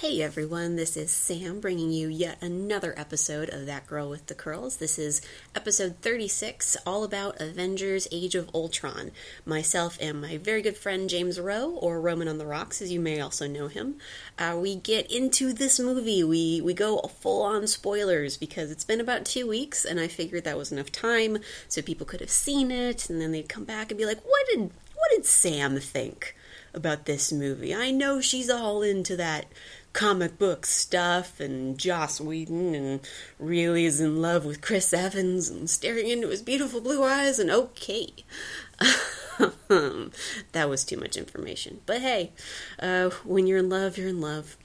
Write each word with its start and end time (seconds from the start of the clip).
Hey 0.00 0.22
everyone, 0.22 0.76
this 0.76 0.96
is 0.96 1.10
Sam 1.10 1.60
bringing 1.60 1.92
you 1.92 2.08
yet 2.08 2.38
another 2.40 2.94
episode 2.96 3.50
of 3.50 3.66
That 3.66 3.86
Girl 3.86 4.08
with 4.08 4.28
the 4.28 4.34
Curls. 4.34 4.78
This 4.78 4.98
is 4.98 5.20
episode 5.54 5.96
36, 6.00 6.78
all 6.86 7.04
about 7.04 7.38
Avengers 7.38 8.08
Age 8.10 8.34
of 8.34 8.48
Ultron. 8.54 9.10
Myself 9.44 9.98
and 10.00 10.18
my 10.18 10.38
very 10.38 10.62
good 10.62 10.78
friend 10.78 11.06
James 11.10 11.38
Rowe, 11.38 11.72
or 11.72 12.00
Roman 12.00 12.28
on 12.28 12.38
the 12.38 12.46
Rocks 12.46 12.80
as 12.80 12.90
you 12.90 12.98
may 12.98 13.20
also 13.20 13.46
know 13.46 13.68
him, 13.68 13.96
uh, 14.38 14.56
we 14.58 14.74
get 14.74 15.12
into 15.12 15.52
this 15.52 15.78
movie. 15.78 16.24
We, 16.24 16.62
we 16.62 16.72
go 16.72 16.96
full 17.00 17.42
on 17.42 17.66
spoilers 17.66 18.38
because 18.38 18.70
it's 18.70 18.84
been 18.84 19.02
about 19.02 19.26
two 19.26 19.46
weeks 19.46 19.84
and 19.84 20.00
I 20.00 20.08
figured 20.08 20.44
that 20.44 20.56
was 20.56 20.72
enough 20.72 20.90
time 20.90 21.40
so 21.68 21.82
people 21.82 22.06
could 22.06 22.20
have 22.20 22.30
seen 22.30 22.70
it 22.70 23.10
and 23.10 23.20
then 23.20 23.32
they'd 23.32 23.50
come 23.50 23.64
back 23.64 23.90
and 23.90 23.98
be 23.98 24.06
like, 24.06 24.22
what 24.22 24.46
did, 24.50 24.60
what 24.60 25.10
did 25.10 25.26
Sam 25.26 25.78
think? 25.78 26.36
about 26.74 27.06
this 27.06 27.32
movie. 27.32 27.74
I 27.74 27.90
know 27.90 28.20
she's 28.20 28.50
all 28.50 28.82
into 28.82 29.16
that 29.16 29.46
comic 29.92 30.38
book 30.38 30.66
stuff 30.66 31.40
and 31.40 31.76
Joss 31.78 32.20
Whedon 32.20 32.74
and 32.74 33.00
really 33.38 33.84
is 33.84 34.00
in 34.00 34.22
love 34.22 34.44
with 34.44 34.60
Chris 34.60 34.92
Evans 34.92 35.48
and 35.48 35.68
staring 35.68 36.08
into 36.08 36.28
his 36.28 36.42
beautiful 36.42 36.80
blue 36.80 37.02
eyes 37.02 37.38
and 37.38 37.50
okay. 37.50 38.08
that 40.52 40.68
was 40.68 40.84
too 40.84 40.96
much 40.96 41.16
information. 41.16 41.80
But 41.86 42.00
hey, 42.00 42.32
uh, 42.78 43.10
when 43.24 43.46
you're 43.46 43.58
in 43.58 43.68
love, 43.68 43.98
you're 43.98 44.08
in 44.08 44.20
love. 44.20 44.56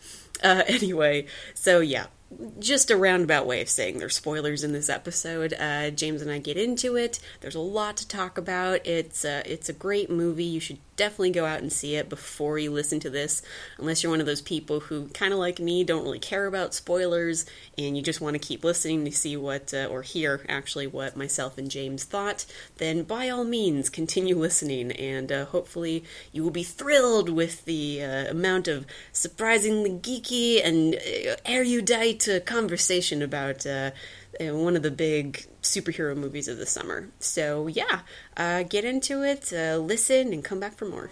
Uh, 0.43 0.63
anyway, 0.67 1.25
so 1.53 1.79
yeah, 1.79 2.07
just 2.59 2.91
a 2.91 2.97
roundabout 2.97 3.45
way 3.45 3.61
of 3.61 3.69
saying 3.69 3.99
there's 3.99 4.15
spoilers 4.15 4.63
in 4.63 4.73
this 4.73 4.89
episode. 4.89 5.53
Uh, 5.59 5.89
James 5.91 6.21
and 6.21 6.31
I 6.31 6.39
get 6.39 6.57
into 6.57 6.95
it. 6.95 7.19
There's 7.41 7.55
a 7.55 7.59
lot 7.59 7.97
to 7.97 8.07
talk 8.07 8.37
about. 8.37 8.85
It's 8.85 9.23
a, 9.23 9.41
it's 9.51 9.69
a 9.69 9.73
great 9.73 10.09
movie. 10.09 10.43
You 10.43 10.59
should 10.59 10.79
definitely 10.95 11.31
go 11.31 11.45
out 11.45 11.61
and 11.61 11.71
see 11.71 11.95
it 11.95 12.09
before 12.09 12.57
you 12.57 12.71
listen 12.71 12.99
to 13.01 13.09
this, 13.09 13.41
unless 13.77 14.01
you're 14.03 14.11
one 14.11 14.19
of 14.19 14.25
those 14.25 14.41
people 14.41 14.81
who, 14.81 15.07
kind 15.09 15.33
of 15.33 15.39
like 15.39 15.59
me, 15.59 15.83
don't 15.83 16.03
really 16.03 16.19
care 16.19 16.45
about 16.45 16.73
spoilers 16.73 17.45
and 17.77 17.97
you 17.97 18.03
just 18.03 18.21
want 18.21 18.33
to 18.33 18.39
keep 18.39 18.63
listening 18.63 19.03
to 19.05 19.11
see 19.11 19.35
what, 19.35 19.73
uh, 19.73 19.87
or 19.89 20.01
hear 20.01 20.45
actually 20.47 20.87
what 20.87 21.17
myself 21.17 21.57
and 21.57 21.69
James 21.69 22.03
thought. 22.03 22.45
Then 22.77 23.03
by 23.03 23.29
all 23.29 23.43
means, 23.43 23.89
continue 23.89 24.35
listening 24.45 24.91
and 24.91 25.31
uh, 25.31 25.45
hopefully 25.45 26.03
you 26.31 26.43
will 26.43 26.51
be 26.51 26.63
thrilled 26.63 27.29
with 27.29 27.65
the 27.65 28.03
uh, 28.03 28.31
amount 28.31 28.67
of 28.67 28.85
surprisingly 29.11 29.91
geeky 29.91 30.65
and 30.65 30.95
uh, 30.95 31.35
erudite 31.45 32.27
uh, 32.27 32.39
conversation 32.41 33.21
about 33.21 33.65
uh, 33.65 33.91
one 34.39 34.75
of 34.75 34.83
the 34.83 34.91
big 34.91 35.45
superhero 35.61 36.15
movies 36.15 36.47
of 36.47 36.57
the 36.57 36.65
summer. 36.65 37.09
So, 37.19 37.67
yeah, 37.67 38.01
uh, 38.37 38.63
get 38.63 38.85
into 38.85 39.23
it, 39.23 39.51
uh, 39.53 39.77
listen, 39.77 40.33
and 40.33 40.43
come 40.43 40.59
back 40.59 40.77
for 40.77 40.85
more. 40.85 41.09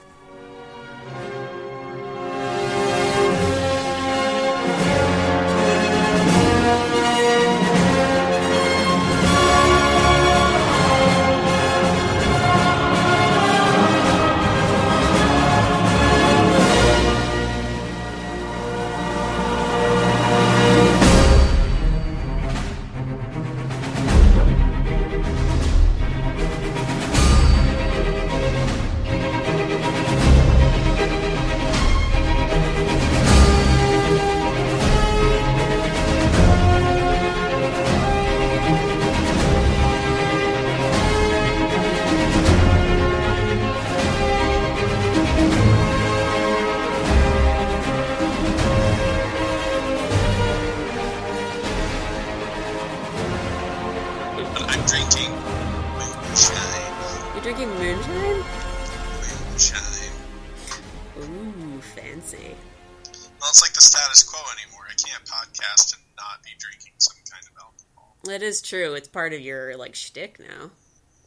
True. 68.74 68.96
It's 68.96 69.08
part 69.08 69.34
of 69.34 69.42
your, 69.42 69.78
like, 69.78 69.94
shtick 69.94 70.40
now. 70.40 70.72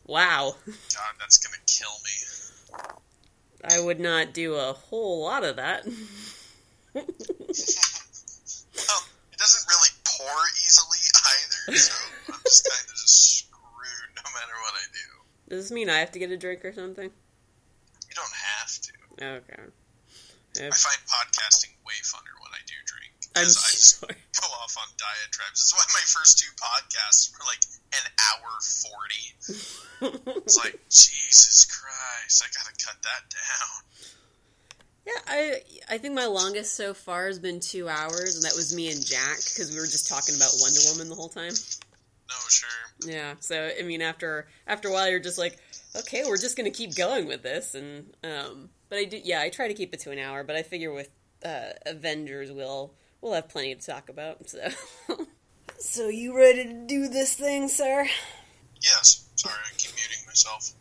Wow. 0.05 0.57
God, 0.67 1.15
that's 1.21 1.39
gonna 1.39 1.63
kill 1.67 1.95
me. 2.03 2.11
I 3.63 3.81
would 3.81 4.01
not 4.01 4.35
do 4.35 4.55
a 4.55 4.73
whole 4.73 5.23
lot 5.23 5.45
of 5.45 5.55
that. 5.55 5.87
Well, 5.87 5.95
oh, 6.97 7.05
it 9.31 9.39
doesn't 9.39 9.69
really 9.69 9.91
pour 10.05 10.43
easily 10.67 10.99
either, 11.71 11.77
so 11.79 11.95
I'm 12.33 12.41
just 12.43 12.69
kind 12.69 12.83
of 12.83 12.97
just 12.97 13.39
screwed 13.39 14.11
no 14.17 14.23
matter 14.35 14.57
what 14.63 14.75
I 14.75 14.87
do. 14.93 15.55
Does 15.55 15.65
this 15.65 15.71
mean 15.71 15.89
I 15.89 15.99
have 15.99 16.11
to 16.13 16.19
get 16.19 16.33
a 16.33 16.37
drink 16.37 16.65
or 16.65 16.73
something? 16.73 17.11
You 17.11 18.15
don't 18.15 18.37
have 18.59 18.73
to. 18.81 18.93
Okay. 19.23 19.63
I 20.59 20.71
find 20.75 21.01
podcasting 21.07 21.77
way 21.87 21.95
funner 22.03 22.35
when 22.43 22.51
I 22.53 22.63
do 22.67 22.75
drink. 22.87 23.26
I'm 23.37 23.43
I 23.43 23.49
just 23.49 24.01
go 24.41 24.47
off 24.63 24.77
on 24.81 24.89
diatribes. 24.97 25.61
That's 25.61 25.75
why 25.75 25.85
my 25.93 26.05
first 26.07 26.39
two 26.39 26.51
podcasts 26.57 27.33
were 27.33 27.45
like 27.45 27.63
an 27.93 28.07
hour 28.33 28.49
40. 30.01 30.41
It's 30.43 30.57
like, 30.65 30.81
Jesus 30.89 31.67
Christ, 31.67 32.43
I 32.43 32.49
gotta 32.57 32.75
cut 32.85 32.97
that 33.03 33.29
down. 33.31 33.97
Yeah, 35.07 35.21
I 35.29 35.95
I 35.95 35.99
think 35.99 36.15
my 36.15 36.27
longest 36.27 36.75
so 36.75 36.93
far 36.93 37.27
has 37.27 37.39
been 37.39 37.61
two 37.61 37.89
hours, 37.89 38.37
and 38.37 38.45
that 38.45 38.57
was 38.57 38.75
me 38.75 38.91
and 38.91 39.05
Jack 39.05 39.37
because 39.37 39.71
we 39.71 39.79
were 39.79 39.87
just 39.87 40.09
talking 40.09 40.35
about 40.35 40.51
Wonder 40.59 40.81
Woman 40.91 41.09
the 41.09 41.15
whole 41.15 41.29
time. 41.29 41.53
No, 42.29 42.35
sure. 42.49 42.69
Yeah, 43.07 43.35
so 43.39 43.71
I 43.79 43.83
mean, 43.83 44.03
after 44.03 44.49
after 44.67 44.89
a 44.89 44.93
while, 44.93 45.09
you're 45.09 45.21
just 45.21 45.39
like, 45.39 45.59
okay, 45.95 46.25
we're 46.27 46.39
just 46.39 46.57
gonna 46.57 46.71
keep 46.71 46.97
going 46.97 47.27
with 47.27 47.43
this, 47.43 47.75
and 47.77 48.13
um, 48.25 48.71
but 48.89 48.99
I 48.99 49.05
do, 49.05 49.21
yeah, 49.23 49.43
I 49.43 49.49
try 49.49 49.69
to 49.69 49.75
keep 49.75 49.95
it 49.95 50.01
to 50.01 50.11
an 50.11 50.19
hour, 50.19 50.43
but 50.43 50.57
I 50.57 50.63
figure 50.63 50.93
with 50.93 51.11
uh, 51.45 51.75
Avengers, 51.85 52.51
we'll 52.51 52.93
we'll 53.21 53.35
have 53.35 53.49
plenty 53.49 53.75
to 53.75 53.87
talk 53.87 54.09
about. 54.09 54.49
So, 54.49 54.69
so 55.79 56.09
you 56.09 56.37
ready 56.37 56.65
to 56.65 56.87
do 56.87 57.09
this 57.09 57.35
thing, 57.35 57.69
sir? 57.69 58.07
Yes. 58.81 59.25
Sorry, 59.37 59.55
I 59.55 59.75
keep 59.77 59.93
muting 59.95 60.27
myself. 60.27 60.73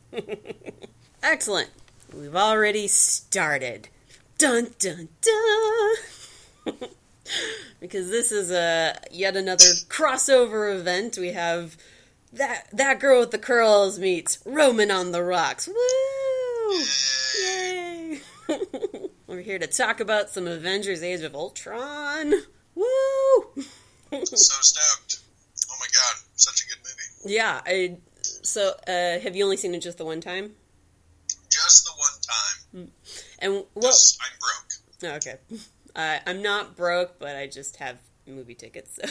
Excellent. 1.23 1.69
We've 2.13 2.35
already 2.35 2.87
started. 2.87 3.89
Dun 4.37 4.67
dun 4.79 5.09
dun. 5.21 5.95
because 7.79 8.09
this 8.09 8.31
is 8.31 8.51
a 8.51 8.95
yet 9.11 9.35
another 9.35 9.65
crossover 9.89 10.73
event. 10.77 11.17
We 11.17 11.33
have 11.33 11.77
that 12.33 12.67
that 12.73 12.99
girl 12.99 13.21
with 13.21 13.31
the 13.31 13.37
curls 13.37 13.99
meets 13.99 14.39
Roman 14.45 14.91
on 14.91 15.11
the 15.11 15.23
rocks. 15.23 15.67
Woo! 15.67 16.83
Yay! 17.43 18.21
We're 19.27 19.41
here 19.41 19.59
to 19.59 19.67
talk 19.67 19.99
about 19.99 20.29
some 20.29 20.47
Avengers: 20.47 21.03
Age 21.03 21.21
of 21.21 21.35
Ultron. 21.35 22.33
Woo! 22.75 22.85
so 24.11 24.61
stoked. 24.61 25.21
Oh 25.69 25.75
my 25.79 25.87
god, 25.87 26.21
such 26.35 26.63
a 26.63 26.67
good 26.67 26.77
movie. 26.83 27.35
yeah, 27.35 27.61
I. 27.65 27.97
So, 28.21 28.73
uh, 28.87 29.19
have 29.19 29.35
you 29.35 29.43
only 29.43 29.57
seen 29.57 29.73
it 29.73 29.81
just 29.81 29.97
the 29.97 30.05
one 30.05 30.21
time? 30.21 30.53
Just 31.49 31.85
the 31.85 31.91
one 31.91 32.87
time. 32.87 32.91
And 33.39 33.65
what? 33.73 34.15
I'm 34.21 34.37
broke. 34.39 35.13
Oh, 35.13 35.15
okay. 35.17 35.39
Uh, 35.95 36.19
I'm 36.27 36.41
not 36.41 36.75
broke, 36.75 37.19
but 37.19 37.37
I 37.37 37.47
just 37.47 37.77
have 37.77 37.97
movie 38.27 38.53
tickets. 38.53 38.99
So. 39.01 39.09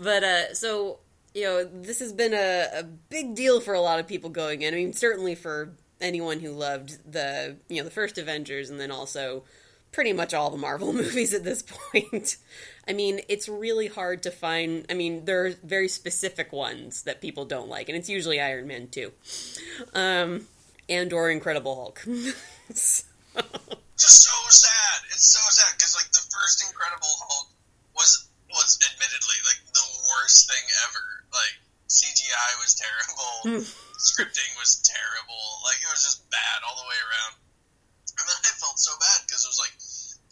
but 0.00 0.24
uh, 0.24 0.54
so 0.54 1.00
you 1.34 1.44
know, 1.44 1.64
this 1.64 1.98
has 2.00 2.12
been 2.12 2.34
a, 2.34 2.80
a 2.80 2.82
big 2.82 3.34
deal 3.34 3.60
for 3.60 3.74
a 3.74 3.80
lot 3.82 3.98
of 3.98 4.06
people 4.06 4.30
going 4.30 4.62
in. 4.62 4.72
I 4.72 4.76
mean, 4.78 4.92
certainly 4.94 5.34
for 5.34 5.74
anyone 6.02 6.40
who 6.40 6.50
loved 6.50 6.98
the 7.10 7.56
you 7.68 7.78
know 7.78 7.84
the 7.84 7.90
first 7.90 8.18
Avengers, 8.18 8.68
and 8.68 8.78
then 8.78 8.90
also 8.90 9.44
pretty 9.92 10.12
much 10.12 10.34
all 10.34 10.50
the 10.50 10.58
Marvel 10.58 10.92
movies 11.02 11.32
at 11.32 11.44
this 11.44 11.62
point. 11.62 12.36
I 12.88 12.92
mean, 12.92 13.20
it's 13.28 13.48
really 13.48 13.86
hard 13.86 14.22
to 14.24 14.30
find. 14.30 14.84
I 14.90 14.94
mean, 14.94 15.24
there 15.24 15.46
are 15.46 15.50
very 15.62 15.88
specific 15.88 16.52
ones 16.52 17.02
that 17.04 17.20
people 17.20 17.44
don't 17.44 17.68
like, 17.68 17.88
and 17.88 17.96
it's 17.96 18.08
usually 18.08 18.40
Iron 18.40 18.66
Man 18.66 18.88
2, 18.88 19.12
um, 19.94 20.46
and 20.88 21.12
or 21.12 21.30
Incredible 21.30 21.74
Hulk. 21.74 22.02
Just 24.02 24.24
so 24.26 24.34
sad. 24.48 24.98
It's 25.12 25.30
so 25.30 25.40
sad 25.50 25.78
because 25.78 25.94
like 25.94 26.10
the 26.10 26.24
first 26.34 26.64
Incredible 26.66 27.06
Hulk 27.06 27.48
was 27.94 28.28
was 28.50 28.78
admittedly 28.82 29.38
like 29.46 29.60
the 29.72 29.86
worst 30.10 30.50
thing 30.50 30.64
ever. 30.88 31.24
Like 31.32 31.56
CGI 31.92 32.50
was 32.56 32.72
terrible, 32.72 33.32
hmm. 33.44 33.64
scripting 34.00 34.50
was 34.56 34.80
terrible. 34.80 35.44
Like 35.60 35.76
it 35.84 35.90
was 35.92 36.00
just 36.00 36.24
bad 36.32 36.64
all 36.64 36.80
the 36.80 36.88
way 36.88 36.96
around. 36.96 37.36
And 38.16 38.24
then 38.24 38.40
I 38.48 38.52
felt 38.56 38.80
so 38.80 38.96
bad 38.96 39.28
because 39.28 39.44
it 39.44 39.50
was 39.52 39.60
like 39.60 39.76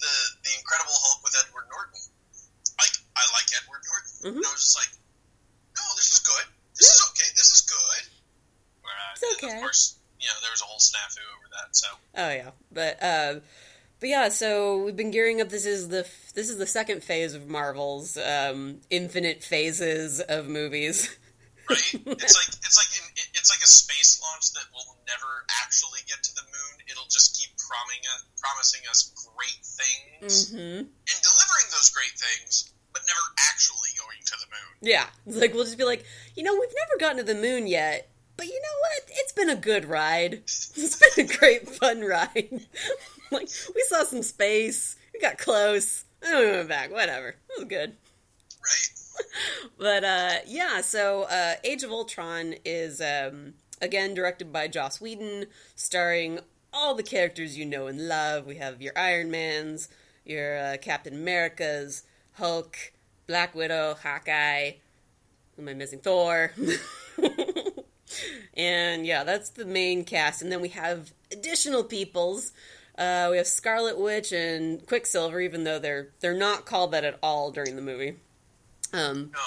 the 0.01 0.15
the 0.41 0.53
Incredible 0.57 0.97
Hulk 0.97 1.21
with 1.21 1.37
Edward 1.37 1.69
Norton. 1.69 2.01
Like 2.81 2.97
I 3.13 3.23
like 3.37 3.49
Edward 3.53 3.85
Norton. 3.85 4.13
Mm-hmm. 4.25 4.41
And 4.41 4.47
I 4.49 4.53
was 4.57 4.65
just 4.65 4.77
like, 4.81 4.93
no, 5.77 5.85
this 6.01 6.09
is 6.17 6.21
good. 6.25 6.47
This 6.81 6.89
is 6.89 7.01
okay. 7.13 7.29
This 7.37 7.51
is 7.53 7.63
good. 7.69 8.05
Right. 8.81 9.17
It's 9.21 9.25
okay. 9.37 9.53
And 9.53 9.61
of 9.61 9.69
course, 9.69 10.01
you 10.17 10.33
know 10.33 10.39
there 10.41 10.53
was 10.57 10.65
a 10.65 10.69
whole 10.69 10.81
snafu 10.81 11.21
over 11.37 11.49
that. 11.61 11.69
So 11.77 11.89
oh 11.93 12.33
yeah, 12.33 12.51
but. 12.73 12.95
Uh... 13.05 13.45
But 14.01 14.09
yeah, 14.09 14.29
so 14.31 14.83
we've 14.83 14.97
been 14.97 15.11
gearing 15.11 15.43
up. 15.43 15.51
This 15.51 15.67
is 15.67 15.89
the 15.89 16.09
this 16.33 16.49
is 16.49 16.57
the 16.57 16.65
second 16.65 17.05
phase 17.05 17.35
of 17.35 17.51
Marvel's 17.51 18.17
um, 18.17 18.81
infinite 18.89 19.45
phases 19.45 20.21
of 20.21 20.49
movies. 20.49 21.15
right, 21.71 21.95
it's 22.21 22.37
like 22.37 22.51
it's 22.67 22.77
like 22.79 22.91
in, 22.99 23.05
it- 23.17 23.31
it's 23.39 23.51
like 23.51 23.63
a 23.63 23.71
space 23.71 24.21
launch 24.23 24.53
that 24.55 24.67
will 24.75 24.99
never 25.07 25.47
actually 25.63 26.01
get 26.07 26.23
to 26.23 26.33
the 26.35 26.43
moon. 26.43 26.75
It'll 26.91 27.09
just 27.11 27.39
keep 27.39 27.51
promising 27.57 28.03
us, 28.15 28.21
promising 28.39 28.83
us 28.91 29.01
great 29.35 29.61
things 29.63 30.51
hmm 30.51 30.85
and 30.87 31.19
delivering 31.23 31.69
those 31.71 31.91
great 31.91 32.13
things, 32.19 32.71
but 32.93 33.03
never 33.07 33.25
actually 33.51 33.91
going 33.99 34.19
to 34.25 34.35
the 34.41 34.47
moon. 34.51 34.73
Yeah, 34.83 35.07
it's 35.27 35.37
like 35.39 35.55
we'll 35.55 35.65
just 35.65 35.79
be 35.79 35.85
like, 35.85 36.05
you 36.37 36.43
know, 36.43 36.53
we've 36.55 36.75
never 36.75 36.99
gotten 36.99 37.19
to 37.25 37.33
the 37.35 37.39
moon 37.41 37.67
yet, 37.67 38.09
but 38.37 38.47
you 38.47 38.55
know 38.61 38.77
what? 38.81 39.03
It's 39.21 39.33
been 39.33 39.51
a 39.51 39.57
good 39.57 39.85
ride. 39.87 40.43
It's 40.77 40.97
been 41.17 41.27
a 41.27 41.37
great 41.39 41.69
fun 41.69 42.01
ride. 42.03 42.49
like 43.31 43.49
we 43.75 43.85
saw 43.89 44.05
some 44.05 44.23
space, 44.23 44.97
we 45.13 45.21
got 45.21 45.39
close, 45.39 46.05
then 46.21 46.39
we 46.39 46.51
went 46.53 46.69
back. 46.69 46.91
Whatever, 46.93 47.29
it 47.29 47.37
was 47.59 47.69
good. 47.69 47.91
Right? 48.63 49.00
But 49.79 50.05
uh, 50.05 50.33
yeah, 50.47 50.83
so 50.83 51.23
uh, 51.23 51.55
Age 51.65 51.83
of 51.83 51.91
Ultron 51.91 52.55
is 52.67 53.01
um, 53.01 53.55
again 53.81 54.13
directed 54.13 54.53
by 54.53 54.69
Joss 54.69 55.01
Whedon, 55.01 55.47
starring 55.75 56.41
all 56.73 56.95
the 56.95 57.03
characters 57.03 57.57
you 57.57 57.65
know 57.65 57.87
and 57.87 58.07
love. 58.07 58.47
We 58.47 58.57
have 58.57 58.83
your 58.83 58.93
Iron 58.97 59.31
Mans, 59.31 59.89
your 60.25 60.59
uh, 60.59 60.77
Captain 60.83 61.15
Americas, 61.15 62.05
Hulk, 62.33 62.77
Black 63.27 63.55
Widow, 63.55 63.97
Hawkeye. 64.03 64.73
Who 65.57 65.63
am 65.63 65.69
I 65.69 65.75
missing? 65.75 66.01
Thor. 66.01 66.53
and 68.55 69.07
yeah, 69.07 69.25
that's 69.25 69.51
the 69.51 69.65
main 69.65 70.05
cast. 70.05 70.43
And 70.43 70.53
then 70.53 70.61
we 70.61 70.69
have 70.71 71.13
additional 71.33 71.85
peoples. 71.85 72.53
Uh, 72.99 73.29
we 73.31 73.39
have 73.39 73.47
Scarlet 73.47 73.99
Witch 73.99 74.31
and 74.31 74.87
Quicksilver, 74.87 75.41
even 75.41 75.65
though 75.65 75.79
they're 75.79 76.09
they're 76.21 76.35
not 76.37 76.67
called 76.67 76.93
that 76.93 77.05
at 77.05 77.19
all 77.23 77.51
during 77.51 77.77
the 77.77 77.83
movie. 77.83 78.17
Um, 78.93 79.31
No. 79.33 79.41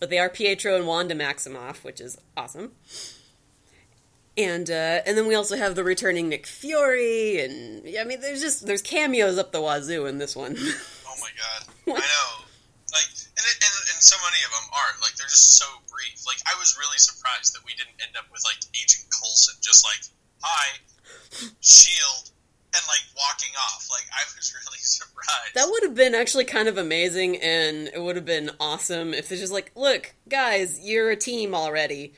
but 0.00 0.10
they 0.10 0.18
are 0.18 0.28
Pietro 0.30 0.74
and 0.76 0.86
Wanda 0.86 1.14
Maximoff, 1.14 1.84
which 1.84 2.00
is 2.00 2.18
awesome. 2.36 2.72
And 4.36 4.70
uh, 4.70 5.02
and 5.04 5.18
then 5.18 5.26
we 5.26 5.34
also 5.34 5.56
have 5.56 5.74
the 5.74 5.82
returning 5.82 6.28
Nick 6.28 6.46
Fury, 6.46 7.40
and 7.42 7.82
yeah, 7.84 8.02
I 8.02 8.04
mean, 8.04 8.20
there's 8.20 8.40
just 8.40 8.66
there's 8.66 8.82
cameos 8.82 9.36
up 9.36 9.50
the 9.50 9.60
wazoo 9.60 10.06
in 10.06 10.18
this 10.18 10.36
one. 10.36 10.56
Oh 11.10 11.20
my 11.20 11.34
god. 11.34 11.98
I 11.98 11.98
know. 11.98 12.30
Like, 12.94 13.10
and, 13.10 13.42
it, 13.42 13.56
and 13.58 13.74
and 13.90 13.98
so 13.98 14.14
many 14.22 14.38
of 14.46 14.54
them 14.54 14.70
are 14.70 14.94
like 15.02 15.18
they're 15.18 15.26
just 15.26 15.58
so 15.58 15.66
brief. 15.90 16.22
Like, 16.30 16.38
I 16.46 16.54
was 16.62 16.78
really 16.78 16.98
surprised 16.98 17.58
that 17.58 17.66
we 17.66 17.74
didn't 17.74 17.98
end 17.98 18.14
up 18.14 18.30
with 18.30 18.44
like 18.46 18.62
Agent 18.78 19.10
Coulson 19.10 19.58
just 19.58 19.82
like 19.82 19.98
hi, 20.38 20.78
shield, 21.58 22.30
and 22.74 22.84
like 22.86 23.04
walking 23.16 23.52
off. 23.56 23.88
Like, 23.90 24.04
I 24.12 24.22
was 24.36 24.54
really 24.54 24.78
surprised. 24.82 25.54
that 25.54 25.68
would 25.70 25.82
have 25.84 25.94
been 25.94 26.14
actually 26.14 26.44
kind 26.44 26.68
of 26.68 26.78
amazing, 26.78 27.36
and 27.36 27.88
it 27.88 28.00
would 28.02 28.16
have 28.16 28.24
been 28.26 28.50
awesome 28.60 29.14
if 29.14 29.30
it's 29.32 29.40
just 29.40 29.52
like, 29.52 29.72
look, 29.74 30.14
guys, 30.28 30.80
you're 30.82 31.10
a 31.10 31.16
team 31.16 31.54
already. 31.54 32.12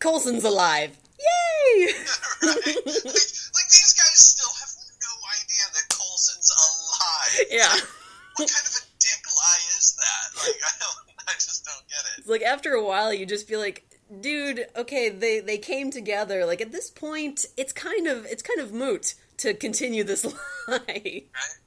Coulson's 0.00 0.44
alive, 0.44 0.98
yay! 1.18 1.86
right? 2.42 2.56
Like, 2.66 3.06
like 3.06 3.68
these 3.70 3.94
guys 3.94 4.18
still 4.18 4.52
have 4.60 4.72
no 5.00 5.14
idea 5.38 5.64
that 5.74 5.88
Coulson's 5.96 6.50
alive. 6.50 7.46
yeah. 7.50 7.76
What 8.34 8.48
kind 8.48 8.66
of 8.66 8.72
a 8.72 8.84
dick 8.98 9.22
lie 9.36 9.62
is 9.76 9.94
that? 9.94 10.40
Like, 10.42 10.56
I 10.64 10.72
don't. 10.80 11.12
I 11.28 11.34
just 11.34 11.66
don't 11.66 11.86
get 11.86 11.98
it. 11.98 12.20
It's 12.20 12.28
like 12.28 12.40
after 12.40 12.72
a 12.72 12.82
while 12.82 13.12
you 13.12 13.26
just 13.26 13.46
feel 13.46 13.60
like 13.60 13.84
dude 14.20 14.66
okay 14.76 15.08
they 15.08 15.40
they 15.40 15.56
came 15.58 15.90
together 15.90 16.44
like 16.44 16.60
at 16.60 16.72
this 16.72 16.90
point 16.90 17.46
it's 17.56 17.72
kind 17.72 18.06
of 18.06 18.26
it's 18.26 18.42
kind 18.42 18.60
of 18.60 18.72
moot 18.72 19.14
to 19.38 19.54
continue 19.54 20.04
this 20.04 20.24
lie 20.68 20.78
Right? 20.88 21.28
Right? 21.34 21.58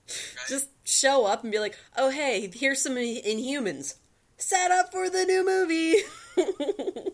just 0.48 0.70
show 0.84 1.26
up 1.26 1.44
and 1.44 1.52
be 1.52 1.60
like 1.60 1.78
oh 1.98 2.10
hey 2.10 2.50
here's 2.54 2.82
some 2.82 2.94
inhumans 2.96 3.96
set 4.38 4.72
up 4.72 4.92
for 4.92 5.10
the 5.10 5.26
new 5.26 5.46
movie 5.46 5.96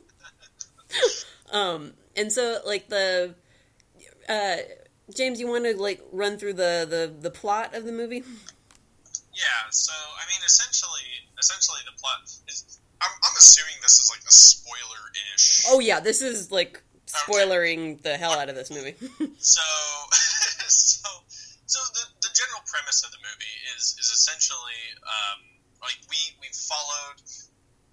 um 1.51 1.93
and 2.15 2.31
so 2.31 2.59
like 2.65 2.89
the 2.89 3.33
uh 4.29 4.57
james 5.15 5.39
you 5.39 5.47
want 5.47 5.65
to 5.65 5.75
like 5.81 6.01
run 6.11 6.37
through 6.37 6.53
the 6.53 6.85
the 6.89 7.11
the 7.21 7.31
plot 7.31 7.73
of 7.75 7.85
the 7.85 7.91
movie 7.91 8.23
Yeah, 9.33 9.69
so 9.71 9.93
I 9.93 10.23
mean, 10.29 10.41
essentially, 10.45 11.07
essentially 11.39 11.79
the 11.85 11.97
plot 11.99 12.21
is. 12.47 12.79
I'm, 13.01 13.09
I'm 13.23 13.35
assuming 13.37 13.73
this 13.81 13.99
is 13.99 14.09
like 14.11 14.21
a 14.27 14.31
spoiler-ish. 14.31 15.63
oh 15.69 15.79
yeah 15.79 15.99
this 15.99 16.21
is 16.21 16.51
like 16.51 16.83
spoilering 17.07 18.01
the 18.01 18.17
hell 18.17 18.31
out 18.33 18.49
of 18.49 18.55
this 18.55 18.69
movie 18.71 18.95
So, 19.39 19.61
so, 20.67 21.09
so 21.65 21.79
the 21.95 22.03
the 22.27 22.31
general 22.35 22.63
premise 22.67 23.03
of 23.03 23.11
the 23.11 23.21
movie 23.21 23.57
is 23.75 23.95
is 23.99 24.07
essentially 24.11 24.81
um, 25.03 25.39
like 25.81 25.97
we 26.09 26.19
we 26.39 26.47
followed 26.53 27.19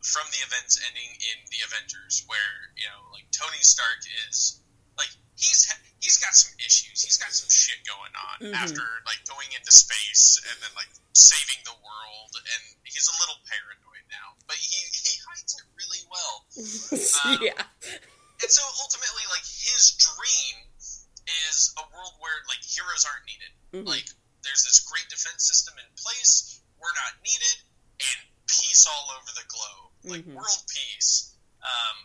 from 0.04 0.24
the 0.30 0.40
events 0.46 0.78
ending 0.86 1.10
in 1.10 1.38
the 1.50 1.60
Avengers, 1.66 2.22
where 2.30 2.54
you 2.78 2.86
know 2.86 3.00
like 3.12 3.26
Tony 3.34 3.58
Stark 3.60 3.98
is 4.28 4.62
like 4.96 5.10
he's 5.34 5.66
he's 5.98 6.18
got 6.18 6.34
some 6.34 6.54
issues, 6.62 7.02
he's 7.02 7.18
got 7.18 7.30
some 7.34 7.50
shit 7.50 7.82
going 7.86 8.14
on 8.14 8.36
Mhm. 8.50 8.54
after 8.54 8.82
like 9.06 9.18
going 9.26 9.50
into 9.54 9.70
space 9.74 10.38
and 10.46 10.56
then 10.62 10.70
like 10.78 10.90
saving 11.14 11.58
the 11.66 11.74
world, 11.82 12.32
and 12.38 12.62
he's 12.86 13.06
a 13.10 13.16
little 13.18 13.38
paranoid 13.50 14.04
now, 14.10 14.38
but 14.46 14.56
he 14.58 14.74
he 14.94 15.14
hides 15.26 15.54
it 15.58 15.66
really 15.74 16.02
well. 16.06 16.36
Um, 17.24 17.38
yeah 17.42 17.62
And 18.42 18.50
so 18.50 18.62
ultimately, 18.82 19.24
like 19.34 19.42
his 19.44 19.98
dream 19.98 20.56
is 21.50 21.74
a 21.76 21.84
world 21.90 22.14
where 22.22 22.38
like 22.48 22.62
heroes 22.62 23.04
aren't 23.04 23.26
needed. 23.26 23.52
Mhm. 23.74 23.86
Like 23.86 24.06
there's 24.46 24.62
this 24.64 24.80
great 24.86 25.08
defense 25.10 25.44
system 25.46 25.74
in 25.78 25.88
place. 25.98 26.60
We're 26.78 26.94
not 26.94 27.18
needed, 27.22 27.56
and 27.98 28.18
peace 28.46 28.86
all 28.86 29.10
over 29.18 29.30
the 29.34 29.44
globe, 29.50 29.90
like 30.06 30.24
Mhm. 30.24 30.34
world 30.38 30.62
peace. 30.70 31.34
Um, 31.60 31.98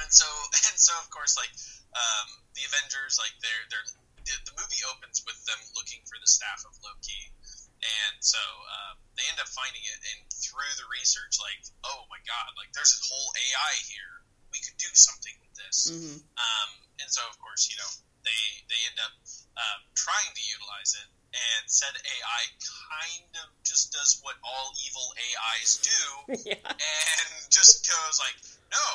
and 0.00 0.10
so 0.12 0.26
and 0.70 0.76
so 0.80 0.96
of 0.98 1.10
course 1.10 1.36
like 1.36 1.52
um, 1.92 2.28
the 2.54 2.64
Avengers 2.64 3.18
like 3.18 3.34
they're 3.42 3.66
they're 3.70 3.88
the, 4.24 4.34
the 4.52 4.54
movie 4.60 4.80
opens 4.88 5.24
with 5.24 5.36
them 5.44 5.58
looking 5.76 6.00
for 6.06 6.16
the 6.20 6.26
staff 6.28 6.64
of 6.64 6.72
Loki. 6.82 7.32
And 7.80 8.16
so 8.20 8.36
um, 8.40 9.00
they 9.16 9.24
end 9.32 9.40
up 9.40 9.48
finding 9.48 9.80
it, 9.80 9.98
and 10.12 10.28
through 10.28 10.68
the 10.76 10.84
research, 10.92 11.40
like, 11.40 11.64
oh 11.84 12.04
my 12.12 12.20
god, 12.28 12.52
like 12.60 12.68
there's 12.76 12.92
this 12.92 13.08
whole 13.08 13.32
AI 13.32 13.72
here. 13.88 14.19
We 14.52 14.58
could 14.60 14.76
do 14.78 14.90
something 14.92 15.34
with 15.40 15.54
this. 15.58 15.88
hmm 15.90 16.18
Um, 16.36 16.70
and 17.00 17.08
so, 17.10 17.22
of 17.30 17.38
course, 17.38 17.68
you 17.70 17.76
know, 17.78 17.90
they 18.26 18.40
they 18.68 18.80
end 18.90 18.98
up 19.00 19.14
um, 19.56 19.80
trying 19.94 20.30
to 20.34 20.42
utilize 20.50 20.92
it, 20.98 21.08
and 21.32 21.62
said 21.70 21.94
AI 21.96 22.42
kind 22.60 23.30
of 23.44 23.48
just 23.64 23.92
does 23.92 24.18
what 24.22 24.36
all 24.44 24.72
evil 24.86 25.06
AIs 25.16 25.78
do, 25.80 26.02
yeah 26.50 26.60
and 26.68 27.28
just 27.50 27.86
goes 27.86 28.16
like, 28.20 28.36
no, 28.72 28.86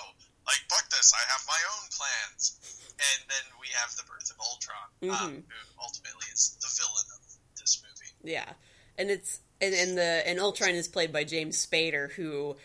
like 0.46 0.62
fuck 0.70 0.86
this, 0.90 1.14
I 1.16 1.24
have 1.32 1.44
my 1.48 1.62
own 1.76 1.86
plans. 1.96 2.60
And 2.96 3.20
then 3.28 3.46
we 3.60 3.68
have 3.76 3.92
the 3.98 4.04
birth 4.08 4.32
of 4.32 4.38
Ultron, 4.40 4.88
um, 5.12 5.32
Mhm. 5.36 5.44
who 5.52 5.60
ultimately 5.84 6.28
is 6.32 6.56
the 6.62 6.72
villain 6.80 7.08
of 7.20 7.24
this 7.60 7.82
movie. 7.84 8.14
Yeah, 8.24 8.54
and 8.98 9.10
it's 9.12 9.42
and, 9.60 9.74
and 9.76 9.98
the 9.98 10.24
and 10.28 10.40
Ultron 10.40 10.76
is 10.76 10.88
played 10.88 11.12
by 11.12 11.24
James 11.26 11.58
Spader, 11.66 12.12
who 12.14 12.56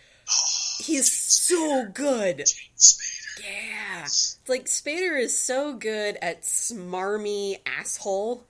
he's 0.79 1.11
so 1.11 1.87
good. 1.93 2.39
James 2.39 2.99
Spader. 2.99 3.45
Yeah, 3.45 4.07
like 4.49 4.67
Spader 4.67 5.19
is 5.19 5.37
so 5.37 5.73
good 5.75 6.19
at 6.21 6.43
smarmy 6.43 7.57
asshole. 7.65 8.47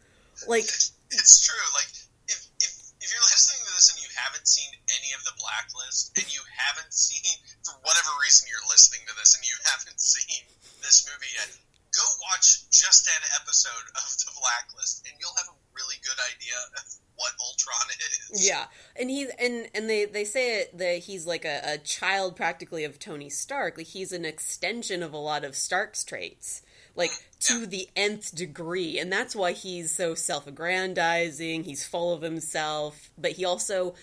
Like, 0.48 0.64
it's 0.64 1.46
true. 1.46 1.68
Like 1.74 1.92
if, 2.26 2.40
if 2.58 2.72
if 2.98 3.08
you're 3.12 3.28
listening 3.30 3.60
to 3.66 3.72
this 3.76 3.92
and 3.92 4.00
you 4.02 4.10
haven't 4.18 4.48
seen 4.48 4.70
any 4.98 5.14
of 5.14 5.22
the 5.24 5.34
Blacklist, 5.38 6.16
and 6.18 6.26
you 6.32 6.40
haven't 6.48 6.92
seen 6.92 7.22
for 7.62 7.76
whatever 7.86 8.10
reason 8.20 8.48
you're 8.50 8.66
listening 8.72 9.04
to 9.06 9.14
this 9.14 9.36
and 9.36 9.44
you 9.46 9.54
haven't 9.68 10.00
seen 10.00 10.42
this 10.82 11.06
movie 11.06 11.30
yet, 11.36 11.50
go 11.94 12.06
watch 12.30 12.66
just 12.70 13.06
an 13.06 13.22
episode 13.38 13.86
of 13.94 14.08
the 14.26 14.32
Blacklist, 14.38 15.06
and 15.06 15.14
you'll 15.18 15.34
have 15.38 15.50
a 15.50 15.58
really 15.74 15.98
good 16.02 16.18
idea 16.34 16.56
of 16.78 16.84
what 17.20 17.32
Ultron 17.42 17.86
is. 18.32 18.46
yeah, 18.46 18.64
and 19.00 19.10
he 19.10 19.26
and 19.38 19.68
and 19.74 19.88
they 19.88 20.04
they 20.04 20.24
say 20.24 20.60
it 20.60 20.76
that 20.78 20.98
he's 20.98 21.26
like 21.26 21.44
a, 21.44 21.60
a 21.64 21.78
child 21.78 22.36
practically 22.36 22.84
of 22.84 22.98
Tony 22.98 23.30
Stark. 23.30 23.78
Like 23.78 23.86
he's 23.88 24.12
an 24.12 24.24
extension 24.24 25.02
of 25.02 25.12
a 25.12 25.18
lot 25.18 25.44
of 25.44 25.56
Stark's 25.56 26.04
traits. 26.04 26.62
Like 26.96 27.10
to 27.40 27.66
the 27.66 27.88
nth 27.96 28.34
degree, 28.34 28.98
and 28.98 29.10
that's 29.12 29.34
why 29.34 29.52
he's 29.52 29.94
so 29.94 30.14
self-aggrandizing. 30.14 31.62
He's 31.64 31.86
full 31.86 32.12
of 32.12 32.20
himself, 32.20 33.10
but 33.16 33.32
he 33.32 33.44
also, 33.44 33.94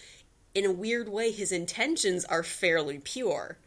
in 0.55 0.65
a 0.65 0.71
weird 0.71 1.09
way, 1.09 1.31
his 1.31 1.51
intentions 1.51 2.23
are 2.25 2.43
fairly 2.43 2.97
pure 2.99 3.57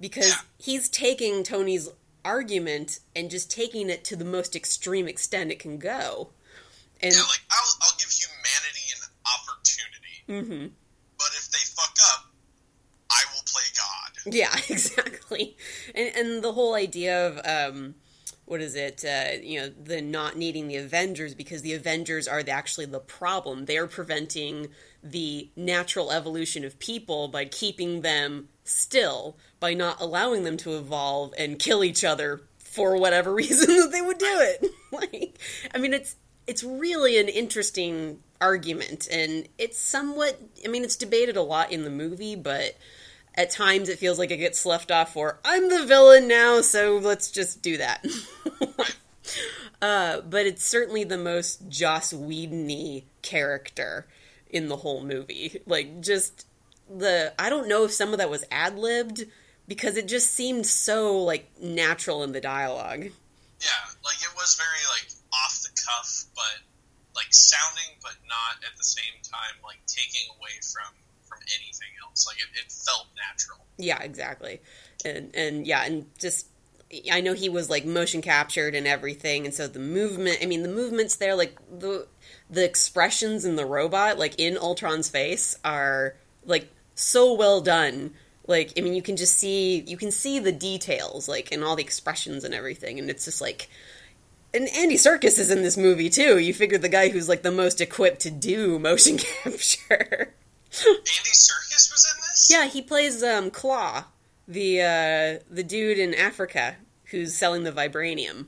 because 0.00 0.28
Yeah. 0.28 0.40
he's 0.58 0.88
taking 0.88 1.42
Tony's 1.42 1.88
argument 2.24 3.00
and 3.16 3.30
just 3.30 3.50
taking 3.50 3.90
it 3.90 4.04
to 4.04 4.16
the 4.16 4.24
most 4.24 4.54
extreme 4.54 5.08
extent 5.08 5.50
it 5.50 5.58
can 5.58 5.76
go. 5.78 6.30
And 7.02 7.12
Yeah, 7.12 7.20
like 7.22 7.42
I'll 7.50 7.74
I'll 7.82 7.96
give 10.26 10.34
humanity 10.36 10.54
an 10.54 10.64
opportunity, 10.64 10.68
Mhm. 10.68 10.70
but 11.18 11.28
if 11.36 11.50
they 11.50 11.58
fuck 11.74 11.96
up, 12.14 12.26
I 13.10 13.22
will 13.34 13.42
play 13.46 13.62
God. 13.76 14.34
Yeah, 14.34 14.56
exactly. 14.68 15.56
And 15.94 16.16
and 16.16 16.42
the 16.44 16.52
whole 16.52 16.74
idea 16.74 17.28
of 17.28 17.40
um, 17.44 17.94
what 18.44 18.60
is 18.60 18.74
it? 18.74 19.04
Uh, 19.04 19.40
you 19.42 19.60
know, 19.60 19.68
the 19.68 20.00
not 20.02 20.36
needing 20.36 20.68
the 20.68 20.76
Avengers 20.76 21.34
because 21.34 21.62
the 21.62 21.74
Avengers 21.74 22.26
are 22.26 22.42
the, 22.42 22.50
actually 22.50 22.86
the 22.86 23.00
problem. 23.00 23.66
They 23.66 23.78
are 23.78 23.86
preventing 23.86 24.68
the 25.02 25.48
natural 25.56 26.10
evolution 26.12 26.64
of 26.64 26.78
people 26.78 27.28
by 27.28 27.44
keeping 27.44 28.02
them 28.02 28.48
still, 28.64 29.36
by 29.58 29.74
not 29.74 30.00
allowing 30.00 30.44
them 30.44 30.56
to 30.58 30.76
evolve 30.76 31.34
and 31.38 31.58
kill 31.58 31.82
each 31.82 32.04
other 32.04 32.42
for 32.58 32.96
whatever 32.96 33.32
reason 33.42 33.68
that 33.76 33.90
they 33.92 34.00
would 34.00 34.18
do 34.18 34.26
it. 34.40 34.66
like, 34.92 35.38
I 35.74 35.78
mean, 35.78 35.92
it's 35.92 36.16
it's 36.46 36.64
really 36.64 37.18
an 37.18 37.28
interesting 37.28 38.18
argument, 38.42 39.08
and 39.10 39.48
it's 39.56 39.78
somewhat. 39.78 40.38
I 40.64 40.68
mean, 40.68 40.84
it's 40.84 40.96
debated 40.96 41.36
a 41.36 41.42
lot 41.42 41.70
in 41.72 41.84
the 41.84 41.90
movie, 41.90 42.34
but 42.34 42.76
at 43.34 43.50
times 43.50 43.88
it 43.88 43.98
feels 43.98 44.18
like 44.18 44.30
it 44.30 44.38
gets 44.38 44.66
left 44.66 44.90
off 44.90 45.14
for 45.14 45.38
I'm 45.44 45.68
the 45.68 45.86
villain 45.86 46.28
now, 46.28 46.60
so 46.60 46.98
let's 46.98 47.30
just 47.30 47.62
do 47.62 47.78
that. 47.78 48.04
uh, 49.82 50.20
but 50.22 50.46
it's 50.46 50.66
certainly 50.66 51.04
the 51.04 51.18
most 51.18 51.68
Joss 51.68 52.12
Whedon 52.12 53.02
character 53.22 54.06
in 54.50 54.68
the 54.68 54.76
whole 54.76 55.02
movie. 55.04 55.60
Like 55.66 56.00
just 56.00 56.46
the 56.90 57.32
I 57.38 57.48
don't 57.48 57.68
know 57.68 57.84
if 57.84 57.92
some 57.92 58.12
of 58.12 58.18
that 58.18 58.28
was 58.28 58.44
ad 58.50 58.78
libbed 58.78 59.24
because 59.66 59.96
it 59.96 60.08
just 60.08 60.32
seemed 60.32 60.66
so 60.66 61.16
like 61.22 61.48
natural 61.60 62.22
in 62.22 62.32
the 62.32 62.40
dialogue. 62.40 63.04
Yeah, 63.04 63.84
like 64.04 64.20
it 64.20 64.34
was 64.34 64.56
very 64.56 64.84
like 64.90 65.10
off 65.32 65.62
the 65.62 65.70
cuff, 65.86 66.24
but 66.34 66.71
like 67.22 67.32
sounding, 67.32 67.94
but 68.02 68.14
not 68.26 68.58
at 68.66 68.76
the 68.76 68.84
same 68.84 69.22
time 69.22 69.62
like 69.62 69.78
taking 69.86 70.26
away 70.36 70.58
from 70.72 70.90
from 71.28 71.38
anything 71.46 71.88
else. 72.04 72.26
Like 72.26 72.38
it, 72.38 72.50
it 72.58 72.72
felt 72.72 73.06
natural. 73.30 73.64
Yeah, 73.78 74.02
exactly. 74.02 74.60
And 75.04 75.34
and 75.34 75.66
yeah, 75.66 75.84
and 75.84 76.06
just 76.18 76.46
I 77.10 77.20
know 77.20 77.32
he 77.32 77.48
was 77.48 77.70
like 77.70 77.84
motion 77.84 78.20
captured 78.20 78.74
and 78.74 78.86
everything, 78.86 79.44
and 79.46 79.54
so 79.54 79.66
the 79.68 79.78
movement. 79.78 80.38
I 80.42 80.46
mean, 80.46 80.62
the 80.62 80.68
movements 80.68 81.16
there, 81.16 81.34
like 81.34 81.56
the 81.70 82.06
the 82.50 82.64
expressions 82.64 83.44
in 83.44 83.56
the 83.56 83.64
robot, 83.64 84.18
like 84.18 84.34
in 84.38 84.58
Ultron's 84.58 85.08
face, 85.08 85.56
are 85.64 86.16
like 86.44 86.68
so 86.94 87.32
well 87.32 87.60
done. 87.60 88.12
Like, 88.48 88.72
I 88.76 88.80
mean, 88.80 88.94
you 88.94 89.02
can 89.02 89.16
just 89.16 89.38
see 89.38 89.80
you 89.86 89.96
can 89.96 90.10
see 90.10 90.40
the 90.40 90.52
details, 90.52 91.28
like, 91.28 91.52
and 91.52 91.62
all 91.62 91.76
the 91.76 91.82
expressions 91.84 92.42
and 92.44 92.52
everything, 92.52 92.98
and 92.98 93.08
it's 93.08 93.24
just 93.24 93.40
like. 93.40 93.68
And 94.54 94.68
Andy 94.68 94.96
Serkis 94.96 95.38
is 95.38 95.50
in 95.50 95.62
this 95.62 95.76
movie 95.76 96.10
too. 96.10 96.38
You 96.38 96.52
figure 96.52 96.78
the 96.78 96.88
guy 96.88 97.08
who's 97.08 97.28
like 97.28 97.42
the 97.42 97.50
most 97.50 97.80
equipped 97.80 98.20
to 98.20 98.30
do 98.30 98.78
motion 98.78 99.16
capture. 99.18 100.34
Andy 100.80 101.32
Serkis 101.32 101.90
was 101.90 102.12
in 102.14 102.20
this. 102.20 102.48
Yeah, 102.50 102.66
he 102.66 102.82
plays 102.82 103.22
um, 103.22 103.50
Klaue, 103.50 104.04
the 104.46 104.80
uh, 104.80 105.44
the 105.50 105.62
dude 105.62 105.98
in 105.98 106.14
Africa 106.14 106.76
who's 107.04 107.34
selling 107.34 107.62
the 107.62 107.72
vibranium. 107.72 108.46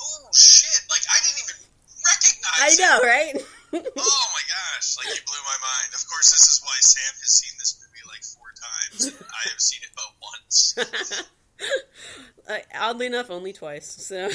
Oh 0.00 0.28
shit! 0.34 0.80
Like 0.90 1.02
I 1.08 1.18
didn't 1.22 1.40
even 1.44 1.56
recognize. 2.04 2.80
I 2.80 2.82
know, 2.82 3.00
right? 3.06 3.34
oh 3.72 4.26
my 4.32 4.44
gosh! 4.48 4.96
Like 4.96 5.14
you 5.14 5.22
blew 5.26 5.42
my 5.44 5.58
mind. 5.60 5.94
Of 5.94 6.08
course, 6.08 6.30
this 6.32 6.48
is 6.50 6.60
why 6.62 6.76
Sam 6.80 7.14
has 7.20 7.30
seen 7.30 7.52
this 7.58 7.80
movie 7.80 8.04
like 8.08 8.24
four 8.24 8.48
times. 8.56 9.22
I 9.22 9.48
have 9.48 9.60
seen 9.60 9.80
it 9.82 9.90
but 9.94 10.04
once. 10.22 10.74
uh, 12.48 12.58
oddly 12.78 13.06
enough, 13.06 13.30
only 13.30 13.52
twice. 13.52 13.86
So 13.86 14.30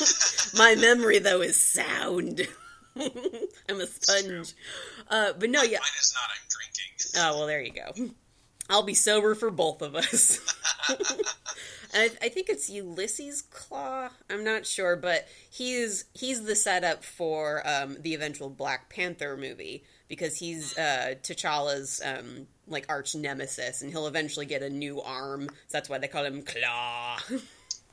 my 0.56 0.74
memory 0.74 1.18
though 1.18 1.40
is 1.40 1.56
sound. 1.56 2.46
I'm 2.96 3.80
a 3.80 3.86
sponge. 3.86 4.54
Uh, 5.08 5.32
but 5.38 5.50
no, 5.50 5.62
yeah. 5.62 5.78
Mine 5.78 5.98
is 6.00 6.14
not. 6.14 6.30
I'm 6.30 6.48
drinking. 6.48 6.92
Oh 7.16 7.38
well, 7.38 7.46
there 7.46 7.62
you 7.62 7.72
go. 7.72 8.10
I'll 8.70 8.82
be 8.82 8.94
sober 8.94 9.34
for 9.34 9.50
both 9.50 9.82
of 9.82 9.94
us. 9.94 10.40
I, 11.94 12.10
I, 12.22 12.28
think 12.30 12.48
it's 12.48 12.70
Ulysses 12.70 13.42
Klaue. 13.52 14.10
I'm 14.30 14.44
not 14.44 14.64
sure, 14.64 14.96
but 14.96 15.28
he's 15.50 16.06
he's 16.14 16.42
the 16.44 16.56
setup 16.56 17.04
for 17.04 17.66
um, 17.68 17.98
the 18.00 18.14
eventual 18.14 18.48
Black 18.48 18.88
Panther 18.88 19.36
movie 19.36 19.84
because 20.08 20.38
he's 20.38 20.76
uh, 20.78 21.14
T'Challa's 21.22 22.00
um, 22.04 22.46
like 22.66 22.86
arch 22.88 23.14
nemesis, 23.14 23.82
and 23.82 23.90
he'll 23.90 24.06
eventually 24.06 24.46
get 24.46 24.62
a 24.62 24.70
new 24.70 25.02
arm. 25.02 25.48
So 25.48 25.54
that's 25.72 25.88
why 25.88 25.98
they 25.98 26.08
call 26.08 26.24
him 26.24 26.42
Klaue. 26.42 27.42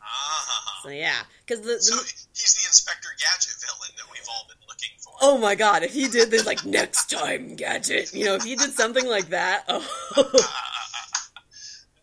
Ah. 0.10 0.80
So 0.84 0.90
yeah, 0.90 1.22
because 1.46 1.62
the, 1.62 1.74
the, 1.74 1.82
so 1.82 1.96
he's 2.34 2.56
the 2.56 2.68
Inspector 2.68 3.08
Gadget 3.20 3.56
villain 3.62 3.92
that 3.98 4.12
we've 4.12 4.28
all 4.30 4.46
been 4.48 4.58
looking 4.68 4.90
for. 5.00 5.14
Oh 5.22 5.38
my 5.38 5.56
god! 5.56 5.84
If 5.84 5.94
he 5.94 6.08
did 6.08 6.32
this, 6.32 6.46
like 6.46 6.66
next 6.66 7.10
time, 7.10 7.56
Gadget, 7.56 8.14
you 8.14 8.26
know, 8.26 8.36
if 8.36 8.44
he 8.44 8.56
did 8.56 8.72
something 8.72 9.06
like 9.08 9.30
that, 9.30 9.66
oh. 9.68 9.80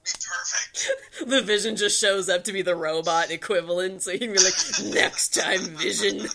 be 0.06 0.12
perfect. 0.12 0.90
The 1.26 1.42
Vision 1.42 1.76
just 1.76 2.00
shows 2.00 2.28
up 2.28 2.44
to 2.44 2.52
be 2.52 2.62
the 2.62 2.76
robot 2.76 3.30
equivalent, 3.30 4.02
so 4.02 4.12
he 4.12 4.18
can 4.18 4.32
be 4.32 4.38
like, 4.38 4.54
next 4.84 5.34
time, 5.34 5.60
Vision. 5.76 6.28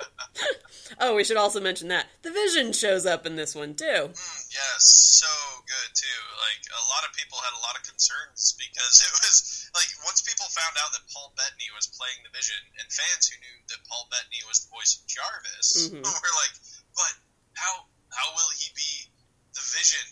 oh, 1.00 1.14
we 1.14 1.24
should 1.24 1.36
also 1.36 1.60
mention 1.60 1.88
that 1.88 2.06
the 2.22 2.30
Vision 2.30 2.72
shows 2.72 3.06
up 3.06 3.26
in 3.26 3.36
this 3.36 3.54
one 3.54 3.74
too. 3.74 3.84
Mm, 3.84 4.12
yes, 4.14 5.20
so 5.22 5.26
good 5.66 5.94
too. 5.94 6.22
Like 6.40 6.62
a 6.72 6.84
lot 6.88 7.04
of 7.08 7.14
people 7.16 7.38
had 7.38 7.58
a 7.58 7.62
lot 7.62 7.76
of 7.76 7.82
concerns 7.82 8.56
because 8.58 9.02
it 9.02 9.12
was 9.12 9.55
like 9.76 9.90
once 10.08 10.24
people 10.24 10.48
found 10.56 10.74
out 10.80 10.90
that 10.96 11.04
Paul 11.12 11.36
Bettany 11.36 11.68
was 11.76 11.86
playing 11.92 12.24
the 12.24 12.32
Vision, 12.32 12.58
and 12.80 12.86
fans 12.88 13.28
who 13.28 13.36
knew 13.44 13.56
that 13.68 13.84
Paul 13.86 14.08
Bettany 14.10 14.40
was 14.48 14.64
the 14.64 14.72
voice 14.72 14.96
of 14.96 15.04
Jarvis 15.06 15.92
Mhm. 15.92 16.00
were 16.24 16.36
like, 16.40 16.54
"But 16.96 17.12
how 17.54 17.84
how 18.10 18.32
will 18.34 18.48
he 18.56 18.72
be 18.74 19.12
the 19.52 19.64
Vision 19.76 20.06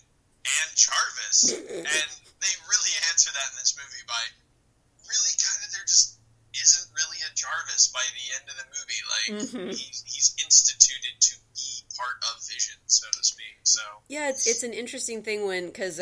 and 0.45 0.69
Jarvis?" 0.77 1.39
and 1.89 2.11
they 2.45 2.53
really 2.69 2.95
answer 3.11 3.33
that 3.33 3.49
in 3.53 3.57
this 3.59 3.73
movie 3.81 4.05
by 4.07 4.23
really 5.09 5.35
kind 5.41 5.61
of 5.65 5.73
there 5.73 5.85
just 5.89 6.21
isn't 6.55 6.89
really 6.95 7.19
a 7.27 7.33
Jarvis 7.35 7.89
by 7.89 8.05
the 8.15 8.27
end 8.39 8.45
of 8.53 8.57
the 8.61 8.69
movie. 8.71 9.03
Like 9.09 9.29
Mhm. 9.49 9.69
he's 9.77 10.05
he's 10.07 10.29
instituted 10.45 11.17
to 11.21 11.35
be 11.57 11.85
part 11.97 12.17
of 12.31 12.45
Vision, 12.47 12.77
so 12.87 13.07
to 13.11 13.23
speak. 13.25 13.57
So 13.65 13.83
Yeah, 14.09 14.29
it's 14.29 14.47
it's 14.47 14.63
an 14.63 14.73
interesting 14.73 15.23
thing 15.23 15.47
when 15.47 15.67
because 15.67 15.97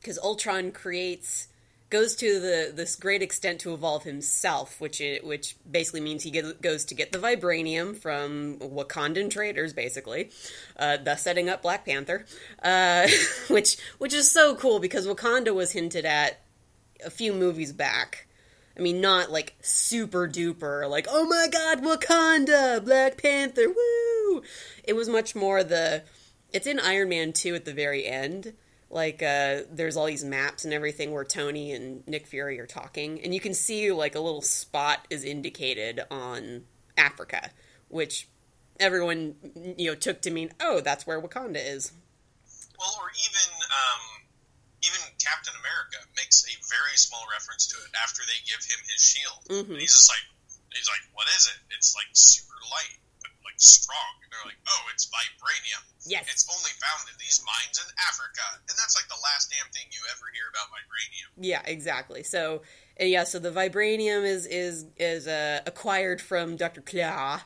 because 0.00 0.18
Ultron 0.18 0.72
creates 0.72 1.48
goes 1.94 2.16
to 2.16 2.40
the 2.40 2.72
this 2.74 2.96
great 2.96 3.22
extent 3.22 3.60
to 3.60 3.72
evolve 3.72 4.02
himself, 4.02 4.80
which 4.80 5.00
it, 5.00 5.24
which 5.24 5.56
basically 5.70 6.00
means 6.00 6.24
he 6.24 6.30
get, 6.32 6.60
goes 6.60 6.84
to 6.84 6.92
get 6.92 7.12
the 7.12 7.18
vibranium 7.18 7.96
from 7.96 8.58
Wakandan 8.58 9.30
traders, 9.30 9.72
basically, 9.72 10.32
uh, 10.76 10.96
thus 10.96 11.22
setting 11.22 11.48
up 11.48 11.62
Black 11.62 11.86
Panther, 11.86 12.26
uh, 12.64 13.06
which 13.48 13.76
which 13.98 14.12
is 14.12 14.28
so 14.28 14.56
cool 14.56 14.80
because 14.80 15.06
Wakanda 15.06 15.54
was 15.54 15.70
hinted 15.70 16.04
at 16.04 16.40
a 17.04 17.10
few 17.10 17.32
movies 17.32 17.72
back. 17.72 18.26
I 18.76 18.80
mean, 18.80 19.00
not 19.00 19.30
like 19.30 19.54
super 19.60 20.26
duper, 20.26 20.90
like, 20.90 21.06
oh 21.08 21.26
my 21.26 21.46
god, 21.48 21.84
Wakanda, 21.84 22.84
Black 22.84 23.22
Panther, 23.22 23.68
woo! 23.68 24.42
It 24.82 24.94
was 24.94 25.08
much 25.08 25.36
more 25.36 25.62
the. 25.62 26.02
It's 26.52 26.66
in 26.66 26.80
Iron 26.80 27.08
Man 27.08 27.32
2 27.32 27.54
at 27.54 27.64
the 27.64 27.72
very 27.72 28.04
end. 28.04 28.54
Like, 28.94 29.24
uh, 29.24 29.66
there's 29.68 29.96
all 29.96 30.06
these 30.06 30.22
maps 30.22 30.64
and 30.64 30.72
everything 30.72 31.10
where 31.10 31.24
Tony 31.24 31.72
and 31.72 32.06
Nick 32.06 32.28
Fury 32.28 32.60
are 32.60 32.66
talking, 32.66 33.20
and 33.24 33.34
you 33.34 33.40
can 33.40 33.52
see, 33.52 33.90
like, 33.90 34.14
a 34.14 34.20
little 34.20 34.40
spot 34.40 35.04
is 35.10 35.24
indicated 35.24 36.00
on 36.12 36.62
Africa, 36.96 37.50
which 37.88 38.28
everyone, 38.78 39.34
you 39.76 39.90
know, 39.90 39.96
took 39.96 40.22
to 40.22 40.30
mean, 40.30 40.52
oh, 40.60 40.80
that's 40.80 41.08
where 41.08 41.20
Wakanda 41.20 41.58
is. 41.58 41.90
Well, 42.78 42.94
or 43.02 43.10
even 43.10 43.50
um, 43.66 44.02
even 44.86 45.02
Captain 45.18 45.54
America 45.58 45.98
makes 46.14 46.46
a 46.46 46.54
very 46.70 46.94
small 46.94 47.26
reference 47.34 47.66
to 47.66 47.76
it 47.82 47.90
after 47.98 48.22
they 48.22 48.38
give 48.46 48.62
him 48.62 48.78
his 48.86 49.02
shield. 49.02 49.42
Mhm. 49.50 49.74
And 49.74 49.80
he's 49.82 49.90
just 49.94 50.10
like, 50.10 50.22
he's 50.70 50.86
like, 50.86 51.02
what 51.14 51.26
is 51.34 51.50
it? 51.50 51.58
It's 51.74 51.94
like 51.98 52.06
super 52.14 52.54
light, 52.70 52.98
strong. 53.58 54.12
And 54.22 54.32
they're 54.32 54.46
like, 54.46 54.60
oh, 54.66 54.82
it's 54.92 55.06
vibranium. 55.06 55.82
Yes. 56.06 56.26
It's 56.30 56.46
only 56.50 56.70
found 56.80 57.08
in 57.08 57.16
these 57.18 57.42
mines 57.44 57.80
in 57.80 57.88
Africa, 58.08 58.44
and 58.68 58.76
that's 58.76 58.94
like 58.96 59.08
the 59.08 59.20
last 59.22 59.50
damn 59.50 59.70
thing 59.72 59.88
you 59.90 60.00
ever 60.12 60.26
hear 60.34 60.44
about 60.52 60.68
vibranium. 60.68 61.30
Yeah, 61.38 61.62
exactly. 61.64 62.22
So 62.22 62.62
yeah, 63.00 63.24
so 63.24 63.38
the 63.38 63.50
vibranium 63.50 64.24
is 64.24 64.46
is 64.46 64.86
is 64.96 65.26
uh, 65.26 65.60
acquired 65.66 66.20
from 66.20 66.56
Dr. 66.56 66.80
Klaue, 66.82 67.40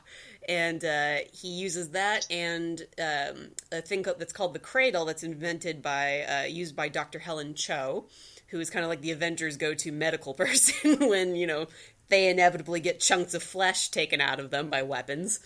and 0.47 0.83
uh, 0.83 1.17
he 1.31 1.47
uses 1.47 1.89
that 1.91 2.27
and 2.29 2.81
um, 2.99 3.51
a 3.71 3.81
thing 3.81 4.03
that's 4.03 4.33
called 4.33 4.53
the 4.53 4.59
cradle 4.59 5.05
that's 5.05 5.23
invented 5.23 5.81
by 5.81 6.21
uh, 6.23 6.43
used 6.43 6.75
by 6.75 6.89
Dr. 6.89 7.19
Helen 7.19 7.55
Cho, 7.55 8.07
who 8.47 8.59
is 8.59 8.69
kind 8.69 8.83
of 8.83 8.89
like 8.89 9.01
the 9.01 9.11
Avengers' 9.11 9.57
go-to 9.57 9.91
medical 9.91 10.33
person 10.35 11.07
when 11.09 11.35
you 11.35 11.47
know 11.47 11.67
they 12.09 12.29
inevitably 12.29 12.79
get 12.79 12.99
chunks 12.99 13.33
of 13.33 13.41
flesh 13.41 13.89
taken 13.89 14.19
out 14.19 14.39
of 14.39 14.51
them 14.51 14.69
by 14.69 14.83
weapons, 14.83 15.39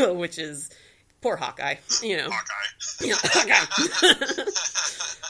uh, 0.00 0.14
which 0.14 0.38
is 0.38 0.70
poor 1.20 1.36
Hawkeye, 1.36 1.76
you 2.02 2.16
know. 2.16 2.30
Hawkeye. 2.30 3.12
Hawkeye. 3.22 4.50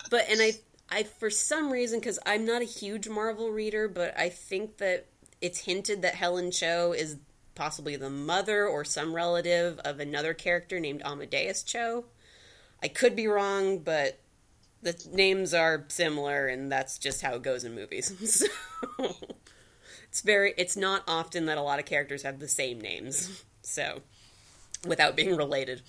but 0.11 0.28
and 0.28 0.40
I 0.40 0.52
I 0.90 1.02
for 1.04 1.30
some 1.30 1.71
reason 1.71 2.00
because 2.00 2.19
I'm 2.26 2.45
not 2.45 2.62
a 2.62 2.66
huge 2.66 3.09
Marvel 3.09 3.50
reader, 3.50 3.88
but 3.88 4.19
I 4.19 4.28
think 4.28 4.78
that 4.78 5.07
it's 5.40 5.61
hinted 5.61 6.02
that 6.02 6.14
Helen 6.14 6.50
Cho 6.50 6.92
is 6.92 7.16
possibly 7.54 7.97
the 7.97 8.11
mother 8.11 8.66
or 8.66 8.85
some 8.85 9.14
relative 9.14 9.78
of 9.80 10.00
another 10.00 10.35
character 10.35 10.80
named 10.80 11.02
Amadeus 11.04 11.62
Cho. 11.62 12.04
I 12.83 12.88
could 12.88 13.14
be 13.14 13.26
wrong, 13.26 13.78
but 13.78 14.21
the 14.83 14.97
names 15.12 15.52
are 15.52 15.85
similar, 15.88 16.47
and 16.49 16.73
that's 16.73 16.99
just 16.99 17.21
how 17.23 17.35
it 17.35 17.42
goes 17.42 17.64
in 17.64 17.75
movies. 17.75 18.49
so 18.99 19.14
it's 20.09 20.23
very 20.23 20.54
it's 20.57 20.76
not 20.76 21.04
often 21.07 21.47
that 21.47 21.59
a 21.59 21.62
lot 21.62 21.78
of 21.78 21.85
characters 21.85 22.23
have 22.23 22.38
the 22.38 22.49
same 22.49 22.80
names. 22.80 23.45
So 23.62 24.02
without 24.87 25.16
being 25.16 25.37
related. 25.37 25.82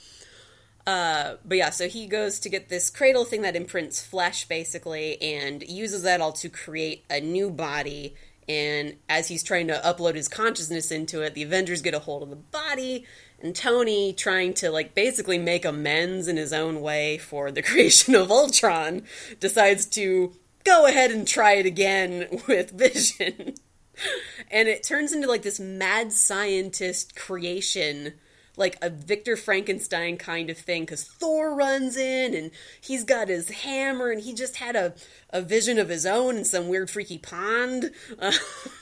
Uh, 0.85 1.35
but 1.45 1.57
yeah, 1.57 1.69
so 1.69 1.87
he 1.87 2.07
goes 2.07 2.39
to 2.39 2.49
get 2.49 2.69
this 2.69 2.89
cradle 2.89 3.25
thing 3.25 3.43
that 3.43 3.55
imprints 3.55 4.03
flesh, 4.03 4.47
basically, 4.47 5.21
and 5.21 5.63
uses 5.63 6.03
that 6.03 6.21
all 6.21 6.31
to 6.33 6.49
create 6.49 7.05
a 7.09 7.19
new 7.19 7.49
body. 7.51 8.15
And 8.49 8.97
as 9.07 9.27
he's 9.27 9.43
trying 9.43 9.67
to 9.67 9.79
upload 9.85 10.15
his 10.15 10.27
consciousness 10.27 10.91
into 10.91 11.21
it, 11.21 11.35
the 11.35 11.43
Avengers 11.43 11.81
get 11.81 11.93
a 11.93 11.99
hold 11.99 12.23
of 12.23 12.29
the 12.29 12.35
body, 12.35 13.05
and 13.39 13.55
Tony, 13.55 14.13
trying 14.13 14.53
to 14.55 14.69
like 14.69 14.93
basically 14.93 15.37
make 15.37 15.65
amends 15.65 16.27
in 16.27 16.37
his 16.37 16.53
own 16.53 16.81
way 16.81 17.17
for 17.17 17.51
the 17.51 17.61
creation 17.61 18.15
of 18.15 18.31
Ultron, 18.31 19.03
decides 19.39 19.85
to 19.87 20.33
go 20.63 20.85
ahead 20.85 21.11
and 21.11 21.27
try 21.27 21.53
it 21.53 21.65
again 21.65 22.27
with 22.47 22.71
Vision. 22.71 23.55
and 24.51 24.67
it 24.67 24.83
turns 24.83 25.11
into 25.13 25.27
like 25.27 25.41
this 25.43 25.59
mad 25.59 26.11
scientist 26.11 27.15
creation 27.15 28.13
like 28.57 28.77
a 28.81 28.89
Victor 28.89 29.37
Frankenstein 29.37 30.17
kind 30.17 30.49
of 30.49 30.57
thing 30.57 30.83
because 30.83 31.03
Thor 31.03 31.55
runs 31.55 31.95
in 31.95 32.33
and 32.33 32.51
he's 32.79 33.03
got 33.03 33.29
his 33.29 33.49
hammer 33.49 34.11
and 34.11 34.21
he 34.21 34.33
just 34.33 34.57
had 34.57 34.75
a, 34.75 34.93
a 35.29 35.41
vision 35.41 35.79
of 35.79 35.89
his 35.89 36.05
own 36.05 36.37
in 36.37 36.45
some 36.45 36.67
weird 36.67 36.89
freaky 36.89 37.17
pond. 37.17 37.91
Uh, 38.19 38.31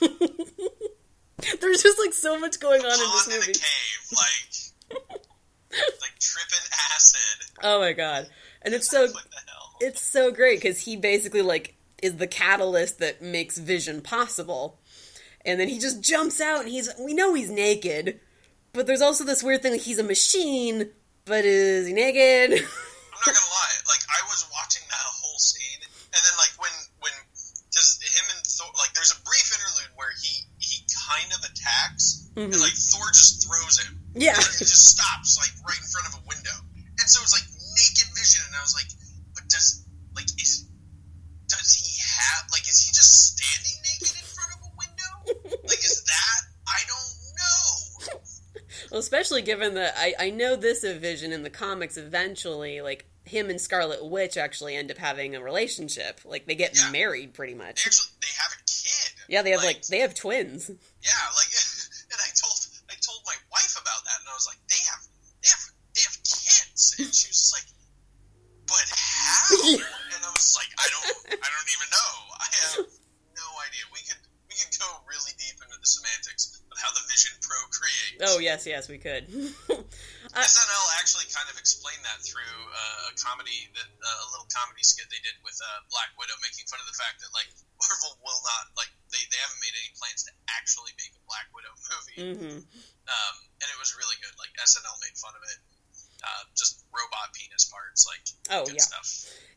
there's 1.60 1.82
just 1.82 1.98
like 1.98 2.12
so 2.12 2.38
much 2.38 2.58
going 2.60 2.80
on 2.80 2.92
in 2.92 2.98
this 2.98 3.28
movie. 3.28 3.48
In 3.48 3.54
cave, 3.54 4.10
like 4.12 5.00
like 6.00 6.18
tripping 6.18 6.66
acid. 6.94 7.50
Oh 7.62 7.80
my 7.80 7.92
god! 7.92 8.28
And 8.62 8.74
it's 8.74 8.90
so 8.90 9.08
it's 9.80 10.00
so 10.00 10.30
great 10.32 10.60
because 10.60 10.80
he 10.80 10.96
basically 10.96 11.42
like 11.42 11.76
is 12.02 12.16
the 12.16 12.26
catalyst 12.26 12.98
that 12.98 13.22
makes 13.22 13.58
Vision 13.58 14.00
possible. 14.00 14.78
And 15.44 15.58
then 15.58 15.68
he 15.68 15.78
just 15.78 16.02
jumps 16.02 16.40
out 16.40 16.60
and 16.60 16.68
he's 16.68 16.90
we 16.98 17.14
know 17.14 17.34
he's 17.34 17.50
naked 17.50 18.20
but 18.72 18.86
there's 18.86 19.02
also 19.02 19.24
this 19.24 19.42
weird 19.42 19.62
thing 19.62 19.72
like 19.72 19.82
he's 19.82 19.98
a 19.98 20.04
machine, 20.04 20.90
but 21.24 21.44
is 21.44 21.86
he 21.86 21.92
naked? 21.92 22.52
I'm 23.20 23.22
not 23.26 23.36
gonna 23.36 23.52
lie, 23.52 23.76
like 23.84 24.00
I 24.08 24.20
was 24.32 24.48
watching 24.48 24.86
that 24.88 25.04
whole 25.04 25.38
scene, 25.38 25.82
and 25.84 26.20
then 26.24 26.34
like 26.40 26.54
when 26.56 26.72
when 27.04 27.12
does 27.68 28.00
him 28.00 28.26
and 28.32 28.42
Thor 28.46 28.72
like 28.80 28.96
there's 28.96 29.12
a 29.12 29.20
brief 29.22 29.46
interlude 29.52 29.92
where 29.94 30.10
he 30.16 30.48
he 30.58 30.80
kind 30.88 31.30
of 31.36 31.44
attacks, 31.44 32.32
mm-hmm. 32.32 32.48
and 32.48 32.60
like 32.60 32.74
Thor 32.74 33.12
just 33.12 33.44
throws 33.44 33.76
him. 33.82 34.00
Yeah, 34.16 34.34
he 34.34 34.64
just 34.64 34.88
stops 34.88 35.36
like 35.36 35.52
right 35.68 35.78
in 35.78 35.88
front 35.92 36.08
of 36.08 36.16
a 36.16 36.22
window, 36.24 36.56
and 36.74 37.06
so 37.06 37.20
it's 37.20 37.36
like 37.36 37.44
naked 37.76 38.08
vision, 38.16 38.40
and 38.48 38.56
I 38.56 38.62
was 38.64 38.72
like, 38.72 38.88
but 39.36 39.44
does 39.52 39.84
like 40.16 40.32
is 40.40 40.64
does 41.46 41.70
he 41.76 41.92
have 42.00 42.48
like 42.56 42.64
is 42.64 42.80
he 42.80 42.90
just 42.96 43.36
standing 43.36 43.76
naked 43.84 44.16
in 44.16 44.26
front 44.32 44.50
of 44.56 44.60
a 44.64 44.70
window? 44.80 45.12
like 45.68 45.82
is 45.84 45.99
that 45.99 45.99
well, 48.90 49.00
especially 49.00 49.42
given 49.42 49.74
that 49.74 49.94
I, 49.96 50.14
I 50.18 50.30
know 50.30 50.56
this 50.56 50.82
of 50.84 51.00
Vision 51.00 51.32
in 51.32 51.42
the 51.42 51.50
comics 51.50 51.96
eventually, 51.96 52.80
like 52.80 53.06
him 53.24 53.50
and 53.50 53.60
Scarlet 53.60 54.04
Witch 54.04 54.36
actually 54.36 54.74
end 54.74 54.90
up 54.90 54.98
having 54.98 55.36
a 55.36 55.42
relationship. 55.42 56.20
Like 56.24 56.46
they 56.46 56.54
get 56.54 56.74
yeah. 56.74 56.90
married 56.90 57.34
pretty 57.34 57.54
much. 57.54 57.86
Actually, 57.86 58.10
they 58.20 58.34
have 58.34 58.52
a 58.52 58.60
kid. 58.66 59.12
Yeah, 59.28 59.42
they 59.42 59.50
have 59.50 59.62
like, 59.62 59.76
like 59.76 59.86
they 59.86 60.00
have 60.00 60.14
twins. 60.14 60.68
Yeah, 60.68 61.22
like 61.38 61.50
and 62.10 62.18
I 62.18 62.30
told 62.34 62.58
I 62.90 62.96
told 62.98 63.22
my 63.26 63.38
wife 63.54 63.74
about 63.78 64.02
that, 64.04 64.18
and 64.20 64.28
I 64.28 64.34
was 64.34 64.50
like, 64.50 64.58
they 64.66 64.82
have 64.90 65.02
they 65.42 65.50
have 65.54 65.64
they 65.94 66.02
have 66.02 66.18
kids, 66.26 66.98
and 66.98 67.14
she 67.14 67.30
was 67.30 67.54
like, 67.54 67.68
but 68.66 68.86
how? 68.90 69.54
and 70.18 70.22
I 70.26 70.30
was 70.34 70.58
like, 70.58 70.70
I 70.74 70.86
don't 70.90 71.38
I 71.38 71.46
don't 71.46 71.70
even 71.78 71.88
know. 71.94 72.12
I 72.42 72.46
have 72.50 72.74
no 73.38 73.48
idea. 73.70 73.86
We 73.94 74.02
could 74.02 74.18
we 74.50 74.58
could 74.58 74.74
go 74.82 74.90
really 75.06 75.30
deep 75.38 75.62
into 75.62 75.78
the 75.78 75.86
semantics 75.86 76.60
how 76.80 76.90
the 76.96 77.04
Vision 77.12 77.36
procreates. 77.44 78.09
Oh 78.20 78.38
yes, 78.38 78.68
yes, 78.68 78.88
we 78.88 79.00
could. 79.00 79.24
uh, 79.72 80.36
SNL 80.36 80.86
actually 81.00 81.26
kind 81.32 81.48
of 81.48 81.56
explained 81.56 82.04
that 82.04 82.20
through 82.20 82.56
uh, 82.68 83.10
a 83.10 83.14
comedy, 83.16 83.68
that 83.72 83.88
uh, 83.88 84.24
a 84.24 84.28
little 84.32 84.48
comedy 84.52 84.84
skit 84.84 85.08
they 85.08 85.20
did 85.24 85.36
with 85.40 85.56
uh, 85.58 85.68
Black 85.88 86.12
Widow, 86.20 86.36
making 86.44 86.68
fun 86.68 86.78
of 86.78 86.88
the 86.88 86.96
fact 86.96 87.24
that 87.24 87.32
like 87.32 87.48
Marvel 87.82 88.20
will 88.20 88.40
not 88.44 88.64
like 88.76 88.92
they, 89.08 89.22
they 89.32 89.40
haven't 89.40 89.60
made 89.64 89.72
any 89.72 89.90
plans 89.96 90.24
to 90.28 90.32
actually 90.52 90.92
make 91.00 91.12
a 91.16 91.22
Black 91.24 91.46
Widow 91.52 91.72
movie, 91.90 92.18
mm-hmm. 92.20 92.60
um, 93.08 93.34
and 93.60 93.68
it 93.68 93.78
was 93.80 93.96
really 93.96 94.16
good. 94.20 94.32
Like 94.36 94.52
SNL 94.60 94.96
made 95.00 95.16
fun 95.16 95.34
of 95.34 95.44
it. 95.44 95.60
Uh, 96.20 96.44
just 96.52 96.84
robot 96.92 97.32
penis 97.32 97.64
parts, 97.72 98.04
like 98.04 98.24
oh 98.52 98.68
yeah, 98.68 98.84
stuff. 98.84 99.08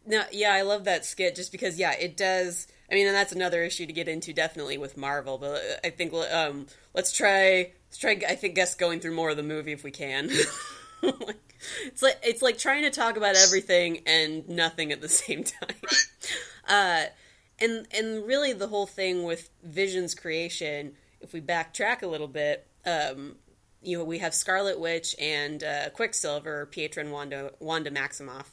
No, 0.08 0.24
yeah, 0.32 0.56
I 0.56 0.64
love 0.64 0.88
that 0.88 1.04
skit 1.04 1.36
just 1.36 1.52
because 1.52 1.76
yeah, 1.76 1.92
it 1.92 2.16
does 2.16 2.68
I 2.94 2.96
mean, 2.96 3.08
and 3.08 3.16
that's 3.16 3.32
another 3.32 3.64
issue 3.64 3.88
to 3.88 3.94
get 3.94 4.08
into 4.08 4.34
definitely 4.34 4.78
with 4.78 4.98
Marvel. 4.98 5.40
But 5.40 5.62
I 5.84 5.90
think 5.90 6.14
um, 6.14 6.68
let's 6.94 7.12
try 7.12 7.72
let's 7.94 8.00
try. 8.00 8.20
I 8.28 8.36
think 8.36 8.56
guess 8.56 8.74
going 8.74 9.00
through 9.00 9.14
more 9.14 9.30
of 9.30 9.38
the 9.38 9.44
movie 9.44 9.72
if 9.72 9.84
we 9.84 9.92
can. 9.92 10.30
it's 11.04 12.02
like 12.02 12.18
it's 12.24 12.42
like 12.42 12.58
trying 12.58 12.84
to 12.84 12.90
talk 12.90 13.18
about 13.18 13.36
everything 13.36 14.02
and 14.08 14.48
nothing 14.50 14.92
at 14.92 15.00
the 15.00 15.10
same 15.10 15.44
time. 15.44 15.76
Uh, 16.68 17.04
and 17.60 17.86
and 17.96 18.26
really 18.26 18.54
the 18.54 18.68
whole 18.68 18.88
thing 18.88 19.24
with 19.24 19.50
Vision's 19.64 20.16
creation. 20.16 20.94
If 21.22 21.34
we 21.34 21.42
backtrack 21.42 22.02
a 22.02 22.08
little 22.08 22.28
bit, 22.28 22.68
um, 22.86 23.36
you 23.82 23.98
know, 23.98 24.04
we 24.04 24.18
have 24.18 24.34
Scarlet 24.34 24.80
Witch 24.80 25.16
and 25.20 25.64
uh, 25.64 25.90
Quicksilver, 25.92 26.66
Pietro 26.66 27.04
and 27.04 27.12
Wanda, 27.12 27.52
Wanda 27.60 27.92
Maximoff 27.92 28.48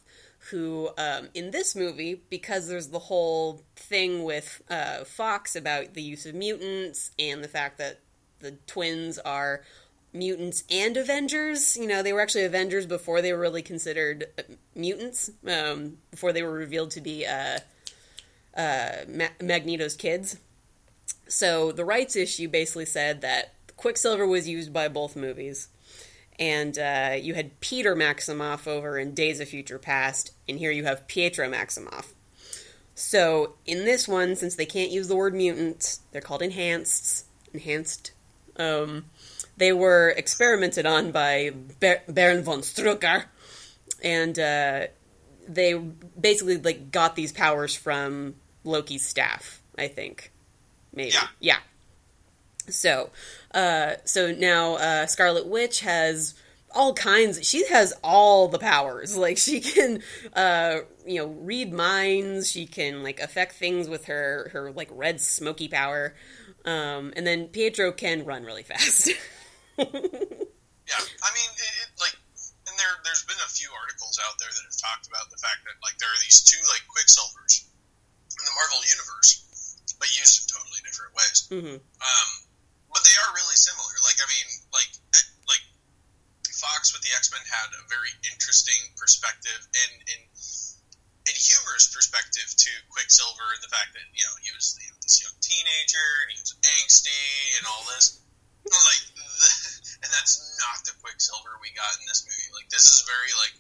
who 0.51 0.89
um, 0.97 1.29
in 1.35 1.51
this 1.51 1.77
movie 1.77 2.23
because 2.31 2.67
there's 2.67 2.89
the 2.89 2.99
whole 2.99 3.63
thing 3.77 4.25
with 4.25 4.63
uh, 4.71 5.05
fox 5.05 5.55
about 5.55 5.93
the 5.93 6.01
use 6.01 6.25
of 6.25 6.35
mutants 6.35 7.11
and 7.19 7.45
the 7.45 7.49
fact 7.49 7.77
that 7.77 8.01
the 8.41 8.53
twins 8.67 9.19
are 9.19 9.63
mutants 10.13 10.65
and 10.71 10.97
avengers 10.97 11.77
you 11.77 11.87
know 11.87 12.03
they 12.03 12.13
were 12.13 12.21
actually 12.21 12.45
avengers 12.45 12.85
before 12.85 13.23
they 13.23 13.33
were 13.33 13.39
really 13.39 13.63
considered 13.63 14.27
uh, 14.39 14.43
mutants 14.75 15.31
um, 15.47 15.99
before 16.11 16.33
they 16.33 16.43
were 16.43 16.53
revealed 16.53 16.91
to 16.91 17.01
be 17.01 17.25
uh, 17.25 17.59
uh, 18.57 18.91
Ma- 19.09 19.29
magneto's 19.41 19.95
kids 19.95 20.37
so 21.29 21.71
the 21.71 21.85
rights 21.85 22.17
issue 22.17 22.49
basically 22.49 22.87
said 22.87 23.21
that 23.21 23.55
quicksilver 23.77 24.27
was 24.27 24.49
used 24.49 24.73
by 24.73 24.89
both 24.89 25.15
movies 25.15 25.69
and 26.41 26.79
uh, 26.79 27.17
you 27.21 27.35
had 27.35 27.61
Peter 27.61 27.95
Maximoff 27.95 28.67
over 28.67 28.99
in 28.99 29.13
Days 29.13 29.41
of 29.41 29.49
Future 29.49 29.79
Past, 29.79 30.33
and 30.49 30.59
here 30.59 30.71
you 30.71 30.85
have 30.85 31.07
Pietro 31.07 31.47
Maximoff. 31.51 32.15
So 32.95 33.55
in 33.67 33.85
this 33.85 34.09
one, 34.09 34.35
since 34.37 34.55
they 34.55 34.65
can't 34.65 34.91
use 34.91 35.07
the 35.07 35.17
word 35.17 35.35
mutant, 35.35 35.99
they're 36.11 36.23
called 36.23 36.41
enhanced. 36.41 37.27
Enhanced. 37.53 38.13
Um, 38.61 39.07
they 39.57 39.73
were 39.73 40.11
experimented 40.11 40.87
on 40.87 41.13
by 41.13 41.53
Ber- 41.81 42.03
Baron 42.09 42.43
von 42.43 42.61
Strucker, 42.61 43.25
and 44.03 44.39
uh, 44.39 44.87
they 45.49 45.75
basically 45.75 46.59
like 46.59 46.91
got 46.91 47.17
these 47.17 47.33
powers 47.33 47.75
from 47.75 48.35
Loki's 48.65 49.07
staff. 49.07 49.61
I 49.77 49.89
think, 49.89 50.33
maybe, 50.95 51.13
yeah. 51.13 51.27
yeah. 51.41 51.59
So, 52.69 53.11
uh, 53.55 53.95
so 54.05 54.33
now 54.33 54.75
uh, 54.75 55.07
Scarlet 55.07 55.47
Witch 55.47 55.81
has 55.81 56.35
all 56.73 56.95
kinds. 56.95 57.47
She 57.47 57.67
has 57.69 57.93
all 58.03 58.49
the 58.49 58.59
powers. 58.59 59.17
Like 59.21 59.37
she 59.37 59.61
can, 59.61 60.03
uh, 60.33 60.79
you 61.07 61.19
know, 61.19 61.27
read 61.27 61.73
minds. 61.73 62.51
She 62.51 62.67
can 62.67 63.03
like 63.03 63.21
affect 63.21 63.57
things 63.57 63.89
with 63.89 64.07
her 64.07 64.49
her 64.53 64.73
like 64.73 64.89
red 64.91 65.21
smoky 65.21 65.69
power. 65.69 66.15
Um, 66.65 67.13
and 67.17 67.27
then 67.27 67.49
Pietro 67.49 67.93
can 67.93 68.25
run 68.25 68.45
really 68.45 68.63
fast. 68.63 69.09
yeah, 69.09 69.85
I 69.85 71.31
mean, 71.33 71.51
it, 71.57 71.73
it, 71.81 71.91
like, 71.97 72.17
and 72.69 72.75
there 72.77 72.95
there's 73.05 73.25
been 73.25 73.41
a 73.41 73.51
few 73.51 73.73
articles 73.73 74.21
out 74.21 74.37
there 74.37 74.53
that 74.53 74.65
have 74.65 74.77
talked 74.77 75.09
about 75.09 75.33
the 75.33 75.41
fact 75.41 75.65
that 75.65 75.81
like 75.81 75.97
there 75.97 76.11
are 76.13 76.21
these 76.21 76.45
two 76.45 76.61
like 76.69 76.85
Quicksilvers 76.91 77.65
in 77.65 78.45
the 78.45 78.55
Marvel 78.57 78.85
universe, 78.85 79.41
but 79.97 80.09
used 80.13 80.41
in 80.41 80.45
totally 80.53 80.81
different 80.85 81.13
ways. 81.17 81.39
Mm-hmm. 81.49 81.79
Um, 81.81 82.31
but 82.93 83.03
they 83.07 83.17
are 83.25 83.31
really 83.33 83.57
similar. 83.57 83.95
Like, 84.03 84.19
I 84.19 84.27
mean, 84.27 84.49
like, 84.75 84.91
eh, 85.15 85.27
like 85.47 85.65
Fox 86.51 86.93
with 86.93 87.01
the 87.07 87.15
X 87.15 87.31
Men 87.31 87.41
had 87.47 87.73
a 87.73 87.83
very 87.89 88.13
interesting 88.29 88.79
perspective 88.99 89.61
and 89.65 89.93
and 90.13 90.23
and 91.31 91.39
humorous 91.39 91.87
perspective 91.95 92.51
to 92.59 92.71
Quicksilver 92.91 93.55
and 93.55 93.63
the 93.63 93.71
fact 93.71 93.95
that 93.95 94.03
you 94.11 94.27
know 94.27 94.35
he 94.43 94.51
was 94.51 94.75
you 94.83 94.91
know, 94.91 94.99
this 94.99 95.23
young 95.23 95.35
teenager 95.39 96.11
and 96.27 96.35
he 96.35 96.39
was 96.43 96.59
angsty 96.67 97.23
and 97.63 97.65
all 97.71 97.87
this. 97.95 98.19
Like, 98.67 99.05
the, 99.15 99.49
and 100.05 100.11
that's 100.11 100.37
not 100.59 100.83
the 100.85 100.93
Quicksilver 101.01 101.57
we 101.63 101.71
got 101.73 101.95
in 102.03 102.05
this 102.11 102.27
movie. 102.27 102.51
Like, 102.53 102.69
this 102.69 102.85
is 102.85 103.07
very 103.07 103.33
like 103.39 103.55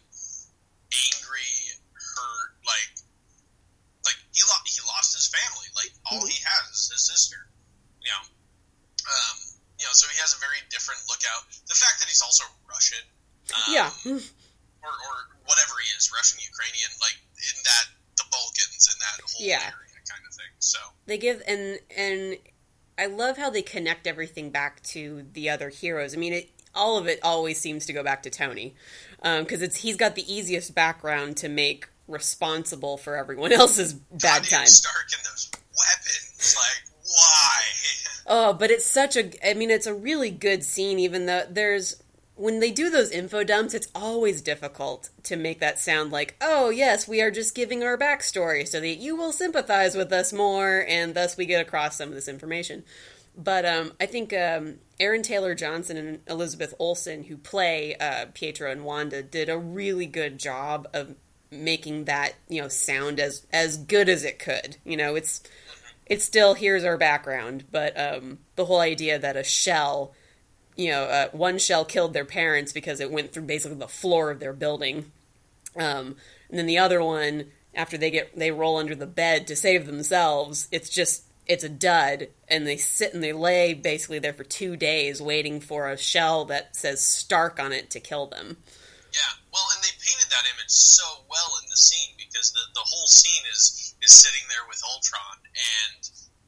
angry, 1.14 1.54
hurt, 1.94 2.58
like 2.66 2.90
like 4.04 4.18
he 4.34 4.42
lo- 4.42 4.66
he 4.66 4.82
lost 4.90 5.14
his 5.14 5.30
family. 5.30 5.68
Like 5.78 5.94
all 6.10 6.26
he 6.26 6.36
has 6.42 6.64
is 6.74 6.90
his 6.90 7.02
sister. 7.06 7.38
You 8.02 8.10
know, 8.10 8.22
um, 9.06 9.36
you 9.78 9.84
know, 9.86 9.94
so 9.94 10.10
he 10.10 10.18
has 10.18 10.34
a 10.34 10.40
very 10.42 10.60
different 10.72 11.00
lookout. 11.06 11.46
The 11.70 11.78
fact 11.78 12.02
that 12.02 12.08
he's 12.08 12.24
also 12.24 12.44
Russian, 12.68 13.04
um, 13.54 13.70
yeah, 13.70 13.88
or, 14.82 14.92
or 14.92 15.14
whatever 15.44 15.76
he 15.80 15.88
is, 15.96 16.08
Russian 16.12 16.40
Ukrainian, 16.44 16.90
like 17.00 17.16
in 17.54 17.62
that 17.64 17.84
the 18.16 18.24
Balkans 18.30 18.88
and 18.92 19.00
that 19.00 19.20
whole 19.32 19.46
Yeah. 19.46 19.56
area 19.62 20.00
kind 20.08 20.22
of 20.28 20.34
thing. 20.34 20.52
So 20.58 20.78
they 21.06 21.18
give 21.18 21.42
and 21.46 21.78
and 21.96 22.38
I 22.98 23.06
love 23.06 23.38
how 23.38 23.48
they 23.50 23.62
connect 23.62 24.06
everything 24.06 24.50
back 24.50 24.82
to 24.84 25.24
the 25.32 25.48
other 25.50 25.70
heroes. 25.70 26.14
I 26.14 26.18
mean, 26.18 26.34
it, 26.34 26.50
all 26.74 26.98
of 26.98 27.06
it 27.06 27.18
always 27.22 27.58
seems 27.58 27.86
to 27.86 27.92
go 27.94 28.02
back 28.02 28.22
to 28.24 28.30
Tony 28.30 28.74
um, 29.22 29.44
because 29.44 29.62
it's 29.62 29.76
he's 29.78 29.96
got 29.96 30.14
the 30.16 30.32
easiest 30.32 30.74
background 30.74 31.36
to 31.38 31.48
make 31.48 31.88
responsible 32.08 32.96
for 32.98 33.16
everyone 33.16 33.52
else's 33.60 33.94
bad 33.94 34.42
Tony 34.44 34.48
time. 34.48 34.66
Stark 34.66 35.06
and 35.16 35.24
those 35.24 35.50
weapons, 35.54 36.56
like 36.56 36.92
why? 37.04 37.60
Oh, 38.32 38.52
but 38.52 38.70
it's 38.70 38.84
such 38.86 39.16
a 39.16 39.30
I 39.48 39.54
mean, 39.54 39.70
it's 39.70 39.88
a 39.88 39.94
really 39.94 40.30
good 40.30 40.62
scene. 40.62 41.00
Even 41.00 41.26
though 41.26 41.44
there's 41.50 42.00
when 42.40 42.58
they 42.58 42.70
do 42.70 42.88
those 42.88 43.10
info 43.10 43.44
dumps, 43.44 43.74
it's 43.74 43.88
always 43.94 44.40
difficult 44.40 45.10
to 45.24 45.36
make 45.36 45.60
that 45.60 45.78
sound 45.78 46.10
like, 46.10 46.36
oh, 46.40 46.70
yes, 46.70 47.06
we 47.06 47.20
are 47.20 47.30
just 47.30 47.54
giving 47.54 47.84
our 47.84 47.98
backstory 47.98 48.66
so 48.66 48.80
that 48.80 48.96
you 48.96 49.14
will 49.14 49.30
sympathize 49.30 49.94
with 49.94 50.10
us 50.10 50.32
more, 50.32 50.86
and 50.88 51.14
thus 51.14 51.36
we 51.36 51.44
get 51.44 51.60
across 51.60 51.96
some 51.96 52.08
of 52.08 52.14
this 52.14 52.28
information. 52.28 52.82
But 53.36 53.66
um, 53.66 53.92
I 54.00 54.06
think 54.06 54.32
um, 54.32 54.76
Aaron 54.98 55.22
Taylor 55.22 55.54
Johnson 55.54 55.98
and 55.98 56.20
Elizabeth 56.26 56.72
Olsen, 56.78 57.24
who 57.24 57.36
play 57.36 57.94
uh, 57.96 58.26
Pietro 58.32 58.70
and 58.70 58.84
Wanda, 58.84 59.22
did 59.22 59.50
a 59.50 59.58
really 59.58 60.06
good 60.06 60.38
job 60.38 60.88
of 60.94 61.16
making 61.50 62.04
that 62.04 62.34
you 62.48 62.62
know 62.62 62.68
sound 62.68 63.20
as 63.20 63.44
as 63.52 63.76
good 63.76 64.08
as 64.08 64.24
it 64.24 64.38
could. 64.38 64.78
You 64.84 64.96
know, 64.96 65.14
it's 65.14 65.42
it's 66.06 66.24
still 66.24 66.54
here's 66.54 66.84
our 66.84 66.96
background, 66.96 67.64
but 67.70 67.98
um, 68.00 68.38
the 68.56 68.64
whole 68.64 68.80
idea 68.80 69.18
that 69.18 69.36
a 69.36 69.44
shell 69.44 70.12
you 70.80 70.90
know, 70.90 71.04
uh, 71.04 71.28
one 71.32 71.58
shell 71.58 71.84
killed 71.84 72.14
their 72.14 72.24
parents 72.24 72.72
because 72.72 73.00
it 73.00 73.10
went 73.10 73.32
through 73.32 73.42
basically 73.42 73.76
the 73.76 73.86
floor 73.86 74.30
of 74.30 74.40
their 74.40 74.54
building. 74.54 75.12
Um, 75.76 76.16
and 76.48 76.58
then 76.58 76.64
the 76.64 76.78
other 76.78 77.02
one, 77.02 77.52
after 77.74 77.98
they 77.98 78.10
get 78.10 78.34
they 78.34 78.50
roll 78.50 78.78
under 78.78 78.94
the 78.94 79.06
bed 79.06 79.46
to 79.48 79.56
save 79.56 79.86
themselves, 79.86 80.68
it's 80.72 80.88
just 80.88 81.24
it's 81.46 81.64
a 81.64 81.68
dud, 81.68 82.28
and 82.48 82.66
they 82.66 82.78
sit 82.78 83.12
and 83.12 83.22
they 83.22 83.34
lay 83.34 83.74
basically 83.74 84.18
there 84.18 84.32
for 84.32 84.44
two 84.44 84.74
days 84.74 85.20
waiting 85.20 85.60
for 85.60 85.88
a 85.88 85.98
shell 85.98 86.46
that 86.46 86.74
says 86.74 87.04
Stark 87.04 87.60
on 87.60 87.72
it 87.72 87.90
to 87.90 88.00
kill 88.00 88.26
them. 88.26 88.56
Yeah, 89.12 89.36
well, 89.52 89.66
and 89.74 89.84
they 89.84 89.92
painted 90.00 90.30
that 90.30 90.48
image 90.48 90.70
so 90.72 91.04
well 91.28 91.60
in 91.60 91.68
the 91.68 91.76
scene 91.76 92.16
because 92.16 92.52
the 92.52 92.64
the 92.72 92.86
whole 92.88 93.06
scene 93.06 93.44
is 93.52 93.94
is 94.00 94.12
sitting 94.16 94.48
there 94.48 94.64
with 94.66 94.80
Ultron 94.88 95.44
and 95.44 96.00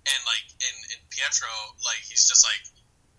and 0.09 0.21
like 0.25 0.47
and 0.57 1.03
Pietro 1.11 1.53
like 1.85 2.01
he's 2.09 2.27
just 2.27 2.47
like 2.49 2.72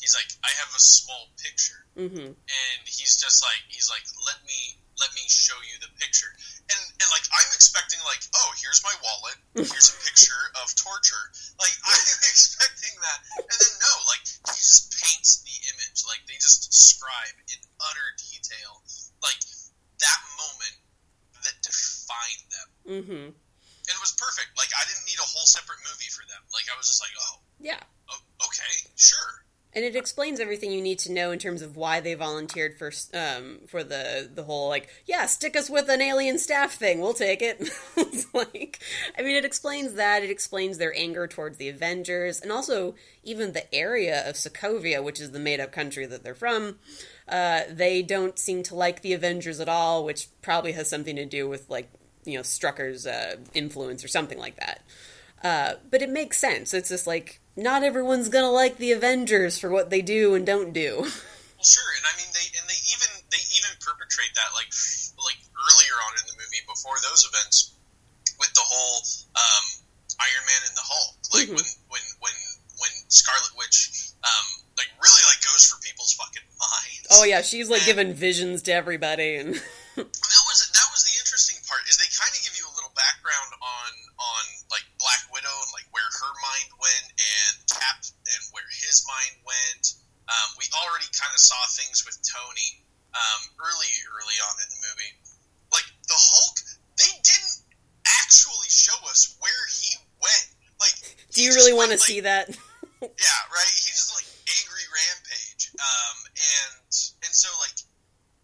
he's 0.04 0.12
like 0.12 0.28
I 0.44 0.52
have 0.60 0.68
a 0.76 0.84
small 0.84 1.32
picture. 1.40 1.88
Hmm 1.96 2.36
and 2.36 2.80
he's 2.84 3.16
just 3.16 3.40
like 3.40 3.64
he's 3.72 3.88
like 3.88 4.04
let 4.28 4.44
me 4.44 4.76
let 5.00 5.10
me 5.16 5.24
show 5.32 5.56
you 5.64 5.80
the 5.80 5.90
picture. 5.98 6.30
And 6.68 6.82
and 7.00 7.08
like 7.16 7.24
I'm 7.32 7.50
expecting 7.56 8.04
like 8.04 8.20
oh 8.36 8.50
here's 8.60 8.84
my 8.84 8.92
wallet. 9.00 9.40
Here's 9.72 9.90
a 9.96 9.98
picture 10.04 10.44
of 10.60 10.68
torture. 10.76 11.26
Like 11.62 11.72
I'm 11.88 12.20
expecting 12.28 12.92
that. 13.00 13.20
And 13.48 13.58
then 13.58 13.74
no 13.80 13.94
like 14.12 14.24
he 14.52 14.60
just 14.60 14.92
paints 15.00 15.40
the 15.48 15.56
image. 15.72 16.04
Like 16.04 16.20
they 16.28 16.36
just 16.44 16.68
describe 16.68 17.36
in 17.48 17.60
utter 17.80 18.08
detail 18.20 18.84
like 19.24 19.40
that 20.04 20.22
moment 20.36 20.76
that 21.48 21.56
defined 21.64 22.44
them. 22.52 22.70
Mm-hmm. 22.84 23.26
and 23.32 23.94
it 23.96 24.02
was 24.04 24.14
perfect. 24.20 24.52
Like 24.60 24.74
I 24.76 24.84
didn't 24.90 25.06
need 25.08 25.22
a 25.22 25.30
whole 25.30 25.48
separate 25.48 25.80
movie 25.88 26.12
for 26.12 26.26
them. 26.28 26.42
Like 26.52 26.68
I 26.68 26.76
was 26.76 26.90
just 26.92 27.00
like 27.00 27.14
oh, 27.16 27.36
Yeah. 27.64 27.80
oh 28.12 28.20
okay 28.50 28.74
sure 29.00 29.46
and 29.76 29.84
it 29.84 29.96
explains 29.96 30.40
everything 30.40 30.72
you 30.72 30.82
need 30.82 31.00
to 31.00 31.12
know 31.12 31.32
in 31.32 31.40
terms 31.40 31.62
of 31.62 31.76
why 31.76 32.00
they 32.00 32.14
volunteered 32.14 32.78
for 32.78 32.92
um 33.14 33.60
for 33.68 33.84
the 33.84 34.30
the 34.34 34.44
whole 34.44 34.70
like 34.70 34.90
yeah 35.06 35.26
stick 35.26 35.56
us 35.56 35.70
with 35.70 35.90
an 35.90 36.02
alien 36.02 36.38
staff 36.40 36.74
thing. 36.74 37.00
We'll 37.00 37.14
take 37.14 37.42
it. 37.42 37.70
Like 38.34 38.80
i 39.18 39.22
mean 39.22 39.36
it 39.36 39.46
explains 39.46 39.94
that. 39.94 40.24
It 40.24 40.32
explains 40.32 40.78
their 40.80 40.94
anger 40.98 41.28
towards 41.28 41.58
the 41.58 41.70
avengers 41.70 42.42
and 42.42 42.52
also 42.52 42.96
even 43.24 43.54
the 43.54 43.72
area 43.74 44.28
of 44.28 44.36
sokovia 44.36 45.04
which 45.04 45.20
is 45.20 45.32
the 45.32 45.40
made 45.40 45.60
up 45.60 45.72
country 45.72 46.06
that 46.08 46.24
they're 46.24 46.34
from. 46.34 46.80
Uh, 47.28 47.62
they 47.70 48.02
don't 48.02 48.40
seem 48.40 48.64
to 48.64 48.76
like 48.76 49.02
the 49.02 49.14
avengers 49.14 49.60
at 49.60 49.70
all 49.70 50.04
which 50.04 50.30
probably 50.42 50.72
has 50.72 50.90
something 50.90 51.16
to 51.16 51.26
do 51.26 51.48
with 51.48 51.70
like 51.70 51.92
you 52.26 52.38
know 52.38 52.42
strucker's 52.44 53.06
uh, 53.06 53.36
influence 53.54 54.04
or 54.04 54.08
something 54.08 54.40
like 54.40 54.56
that 54.56 54.82
uh, 55.44 55.74
but 55.92 56.02
it 56.02 56.10
makes 56.10 56.38
sense. 56.38 56.74
It's 56.74 56.90
just 56.90 57.06
like 57.08 57.40
not 57.56 57.84
everyone's 57.84 58.30
gonna 58.30 58.52
like 58.52 58.78
the 58.78 58.92
Avengers 58.92 59.60
for 59.60 59.70
what 59.70 59.90
they 59.90 60.02
do 60.02 60.34
and 60.34 60.46
don't 60.46 60.74
do. 60.74 60.98
Well, 61.02 61.66
sure, 61.70 61.92
and 61.96 62.06
I 62.08 62.14
mean 62.18 62.28
they 62.34 62.48
and 62.58 62.66
they 62.68 62.80
even 62.92 63.10
they 63.32 63.44
even 63.56 63.72
perpetrate 63.80 64.34
that 64.36 64.52
like 64.56 64.72
like 65.24 65.40
earlier 65.56 65.96
on 66.10 66.14
in 66.20 66.26
the 66.28 66.36
movie 66.36 66.64
before 66.68 66.96
those 67.08 67.24
events 67.28 67.72
with 68.40 68.52
the 68.54 68.66
whole 68.66 69.00
um, 69.38 69.66
Iron 70.20 70.44
Man 70.48 70.62
and 70.68 70.76
the 70.76 70.84
Hulk, 70.84 71.16
like 71.34 71.48
Mhm. 71.48 71.56
when 71.56 71.68
when 71.88 72.04
when 72.20 72.36
when 72.82 72.92
Scarlet 73.08 73.54
Witch 73.58 74.12
um, 74.24 74.46
like 74.78 74.90
really 75.02 75.24
like 75.30 75.40
goes 75.46 75.64
for 75.68 75.80
people's 75.84 76.14
fucking 76.20 76.44
minds. 76.60 77.08
Oh 77.12 77.24
yeah, 77.24 77.42
she's 77.42 77.70
like 77.70 77.86
giving 77.86 78.14
visions 78.14 78.62
to 78.64 78.74
everybody, 78.74 79.36
and 79.36 79.56
his 88.94 89.02
mind 89.10 89.42
went. 89.42 89.86
Um, 90.30 90.50
we 90.62 90.70
already 90.86 91.10
kind 91.18 91.34
of 91.34 91.42
saw 91.42 91.58
things 91.74 92.06
with 92.06 92.22
Tony 92.22 92.86
um, 93.18 93.42
early 93.58 93.90
early 94.14 94.38
on 94.38 94.54
in 94.62 94.70
the 94.70 94.80
movie. 94.86 95.14
Like 95.74 95.90
the 96.06 96.14
Hulk, 96.14 96.58
they 97.02 97.14
didn't 97.26 97.58
actually 98.22 98.70
show 98.70 98.96
us 99.10 99.34
where 99.42 99.64
he 99.74 99.98
went. 100.22 100.48
Like, 100.78 100.94
do 101.34 101.42
you 101.42 101.58
really 101.58 101.74
want 101.74 101.90
to 101.90 101.98
like, 101.98 102.06
see 102.06 102.22
that? 102.22 102.54
yeah, 103.02 103.40
right. 103.50 103.74
He 103.74 103.90
just 103.90 104.14
like 104.14 104.30
angry 104.62 104.86
rampage, 104.94 105.74
um, 105.82 106.18
and 106.38 106.94
and 107.26 107.34
so 107.34 107.50
like, 107.66 107.74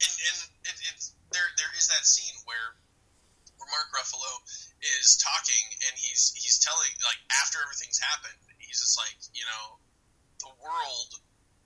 and 0.02 0.14
and 0.14 0.38
it, 0.66 0.76
it's 0.90 1.14
there. 1.30 1.46
There 1.62 1.74
is 1.78 1.86
that 1.94 2.02
scene 2.10 2.38
where 2.50 2.74
where 3.62 3.70
Mark 3.70 3.94
Ruffalo 3.94 4.34
is 4.82 5.22
talking, 5.22 5.66
and 5.86 5.94
he's 5.94 6.34
he's 6.34 6.58
telling 6.64 6.90
like 7.06 7.22
after 7.44 7.62
everything's 7.62 8.00
happened, 8.02 8.40
he's 8.58 8.80
just 8.80 8.98
like 8.98 9.18
you 9.36 9.46
know, 9.46 9.78
the 10.40 10.52
world, 10.60 11.10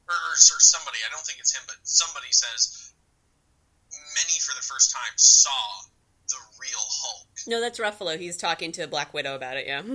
or, 0.10 0.16
or, 0.16 0.62
somebody. 0.62 0.98
I 1.06 1.10
don't 1.14 1.24
think 1.26 1.40
it's 1.40 1.54
him, 1.56 1.64
but 1.68 1.78
somebody 1.84 2.32
says 2.32 2.94
many 4.18 4.38
for 4.42 4.54
the 4.58 4.66
first 4.66 4.92
time 4.92 5.14
saw 5.16 5.88
the 6.30 6.42
real 6.60 6.82
Hulk. 6.82 7.30
No, 7.48 7.62
that's 7.62 7.80
Ruffalo. 7.80 8.18
He's 8.18 8.38
talking 8.38 8.72
to 8.74 8.88
Black 8.88 9.14
Widow 9.14 9.36
about 9.36 9.58
it. 9.58 9.68
Yeah, 9.68 9.86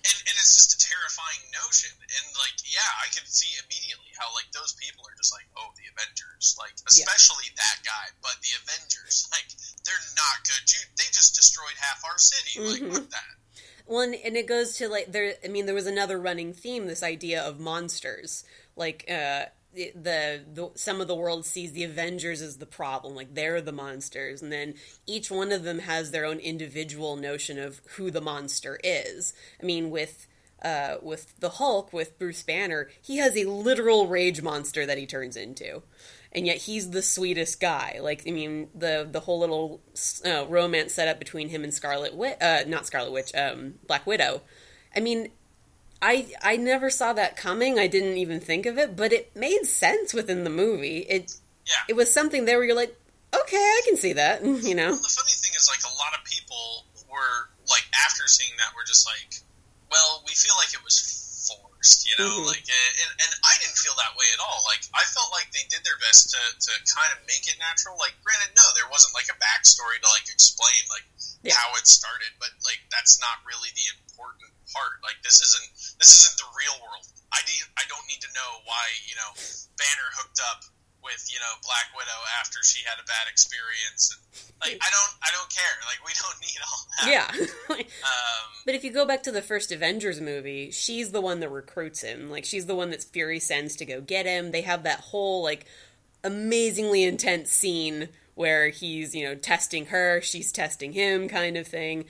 and 0.00 0.16
and 0.24 0.36
it's 0.40 0.56
just 0.56 0.72
a 0.72 0.80
terrifying 0.80 1.42
notion. 1.52 1.92
And 1.92 2.24
like, 2.40 2.56
yeah, 2.64 2.90
I 3.04 3.08
can 3.12 3.24
see 3.28 3.52
immediately 3.60 4.08
how 4.16 4.32
like 4.32 4.48
those 4.56 4.72
people 4.80 5.04
are 5.04 5.16
just 5.16 5.32
like, 5.32 5.44
oh, 5.60 5.68
the 5.76 5.84
Avengers, 5.92 6.56
like 6.56 6.72
especially 6.88 7.48
that 7.56 7.84
guy. 7.84 8.06
But 8.24 8.40
the 8.40 8.52
Avengers, 8.64 9.28
like, 9.34 9.48
they're 9.84 10.06
not 10.16 10.36
good. 10.48 10.62
Dude, 10.64 10.88
they 10.96 11.08
just 11.12 11.36
destroyed 11.36 11.76
half 11.76 12.00
our 12.08 12.16
city. 12.16 12.54
Like, 12.60 12.84
Mhm. 12.84 12.92
what 12.96 13.10
that? 13.12 13.34
Well, 13.90 14.02
and, 14.02 14.14
and 14.14 14.36
it 14.36 14.46
goes 14.46 14.76
to 14.76 14.88
like 14.88 15.10
there. 15.10 15.34
I 15.44 15.48
mean, 15.48 15.66
there 15.66 15.74
was 15.74 15.88
another 15.88 16.16
running 16.16 16.52
theme: 16.52 16.86
this 16.86 17.02
idea 17.02 17.42
of 17.42 17.58
monsters. 17.58 18.44
Like 18.76 19.04
uh, 19.10 19.46
the, 19.74 19.92
the 19.96 20.70
some 20.76 21.00
of 21.00 21.08
the 21.08 21.16
world 21.16 21.44
sees 21.44 21.72
the 21.72 21.82
Avengers 21.82 22.40
as 22.40 22.58
the 22.58 22.66
problem, 22.66 23.16
like 23.16 23.34
they're 23.34 23.60
the 23.60 23.72
monsters, 23.72 24.42
and 24.42 24.52
then 24.52 24.74
each 25.08 25.28
one 25.28 25.50
of 25.50 25.64
them 25.64 25.80
has 25.80 26.12
their 26.12 26.24
own 26.24 26.38
individual 26.38 27.16
notion 27.16 27.58
of 27.58 27.80
who 27.96 28.12
the 28.12 28.20
monster 28.20 28.78
is. 28.84 29.34
I 29.60 29.66
mean, 29.66 29.90
with 29.90 30.28
uh, 30.62 30.98
with 31.02 31.34
the 31.40 31.50
Hulk, 31.50 31.92
with 31.92 32.16
Bruce 32.16 32.44
Banner, 32.44 32.90
he 33.02 33.16
has 33.16 33.36
a 33.36 33.46
literal 33.46 34.06
rage 34.06 34.40
monster 34.40 34.86
that 34.86 34.98
he 34.98 35.06
turns 35.06 35.36
into. 35.36 35.82
And 36.32 36.46
yet 36.46 36.58
he's 36.58 36.90
the 36.90 37.02
sweetest 37.02 37.60
guy. 37.60 37.98
Like 38.00 38.22
I 38.26 38.30
mean, 38.30 38.68
the 38.74 39.08
the 39.10 39.20
whole 39.20 39.40
little 39.40 39.80
uh, 40.24 40.46
romance 40.46 40.94
set 40.94 41.08
up 41.08 41.18
between 41.18 41.48
him 41.48 41.64
and 41.64 41.74
Scarlet 41.74 42.14
Witch, 42.14 42.36
uh, 42.40 42.60
not 42.66 42.86
Scarlet 42.86 43.10
Witch, 43.12 43.34
um, 43.34 43.74
Black 43.86 44.06
Widow. 44.06 44.42
I 44.94 45.00
mean, 45.00 45.30
I 46.00 46.28
I 46.42 46.56
never 46.56 46.88
saw 46.88 47.12
that 47.14 47.36
coming. 47.36 47.78
I 47.78 47.88
didn't 47.88 48.16
even 48.16 48.38
think 48.40 48.64
of 48.66 48.78
it, 48.78 48.94
but 48.96 49.12
it 49.12 49.34
made 49.34 49.64
sense 49.64 50.14
within 50.14 50.44
the 50.44 50.50
movie. 50.50 50.98
It 51.08 51.34
Yeah. 51.66 51.74
it 51.88 51.96
was 51.96 52.12
something 52.12 52.44
there 52.44 52.58
where 52.58 52.66
you're 52.66 52.76
like, 52.76 52.96
okay, 53.34 53.56
I 53.56 53.82
can 53.84 53.96
see 53.96 54.12
that. 54.14 54.42
You 54.44 54.74
know, 54.74 54.90
Well, 54.90 55.02
the 55.02 55.14
funny 55.18 55.34
thing 55.34 55.52
is, 55.56 55.68
like, 55.68 55.82
a 55.82 55.94
lot 55.98 56.16
of 56.18 56.24
people 56.24 56.84
were 57.10 57.50
like, 57.68 57.84
after 58.06 58.26
seeing 58.28 58.50
that, 58.58 58.72
were 58.76 58.84
just 58.86 59.04
like, 59.06 59.42
well, 59.90 60.22
we 60.26 60.32
feel 60.34 60.54
like 60.56 60.72
it 60.74 60.82
was 60.84 61.19
you 62.04 62.12
know, 62.20 62.44
Mhm. 62.44 62.46
like, 62.52 62.64
and, 62.68 63.10
and 63.24 63.32
I 63.44 63.56
didn't 63.58 63.78
feel 63.80 63.96
that 63.96 64.12
way 64.16 64.28
at 64.36 64.40
all. 64.40 64.60
Like, 64.68 64.84
I 64.92 65.04
felt 65.16 65.32
like 65.32 65.48
they 65.52 65.64
did 65.72 65.80
their 65.84 65.96
best 65.98 66.28
to, 66.30 66.40
to 66.60 66.72
kind 66.92 67.10
of 67.16 67.24
make 67.26 67.48
it 67.48 67.56
natural. 67.58 67.96
Like, 67.96 68.20
granted, 68.22 68.52
no, 68.54 68.64
there 68.76 68.88
wasn't 68.92 69.14
like 69.16 69.28
a 69.32 69.36
backstory 69.40 69.96
to 70.00 70.08
like 70.12 70.28
explain 70.28 70.82
like 70.92 71.06
Yeah. 71.42 71.56
how 71.56 71.72
it 71.80 71.88
started, 71.88 72.32
but 72.38 72.52
like 72.68 72.80
that's 72.92 73.16
not 73.20 73.40
really 73.48 73.70
the 73.72 73.86
important 73.96 74.52
part. 74.72 75.00
Like, 75.02 75.22
this 75.24 75.40
isn't 75.40 75.68
this 75.98 76.12
isn't 76.20 76.36
the 76.36 76.50
real 76.56 76.76
world. 76.84 77.06
I 77.32 77.40
need 77.48 77.62
I 77.80 77.84
don't 77.88 78.04
need 78.12 78.20
to 78.28 78.32
know 78.36 78.60
why 78.68 78.84
you 79.08 79.16
know 79.16 79.30
Banner 79.80 80.08
hooked 80.20 80.40
up 80.52 80.64
with 81.02 81.26
you 81.32 81.38
know 81.38 81.52
Black 81.62 81.90
Widow 81.96 82.20
after 82.40 82.58
she 82.62 82.84
had 82.84 82.98
a 83.02 83.06
bad 83.06 83.30
experience 83.30 84.14
and 84.14 84.20
like 84.60 84.80
I 84.80 84.90
don't 84.90 85.14
I 85.22 85.28
don't 85.32 85.50
care. 85.50 85.76
Like 85.86 86.04
we 86.04 86.12
don't 86.20 86.40
need 86.44 86.60
all 86.62 86.80
that. 87.00 87.48
Yeah. 87.68 87.74
um, 88.04 88.46
but 88.66 88.74
if 88.74 88.84
you 88.84 88.92
go 88.92 89.06
back 89.06 89.22
to 89.24 89.32
the 89.32 89.42
first 89.42 89.72
Avengers 89.72 90.20
movie, 90.20 90.70
she's 90.70 91.12
the 91.12 91.20
one 91.20 91.40
that 91.40 91.50
recruits 91.50 92.02
him. 92.02 92.30
Like 92.30 92.44
she's 92.44 92.66
the 92.66 92.76
one 92.76 92.90
that 92.90 93.02
Fury 93.02 93.40
sends 93.40 93.76
to 93.76 93.86
go 93.86 94.00
get 94.00 94.26
him. 94.26 94.50
They 94.50 94.62
have 94.62 94.82
that 94.82 95.00
whole 95.00 95.42
like 95.42 95.66
amazingly 96.22 97.04
intense 97.04 97.50
scene 97.50 98.08
where 98.34 98.68
he's, 98.68 99.14
you 99.14 99.24
know, 99.24 99.34
testing 99.34 99.86
her, 99.86 100.20
she's 100.20 100.52
testing 100.52 100.92
him 100.92 101.28
kind 101.28 101.56
of 101.56 101.66
thing. 101.66 102.04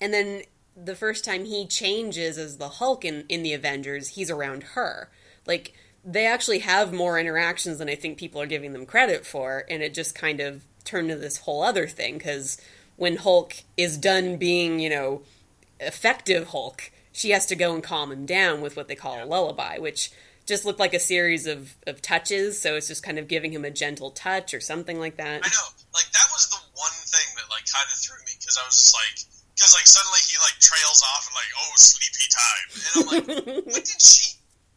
And 0.00 0.12
then 0.12 0.42
the 0.76 0.94
first 0.94 1.24
time 1.24 1.44
he 1.44 1.66
changes 1.66 2.38
as 2.38 2.58
the 2.58 2.68
Hulk 2.68 3.04
in, 3.04 3.24
in 3.28 3.42
the 3.42 3.52
Avengers, 3.52 4.08
he's 4.08 4.30
around 4.30 4.62
her. 4.74 5.10
Like 5.46 5.74
they 6.06 6.24
actually 6.24 6.60
have 6.60 6.92
more 6.92 7.18
interactions 7.18 7.78
than 7.78 7.88
I 7.88 7.96
think 7.96 8.16
people 8.16 8.40
are 8.40 8.46
giving 8.46 8.72
them 8.72 8.86
credit 8.86 9.26
for, 9.26 9.64
and 9.68 9.82
it 9.82 9.92
just 9.92 10.14
kind 10.14 10.38
of 10.38 10.62
turned 10.84 11.08
to 11.08 11.16
this 11.16 11.38
whole 11.38 11.64
other 11.64 11.88
thing 11.88 12.14
because 12.16 12.58
when 12.94 13.16
Hulk 13.16 13.54
is 13.76 13.98
done 13.98 14.36
being, 14.36 14.78
you 14.78 14.88
know, 14.88 15.22
effective 15.80 16.48
Hulk, 16.48 16.92
she 17.12 17.30
has 17.30 17.44
to 17.46 17.56
go 17.56 17.74
and 17.74 17.82
calm 17.82 18.12
him 18.12 18.24
down 18.24 18.60
with 18.60 18.76
what 18.76 18.86
they 18.86 18.94
call 18.94 19.22
a 19.22 19.26
lullaby, 19.26 19.78
which 19.78 20.12
just 20.46 20.64
looked 20.64 20.78
like 20.78 20.94
a 20.94 21.00
series 21.00 21.48
of, 21.48 21.74
of 21.88 22.00
touches. 22.00 22.60
So 22.60 22.76
it's 22.76 22.86
just 22.86 23.02
kind 23.02 23.18
of 23.18 23.26
giving 23.26 23.52
him 23.52 23.64
a 23.64 23.70
gentle 23.70 24.12
touch 24.12 24.54
or 24.54 24.60
something 24.60 25.00
like 25.00 25.16
that. 25.16 25.42
I 25.42 25.48
know, 25.48 25.68
like 25.92 26.06
that 26.12 26.28
was 26.30 26.48
the 26.50 26.62
one 26.78 26.94
thing 27.02 27.34
that 27.34 27.50
like 27.50 27.66
kind 27.66 27.84
of 27.90 27.98
threw 27.98 28.16
me 28.24 28.32
because 28.38 28.56
I 28.62 28.64
was 28.64 28.76
just 28.76 28.94
like, 28.94 29.42
because 29.56 29.74
like 29.74 29.86
suddenly 29.90 30.20
he 30.22 30.38
like 30.38 30.54
trails 30.62 31.02
off 31.02 31.26
and 31.26 31.34
like, 31.34 31.50
oh, 31.58 31.72
sleepy 31.74 32.26
time, 32.30 32.66
and 32.76 32.94
I'm 32.94 33.06
like, 33.10 33.66
what 33.74 33.84
did 33.84 34.00
she 34.00 34.36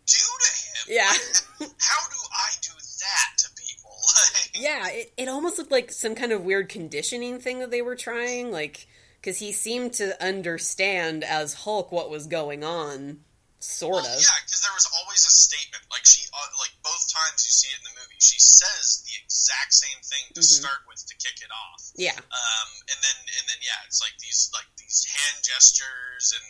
do 0.09 0.25
to 0.43 0.51
him? 0.57 0.85
Yeah. 0.97 1.13
Like, 1.59 1.71
how 1.77 2.09
do 2.09 2.17
I 2.33 2.49
do 2.61 2.73
that 2.73 3.37
to 3.37 3.47
people? 3.55 3.95
yeah, 4.55 4.89
it, 4.89 5.13
it 5.17 5.27
almost 5.29 5.57
looked 5.57 5.71
like 5.71 5.91
some 5.91 6.15
kind 6.15 6.31
of 6.31 6.43
weird 6.43 6.69
conditioning 6.69 7.39
thing 7.39 7.59
that 7.59 7.71
they 7.71 7.81
were 7.81 7.95
trying, 7.95 8.51
like 8.51 8.87
because 9.21 9.39
he 9.39 9.51
seemed 9.51 9.93
to 9.99 10.15
understand 10.23 11.23
as 11.23 11.67
Hulk 11.67 11.91
what 11.91 12.09
was 12.09 12.27
going 12.27 12.63
on, 12.63 13.19
sort 13.59 14.03
well, 14.03 14.07
of. 14.07 14.19
Yeah, 14.23 14.39
because 14.47 14.63
there 14.63 14.75
was 14.75 14.87
always 14.95 15.27
a 15.27 15.33
statement. 15.35 15.83
Like 15.91 16.07
she, 16.07 16.23
uh, 16.31 16.51
like 16.59 16.71
both 16.83 17.03
times 17.11 17.43
you 17.43 17.51
see 17.51 17.67
it 17.75 17.79
in 17.83 17.85
the 17.91 17.95
movie, 17.99 18.19
she 18.23 18.39
says 18.39 19.03
the 19.03 19.15
exact 19.19 19.75
same 19.75 19.99
thing 20.07 20.31
to 20.33 20.41
mm-hmm. 20.41 20.63
start 20.63 20.87
with 20.87 21.03
to 21.03 21.15
kick 21.19 21.43
it 21.43 21.51
off. 21.51 21.91
Yeah. 21.99 22.15
Um, 22.15 22.69
and 22.87 22.99
then 23.03 23.17
and 23.19 23.45
then 23.51 23.59
yeah, 23.59 23.79
it's 23.85 23.99
like 23.99 24.15
these 24.23 24.49
like 24.55 24.67
these 24.79 25.03
hand 25.03 25.43
gestures, 25.43 26.31
and 26.31 26.47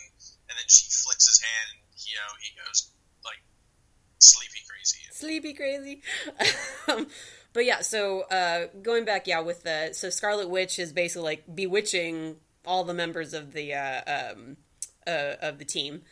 and 0.50 0.54
then 0.54 0.68
she 0.70 0.86
flicks 0.86 1.26
his 1.26 1.42
hand, 1.42 1.66
and 1.74 1.82
you 2.06 2.14
know 2.14 2.30
he 2.38 2.54
goes 2.54 2.94
like 3.26 3.42
sleepy 4.20 4.60
crazy. 4.68 4.98
Sleepy 5.10 5.52
crazy. 5.52 6.02
but 7.52 7.64
yeah, 7.64 7.80
so 7.80 8.22
uh, 8.22 8.66
going 8.82 9.04
back, 9.04 9.26
yeah, 9.26 9.40
with 9.40 9.62
the 9.62 9.90
so 9.92 10.10
Scarlet 10.10 10.48
Witch 10.48 10.78
is 10.78 10.92
basically 10.92 11.24
like 11.24 11.54
bewitching 11.54 12.36
all 12.64 12.84
the 12.84 12.94
members 12.94 13.34
of 13.34 13.52
the 13.52 13.74
uh, 13.74 14.32
um, 14.32 14.56
uh, 15.06 15.34
of 15.42 15.58
the 15.58 15.64
team, 15.64 16.02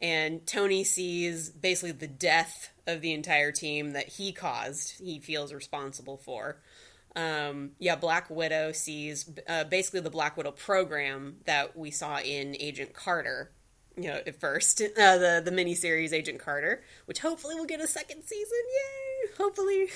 and 0.00 0.46
Tony 0.46 0.84
sees 0.84 1.50
basically 1.50 1.92
the 1.92 2.08
death 2.08 2.70
of 2.86 3.00
the 3.00 3.12
entire 3.12 3.52
team 3.52 3.92
that 3.92 4.08
he 4.08 4.32
caused. 4.32 4.98
He 5.00 5.18
feels 5.20 5.52
responsible 5.52 6.16
for. 6.16 6.58
Um, 7.16 7.72
yeah, 7.78 7.96
Black 7.96 8.30
Widow 8.30 8.72
sees 8.72 9.30
uh, 9.48 9.64
basically 9.64 10.00
the 10.00 10.10
Black 10.10 10.36
Widow 10.36 10.52
program 10.52 11.38
that 11.46 11.76
we 11.76 11.90
saw 11.90 12.20
in 12.20 12.56
Agent 12.60 12.94
Carter. 12.94 13.50
You 13.98 14.10
know, 14.10 14.20
at 14.26 14.40
first, 14.40 14.80
uh, 14.80 15.18
the 15.18 15.42
the 15.44 15.50
miniseries 15.50 16.12
Agent 16.12 16.38
Carter, 16.38 16.82
which 17.06 17.18
hopefully 17.18 17.56
will 17.56 17.66
get 17.66 17.80
a 17.80 17.86
second 17.86 18.22
season. 18.22 18.58
Yay! 18.68 19.30
Hopefully. 19.36 19.88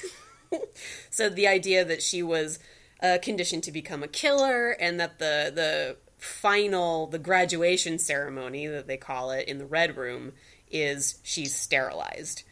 so 1.11 1.29
the 1.29 1.47
idea 1.47 1.85
that 1.85 2.03
she 2.03 2.23
was 2.23 2.59
uh, 3.01 3.19
conditioned 3.23 3.63
to 3.65 3.73
become 3.73 4.03
a 4.03 4.09
killer, 4.09 4.71
and 4.71 4.99
that 4.99 5.19
the 5.19 5.53
the 5.55 5.97
final 6.19 7.07
the 7.07 7.19
graduation 7.19 7.99
ceremony 7.99 8.67
that 8.67 8.87
they 8.87 8.97
call 8.97 9.31
it 9.31 9.49
in 9.49 9.59
the 9.59 9.67
red 9.67 9.97
room 9.97 10.33
is 10.71 11.19
she's 11.23 11.55
sterilized. 11.55 12.43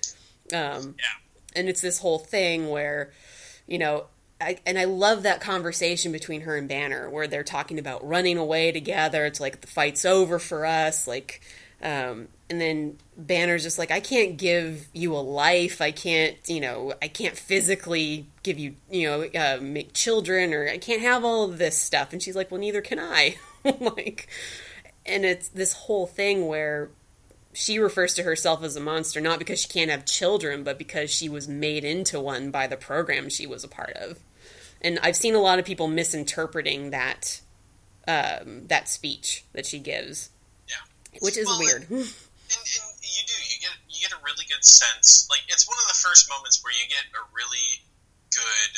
Um, 0.53 0.95
yeah. 0.99 1.57
And 1.57 1.69
it's 1.69 1.81
this 1.81 1.99
whole 1.99 2.19
thing 2.19 2.69
where, 2.69 3.13
you 3.67 3.79
know, 3.79 4.07
I, 4.41 4.59
and 4.65 4.79
I 4.79 4.85
love 4.85 5.25
that 5.25 5.41
conversation 5.41 6.13
between 6.13 6.43
her 6.43 6.57
and 6.57 6.69
Banner 6.69 7.11
where 7.11 7.27
they're 7.27 7.45
talking 7.45 7.79
about 7.79 8.07
running 8.07 8.39
away 8.39 8.73
together. 8.73 9.27
It's 9.27 9.41
like 9.41 9.61
the 9.61 9.67
fight's 9.67 10.05
over 10.05 10.39
for 10.39 10.65
us. 10.65 11.07
Like, 11.07 11.43
um, 11.83 12.29
and 12.49 12.61
then 12.61 12.99
Banner's 13.17 13.63
just 13.63 13.79
like, 13.79 13.91
I 13.91 14.01
can't 14.01 14.37
give 14.37 14.89
you 14.93 15.15
a 15.15 15.19
life. 15.19 15.81
I 15.81 15.91
can't, 15.91 16.37
you 16.47 16.61
know, 16.61 16.95
I 17.03 17.09
can't 17.09 17.37
physically 17.37 18.27
give 18.43 18.59
you, 18.59 18.77
you 18.91 19.09
know, 19.09 19.23
uh, 19.23 19.59
make 19.61 19.93
children 19.93 20.55
or 20.55 20.69
I 20.69 20.79
can't 20.79 21.03
have 21.03 21.25
all 21.25 21.45
of 21.45 21.59
this 21.59 21.77
stuff. 21.77 22.13
And 22.13 22.23
she's 22.23 22.37
like, 22.37 22.51
well, 22.51 22.61
neither 22.61 22.81
can 22.81 22.99
I. 22.99 23.37
like, 23.81 24.29
and 25.05 25.25
it's 25.25 25.49
this 25.49 25.75
whole 25.75 26.07
thing 26.07 26.47
where 26.47 26.91
she 27.53 27.79
refers 27.79 28.15
to 28.15 28.23
herself 28.23 28.63
as 28.63 28.77
a 28.77 28.81
monster 28.81 29.21
not 29.21 29.39
because 29.39 29.61
she 29.61 29.69
can't 29.69 29.91
have 29.91 30.05
children, 30.05 30.63
but 30.63 30.79
because 30.79 31.11
she 31.11 31.29
was 31.29 31.49
made 31.49 31.85
into 31.85 32.21
one 32.21 32.51
by 32.51 32.67
the 32.67 32.77
program 32.77 33.29
she 33.29 33.47
was 33.47 33.65
a 33.65 33.69
part 33.69 33.93
of. 33.97 34.19
And 34.81 34.99
I've 35.03 35.17
seen 35.17 35.35
a 35.35 35.41
lot 35.41 35.59
of 35.59 35.65
people 35.65 35.89
misinterpreting 35.89 36.91
that 36.91 37.41
um, 38.09 38.67
that 38.67 38.89
speech 38.89 39.45
that 39.53 39.67
she 39.67 39.79
gives. 39.79 40.31
Yeah, 40.69 40.81
which 41.21 41.37
is 41.37 41.47
well, 41.47 41.61
weird. 41.61 41.85
And, 41.91 42.01
and, 42.01 42.91
you 43.01 43.23
do 43.27 43.37
you 43.37 43.59
get 43.61 43.75
you 43.89 43.99
get 44.01 44.13
a 44.17 44.21
really 44.25 44.47
good 44.49 44.65
sense. 44.65 45.29
Like 45.29 45.45
it's 45.49 45.69
one 45.69 45.77
of 45.77 45.89
the 45.91 45.99
first 46.01 46.31
moments 46.33 46.65
where 46.65 46.73
you 46.73 46.87
get 46.89 47.05
a 47.13 47.23
really 47.37 47.85
good 48.33 48.75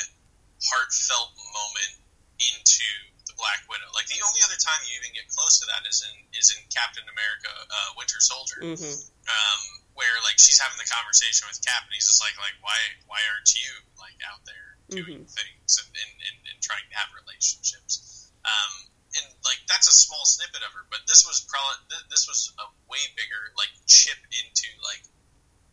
heartfelt 0.58 1.36
moment 1.54 1.92
into 2.40 2.88
the 3.30 3.34
Black 3.38 3.62
Widow. 3.70 3.86
Like 3.94 4.10
the 4.10 4.18
only 4.26 4.42
other 4.42 4.58
time 4.58 4.82
you 4.88 4.98
even 4.98 5.14
get 5.14 5.30
close 5.30 5.62
to 5.62 5.66
that 5.70 5.86
is 5.86 6.02
in 6.02 6.14
is 6.34 6.50
in 6.50 6.58
Captain 6.74 7.06
America: 7.06 7.52
uh, 7.70 7.94
Winter 7.94 8.18
Soldier, 8.18 8.58
mm-hmm. 8.58 8.96
um, 9.30 9.60
where 9.94 10.18
like 10.26 10.42
she's 10.42 10.58
having 10.58 10.80
the 10.82 10.88
conversation 10.90 11.46
with 11.46 11.62
Cap, 11.62 11.86
and 11.86 11.94
he's 11.94 12.10
just 12.10 12.18
like, 12.18 12.34
like 12.42 12.58
why 12.58 12.74
why 13.06 13.22
aren't 13.30 13.54
you 13.54 13.70
like 14.02 14.18
out 14.26 14.42
there 14.50 14.71
doing 14.92 15.24
mm-hmm. 15.24 15.37
things 15.40 15.70
and, 15.81 15.90
and, 15.92 16.12
and, 16.28 16.37
and, 16.52 16.59
trying 16.61 16.85
to 16.87 16.96
have 16.96 17.11
relationships? 17.16 18.31
Um, 18.44 18.72
and 19.16 19.26
like 19.44 19.61
that's 19.68 19.88
a 19.88 19.96
small 19.96 20.24
snippet 20.24 20.64
of 20.64 20.72
her, 20.72 20.85
but 20.88 21.05
this 21.09 21.24
was 21.24 21.44
probably 21.48 22.05
this 22.09 22.28
was 22.28 22.52
a 22.61 22.66
way 22.88 23.02
bigger 23.16 23.52
like 23.57 23.72
chip 23.85 24.20
into 24.33 24.68
like 24.85 25.05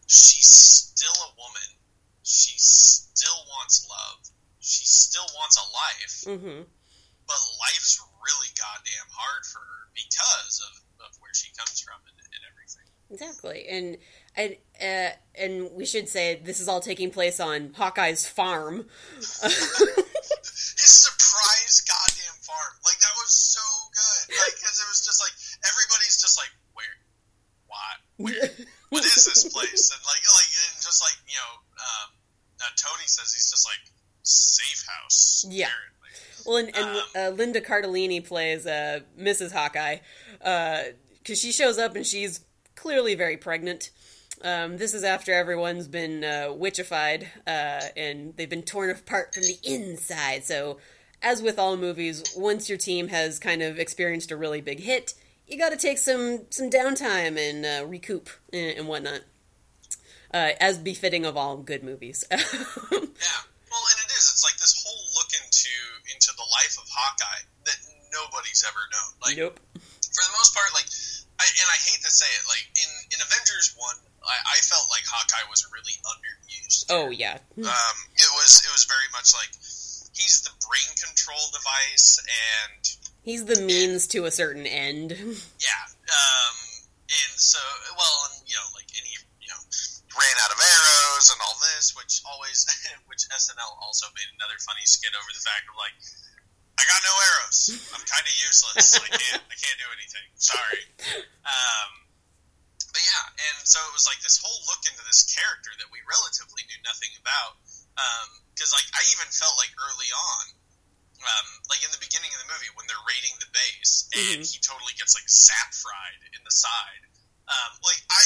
she's 0.07 0.49
still 0.49 1.15
a 1.27 1.31
woman. 1.39 1.69
She 2.23 2.53
still 2.59 3.41
wants 3.47 3.87
love. 3.87 4.19
She 4.59 4.85
still 4.85 5.27
wants 5.35 5.55
a 5.55 5.65
life. 5.71 6.17
Mm-hmm 6.35 6.61
but 7.29 7.37
life's 7.61 8.01
really 8.25 8.49
goddamn 8.57 9.09
hard 9.13 9.45
for 9.45 9.61
her 9.61 9.81
because 9.93 10.65
of, 10.65 10.73
of 11.05 11.13
where 11.21 11.31
she 11.37 11.53
comes 11.53 11.77
from 11.77 12.01
and, 12.09 12.17
and 12.17 12.41
everything. 12.49 12.89
Exactly, 13.13 13.69
and 13.69 14.01
and 14.39 14.55
uh, 14.81 15.11
and 15.35 15.69
we 15.75 15.85
should 15.85 16.07
say 16.07 16.39
this 16.43 16.59
is 16.59 16.67
all 16.67 16.79
taking 16.79 17.11
place 17.11 17.39
on 17.39 17.73
Hawkeye's 17.75 18.25
farm. 18.25 18.87
His 19.19 20.95
surprise 20.95 21.83
goddamn 21.83 22.39
farm, 22.39 22.73
like 22.85 22.99
that 22.99 23.13
was 23.19 23.31
so 23.35 23.59
good, 23.91 24.35
like 24.39 24.55
because 24.55 24.79
it 24.79 24.87
was 24.87 25.03
just 25.05 25.19
like 25.19 25.35
everybody's 25.67 26.15
just 26.21 26.39
like, 26.39 26.51
where, 26.73 26.95
what, 27.67 27.97
where, 28.17 28.49
what 28.89 29.03
is 29.03 29.25
this 29.25 29.43
place, 29.51 29.91
and 29.91 30.01
like 30.07 30.23
like 30.23 30.51
and 30.71 30.79
just 30.81 31.03
like 31.03 31.19
you 31.27 31.35
know, 31.35 31.51
um, 31.83 32.07
uh, 32.61 32.71
Tony 32.79 33.07
says 33.07 33.33
he's 33.33 33.51
just 33.51 33.67
like 33.67 33.83
safe 34.23 34.85
house. 34.87 35.45
Yeah. 35.49 35.67
Well, 36.45 36.57
and, 36.57 36.75
and 36.75 36.85
um, 36.85 37.03
uh, 37.15 37.29
Linda 37.35 37.59
Cardellini 37.59 38.25
plays 38.25 38.65
uh, 38.65 39.01
Mrs. 39.19 39.51
Hawkeye 39.51 39.97
because 40.39 40.93
uh, 41.29 41.35
she 41.35 41.51
shows 41.51 41.77
up 41.77 41.95
and 41.95 42.07
she's 42.07 42.39
clearly 42.75 43.13
very 43.13 43.37
pregnant. 43.37 43.91
Um, 44.41 44.77
this 44.77 44.93
is 44.93 45.03
after 45.03 45.33
everyone's 45.33 45.87
been 45.87 46.23
uh, 46.23 46.47
witchified 46.49 47.27
uh, 47.45 47.81
and 47.97 48.35
they've 48.37 48.49
been 48.49 48.63
torn 48.63 48.89
apart 48.89 49.33
from 49.33 49.43
the 49.43 49.57
inside. 49.63 50.45
So, 50.45 50.77
as 51.21 51.41
with 51.41 51.59
all 51.59 51.75
movies, 51.75 52.23
once 52.37 52.69
your 52.69 52.77
team 52.77 53.09
has 53.09 53.39
kind 53.39 53.61
of 53.61 53.77
experienced 53.77 54.31
a 54.31 54.37
really 54.37 54.61
big 54.61 54.79
hit, 54.79 55.13
you 55.47 55.57
got 55.57 55.69
to 55.69 55.77
take 55.77 55.97
some 55.97 56.45
some 56.49 56.69
downtime 56.69 57.37
and 57.37 57.65
uh, 57.65 57.85
recoup 57.85 58.29
and, 58.53 58.77
and 58.77 58.87
whatnot, 58.87 59.21
uh, 60.33 60.51
as 60.61 60.77
befitting 60.77 61.25
of 61.25 61.35
all 61.35 61.57
good 61.57 61.83
movies. 61.83 62.23
yeah, 62.31 62.37
well, 62.39 63.85
and 63.91 63.99
it 63.99 64.11
is. 64.15 64.23
It's 64.31 64.45
like 64.45 64.55
this 64.61 64.79
whole 64.85 65.03
look 65.17 65.33
into 65.33 65.75
into 66.15 66.31
the 66.37 66.47
life 66.47 66.77
of 66.77 66.87
Hawkeye 66.87 67.43
that 67.65 67.77
nobody's 68.13 68.63
ever 68.63 68.79
known. 68.93 69.11
Like, 69.19 69.37
nope. 69.37 69.59
For 69.75 70.23
the 70.23 70.35
most 70.39 70.55
part, 70.55 70.71
like, 70.73 70.87
I, 71.37 71.45
and 71.45 71.69
I 71.69 71.77
hate 71.83 72.01
to 72.01 72.11
say 72.11 72.29
it, 72.29 72.43
like 72.47 72.65
in 72.79 72.89
in 73.11 73.19
Avengers 73.19 73.75
one, 73.75 73.99
I, 74.23 74.37
I 74.55 74.57
felt 74.63 74.87
like 74.91 75.03
Hawkeye 75.07 75.47
was 75.49 75.67
really 75.71 75.95
underused. 76.03 76.85
Oh 76.89 77.09
yeah. 77.09 77.39
Um, 77.57 77.97
it 78.15 78.31
was 78.35 78.63
it 78.63 78.71
was 78.71 78.85
very 78.85 79.09
much 79.11 79.33
like 79.33 79.51
he's 80.13 80.43
the 80.43 80.53
brain 80.63 80.91
control 80.99 81.41
device 81.55 82.19
and 82.27 82.81
he's 83.23 83.45
the 83.45 83.59
means 83.63 84.05
and, 84.05 84.11
to 84.19 84.25
a 84.25 84.31
certain 84.31 84.67
end. 84.67 85.15
Yeah. 85.59 85.85
Um, 86.09 86.55
and 87.09 87.33
so, 87.37 87.61
well, 87.93 88.17
and 88.29 88.41
you 88.49 88.57
know, 88.57 88.65
like, 88.73 88.89
and 88.97 89.05
he, 89.05 89.13
you 89.41 89.49
know, 89.49 89.61
ran 90.17 90.35
out 90.41 90.49
of 90.49 90.57
arrows 90.57 91.29
and 91.29 91.37
all 91.45 91.53
this, 91.73 91.93
which 91.93 92.25
always, 92.25 92.65
which 93.09 93.29
SNL 93.29 93.77
also 93.81 94.09
made 94.17 94.29
another 94.33 94.57
funny 94.65 94.81
skit 94.89 95.13
over 95.13 95.29
the 95.29 95.43
fact 95.45 95.69
of 95.69 95.77
like, 95.77 95.93
I 96.77 96.81
got 96.89 97.01
no 97.05 97.13
arrows. 97.13 97.59
I'm 97.93 98.01
kind 98.01 98.19
kind 98.19 98.27
of 98.27 98.35
useless. 98.35 98.99
I 98.99 99.09
can't 99.15 99.43
I 99.47 99.55
can't 99.55 99.79
do 99.79 99.89
anything. 99.95 100.27
Sorry. 100.35 100.83
Um, 101.47 101.91
but 102.93 103.01
yeah, 103.05 103.25
and 103.49 103.57
so 103.67 103.77
it 103.87 103.93
was 103.93 104.05
like 104.09 104.19
this 104.25 104.37
whole 104.41 104.59
look 104.69 104.83
into 104.89 105.01
this 105.05 105.25
character 105.29 105.71
that 105.81 105.89
we 105.93 105.99
relatively 106.09 106.65
knew 106.69 106.79
nothing 106.85 107.13
about. 107.21 107.57
Because 108.55 108.71
like 108.75 108.87
I 108.95 109.03
even 109.15 109.27
felt 109.31 109.55
like 109.59 109.71
early 109.75 110.07
on, 110.11 110.43
um, 111.19 111.47
like 111.67 111.83
in 111.83 111.91
the 111.91 111.99
beginning 111.99 112.31
of 112.31 112.39
the 112.43 112.47
movie 112.51 112.71
when 112.79 112.87
they're 112.87 113.05
raiding 113.07 113.35
the 113.43 113.51
base 113.51 114.07
and 114.15 114.39
Mhm. 114.39 114.47
he 114.47 114.59
totally 114.63 114.95
gets 114.95 115.15
like 115.15 115.27
sap 115.27 115.71
fried 115.75 116.21
in 116.35 116.41
the 116.47 116.51
side. 116.55 117.03
Um, 117.51 117.71
like 117.83 117.99
I, 118.07 118.23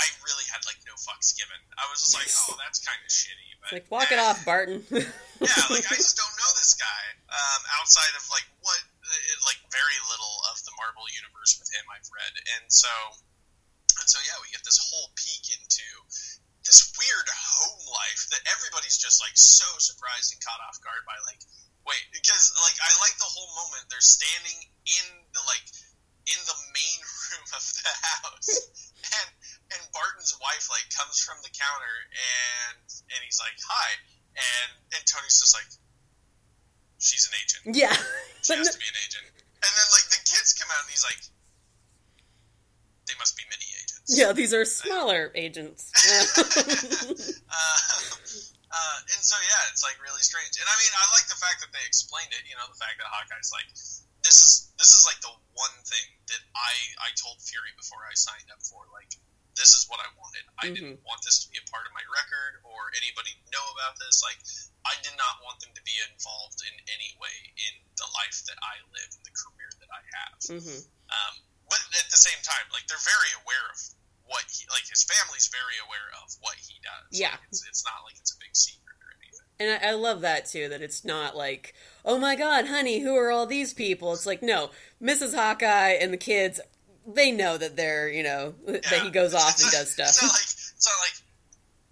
I 0.00 0.06
really 0.24 0.46
had 0.48 0.64
like 0.64 0.80
no 0.88 0.96
fucks 0.96 1.36
given. 1.36 1.58
I 1.76 1.84
was 1.92 2.00
just 2.00 2.16
like, 2.16 2.28
oh, 2.48 2.56
that's 2.64 2.80
kind 2.80 2.96
of 3.00 3.10
shitty. 3.12 3.50
But 3.60 3.68
Like, 3.76 3.86
walk 3.92 4.08
it 4.12 4.16
eh. 4.20 4.24
off, 4.24 4.40
Barton. 4.44 4.80
Yeah, 5.42 5.58
like 5.74 5.82
I 5.90 5.98
just 5.98 6.14
don't 6.14 6.36
know 6.38 6.50
this 6.54 6.78
guy 6.78 7.02
um, 7.26 7.60
outside 7.82 8.14
of 8.14 8.22
like 8.30 8.46
what, 8.62 8.78
uh, 8.78 9.34
like 9.42 9.58
very 9.74 9.98
little 10.06 10.34
of 10.54 10.62
the 10.62 10.70
Marvel 10.78 11.02
universe 11.10 11.58
with 11.58 11.66
him 11.74 11.82
I've 11.90 12.06
read, 12.14 12.34
and 12.54 12.70
so, 12.70 12.86
and 14.00 14.08
so 14.08 14.18
yeah, 14.24 14.36
we 14.40 14.48
get 14.52 14.64
this 14.64 14.80
whole 14.80 15.10
peek 15.18 15.52
into 15.52 15.86
this 16.62 16.94
weird 16.94 17.28
home 17.28 17.84
life 17.90 18.22
that 18.30 18.42
everybody's 18.46 18.96
just 18.96 19.18
like 19.18 19.34
so 19.34 19.66
surprised 19.82 20.30
and 20.30 20.40
caught 20.42 20.62
off 20.68 20.78
guard 20.80 21.02
by. 21.04 21.18
Like, 21.26 21.42
wait, 21.82 22.04
because 22.14 22.54
like 22.62 22.78
I 22.78 22.90
like 23.02 23.16
the 23.18 23.28
whole 23.28 23.50
moment 23.58 23.90
they're 23.90 24.04
standing 24.04 24.58
in 24.86 25.06
the 25.34 25.42
like 25.44 25.66
in 26.30 26.40
the 26.46 26.58
main 26.70 27.00
room 27.28 27.46
of 27.52 27.64
the 27.66 27.92
house, 28.06 28.50
and 29.18 29.28
and 29.74 29.82
Barton's 29.90 30.34
wife 30.38 30.70
like 30.70 30.86
comes 30.94 31.18
from 31.20 31.40
the 31.42 31.50
counter 31.50 31.96
and 32.14 32.86
and 33.12 33.20
he's 33.26 33.42
like 33.42 33.58
hi, 33.58 33.88
and 34.38 34.70
and 34.94 35.02
Tony's 35.04 35.42
just 35.42 35.54
like 35.56 35.68
she's 37.02 37.26
an 37.26 37.34
agent. 37.34 37.62
yeah. 37.74 37.96
She 38.42 38.54
has 38.54 38.70
to 38.74 38.78
be 38.78 38.86
an 38.90 38.98
agent. 39.06 39.26
And 39.62 39.70
then 39.70 39.88
like 39.94 40.06
the 40.10 40.18
kids 40.26 40.54
come 40.54 40.70
out 40.74 40.82
and 40.82 40.90
he's 40.90 41.06
like, 41.06 41.18
they 43.06 43.14
must 43.18 43.34
be 43.38 43.42
mini 43.50 43.66
agents. 43.78 43.81
Yeah, 44.08 44.32
these 44.32 44.52
are 44.54 44.64
smaller 44.64 45.30
agents. 45.34 45.92
uh, 46.38 47.78
uh, 48.72 48.98
and 49.04 49.22
so 49.22 49.36
yeah, 49.36 49.70
it's 49.70 49.84
like 49.84 50.00
really 50.02 50.24
strange. 50.24 50.56
And 50.56 50.66
I 50.66 50.76
mean, 50.80 50.92
I 50.96 51.04
like 51.12 51.28
the 51.28 51.38
fact 51.38 51.60
that 51.62 51.70
they 51.70 51.84
explained 51.86 52.32
it. 52.32 52.42
You 52.48 52.56
know, 52.56 52.66
the 52.66 52.80
fact 52.80 52.98
that 52.98 53.06
Hawkeye's 53.06 53.52
like, 53.52 53.68
this 54.24 54.40
is 54.40 54.72
this 54.80 54.96
is 54.96 55.04
like 55.06 55.20
the 55.20 55.34
one 55.54 55.76
thing 55.84 56.06
that 56.32 56.42
I 56.56 56.72
I 57.04 57.14
told 57.20 57.38
Fury 57.44 57.70
before 57.76 58.02
I 58.08 58.14
signed 58.16 58.48
up 58.50 58.64
for. 58.64 58.88
Like, 58.90 59.12
this 59.54 59.76
is 59.76 59.86
what 59.86 60.00
I 60.00 60.08
wanted. 60.16 60.44
I 60.58 60.72
didn't 60.72 61.04
want 61.04 61.20
this 61.22 61.44
to 61.44 61.46
be 61.52 61.60
a 61.60 61.66
part 61.68 61.84
of 61.84 61.92
my 61.92 62.02
record 62.08 62.64
or 62.64 62.90
anybody 62.96 63.36
know 63.52 63.66
about 63.76 64.00
this. 64.00 64.24
Like, 64.24 64.40
I 64.88 64.96
did 65.04 65.14
not 65.20 65.38
want 65.44 65.60
them 65.60 65.70
to 65.76 65.82
be 65.84 65.92
involved 66.08 66.64
in 66.64 66.74
any 66.88 67.12
way 67.20 67.36
in 67.60 67.74
the 68.00 68.08
life 68.16 68.40
that 68.48 68.58
I 68.64 68.80
live 68.90 69.10
and 69.12 69.24
the 69.28 69.36
career 69.36 69.70
that 69.78 69.90
I 69.92 70.02
have. 70.16 70.36
hmm 70.48 70.80
Um, 71.12 71.34
but 71.72 71.80
at 71.96 72.12
the 72.12 72.20
same 72.20 72.36
time, 72.44 72.68
like 72.68 72.84
they're 72.84 73.00
very 73.00 73.32
aware 73.40 73.64
of 73.72 73.80
what 74.28 74.44
he 74.52 74.68
like. 74.68 74.84
His 74.84 75.08
family's 75.08 75.48
very 75.48 75.80
aware 75.80 76.12
of 76.20 76.28
what 76.44 76.60
he 76.60 76.76
does. 76.84 77.08
Yeah. 77.08 77.32
Like, 77.32 77.48
it's, 77.48 77.64
it's 77.64 77.84
not 77.88 78.04
like 78.04 78.20
it's 78.20 78.36
a 78.36 78.36
big 78.36 78.52
secret 78.52 79.00
or 79.00 79.08
anything. 79.16 79.48
And 79.56 79.68
I, 79.80 79.90
I 79.90 79.92
love 79.96 80.20
that 80.20 80.44
too. 80.44 80.68
That 80.68 80.84
it's 80.84 81.00
not 81.00 81.32
like, 81.32 81.72
oh 82.04 82.18
my 82.18 82.36
god, 82.36 82.68
honey, 82.68 83.00
who 83.00 83.16
are 83.16 83.32
all 83.32 83.46
these 83.48 83.72
people? 83.72 84.12
It's 84.12 84.28
like, 84.28 84.42
no, 84.42 84.68
Mrs. 85.00 85.34
Hawkeye 85.34 85.96
and 85.96 86.12
the 86.12 86.20
kids, 86.20 86.60
they 87.08 87.32
know 87.32 87.56
that 87.56 87.76
they're, 87.76 88.12
you 88.12 88.22
know, 88.22 88.54
that 88.68 89.00
he 89.02 89.08
goes 89.08 89.32
off 89.32 89.56
and 89.56 89.72
does 89.72 89.90
stuff. 89.90 90.12
It's 90.12 90.22
not 90.22 90.36
like 90.36 90.44
it's 90.44 90.86
not 90.86 91.00
like, 91.00 91.16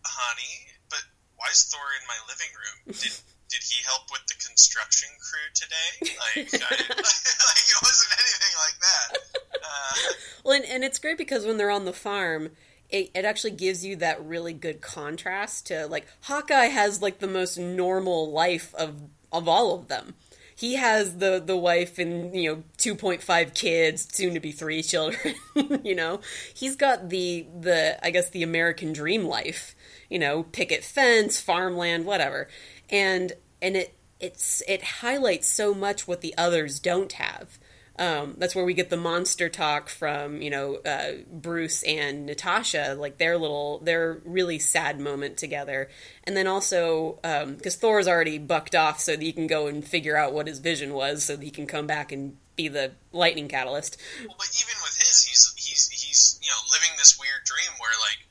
honey, 0.05 0.69
but 0.93 1.01
why 1.37 1.47
is 1.51 1.65
Thor 1.65 1.81
in 1.97 2.05
my 2.05 2.21
living 2.29 2.53
room? 2.53 3.01
Did 3.01 3.17
did 3.51 3.63
he 3.63 3.83
help 3.85 4.11
with 4.11 4.25
the 4.27 4.35
construction 4.35 5.09
crew 5.19 5.49
today? 5.55 6.15
Like, 6.37 6.55
I, 6.55 6.71
like 6.71 7.67
it 7.69 7.81
wasn't 7.83 8.13
anything 8.19 8.55
like 8.65 8.79
that. 8.81 9.19
Uh, 9.55 10.13
Well, 10.45 10.55
and, 10.57 10.65
and 10.65 10.85
it's 10.85 10.99
great 10.99 11.19
because 11.19 11.45
when 11.45 11.57
they're 11.57 11.71
on 11.71 11.85
the 11.85 11.93
farm, 11.93 12.51
it, 12.89 13.11
it 13.15 13.25
actually 13.25 13.53
gives 13.53 13.85
you 13.85 13.97
that 13.97 14.25
really 14.25 14.53
good 14.53 14.81
contrast 14.81 15.67
to 15.67 15.87
like 15.87 16.07
Hawkeye 16.23 16.67
has 16.67 17.03
like 17.03 17.19
the 17.19 17.27
most 17.27 17.59
normal 17.59 18.31
life 18.31 18.75
of 18.75 19.03
of 19.33 19.49
all 19.49 19.75
of 19.75 19.89
them. 19.89 20.15
He 20.55 20.75
has 20.75 21.17
the 21.17 21.43
the 21.45 21.57
wife 21.57 21.99
and 21.99 22.35
you 22.35 22.51
know 22.55 22.63
two 22.77 22.95
point 22.95 23.23
five 23.23 23.55
kids, 23.55 24.07
soon 24.13 24.35
to 24.35 24.41
be 24.41 24.53
three 24.53 24.83
children. 24.83 25.35
you 25.85 25.95
know, 25.95 26.21
he's 26.53 26.77
got 26.77 27.09
the 27.09 27.47
the 27.59 28.05
I 28.05 28.11
guess 28.11 28.31
the 28.31 28.43
American 28.43 28.93
dream 28.93 29.25
life. 29.25 29.75
You 30.09 30.19
know, 30.19 30.43
picket 30.43 30.83
fence, 30.83 31.41
farmland, 31.41 32.05
whatever, 32.05 32.49
and 32.91 33.33
and 33.63 33.77
it 33.77 33.95
it's 34.19 34.63
it 34.69 34.83
highlights 34.83 35.49
so 35.49 35.75
much 35.75 36.07
what 36.07 36.21
the 36.21 36.35
others 36.37 36.79
don't 36.79 37.13
have. 37.13 37.59
Um, 37.99 38.37
that's 38.39 38.55
where 38.55 38.65
we 38.65 38.73
get 38.73 38.89
the 38.89 38.97
monster 38.97 39.51
talk 39.51 39.91
from, 39.91 40.41
you 40.41 40.49
know, 40.49 40.77
uh, 40.87 41.23
Bruce 41.31 41.83
and 41.83 42.25
Natasha, 42.25 42.97
like 42.99 43.19
their 43.19 43.37
little, 43.37 43.81
their 43.81 44.23
really 44.25 44.59
sad 44.59 44.99
moment 44.99 45.37
together. 45.37 45.91
And 46.25 46.35
then 46.35 46.47
also, 46.47 47.19
because 47.23 47.77
Thor's 47.77 48.09
already 48.09 48.39
bucked 48.39 48.75
off 48.75 49.01
so 49.01 49.13
that 49.13 49.21
he 49.21 49.35
can 49.35 49.47
go 49.47 49.67
and 49.67 49.87
figure 49.87 50.17
out 50.17 50.33
what 50.33 50.47
his 50.47 50.61
vision 50.61 50.95
was 50.95 51.25
so 51.25 51.37
that 51.37 51.45
he 51.45 51.51
can 51.51 51.67
come 51.67 51.87
back 51.87 52.11
and 52.11 52.39
be 52.57 52.69
the 52.69 52.93
lightning 53.13 53.49
catalyst. 53.49 53.99
Well, 54.27 54.37
but 54.39 54.49
even 54.55 54.81
with 54.83 54.97
his, 54.97 55.25
he's 55.25 55.53
he's 55.57 55.89
he's 55.91 56.41
you 56.43 56.49
know 56.49 56.61
living 56.73 56.97
this 56.97 57.19
weird 57.19 57.45
dream 57.45 57.77
where 57.79 57.93
like 58.01 58.30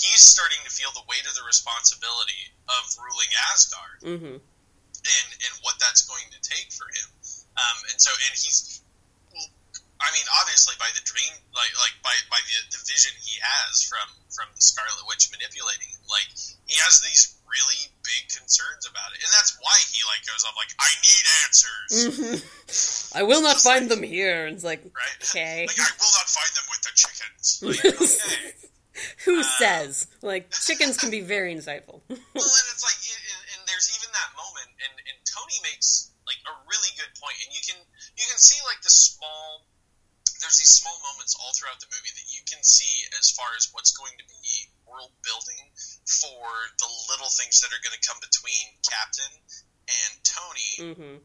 he's 0.00 0.24
starting 0.24 0.58
to 0.64 0.72
feel 0.72 0.88
the 0.96 1.04
weight 1.04 1.28
of 1.28 1.36
the 1.36 1.44
responsibility 1.44 2.48
of 2.66 2.82
ruling 2.96 3.30
Asgard 3.52 4.00
hmm 4.00 4.36
and 5.00 5.28
and 5.32 5.52
what 5.64 5.76
that's 5.80 6.04
going 6.04 6.28
to 6.28 6.40
take 6.44 6.68
for 6.72 6.84
him. 6.92 7.08
Um, 7.56 7.78
and 7.92 7.98
so 8.00 8.12
and 8.12 8.32
he's, 8.36 8.84
I 10.00 10.08
mean, 10.12 10.26
obviously 10.40 10.76
by 10.80 10.88
the 10.96 11.04
dream, 11.04 11.32
like 11.56 11.72
like 11.80 11.96
by 12.04 12.12
by 12.28 12.40
the, 12.44 12.56
the 12.76 12.80
vision 12.84 13.12
he 13.20 13.40
has 13.40 13.84
from 13.84 14.08
from 14.32 14.48
the 14.52 14.62
Scarlet 14.62 15.04
Witch 15.08 15.28
manipulating 15.32 15.88
him, 15.88 16.04
like 16.08 16.28
he 16.68 16.76
has 16.84 17.00
these 17.00 17.36
really 17.48 17.90
big 18.04 18.28
concerns 18.28 18.86
about 18.88 19.12
it, 19.16 19.24
and 19.24 19.30
that's 19.32 19.56
why 19.60 19.76
he 19.88 20.04
like 20.04 20.22
goes 20.28 20.44
off 20.44 20.56
like, 20.56 20.72
I 20.76 20.90
need 21.00 21.24
answers, 21.44 21.92
hmm 22.12 22.36
I 23.18 23.22
will 23.24 23.42
not 23.42 23.58
find 23.58 23.88
them 23.90 24.02
here. 24.04 24.46
And 24.46 24.54
it's 24.54 24.64
like, 24.64 24.84
right? 24.84 25.16
okay. 25.24 25.66
Like 25.66 25.80
I 25.80 25.90
will 25.98 26.14
not 26.14 26.28
find 26.28 26.52
them 26.54 26.66
with 26.70 26.82
the 26.84 26.92
chickens. 26.94 27.48
Like, 27.60 27.84
okay. 27.88 28.69
Who 29.24 29.42
says? 29.42 30.06
Like, 30.22 30.50
chickens 30.66 30.96
can 30.96 31.10
be 31.10 31.20
very 31.20 31.54
insightful. 31.54 32.00
well, 32.08 32.18
and 32.56 32.66
it's 32.72 32.84
like, 32.84 32.98
and, 33.00 33.22
and- 33.30 33.46
and 33.56 33.60
there's 33.68 33.90
even 33.98 34.08
that 34.14 34.30
moment, 34.38 34.70
and, 34.86 34.94
and 35.10 35.16
Tony 35.26 35.58
makes 35.66 36.10
like 36.26 36.38
a 36.46 36.54
really 36.70 36.92
good 36.96 37.10
point, 37.18 37.34
and 37.44 37.50
you 37.52 37.60
can 37.66 37.78
you 38.16 38.24
can 38.28 38.38
see 38.38 38.56
like 38.66 38.80
the 38.82 38.92
small. 38.92 39.66
There's 40.40 40.56
these 40.56 40.72
small 40.80 40.96
moments 41.04 41.36
all 41.36 41.52
throughout 41.52 41.76
the 41.84 41.90
movie 41.92 42.14
that 42.16 42.28
you 42.32 42.40
can 42.48 42.64
see 42.64 43.04
as 43.20 43.28
far 43.36 43.52
as 43.60 43.68
what's 43.76 43.92
going 43.92 44.16
to 44.16 44.24
be 44.24 44.40
world 44.88 45.12
building 45.20 45.60
for 46.08 46.40
the 46.80 46.88
little 47.12 47.28
things 47.28 47.60
that 47.60 47.68
are 47.76 47.82
going 47.84 47.92
to 47.92 48.00
come 48.08 48.16
between 48.24 48.64
Captain 48.80 49.32
and 49.84 50.12
Tony 50.24 50.72
hmm 50.96 51.16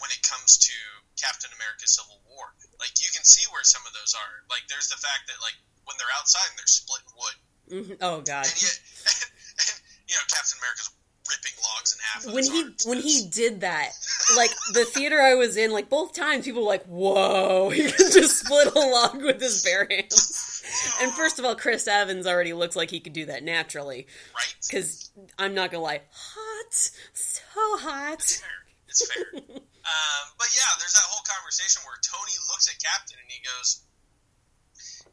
when 0.00 0.08
it 0.14 0.22
comes 0.24 0.56
to 0.70 0.76
Captain 1.18 1.50
America: 1.56 1.84
Civil 1.90 2.20
War. 2.30 2.54
Like 2.78 2.94
you 3.02 3.10
can 3.12 3.24
see 3.26 3.42
where 3.50 3.64
some 3.66 3.82
of 3.88 3.92
those 3.96 4.14
are. 4.14 4.46
Like 4.48 4.64
there's 4.70 4.88
the 4.92 5.00
fact 5.00 5.26
that 5.28 5.40
like 5.44 5.58
when 5.84 5.96
they're 5.98 6.14
outside 6.18 6.48
and 6.50 6.58
they're 6.58 6.66
splitting 6.66 7.12
wood, 7.16 7.36
hmm 7.70 7.92
Oh 8.00 8.20
God. 8.20 8.46
and 8.46 8.62
yet, 8.62 8.78
and, 9.58 9.80
you 10.08 10.14
know, 10.14 10.24
Captain 10.28 10.58
America's 10.58 10.90
ripping 11.28 11.56
logs 11.62 11.94
in 11.94 11.98
half. 12.02 12.34
when 12.34 12.44
he 12.44 12.62
arms. 12.64 12.84
when 12.86 12.98
he 13.00 13.28
did 13.30 13.60
that, 13.60 13.90
like 14.36 14.50
the 14.72 14.84
theater 14.84 15.20
I 15.20 15.34
was 15.34 15.56
in, 15.56 15.70
like 15.70 15.88
both 15.88 16.12
times, 16.12 16.44
people 16.44 16.62
were 16.62 16.68
like, 16.68 16.84
"Whoa!" 16.86 17.70
He 17.74 17.82
can 17.82 18.10
just 18.10 18.38
split 18.44 18.74
a 18.74 18.78
log 18.78 19.22
with 19.22 19.40
his 19.40 19.62
bare 19.62 19.86
hands. 19.88 20.62
And 21.02 21.12
first 21.12 21.38
of 21.38 21.44
all, 21.44 21.54
Chris 21.56 21.86
Evans 21.88 22.26
already 22.26 22.52
looks 22.52 22.74
like 22.76 22.90
he 22.90 23.00
could 23.00 23.12
do 23.12 23.26
that 23.26 23.42
naturally. 23.42 24.06
right, 24.34 24.54
Because 24.68 25.10
I'm 25.38 25.54
not 25.54 25.70
gonna 25.70 25.82
lie, 25.84 26.02
hot, 26.12 26.72
so 27.14 27.40
hot. 27.78 28.14
it's 28.14 28.40
fair. 28.40 28.48
It's 28.88 29.06
fair. 29.14 29.24
um, 29.34 30.24
but 30.38 30.48
yeah, 30.50 30.70
there's 30.78 30.92
that 30.94 31.06
whole 31.08 31.22
conversation 31.26 31.82
where 31.86 31.96
Tony 32.02 32.34
looks 32.50 32.68
at 32.68 32.74
Captain 32.82 33.16
and 33.22 33.30
he 33.30 33.38
goes, 33.42 33.82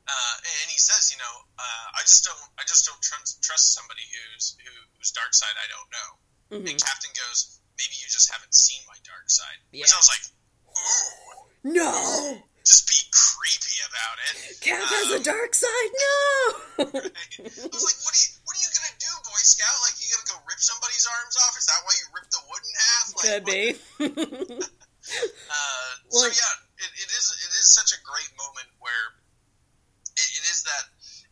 uh, 0.08 0.36
and 0.64 0.68
he 0.72 0.80
says, 0.80 1.12
you 1.12 1.20
know, 1.20 1.36
uh, 1.60 1.86
I 2.00 2.02
just 2.08 2.24
don't, 2.24 2.40
I 2.58 2.64
just 2.64 2.88
don't 2.88 3.00
trust, 3.04 3.44
trust 3.44 3.76
somebody 3.76 4.04
who's 4.08 4.56
who, 4.64 4.72
whose 4.98 5.12
dark 5.12 5.34
side 5.36 5.56
I 5.60 5.68
don't 5.68 5.90
know. 5.92 6.10
Mhm. 6.48 6.72
And 6.72 6.78
Captain 6.80 7.12
goes, 7.12 7.60
maybe 7.78 7.96
you 8.00 8.08
just 8.08 8.32
haven't 8.32 8.56
seen 8.56 8.80
my 8.88 8.96
dark 9.04 9.28
side. 9.30 9.60
Which 9.76 9.92
I 9.92 10.00
was 10.00 10.08
like, 10.10 10.24
ooh, 10.72 11.76
No, 11.76 11.92
just 12.64 12.88
be 12.88 12.96
creepy 13.12 13.78
about 13.84 14.18
it. 14.32 14.36
Cap 14.64 14.80
has 14.88 15.12
a 15.12 15.20
Um, 15.20 15.28
dark 15.28 15.52
side. 15.52 15.92
No. 15.92 16.88
I 16.88 17.68
was 17.68 17.84
like, 17.84 18.00
what 18.08 18.14
are 18.16 18.22
you, 18.24 18.30
what 18.48 18.54
are 18.56 18.64
you 18.64 18.72
gonna 18.72 18.96
do, 19.00 19.12
Boy 19.28 19.44
Scout? 19.44 19.76
Like, 19.84 19.96
you 20.00 20.08
gonna 20.08 20.30
go 20.32 20.40
rip 20.48 20.60
somebody's 20.64 21.04
arms 21.04 21.36
off? 21.44 21.54
Is 21.60 21.68
that 21.68 21.80
why 21.84 21.94
you 22.00 22.06
ripped 22.16 22.32
the 22.32 22.44
wood 22.48 22.64
in 22.64 22.74
half? 22.80 23.06
Like, 23.12 23.26
Could 23.28 23.44
what- 23.44 24.58
be. 24.64 24.68
Uh, 25.08 25.92
Well, 26.12 26.28
so 26.28 26.36
yeah, 26.36 26.84
it, 26.84 26.92
it 27.00 27.10
is. 27.16 27.26
It 27.32 27.52
is 27.64 27.72
such 27.72 27.96
a 27.96 28.00
great 28.04 28.28
moment 28.36 28.68
where 28.84 29.16
it, 30.20 30.28
it 30.36 30.44
is 30.52 30.68
that 30.68 30.84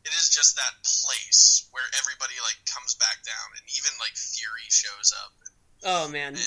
it 0.07 0.15
is 0.15 0.31
just 0.31 0.55
that 0.55 0.79
place 0.83 1.67
where 1.75 1.83
everybody 1.99 2.39
like 2.47 2.55
comes 2.71 2.95
back 2.95 3.19
down, 3.27 3.47
and 3.59 3.63
even 3.75 3.91
like 3.99 4.15
Up, 6.33 6.39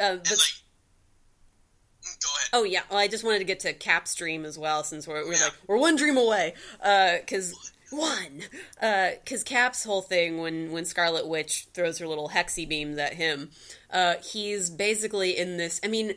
oh. 0.00 0.04
Uh, 0.04 0.10
and 0.10 0.22
but 0.22 0.30
like. 0.30 0.38
mm, 0.38 2.20
Go 2.22 2.28
ahead. 2.36 2.48
Oh 2.52 2.64
yeah, 2.64 2.82
well, 2.90 2.98
I 2.98 3.08
just 3.08 3.24
wanted 3.24 3.38
to 3.38 3.44
get 3.44 3.60
to 3.60 3.72
Cap's 3.72 4.14
dream 4.14 4.44
as 4.44 4.58
well, 4.58 4.82
since 4.84 5.06
we're, 5.06 5.24
we're 5.24 5.34
yeah. 5.34 5.44
like 5.44 5.54
we're 5.66 5.78
one 5.78 5.96
dream 5.96 6.16
away. 6.16 6.54
Because 6.78 7.52
uh, 7.52 7.56
one, 7.96 8.42
because 8.80 9.42
uh, 9.42 9.46
Cap's 9.46 9.84
whole 9.84 10.02
thing 10.02 10.38
when 10.40 10.72
when 10.72 10.84
Scarlet 10.84 11.28
Witch 11.28 11.68
throws 11.74 11.98
her 11.98 12.08
little 12.08 12.30
hexy 12.30 12.68
beams 12.68 12.98
at 12.98 13.14
him, 13.14 13.50
uh, 13.90 14.14
he's 14.22 14.70
basically 14.70 15.36
in 15.36 15.56
this. 15.56 15.80
I 15.84 15.88
mean, 15.88 16.14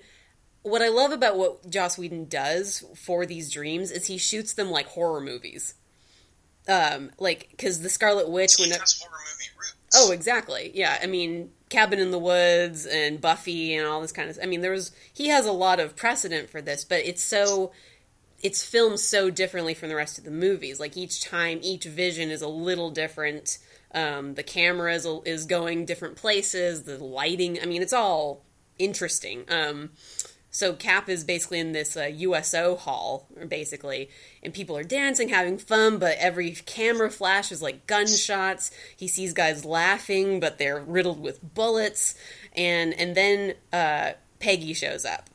what 0.63 0.81
I 0.81 0.89
love 0.89 1.11
about 1.11 1.37
what 1.37 1.69
Joss 1.69 1.97
Whedon 1.97 2.25
does 2.25 2.83
for 2.95 3.25
these 3.25 3.51
dreams 3.51 3.91
is 3.91 4.07
he 4.07 4.17
shoots 4.17 4.53
them 4.53 4.71
like 4.71 4.87
horror 4.87 5.21
movies. 5.21 5.75
Um, 6.67 7.11
like 7.17 7.47
because 7.51 7.81
the 7.81 7.89
Scarlet 7.89 8.29
Witch 8.29 8.55
when 8.59 8.69
horror 8.69 8.81
movie 8.81 9.51
roots. 9.57 9.75
Oh, 9.95 10.11
exactly. 10.11 10.71
Yeah, 10.73 10.97
I 11.01 11.07
mean, 11.07 11.51
Cabin 11.69 11.99
in 11.99 12.11
the 12.11 12.19
Woods 12.19 12.85
and 12.85 13.19
Buffy 13.19 13.75
and 13.75 13.87
all 13.87 14.01
this 14.01 14.11
kind 14.11 14.29
of. 14.29 14.39
I 14.41 14.45
mean, 14.45 14.61
there 14.61 14.71
was 14.71 14.91
he 15.13 15.27
has 15.27 15.45
a 15.45 15.51
lot 15.51 15.79
of 15.79 15.95
precedent 15.95 16.49
for 16.49 16.61
this, 16.61 16.83
but 16.83 17.05
it's 17.05 17.23
so 17.23 17.71
it's 18.41 18.63
filmed 18.63 18.99
so 18.99 19.29
differently 19.29 19.73
from 19.73 19.89
the 19.89 19.95
rest 19.95 20.17
of 20.17 20.23
the 20.23 20.31
movies. 20.31 20.79
Like 20.79 20.95
each 20.95 21.21
time, 21.21 21.59
each 21.61 21.85
vision 21.85 22.29
is 22.29 22.41
a 22.41 22.47
little 22.47 22.91
different. 22.91 23.57
Um, 23.93 24.35
the 24.35 24.43
camera 24.43 24.93
is, 24.93 25.07
is 25.25 25.45
going 25.45 25.85
different 25.85 26.15
places. 26.15 26.83
The 26.83 27.03
lighting. 27.03 27.59
I 27.61 27.65
mean, 27.65 27.81
it's 27.81 27.93
all 27.93 28.43
interesting. 28.77 29.43
Um, 29.49 29.91
so 30.57 30.73
Cap 30.73 31.07
is 31.07 31.23
basically 31.23 31.59
in 31.59 31.71
this 31.71 31.95
uh, 31.95 32.05
USO 32.05 32.75
hall, 32.75 33.27
basically, 33.47 34.09
and 34.41 34.51
people 34.51 34.75
are 34.75 34.83
dancing, 34.83 35.29
having 35.29 35.59
fun, 35.59 35.99
but 35.99 36.17
every 36.17 36.51
camera 36.51 37.11
flash 37.11 37.51
is 37.51 37.61
like 37.61 37.85
gunshots. 37.85 38.71
He 38.95 39.07
sees 39.07 39.33
guys 39.33 39.65
laughing, 39.65 40.39
but 40.39 40.57
they're 40.57 40.81
riddled 40.81 41.21
with 41.21 41.53
bullets, 41.53 42.15
and 42.55 42.93
and 42.95 43.13
then 43.13 43.53
uh, 43.71 44.13
Peggy 44.39 44.73
shows 44.73 45.05
up, 45.05 45.29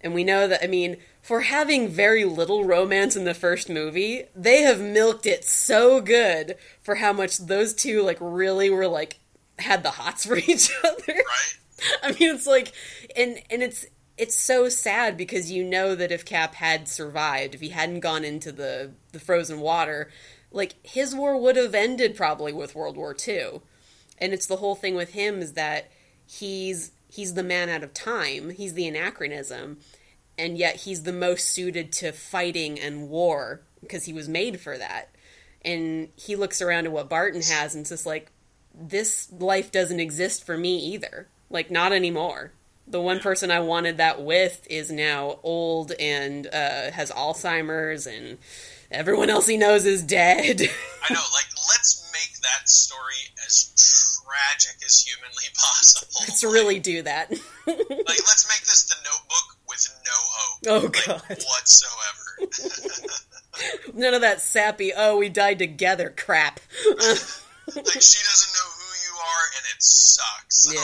and 0.00 0.14
we 0.14 0.22
know 0.22 0.46
that. 0.46 0.62
I 0.62 0.68
mean, 0.68 0.98
for 1.22 1.40
having 1.40 1.88
very 1.88 2.24
little 2.24 2.64
romance 2.64 3.16
in 3.16 3.24
the 3.24 3.34
first 3.34 3.68
movie, 3.68 4.26
they 4.36 4.62
have 4.62 4.80
milked 4.80 5.26
it 5.26 5.44
so 5.44 6.00
good 6.00 6.54
for 6.80 6.94
how 6.94 7.12
much 7.12 7.38
those 7.38 7.74
two 7.74 8.02
like 8.02 8.18
really 8.20 8.70
were 8.70 8.86
like 8.86 9.18
had 9.58 9.82
the 9.82 9.90
hots 9.90 10.24
for 10.28 10.36
each 10.36 10.70
other. 10.84 11.02
Right. 11.08 11.58
I 12.02 12.12
mean, 12.12 12.34
it's 12.34 12.46
like, 12.46 12.72
and 13.16 13.40
and 13.50 13.60
it's 13.60 13.86
it's 14.18 14.36
so 14.36 14.68
sad 14.68 15.16
because 15.16 15.50
you 15.50 15.64
know 15.64 15.94
that 15.94 16.10
if 16.10 16.24
Cap 16.24 16.56
had 16.56 16.88
survived, 16.88 17.54
if 17.54 17.60
he 17.60 17.68
hadn't 17.68 18.00
gone 18.00 18.24
into 18.24 18.50
the 18.50 18.90
the 19.12 19.20
frozen 19.20 19.60
water, 19.60 20.10
like 20.50 20.74
his 20.82 21.14
war 21.14 21.40
would 21.40 21.56
have 21.56 21.74
ended 21.74 22.16
probably 22.16 22.52
with 22.52 22.74
World 22.74 22.96
War 22.96 23.16
II. 23.26 23.60
And 24.18 24.32
it's 24.34 24.46
the 24.46 24.56
whole 24.56 24.74
thing 24.74 24.96
with 24.96 25.12
him 25.12 25.40
is 25.40 25.52
that 25.52 25.90
he's 26.26 26.90
he's 27.08 27.34
the 27.34 27.44
man 27.44 27.68
out 27.68 27.84
of 27.84 27.94
time. 27.94 28.50
He's 28.50 28.74
the 28.74 28.88
anachronism, 28.88 29.78
and 30.36 30.58
yet 30.58 30.76
he's 30.76 31.04
the 31.04 31.12
most 31.12 31.50
suited 31.50 31.92
to 31.92 32.10
fighting 32.10 32.78
and 32.78 33.08
war 33.08 33.62
because 33.80 34.04
he 34.04 34.12
was 34.12 34.28
made 34.28 34.60
for 34.60 34.76
that. 34.76 35.14
And 35.62 36.08
he 36.16 36.34
looks 36.34 36.60
around 36.60 36.86
at 36.86 36.92
what 36.92 37.08
Barton 37.08 37.42
has 37.42 37.74
and 37.74 37.82
it's 37.82 37.90
just 37.90 38.06
like 38.06 38.32
this 38.74 39.30
life 39.32 39.70
doesn't 39.70 40.00
exist 40.00 40.44
for 40.44 40.58
me 40.58 40.76
either. 40.78 41.28
Like 41.50 41.70
not 41.70 41.92
anymore 41.92 42.52
the 42.90 43.00
one 43.00 43.20
person 43.20 43.50
I 43.50 43.60
wanted 43.60 43.98
that 43.98 44.22
with 44.22 44.66
is 44.68 44.90
now 44.90 45.38
old 45.42 45.92
and 45.98 46.46
uh, 46.46 46.90
has 46.90 47.10
Alzheimer's, 47.10 48.06
and 48.06 48.38
everyone 48.90 49.30
else 49.30 49.46
he 49.46 49.56
knows 49.56 49.84
is 49.84 50.02
dead. 50.02 50.60
I 51.08 51.14
know, 51.14 51.20
like, 51.32 51.46
let's 51.68 52.10
make 52.12 52.40
that 52.40 52.68
story 52.68 53.14
as 53.46 53.74
tragic 54.24 54.82
as 54.84 55.00
humanly 55.00 55.44
possible. 55.54 56.08
Let's 56.20 56.42
like, 56.42 56.52
really 56.52 56.78
do 56.78 57.02
that. 57.02 57.30
like, 57.66 57.78
let's 58.06 58.48
make 58.48 58.60
this 58.60 58.84
the 58.84 58.96
notebook 59.04 59.56
with 59.68 59.88
no 60.04 60.12
hope. 60.14 60.60
Oh, 60.66 60.88
God. 60.88 61.22
Like, 61.28 61.42
whatsoever. 61.44 62.38
None 63.94 64.14
of 64.14 64.20
that 64.22 64.40
sappy, 64.40 64.92
oh, 64.96 65.18
we 65.18 65.28
died 65.28 65.58
together 65.58 66.14
crap. 66.16 66.60
like, 66.88 66.96
she 66.96 68.22
doesn't 68.24 68.54
know 68.54 68.68
who 68.76 68.88
you 69.04 69.14
are, 69.20 69.46
and 69.56 69.64
it 69.74 69.82
sucks. 69.82 70.72
Yeah. 70.72 70.80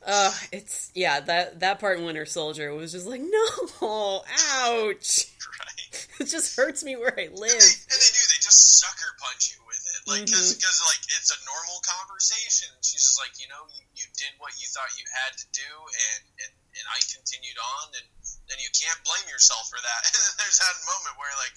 Uh, 0.00 0.32
it's 0.48 0.88
yeah 0.96 1.20
that 1.20 1.60
that 1.60 1.76
part 1.76 2.00
in 2.00 2.08
Winter 2.08 2.24
Soldier 2.24 2.72
was 2.72 2.92
just 2.92 3.06
like 3.06 3.20
no, 3.20 4.22
ouch. 4.56 5.28
Right. 5.40 5.76
It 6.20 6.28
just 6.28 6.52
hurts 6.52 6.84
me 6.84 7.00
where 7.00 7.16
I 7.16 7.32
live. 7.32 7.48
And 7.48 7.64
they, 7.64 7.80
and 7.88 7.96
they 7.96 8.12
do. 8.12 8.22
They 8.28 8.40
just 8.44 8.76
sucker 8.76 9.08
punch 9.24 9.56
you 9.56 9.60
with 9.64 9.80
it, 9.80 10.00
like 10.04 10.28
because 10.28 10.52
mm-hmm. 10.52 10.92
like 10.92 11.00
it's 11.16 11.32
a 11.32 11.40
normal 11.48 11.80
conversation. 11.80 12.68
She's 12.84 13.00
just 13.00 13.16
like 13.16 13.32
you 13.40 13.48
know 13.48 13.64
you, 13.72 13.80
you 13.96 14.06
did 14.20 14.36
what 14.36 14.52
you 14.60 14.68
thought 14.68 14.92
you 15.00 15.08
had 15.08 15.32
to 15.32 15.46
do, 15.56 15.64
and 15.64 16.22
and 16.44 16.52
and 16.76 16.86
I 16.92 17.00
continued 17.08 17.56
on, 17.56 17.96
and 17.96 18.06
then 18.52 18.60
you 18.60 18.68
can't 18.76 19.00
blame 19.00 19.32
yourself 19.32 19.72
for 19.72 19.80
that. 19.80 20.00
And 20.12 20.20
then 20.20 20.36
there's 20.44 20.60
that 20.60 20.76
moment 20.84 21.16
where 21.16 21.32
like 21.40 21.56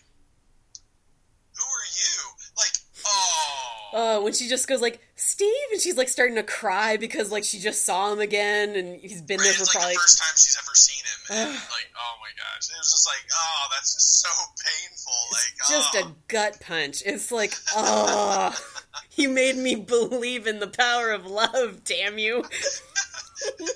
who 1.53 1.65
are 1.65 1.89
you? 1.93 2.17
Like, 2.57 2.75
oh. 3.05 3.73
Uh, 3.93 4.19
when 4.21 4.33
she 4.33 4.47
just 4.47 4.67
goes 4.67 4.81
like, 4.81 4.99
Steve, 5.15 5.53
and 5.71 5.79
she's 5.79 5.97
like 5.97 6.09
starting 6.09 6.35
to 6.35 6.41
cry 6.41 6.97
because 6.97 7.31
like 7.31 7.43
she 7.43 7.59
just 7.59 7.85
saw 7.85 8.11
him 8.11 8.19
again, 8.19 8.75
and 8.75 8.99
he's 8.99 9.21
been 9.21 9.37
right, 9.37 9.43
there 9.43 9.53
for 9.53 9.61
it's 9.61 9.71
probably 9.71 9.89
like 9.89 9.93
the 9.93 9.99
first 9.99 10.17
time 10.17 10.33
she's 10.35 10.57
ever 10.59 10.73
seen 10.73 11.03
him, 11.05 11.47
and 11.47 11.53
like, 11.53 11.89
oh 11.95 12.15
my 12.19 12.29
gosh, 12.35 12.69
it 12.71 12.77
was 12.79 12.89
just 12.89 13.07
like, 13.07 13.23
oh, 13.37 13.67
that's 13.69 13.93
just 13.93 14.21
so 14.21 14.29
painful. 14.65 15.13
Like, 15.31 15.53
just 15.69 15.95
oh. 15.95 16.09
a 16.09 16.15
gut 16.27 16.59
punch. 16.65 17.03
It's 17.05 17.31
like, 17.31 17.53
oh, 17.75 18.59
you 19.15 19.29
made 19.29 19.57
me 19.57 19.75
believe 19.75 20.47
in 20.47 20.59
the 20.59 20.67
power 20.67 21.11
of 21.11 21.27
love. 21.27 21.83
Damn 21.83 22.17
you. 22.17 22.37
you 23.59 23.67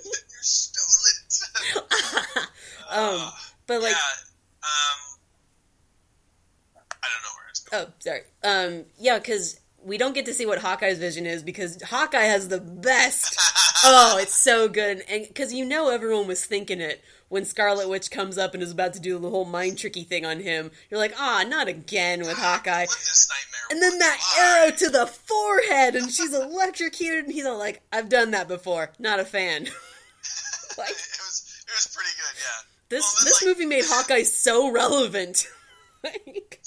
stole 0.42 1.06
it. 1.12 2.48
um, 2.92 3.32
but 3.68 3.84
like, 3.84 3.92
yeah, 3.92 4.64
um, 4.64 5.18
Oh, 7.72 7.88
sorry. 8.00 8.22
Um, 8.44 8.86
yeah, 9.00 9.20
because 9.20 9.60
we 9.84 9.98
don't 9.98 10.14
get 10.14 10.26
to 10.26 10.34
see 10.34 10.46
what 10.46 10.60
Hawkeye's 10.60 11.00
vision 11.00 11.26
is 11.26 11.44
because 11.44 11.82
Hawkeye 11.82 12.24
has 12.24 12.48
the 12.48 12.60
best. 12.60 13.40
oh, 13.86 14.18
it's 14.20 14.36
so 14.36 14.68
good, 14.68 15.04
and 15.10 15.28
because 15.28 15.54
you 15.54 15.66
know 15.66 15.90
everyone 15.90 16.28
was 16.28 16.46
thinking 16.46 16.82
it 16.82 17.02
when 17.30 17.46
Scarlet 17.46 17.90
Witch 17.90 18.10
comes 18.10 18.38
up 18.38 18.54
and 18.54 18.64
is 18.64 18.72
about 18.72 18.94
to 18.94 19.00
do 19.00 19.18
the 19.20 19.30
whole 19.30 19.46
mind 19.46 19.78
tricky 19.78 20.04
thing 20.04 20.26
on 20.26 20.40
him. 20.40 20.72
You're 20.90 21.00
like, 21.00 21.14
ah, 21.18 21.44
not 21.48 21.68
again 21.68 22.20
with 22.20 22.38
Hawkeye. 22.38 22.86
And 23.70 23.82
then 23.82 24.00
that 24.00 24.20
arrow 24.40 24.72
to 24.72 24.90
the 24.90 25.08
forehead, 25.08 25.96
and 25.96 26.12
she's 26.12 26.34
electrocuted, 26.34 27.26
and 27.26 27.34
he's 27.34 27.46
all 27.46 27.58
like, 27.58 27.82
I've 27.92 28.10
done 28.10 28.32
that 28.32 28.48
before. 28.48 28.92
Not 29.00 29.20
a 29.20 29.26
fan. 29.26 29.64
like, 30.78 30.90
it 30.90 31.20
was 31.20 31.64
it 31.68 31.72
was 31.72 31.94
pretty 31.94 32.12
good, 32.16 32.40
yeah. 32.40 32.68
This 32.90 33.16
well, 33.16 33.26
this 33.26 33.42
like, 33.42 33.48
movie 33.48 33.66
made 33.66 33.84
Hawkeye 33.88 34.24
so 34.24 34.72
relevant. 34.72 35.48
like, 36.04 36.62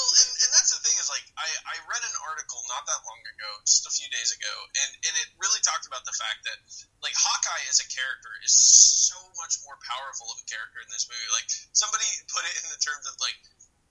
well, 0.00 0.12
and, 0.16 0.30
and 0.32 0.50
that's 0.56 0.72
the 0.72 0.80
thing 0.80 0.96
is 0.96 1.12
like 1.12 1.24
I, 1.36 1.48
I 1.68 1.76
read 1.84 2.00
an 2.00 2.16
article 2.24 2.64
not 2.72 2.88
that 2.88 3.00
long 3.04 3.20
ago, 3.20 3.50
just 3.68 3.84
a 3.84 3.92
few 3.92 4.08
days 4.08 4.32
ago, 4.32 4.54
and, 4.80 4.90
and 5.04 5.14
it 5.20 5.28
really 5.36 5.60
talked 5.60 5.84
about 5.84 6.08
the 6.08 6.16
fact 6.16 6.48
that 6.48 6.56
like 7.04 7.12
Hawkeye 7.12 7.64
as 7.68 7.84
a 7.84 7.88
character 7.92 8.32
is 8.40 8.56
so 8.56 9.20
much 9.36 9.60
more 9.68 9.76
powerful 9.84 10.32
of 10.32 10.40
a 10.40 10.46
character 10.48 10.80
in 10.80 10.88
this 10.88 11.04
movie. 11.04 11.28
Like 11.36 11.48
somebody 11.76 12.08
put 12.32 12.48
it 12.48 12.56
in 12.64 12.66
the 12.72 12.80
terms 12.80 13.04
of 13.04 13.14
like 13.20 13.36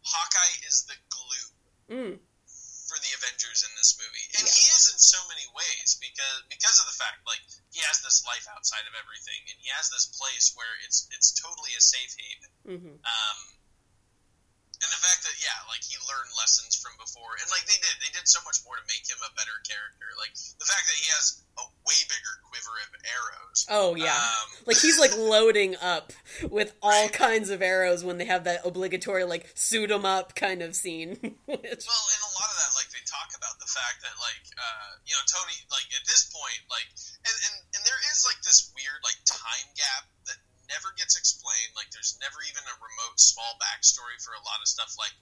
Hawkeye 0.02 0.56
is 0.66 0.90
the 0.90 0.98
glue 1.14 1.48
mm. 1.94 2.16
for 2.90 2.98
the 2.98 3.12
Avengers 3.14 3.62
in 3.62 3.72
this 3.78 3.94
movie, 4.02 4.26
and 4.42 4.50
yeah. 4.50 4.58
he 4.58 4.66
is 4.74 4.90
in 4.90 4.98
so 4.98 5.22
many 5.30 5.46
ways 5.54 6.02
because 6.02 6.42
because 6.50 6.82
of 6.82 6.90
the 6.90 6.98
fact 6.98 7.22
like 7.30 7.42
he 7.70 7.86
has 7.86 8.02
this 8.02 8.26
life 8.26 8.50
outside 8.50 8.90
of 8.90 8.98
everything, 8.98 9.46
and 9.46 9.58
he 9.62 9.70
has 9.78 9.94
this 9.94 10.10
place 10.18 10.58
where 10.58 10.74
it's 10.82 11.06
it's 11.14 11.38
totally 11.38 11.78
a 11.78 11.84
safe 11.84 12.18
haven. 12.18 12.52
Mm-hmm. 12.66 12.98
Um, 13.06 13.38
and 14.80 14.90
the 14.96 15.02
fact 15.04 15.28
that 15.28 15.36
yeah, 15.44 15.60
like 15.68 15.84
he 15.84 16.00
learned 16.08 16.32
lessons 16.40 16.80
from 16.80 16.96
before, 16.96 17.36
and 17.36 17.48
like 17.52 17.68
they 17.68 17.76
did, 17.84 17.96
they 18.00 18.12
did 18.16 18.24
so 18.24 18.40
much 18.48 18.64
more 18.64 18.80
to 18.80 18.86
make 18.88 19.04
him 19.04 19.20
a 19.20 19.32
better 19.36 19.60
character. 19.68 20.08
Like 20.16 20.32
the 20.56 20.68
fact 20.68 20.88
that 20.88 20.96
he 20.96 21.08
has 21.12 21.44
a 21.60 21.66
way 21.84 22.00
bigger 22.08 22.34
quiver 22.48 22.74
of 22.80 22.92
arrows. 23.04 23.60
Oh 23.68 24.00
yeah, 24.00 24.16
um, 24.16 24.48
like 24.64 24.80
he's 24.80 24.96
like 24.96 25.12
loading 25.20 25.76
up 25.84 26.16
with 26.48 26.72
all 26.80 27.12
kinds 27.12 27.52
of 27.52 27.60
arrows 27.60 28.08
when 28.08 28.18
they 28.24 28.28
have 28.32 28.48
that 28.48 28.64
obligatory 28.64 29.28
like 29.28 29.52
suit 29.60 29.92
him 29.92 30.08
up 30.08 30.36
kind 30.36 30.64
of 30.64 30.76
scene. 30.76 31.20
Well, 31.50 32.08
and 32.14 32.24
a 32.24 32.34
lot 32.38 32.50
of 32.50 32.58
that, 32.62 32.72
like 32.78 32.90
they 32.94 33.04
talk 33.04 33.34
about 33.34 33.58
the 33.58 33.68
fact 33.68 34.00
that 34.06 34.16
like 34.22 34.46
uh, 34.56 34.90
you 35.04 35.12
know 35.12 35.24
Tony, 35.28 35.58
like 35.74 35.88
at 35.92 36.06
this 36.08 36.30
point, 36.32 36.62
like 36.72 36.88
and, 37.26 37.36
and 37.36 37.56
and 37.76 37.82
there 37.84 38.00
is 38.14 38.24
like 38.24 38.40
this 38.46 38.72
weird 38.78 39.02
like 39.04 39.18
time 39.26 39.68
gap 39.76 40.08
that 40.30 40.40
never 40.70 40.94
gets 40.96 41.18
explained. 41.18 41.74
Like 41.74 41.90
there's 41.92 42.16
never 42.22 42.40
even 42.46 42.64
a 42.64 42.76
remote 42.78 43.18
small 43.18 43.58
backstory 43.58 44.16
for 44.22 44.38
a 44.38 44.44
lot 44.46 44.62
of 44.62 44.70
stuff. 44.70 44.94
Like 44.96 45.14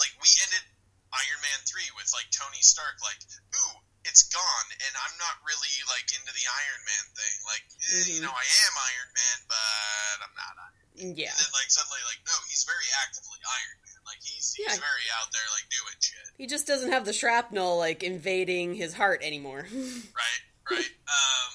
like 0.00 0.12
we 0.18 0.28
ended 0.42 0.64
Iron 1.12 1.40
Man 1.44 1.60
three 1.68 1.86
with 1.94 2.08
like 2.16 2.26
Tony 2.32 2.60
Stark 2.64 2.98
like 3.04 3.20
ooh 3.54 3.76
it's 4.06 4.30
gone 4.30 4.68
and 4.70 4.94
I'm 4.94 5.16
not 5.18 5.42
really 5.42 5.76
like 5.90 6.06
into 6.14 6.32
the 6.32 6.46
Iron 6.46 6.82
Man 6.88 7.04
thing. 7.12 7.36
Like 7.44 7.66
eh, 7.68 7.84
mm-hmm. 7.92 8.10
you 8.16 8.20
know 8.24 8.32
I 8.32 8.46
am 8.46 8.72
Iron 8.74 9.10
Man 9.12 9.38
but 9.46 10.16
I'm 10.24 10.34
not 10.34 10.54
Iron. 10.56 10.74
Man. 10.96 11.12
Yeah. 11.12 11.30
And 11.30 11.38
then 11.44 11.52
like 11.52 11.68
suddenly 11.68 12.02
like 12.08 12.20
no 12.24 12.34
he's 12.48 12.64
very 12.64 12.88
actively 13.04 13.38
Iron 13.44 13.78
Man. 13.84 14.00
Like 14.08 14.20
he's 14.24 14.56
he's 14.56 14.64
yeah. 14.64 14.80
very 14.80 15.06
out 15.20 15.28
there 15.30 15.48
like 15.52 15.66
doing 15.68 15.98
shit. 16.00 16.28
He 16.40 16.46
just 16.48 16.64
doesn't 16.64 16.90
have 16.90 17.04
the 17.04 17.14
shrapnel 17.14 17.76
like 17.76 18.00
invading 18.00 18.74
his 18.74 18.96
heart 18.96 19.20
anymore. 19.20 19.68
right. 19.74 20.42
Right. 20.66 20.94
um. 21.06 21.54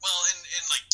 Well, 0.00 0.20
and, 0.32 0.40
and 0.40 0.64
like 0.72 0.80
Captain, 0.88 0.88
like 0.88 0.88
the 0.88 0.89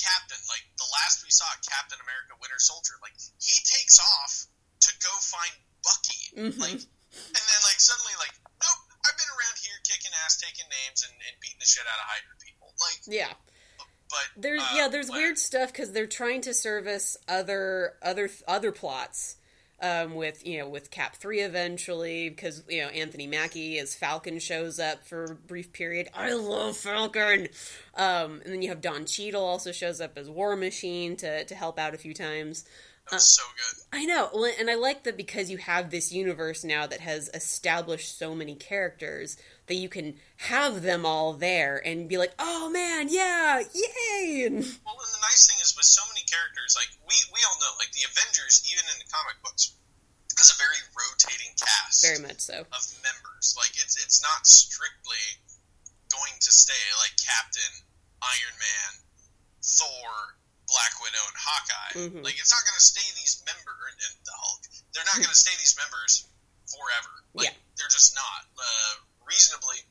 last 1.05 1.21
we 1.25 1.31
saw 1.31 1.47
Captain 1.69 1.99
America 2.01 2.35
Winter 2.41 2.59
Soldier. 2.61 2.97
Like 3.05 3.15
he 3.39 3.57
takes 3.65 4.01
off 4.01 4.47
to 4.87 4.91
go 5.03 5.13
find 5.21 5.55
Bucky, 5.85 6.23
Mhm. 6.37 6.59
like, 6.59 6.81
and 6.83 7.45
then 7.47 7.61
like 7.69 7.79
suddenly 7.81 8.13
like, 8.19 8.35
nope, 8.61 8.81
I've 9.07 9.17
been 9.17 9.31
around 9.37 9.57
here 9.63 9.77
kicking 9.87 10.13
ass, 10.25 10.37
taking 10.41 10.67
names, 10.69 11.05
and, 11.05 11.13
and 11.15 11.35
beating 11.41 11.61
the 11.61 11.67
shit 11.69 11.85
out 11.87 12.01
of 12.01 12.07
Hydra 12.11 12.35
people. 12.43 12.75
Like, 12.81 13.01
Yeah. 13.07 13.33
but 14.11 14.27
There's 14.37 14.63
uh, 14.63 14.73
yeah, 14.75 14.89
there's 14.89 15.09
but- 15.09 15.17
weird 15.17 15.39
stuff 15.39 15.73
because 15.73 15.93
they're 15.93 16.07
trying 16.11 16.41
to 16.43 16.55
service 16.55 17.17
other 17.29 17.97
other 18.03 18.31
other 18.47 18.73
plots 18.73 19.36
um, 19.81 20.15
with 20.15 20.47
you 20.47 20.59
know 20.59 20.69
with 20.69 20.91
Cap 20.91 21.17
three 21.17 21.41
eventually 21.41 22.29
because 22.29 22.63
you 22.69 22.83
know 22.83 22.89
Anthony 22.89 23.27
Mackie 23.27 23.79
as 23.79 23.95
Falcon 23.95 24.39
shows 24.39 24.79
up 24.79 25.07
for 25.07 25.25
a 25.25 25.35
brief 25.35 25.73
period. 25.73 26.09
I 26.15 26.33
love 26.35 26.77
Falcon, 26.77 27.49
um, 27.95 28.41
and 28.45 28.53
then 28.53 28.63
you 28.63 28.69
have 28.71 28.81
Don 28.81 29.05
Cheadle 29.05 29.45
also 29.45 29.73
shows 29.73 30.01
up 30.01 30.17
as 30.17 30.31
War 30.31 30.57
Machine 30.57 31.17
to 31.17 31.45
to 31.45 31.55
help 31.55 31.79
out 31.79 31.95
a 31.95 31.99
few 31.99 32.15
times. 32.15 32.65
Was 33.13 33.37
so 33.37 33.43
good. 33.57 34.01
I 34.01 34.05
know, 34.05 34.29
well, 34.35 34.53
and 34.59 34.69
I 34.69 34.75
like 34.75 35.05
that 35.05 35.17
because 35.17 35.49
you 35.49 35.59
have 35.59 35.91
this 35.91 36.13
universe 36.13 36.65
now 36.65 36.89
that 36.89 36.99
has 37.01 37.31
established 37.35 38.19
so 38.19 38.35
many 38.35 38.57
characters 38.57 39.37
that 39.67 39.75
you 39.75 39.89
can 39.89 40.15
have 40.51 40.83
them 40.83 41.05
all 41.05 41.33
there 41.35 41.81
and 41.85 42.09
be 42.09 42.19
like, 42.19 42.33
"Oh 42.39 42.71
man, 42.71 43.09
yeah, 43.11 43.61
yay!" 43.75 44.45
And, 44.47 44.55
Well, 44.87 44.97
and 44.99 45.13
the 45.15 45.23
nice 45.27 45.47
thing 45.51 45.59
is 45.63 45.75
with 45.77 45.87
so 45.87 46.03
many 46.11 46.23
characters, 46.27 46.75
like 46.79 46.91
we 47.07 47.15
we 47.35 47.41
all 47.47 47.59
know, 47.59 47.75
like 47.79 47.91
the 47.93 48.07
Avengers, 48.07 48.63
even 48.71 48.85
in 48.95 48.97
the 49.03 49.09
comic 49.11 49.39
books, 49.43 49.75
has 50.39 50.51
a 50.53 50.59
very 50.61 50.79
rotating 50.95 51.51
cast 51.59 52.03
very 52.05 52.21
much 52.23 52.41
so. 52.47 52.63
of 52.63 52.83
members. 53.03 53.55
Like 53.59 53.75
it's 53.75 53.97
it's 53.99 54.23
not 54.23 54.47
strictly 54.47 55.25
going 56.13 56.37
to 56.39 56.51
stay 56.55 56.85
like 57.03 57.15
Captain, 57.19 57.73
Iron 58.23 58.57
Man, 58.63 58.91
Thor, 59.65 60.39
Black 60.71 60.95
Widow, 61.03 61.25
and 61.27 61.39
Hawkeye. 61.39 61.95
Mhm. 62.07 62.21
Like 62.23 62.39
it's 62.39 62.53
not 62.55 62.63
going 62.63 62.79
to 62.79 62.87
stay 62.87 63.07
these 63.19 63.43
members 63.47 63.93
and 63.99 64.15
the 64.23 64.35
Hulk. 64.37 64.63
They're 64.95 65.07
not 65.11 65.19
going 65.19 65.33
to 65.35 65.37
stay 65.39 65.55
these 65.59 65.75
members 65.77 66.29
forever. 66.71 67.13
Like 67.35 67.51
Yeah. 67.51 67.57
they're 67.79 67.91
just 67.91 68.15
not. 68.15 68.47
Uh, 68.55 68.95
reasonably, 69.27 69.83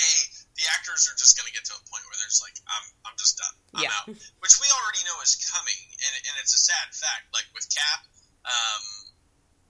a 0.00 0.10
the 0.54 0.66
actors 0.78 1.10
are 1.10 1.18
just 1.18 1.34
going 1.34 1.50
to 1.50 1.54
get 1.54 1.66
to 1.66 1.74
a 1.74 1.82
point 1.90 2.06
where 2.06 2.14
they're 2.18 2.30
just 2.30 2.42
like, 2.42 2.54
I'm 2.70 2.86
I'm 3.10 3.16
just 3.18 3.34
done. 3.38 3.54
I'm 3.74 3.82
Yeah. 3.82 3.98
out. 3.98 4.06
Which 4.38 4.54
we 4.62 4.66
already 4.70 5.02
know 5.06 5.18
is 5.22 5.34
coming, 5.50 5.74
and 5.98 6.12
and 6.14 6.34
it's 6.40 6.54
a 6.54 6.62
sad 6.62 6.94
fact. 6.94 7.34
Like 7.34 7.46
with 7.54 7.66
Cap, 7.74 8.00
um, 8.46 8.82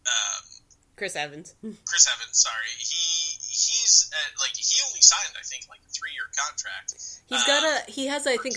um, 0.07 0.45
Chris 0.97 1.16
Evans. 1.16 1.55
Chris 1.89 2.05
Evans, 2.12 2.37
sorry, 2.41 2.68
he 2.78 3.01
he's 3.41 4.11
uh, 4.12 4.30
like 4.45 4.53
he 4.57 4.76
only 4.89 5.01
signed 5.01 5.32
I 5.39 5.43
think 5.49 5.64
like 5.72 5.80
a 5.85 5.91
three 5.91 6.12
year 6.12 6.28
contract. 6.37 6.95
He's 7.26 7.45
got 7.45 7.64
Uh, 7.64 7.80
a 7.89 7.91
he 7.91 8.07
has 8.07 8.26
I 8.26 8.37
think 8.37 8.57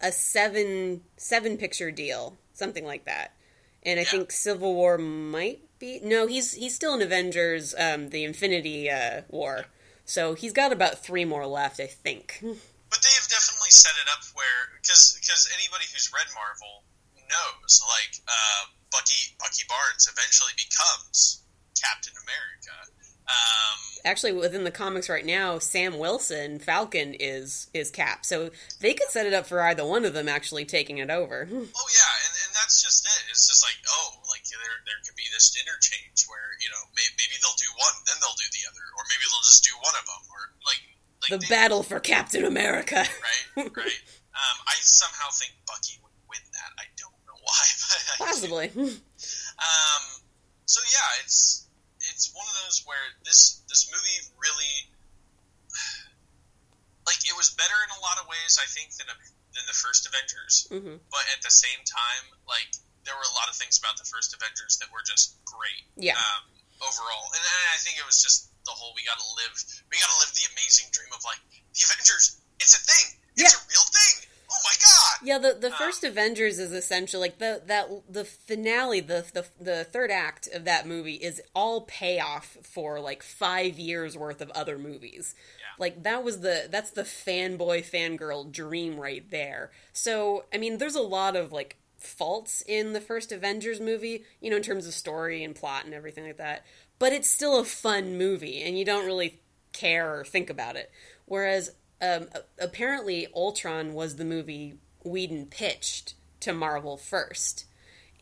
a 0.00 0.12
seven 0.12 1.02
seven 1.16 1.58
picture 1.58 1.90
deal, 1.90 2.38
something 2.54 2.84
like 2.86 3.04
that. 3.06 3.34
And 3.82 3.98
I 4.00 4.04
Yeah. 4.04 4.10
think 4.10 4.32
Civil 4.32 4.74
War 4.74 4.96
might 4.96 5.60
be 5.84 6.00
no, 6.02 6.26
he's 6.26 6.52
he's 6.52 6.74
still 6.74 6.94
in 6.94 7.02
Avengers, 7.02 7.74
um, 7.78 8.08
the 8.10 8.24
Infinity 8.24 8.90
uh, 8.90 9.22
War. 9.28 9.66
So 10.04 10.34
he's 10.34 10.52
got 10.52 10.72
about 10.72 10.98
three 10.98 11.24
more 11.24 11.46
left, 11.46 11.80
I 11.80 11.86
think. 11.86 12.38
But 12.42 13.00
they 13.02 13.14
have 13.16 13.28
definitely 13.28 13.70
set 13.70 13.92
it 14.00 14.08
up 14.12 14.24
where 14.34 14.78
because 14.80 15.18
because 15.20 15.48
anybody 15.52 15.84
who's 15.92 16.10
read 16.12 16.26
Marvel 16.34 16.84
knows 17.28 17.82
like 17.88 18.22
uh, 18.28 18.70
Bucky 18.92 19.34
Bucky 19.38 19.64
Barnes 19.68 20.08
eventually 20.10 20.52
becomes 20.56 21.42
Captain 21.74 22.14
America. 22.22 22.94
Um, 23.26 23.80
Actually, 24.04 24.32
within 24.32 24.64
the 24.64 24.70
comics 24.70 25.08
right 25.08 25.24
now, 25.24 25.58
Sam 25.58 25.98
Wilson, 25.98 26.58
Falcon, 26.58 27.14
is 27.18 27.68
is 27.72 27.90
Cap. 27.90 28.24
So 28.24 28.50
they 28.80 28.92
could 28.92 29.08
set 29.08 29.26
it 29.26 29.32
up 29.32 29.46
for 29.46 29.62
either 29.62 29.84
one 29.84 30.04
of 30.04 30.12
them 30.12 30.28
actually 30.28 30.66
taking 30.66 30.98
it 30.98 31.10
over. 31.10 31.48
Oh 31.50 31.88
yeah, 31.90 32.12
and, 32.28 32.34
and 32.44 32.52
that's 32.54 32.82
just 32.82 33.06
it. 33.06 33.24
It's 33.30 33.48
just 33.48 33.64
like 33.64 33.76
oh, 33.88 34.20
there 34.60 34.78
there 34.86 35.00
could 35.04 35.16
be 35.18 35.26
this 35.34 35.54
interchange 35.58 36.24
where 36.30 36.54
you 36.62 36.68
know 36.70 36.82
maybe, 36.94 37.12
maybe 37.18 37.36
they'll 37.42 37.58
do 37.60 37.70
one, 37.78 37.94
then 38.06 38.16
they'll 38.22 38.38
do 38.38 38.48
the 38.54 38.64
other, 38.70 38.84
or 38.98 39.02
maybe 39.10 39.24
they'll 39.28 39.46
just 39.46 39.62
do 39.66 39.74
one 39.82 39.94
of 39.98 40.04
them, 40.06 40.22
or 40.30 40.40
like 40.66 40.82
like 41.24 41.32
the 41.34 41.40
they- 41.42 41.52
battle 41.52 41.82
for 41.82 41.98
Captain 42.00 42.44
America. 42.44 43.02
right, 43.02 43.70
right. 43.74 44.02
Um, 44.34 44.58
I 44.66 44.74
somehow 44.82 45.30
think 45.30 45.54
Bucky 45.62 45.94
would 46.02 46.10
win 46.26 46.42
that. 46.58 46.70
I 46.74 46.90
don't 46.98 47.14
know 47.22 47.38
why, 47.38 47.64
but 48.18 48.26
Possibly. 48.26 48.66
Um, 48.74 50.02
so 50.66 50.82
yeah, 50.90 51.22
it's 51.22 51.70
it's 52.02 52.34
one 52.34 52.42
of 52.42 52.56
those 52.66 52.82
where 52.82 53.14
this 53.22 53.62
this 53.70 53.86
movie 53.94 54.18
really 54.34 54.74
like 57.06 57.20
it 57.22 57.36
was 57.38 57.54
better 57.54 57.78
in 57.86 57.90
a 57.94 58.00
lot 58.02 58.18
of 58.18 58.26
ways, 58.26 58.58
I 58.58 58.66
think, 58.66 58.90
than 58.98 59.06
a, 59.06 59.16
than 59.54 59.64
the 59.70 59.76
first 59.78 60.02
Avengers. 60.08 60.66
hmm 60.66 60.98
But 61.14 61.24
at 61.30 61.40
the 61.46 61.54
same 61.54 61.80
time, 61.86 62.34
like 62.50 62.74
there 63.04 63.14
were 63.14 63.28
a 63.28 63.34
lot 63.36 63.48
of 63.48 63.56
things 63.56 63.78
about 63.78 63.96
the 63.96 64.04
first 64.08 64.32
Avengers 64.34 64.76
that 64.80 64.88
were 64.92 65.04
just 65.04 65.36
great. 65.44 65.84
Yeah. 65.96 66.16
Um, 66.16 66.42
overall, 66.82 67.24
and, 67.36 67.42
I 67.72 67.78
think 67.84 67.96
it 67.98 68.06
was 68.06 68.20
just 68.22 68.50
the 68.64 68.72
whole 68.72 68.92
we 68.96 69.04
got 69.04 69.18
to 69.20 69.28
live 69.36 69.54
we 69.92 69.96
got 70.00 70.08
to 70.08 70.18
live 70.24 70.32
the 70.34 70.46
amazing 70.56 70.88
dream 70.92 71.12
of 71.14 71.20
like 71.24 71.40
the 71.76 71.82
Avengers. 71.84 72.40
It's 72.60 72.74
a 72.76 72.80
thing. 72.80 73.20
It's 73.36 73.42
Yeah. 73.44 73.52
a 73.52 73.62
real 73.68 73.86
thing. 73.92 74.28
Oh 74.50 74.60
my 74.62 74.76
god. 74.80 75.26
Yeah, 75.26 75.38
the 75.38 75.58
the 75.58 75.74
Uh, 75.74 75.78
first 75.78 76.04
Avengers 76.04 76.58
is 76.58 76.72
essentially 76.72 77.20
like 77.20 77.38
the 77.38 77.62
that 77.66 77.88
the 78.08 78.24
finale, 78.24 79.00
the 79.00 79.24
the 79.32 79.46
the 79.60 79.84
third 79.84 80.10
act 80.10 80.46
of 80.48 80.64
that 80.64 80.86
movie 80.86 81.14
is 81.16 81.42
all 81.54 81.82
payoff 81.82 82.56
for 82.62 83.00
like 83.00 83.22
five 83.22 83.78
years 83.78 84.16
worth 84.16 84.40
of 84.40 84.50
other 84.50 84.78
movies. 84.78 85.34
Yeah. 85.58 85.64
Like 85.78 86.02
that 86.04 86.22
was 86.22 86.40
the 86.40 86.68
that's 86.70 86.90
the 86.90 87.02
fanboy 87.02 87.84
fangirl 87.84 88.50
dream 88.52 88.98
right 89.00 89.28
there. 89.30 89.72
So 89.92 90.44
I 90.52 90.58
mean, 90.58 90.78
there's 90.78 90.94
a 90.94 91.00
lot 91.02 91.34
of 91.36 91.50
like 91.52 91.76
faults 92.04 92.62
in 92.66 92.92
the 92.92 93.00
first 93.00 93.32
Avengers 93.32 93.80
movie, 93.80 94.24
you 94.40 94.50
know, 94.50 94.56
in 94.56 94.62
terms 94.62 94.86
of 94.86 94.94
story 94.94 95.42
and 95.44 95.54
plot 95.54 95.84
and 95.84 95.94
everything 95.94 96.24
like 96.24 96.36
that. 96.38 96.64
But 96.98 97.12
it's 97.12 97.30
still 97.30 97.58
a 97.58 97.64
fun 97.64 98.16
movie, 98.16 98.62
and 98.62 98.78
you 98.78 98.84
don't 98.84 99.06
really 99.06 99.40
care 99.72 100.18
or 100.18 100.24
think 100.24 100.50
about 100.50 100.76
it. 100.76 100.90
Whereas 101.26 101.74
um, 102.00 102.28
apparently 102.58 103.26
Ultron 103.34 103.94
was 103.94 104.16
the 104.16 104.24
movie 104.24 104.78
Whedon 105.04 105.46
pitched 105.46 106.14
to 106.40 106.52
Marvel 106.52 106.96
first. 106.96 107.66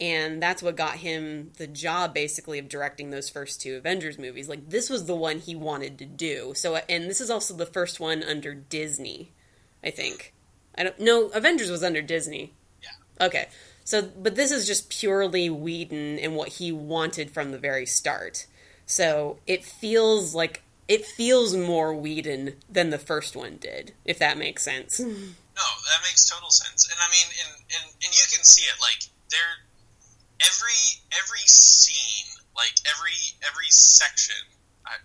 And 0.01 0.43
that's 0.43 0.63
what 0.63 0.77
got 0.77 0.97
him 0.97 1.53
the 1.59 1.67
job, 1.67 2.15
basically, 2.15 2.59
of 2.59 2.69
directing 2.69 3.11
those 3.11 3.29
first 3.29 3.61
two 3.61 3.77
Avengers 3.77 4.19
movies. 4.19 4.49
Like, 4.49 4.69
this 4.69 4.91
was 4.91 5.05
the 5.05 5.15
one 5.15 5.39
he 5.39 5.55
wanted 5.55 5.99
to 5.99 6.07
do. 6.07 6.55
So, 6.57 6.77
and 6.77 7.05
this 7.05 7.21
is 7.21 7.31
also 7.31 7.55
the 7.55 7.67
first 7.67 8.01
one 8.01 8.23
under 8.23 8.55
Disney, 8.55 9.33
I 9.85 9.91
think. 9.91 10.35
I 10.77 10.85
don't 10.85 10.99
no 10.99 11.29
Avengers 11.29 11.71
was 11.71 11.85
under 11.85 12.03
Disney. 12.03 12.55
Yeah. 12.83 13.27
Okay. 13.27 13.49
So, 13.85 14.03
but 14.03 14.37
this 14.37 14.51
is 14.51 14.67
just 14.67 14.91
purely 14.91 15.51
Whedon 15.51 16.19
and 16.19 16.37
what 16.37 16.49
he 16.49 16.71
wanted 16.73 17.31
from 17.31 17.51
the 17.51 17.59
very 17.59 17.87
start. 17.87 18.47
So 18.87 19.39
it 19.47 19.65
feels 19.65 20.35
like 20.35 20.63
it 20.89 21.05
feels 21.05 21.57
more 21.57 21.95
Whedon 21.95 22.55
than 22.69 22.91
the 22.91 22.99
first 22.99 23.35
one 23.37 23.57
did, 23.57 23.95
if 24.05 24.19
that 24.19 24.39
makes 24.39 24.63
sense. 24.63 25.01
No, 25.53 25.69
that 25.93 26.01
makes 26.01 26.25
total 26.25 26.49
sense. 26.49 26.89
And 26.89 26.97
I 26.97 27.13
mean, 27.13 27.29
and, 27.45 27.53
and, 27.77 27.85
and 27.93 28.11
you 28.17 28.25
can 28.33 28.41
see 28.41 28.65
it. 28.65 28.81
Like 28.81 29.05
there, 29.29 29.61
every 30.41 30.81
every 31.13 31.45
scene, 31.45 32.25
like 32.57 32.73
every 32.89 33.13
every 33.45 33.69
section, 33.69 34.41
I, 34.89 34.97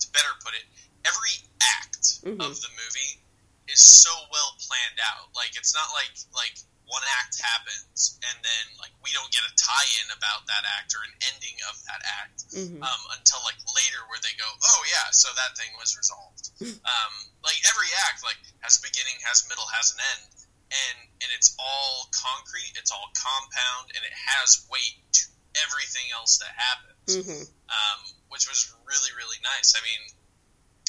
to 0.00 0.06
better 0.16 0.32
put 0.40 0.54
it, 0.56 0.64
every 1.04 1.44
act 1.60 2.24
Mhm. 2.24 2.40
of 2.40 2.56
the 2.56 2.72
movie 2.72 3.20
is 3.68 3.84
so 3.84 4.08
well 4.32 4.56
planned 4.64 4.96
out. 5.12 5.28
Like 5.36 5.52
it's 5.60 5.76
not 5.76 5.92
like 5.92 6.16
like 6.32 6.56
one 6.88 7.04
act 7.20 7.36
happens 7.36 8.16
and 8.24 8.36
then 8.40 8.64
like 8.80 8.92
we 9.04 9.12
don't 9.12 9.28
get 9.28 9.44
a 9.44 9.52
tie-in 9.60 10.08
about 10.16 10.48
that 10.48 10.64
act 10.80 10.96
or 10.96 11.04
an 11.04 11.12
ending 11.32 11.56
of 11.68 11.76
that 11.84 12.00
act 12.24 12.40
Mhm. 12.56 12.80
um, 12.80 13.02
until 13.12 13.40
like 13.44 13.60
later 13.76 14.00
where 14.08 14.18
they 14.24 14.32
go, 14.40 14.48
oh 14.48 14.80
yeah, 14.88 15.12
so 15.12 15.28
that 15.36 15.52
thing 15.60 15.68
was 15.76 15.92
resolved. 15.96 16.48
um, 16.64 17.12
like 17.44 17.60
every 17.68 17.92
act 18.08 18.24
like 18.24 18.40
has 18.64 18.80
a 18.80 18.82
beginning, 18.82 19.20
has 19.28 19.44
a 19.44 19.52
middle, 19.52 19.68
has 19.68 19.92
an 19.92 20.00
end, 20.16 20.32
and 20.72 20.98
and 21.20 21.28
it's 21.36 21.52
all 21.60 22.08
concrete, 22.16 22.72
it's 22.80 22.88
all 22.90 23.12
compound, 23.12 23.92
and 23.92 24.00
it 24.04 24.16
has 24.32 24.64
weight 24.72 24.96
to 25.12 25.22
everything 25.68 26.08
else 26.16 26.40
that 26.40 26.52
happens, 26.56 27.20
hmm 27.20 27.44
um, 27.68 28.00
which 28.32 28.48
was 28.48 28.64
really 28.88 29.12
really 29.12 29.36
nice. 29.44 29.76
I 29.76 29.84
mean, 29.84 30.02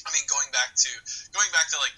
I 0.08 0.16
mean 0.16 0.24
going 0.32 0.48
back 0.56 0.76
to 0.80 0.92
going 1.36 1.52
back 1.52 1.68
to 1.76 1.78
like 1.84 1.96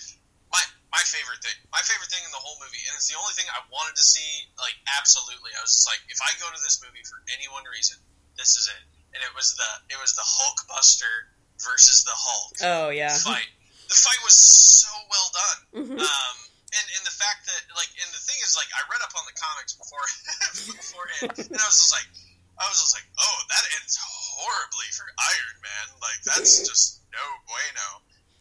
my 0.92 1.04
favorite 1.08 1.40
thing, 1.40 1.56
my 1.72 1.80
favorite 1.88 2.12
thing 2.12 2.20
in 2.28 2.32
the 2.36 2.40
whole 2.44 2.60
movie, 2.60 2.84
and 2.88 2.94
it's 3.00 3.08
the 3.08 3.16
only 3.16 3.32
thing 3.34 3.48
I 3.52 3.64
wanted 3.72 3.96
to 3.96 4.04
see. 4.06 4.48
Like 4.60 4.76
absolutely, 5.00 5.56
I 5.56 5.64
was 5.64 5.72
just 5.72 5.88
like, 5.88 6.04
if 6.12 6.20
I 6.20 6.32
go 6.38 6.52
to 6.52 6.60
this 6.60 6.84
movie 6.84 7.04
for 7.08 7.24
any 7.32 7.48
one 7.48 7.64
reason, 7.72 7.96
this 8.36 8.60
is 8.60 8.68
it. 8.68 8.84
And 9.16 9.20
it 9.24 9.32
was 9.36 9.56
the 9.56 9.72
it 9.92 10.00
was 10.00 10.16
the 10.16 10.24
Hulkbuster 10.24 11.32
versus 11.64 12.04
the 12.08 12.16
Hulk 12.16 12.54
Oh 12.64 12.88
yeah. 12.92 13.12
fight. 13.16 13.48
The 13.88 13.96
fight 13.96 14.20
was 14.24 14.36
so 14.36 14.92
well 15.12 15.30
done. 15.36 15.60
Mhm. 15.84 15.98
Um, 16.00 16.36
and, 16.72 16.88
and 16.96 17.04
the 17.04 17.12
fact 17.12 17.44
that 17.52 17.62
like 17.76 17.92
and 18.00 18.08
the 18.16 18.24
thing 18.24 18.40
is 18.44 18.56
like 18.56 18.72
I 18.72 18.84
read 18.88 19.04
up 19.04 19.12
on 19.16 19.28
the 19.28 19.36
comics 19.36 19.76
before 19.76 20.08
beforehand 20.80 21.36
and 21.36 21.60
I 21.60 21.68
was 21.68 21.76
just 21.80 21.92
like 21.92 22.08
I 22.56 22.64
was 22.72 22.80
just 22.80 22.96
like 22.96 23.04
oh 23.20 23.38
that 23.52 23.64
ends 23.80 24.00
horribly 24.00 24.88
for 24.96 25.04
Iron 25.08 25.58
Man 25.60 25.88
like 26.00 26.20
that's 26.24 26.64
just 26.72 27.04
no 27.12 27.24
bueno 27.52 27.88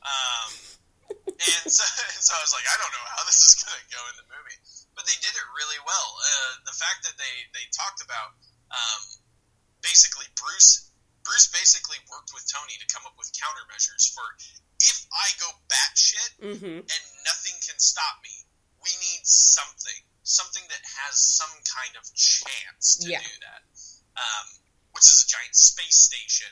um, 0.07 0.51
and 1.11 1.65
so, 1.71 1.85
and 2.15 2.23
so 2.23 2.33
I 2.37 2.41
was 2.45 2.53
like 2.55 2.67
I 2.67 2.77
don't 2.81 2.93
know 2.95 3.07
how 3.17 3.23
this 3.29 3.41
is 3.43 3.55
gonna 3.61 3.81
go 3.91 4.01
in 4.11 4.17
the 4.21 4.27
movie 4.31 4.59
but 4.95 5.01
but 5.01 5.09
they 5.09 5.17
did 5.25 5.33
it 5.33 5.47
really 5.57 5.81
well. 5.87 6.09
Uh, 6.21 6.53
the 6.69 6.77
fact 6.77 7.07
that 7.09 7.17
they 7.17 7.35
they 7.57 7.65
talked 7.73 8.05
about 8.05 8.37
um, 8.69 9.03
basically 9.81 10.29
Bruce 10.37 10.93
Bruce 11.25 11.49
basically 11.53 11.97
worked 12.13 12.33
with 12.37 12.45
Tony 12.49 12.77
to 12.81 12.87
come 12.93 13.05
up 13.09 13.17
with 13.17 13.29
countermeasures 13.33 14.09
for 14.13 14.25
if 14.81 14.99
I 15.13 15.29
go 15.41 15.49
batshit 15.69 16.33
Mm-hmm. 16.41 16.81
and 16.85 17.03
nothing 17.29 17.57
can 17.65 17.77
stop 17.77 18.17
me, 18.25 18.33
we 18.81 18.89
need 19.05 19.21
something, 19.29 20.01
something 20.25 20.65
that 20.73 20.81
has 21.05 21.21
some 21.21 21.53
kind 21.69 21.93
of 22.01 22.05
chance 22.17 22.97
to 23.05 23.13
Yeah. 23.13 23.21
do 23.21 23.35
that. 23.45 23.61
Um, 24.17 24.47
which 24.97 25.05
is 25.05 25.21
a 25.25 25.29
giant 25.29 25.53
space 25.55 25.97
station 26.09 26.49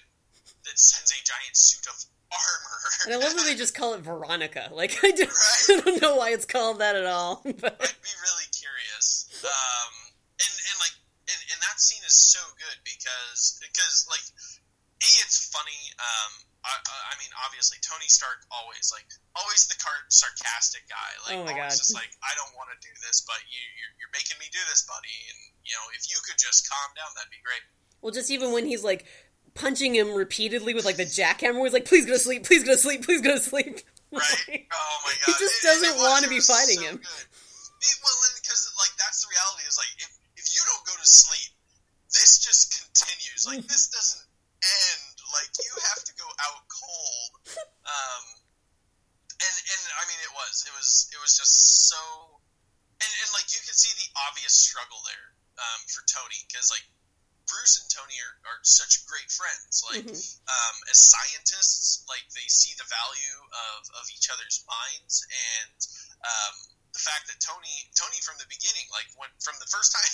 that 0.68 0.76
sends 0.78 1.10
a 1.10 1.20
giant 1.24 1.56
suit 1.56 1.88
of 1.88 1.96
armor. 2.32 2.76
And 3.06 3.14
I 3.14 3.18
love 3.18 3.36
that 3.36 3.44
they 3.46 3.54
just 3.54 3.74
call 3.74 3.94
it 3.94 4.00
Veronica. 4.00 4.68
Like 4.74 4.98
I 5.02 5.10
don't, 5.12 5.28
Right. 5.28 5.68
I 5.70 5.80
don't 5.84 6.02
know 6.02 6.16
why 6.16 6.30
it's 6.30 6.44
called 6.46 6.78
that 6.80 6.96
at 6.96 7.06
all. 7.06 7.40
But 7.44 7.74
I'd 7.80 8.02
be 8.04 8.14
really 8.24 8.48
curious. 8.54 9.28
Um, 9.44 9.92
and, 10.38 10.52
and 10.52 10.76
like, 10.82 10.94
and, 11.30 11.40
and 11.54 11.58
that 11.64 11.80
scene 11.80 12.02
is 12.06 12.14
so 12.16 12.40
good 12.58 12.78
because, 12.84 13.60
because 13.64 14.06
like, 14.10 14.24
A, 15.02 15.10
it's 15.24 15.48
funny. 15.52 15.78
Um, 16.00 16.32
I, 16.66 16.74
I- 16.74 17.16
mean, 17.18 17.30
obviously, 17.42 17.78
Tony 17.82 18.06
Stark 18.06 18.46
always, 18.54 18.94
like, 18.94 19.06
always 19.34 19.66
the 19.66 19.74
car- 19.82 20.06
sarcastic 20.06 20.86
guy. 20.86 21.10
Like, 21.26 21.34
Oh 21.34 21.42
my 21.42 21.50
always 21.58 21.74
God. 21.74 21.82
just 21.82 21.90
like, 21.98 22.10
I 22.22 22.30
don't 22.38 22.54
want 22.54 22.70
to 22.70 22.78
do 22.78 22.92
this, 23.02 23.26
but 23.26 23.42
you, 23.50 23.58
you're, 23.74 23.94
you're 23.98 24.14
making 24.14 24.38
me 24.38 24.46
do 24.54 24.62
this, 24.70 24.86
buddy. 24.86 25.10
And, 25.34 25.38
you 25.66 25.74
know, 25.74 25.82
if 25.98 26.06
you 26.06 26.14
could 26.22 26.38
just 26.38 26.70
calm 26.70 26.94
down, 26.94 27.10
that'd 27.18 27.30
be 27.34 27.42
great. 27.42 27.62
well, 27.98 28.14
just 28.14 28.30
even 28.30 28.54
when 28.54 28.70
he's 28.70 28.86
like 28.86 29.02
punching 29.58 29.94
him 29.94 30.14
repeatedly 30.14 30.72
with 30.72 30.84
like 30.86 30.96
the 30.96 31.04
jackhammer, 31.04 31.62
he's 31.64 31.72
like, 31.74 31.84
"Please 31.84 32.06
go 32.06 32.14
to 32.14 32.18
sleep, 32.22 32.46
please 32.46 32.62
go 32.62 32.72
to 32.72 32.78
sleep, 32.78 33.04
please 33.04 33.20
go 33.20 33.34
to 33.34 33.40
sleep." 33.42 33.80
Right? 34.08 34.64
oh 34.72 34.96
my 35.04 35.12
god! 35.20 35.28
He 35.28 35.32
just 35.36 35.60
doesn't 35.60 35.84
it 35.84 36.00
was- 36.00 36.08
wanna 36.08 36.32
be 36.32 36.40
fighting 36.40 36.80
so 36.80 36.88
him. 36.88 36.96
It- 36.96 37.98
well, 38.00 38.16
because 38.40 38.64
like 38.80 38.96
that's 38.96 39.20
the 39.20 39.28
reality 39.28 39.68
is 39.68 39.76
like 39.76 39.92
if 40.00 40.10
if 40.40 40.46
you 40.56 40.64
don't 40.64 40.80
go 40.88 40.96
to 40.96 41.04
sleep, 41.04 41.52
this 42.08 42.40
just 42.40 42.72
continues. 42.72 43.44
Like 43.44 43.68
this 43.68 43.92
doesn't 43.96 44.24
end. 44.64 45.12
Like 45.36 45.52
you 45.60 45.68
have 45.92 46.00
to 46.08 46.12
go 46.16 46.24
out 46.24 46.64
cold. 46.72 47.30
Um, 47.84 48.24
and 49.44 49.54
and 49.76 49.82
I 50.00 50.02
mean 50.08 50.20
it 50.24 50.32
was 50.32 50.64
it 50.64 50.72
was 50.72 51.12
it 51.12 51.20
was 51.20 51.36
just 51.36 51.92
so, 51.92 52.00
and 53.04 53.12
and 53.12 53.30
like 53.36 53.52
you 53.52 53.60
can 53.60 53.76
see 53.76 53.92
the 53.92 54.08
obvious 54.24 54.56
struggle 54.56 55.04
there 55.04 55.26
um, 55.60 55.80
for 55.92 56.00
Tony 56.08 56.40
because 56.48 56.72
like. 56.72 56.86
Bruce 57.48 57.80
and 57.80 57.88
Tony 57.90 58.14
are, 58.20 58.36
are 58.52 58.60
such 58.62 59.04
great 59.08 59.28
friends. 59.32 59.82
Like, 59.88 60.04
Mhm. 60.04 60.20
um, 60.48 60.76
as 60.92 61.00
scientists, 61.00 62.04
like 62.08 62.24
they 62.36 62.46
see 62.48 62.72
the 62.76 62.84
value 62.88 63.38
of, 63.74 63.80
of 64.00 64.04
each 64.12 64.28
other's 64.30 64.62
minds, 64.68 65.24
and 65.28 65.78
um, 66.24 66.54
the 66.92 67.00
fact 67.04 67.28
that 67.28 67.38
Tony 67.40 67.72
Tony 67.96 68.18
from 68.24 68.36
the 68.40 68.48
beginning, 68.48 68.84
like 68.92 69.06
when 69.16 69.28
from 69.40 69.56
the 69.60 69.68
first 69.68 69.92
time 69.96 70.04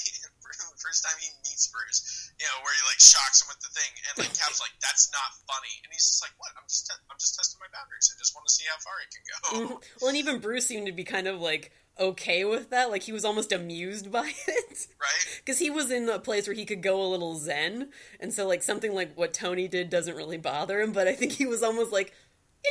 from 0.43 0.69
the 0.75 0.83
first 0.83 1.03
time 1.03 1.17
he 1.23 1.31
meets 1.47 1.67
Bruce, 1.71 2.03
you 2.39 2.47
know, 2.47 2.59
where 2.63 2.75
he 2.75 2.83
like 2.87 2.99
shocks 3.03 3.43
him 3.43 3.49
with 3.51 3.61
the 3.63 3.71
thing, 3.75 3.93
and 4.11 4.13
like 4.23 4.33
Cap's 4.35 4.59
like, 4.63 4.75
"That's 4.83 5.11
not 5.15 5.31
funny," 5.49 5.75
and 5.87 5.91
he's 5.95 6.05
just 6.07 6.21
like, 6.23 6.35
"What? 6.39 6.51
I'm 6.59 6.67
just 6.71 6.87
te- 6.91 7.03
I'm 7.11 7.19
just 7.19 7.35
testing 7.39 7.59
my 7.63 7.71
boundaries. 7.73 8.11
I 8.11 8.19
just 8.19 8.35
want 8.35 8.47
to 8.47 8.53
see 8.53 8.67
how 8.69 8.79
far 8.83 8.97
it 9.03 9.11
can 9.11 9.25
go." 9.27 9.39
Mhm. 9.55 9.75
Well, 10.03 10.09
and 10.13 10.19
even 10.19 10.39
Bruce 10.43 10.67
seemed 10.67 10.87
to 10.87 10.95
be 10.95 11.05
kind 11.05 11.27
of 11.27 11.41
like 11.41 11.73
okay 11.99 12.45
with 12.45 12.71
that. 12.71 12.91
Like 12.91 13.05
he 13.05 13.13
was 13.13 13.25
almost 13.25 13.53
amused 13.53 14.11
by 14.13 14.33
it. 14.47 14.87
Right? 15.01 15.41
Because 15.45 15.59
he 15.59 15.71
was 15.71 15.91
in 15.91 16.09
a 16.09 16.19
place 16.19 16.47
where 16.47 16.57
he 16.57 16.65
could 16.65 16.83
go 16.83 17.01
a 17.01 17.09
little 17.09 17.37
zen, 17.37 17.91
and 18.21 18.33
so 18.33 18.47
like 18.47 18.63
something 18.63 18.95
like 18.95 19.17
what 19.17 19.35
Tony 19.35 19.69
did 19.69 19.91
doesn't 19.91 20.17
really 20.17 20.39
bother 20.39 20.81
him. 20.81 20.93
But 20.93 21.09
I 21.09 21.15
think 21.15 21.33
he 21.33 21.47
was 21.47 21.63
almost 21.63 21.93
like 21.93 22.13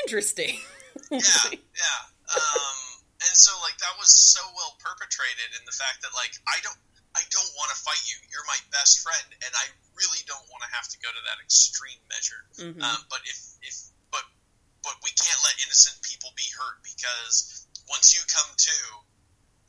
interesting. 0.04 0.58
yeah, 1.12 1.20
yeah. 1.52 2.02
Um, 2.34 2.78
and 3.24 3.36
so 3.36 3.52
like 3.62 3.78
that 3.80 3.96
was 4.00 4.12
so 4.12 4.42
well 4.56 4.76
perpetrated 4.80 5.56
in 5.60 5.64
the 5.66 5.76
fact 5.76 6.02
that 6.02 6.12
like 6.16 6.34
I 6.50 6.60
don't 6.64 6.78
I 7.16 7.22
don't 7.30 7.52
want 7.56 7.70
to 7.70 7.78
fight 7.78 8.02
you. 8.10 8.18
You're 8.34 8.46
my 8.50 8.58
best 8.74 9.06
friend, 9.06 9.28
and 9.46 9.54
I 9.54 9.70
really 9.94 10.26
don't 10.26 10.46
want 10.50 10.66
to 10.66 10.70
have 10.74 10.90
to 10.90 10.98
go 10.98 11.10
to 11.14 11.22
that 11.30 11.38
extreme 11.42 12.02
measure. 12.10 12.42
Mhm. 12.58 12.82
Um, 12.82 13.02
but 13.10 13.22
if 13.30 13.38
if 13.62 13.76
but 14.10 14.26
but 14.82 14.98
we 15.06 15.14
can't 15.14 15.42
let 15.46 15.56
innocent 15.62 16.02
people 16.02 16.34
be 16.34 16.50
hurt 16.58 16.82
because 16.82 17.70
once 17.90 18.16
you 18.18 18.22
come 18.26 18.50
to, 18.58 18.78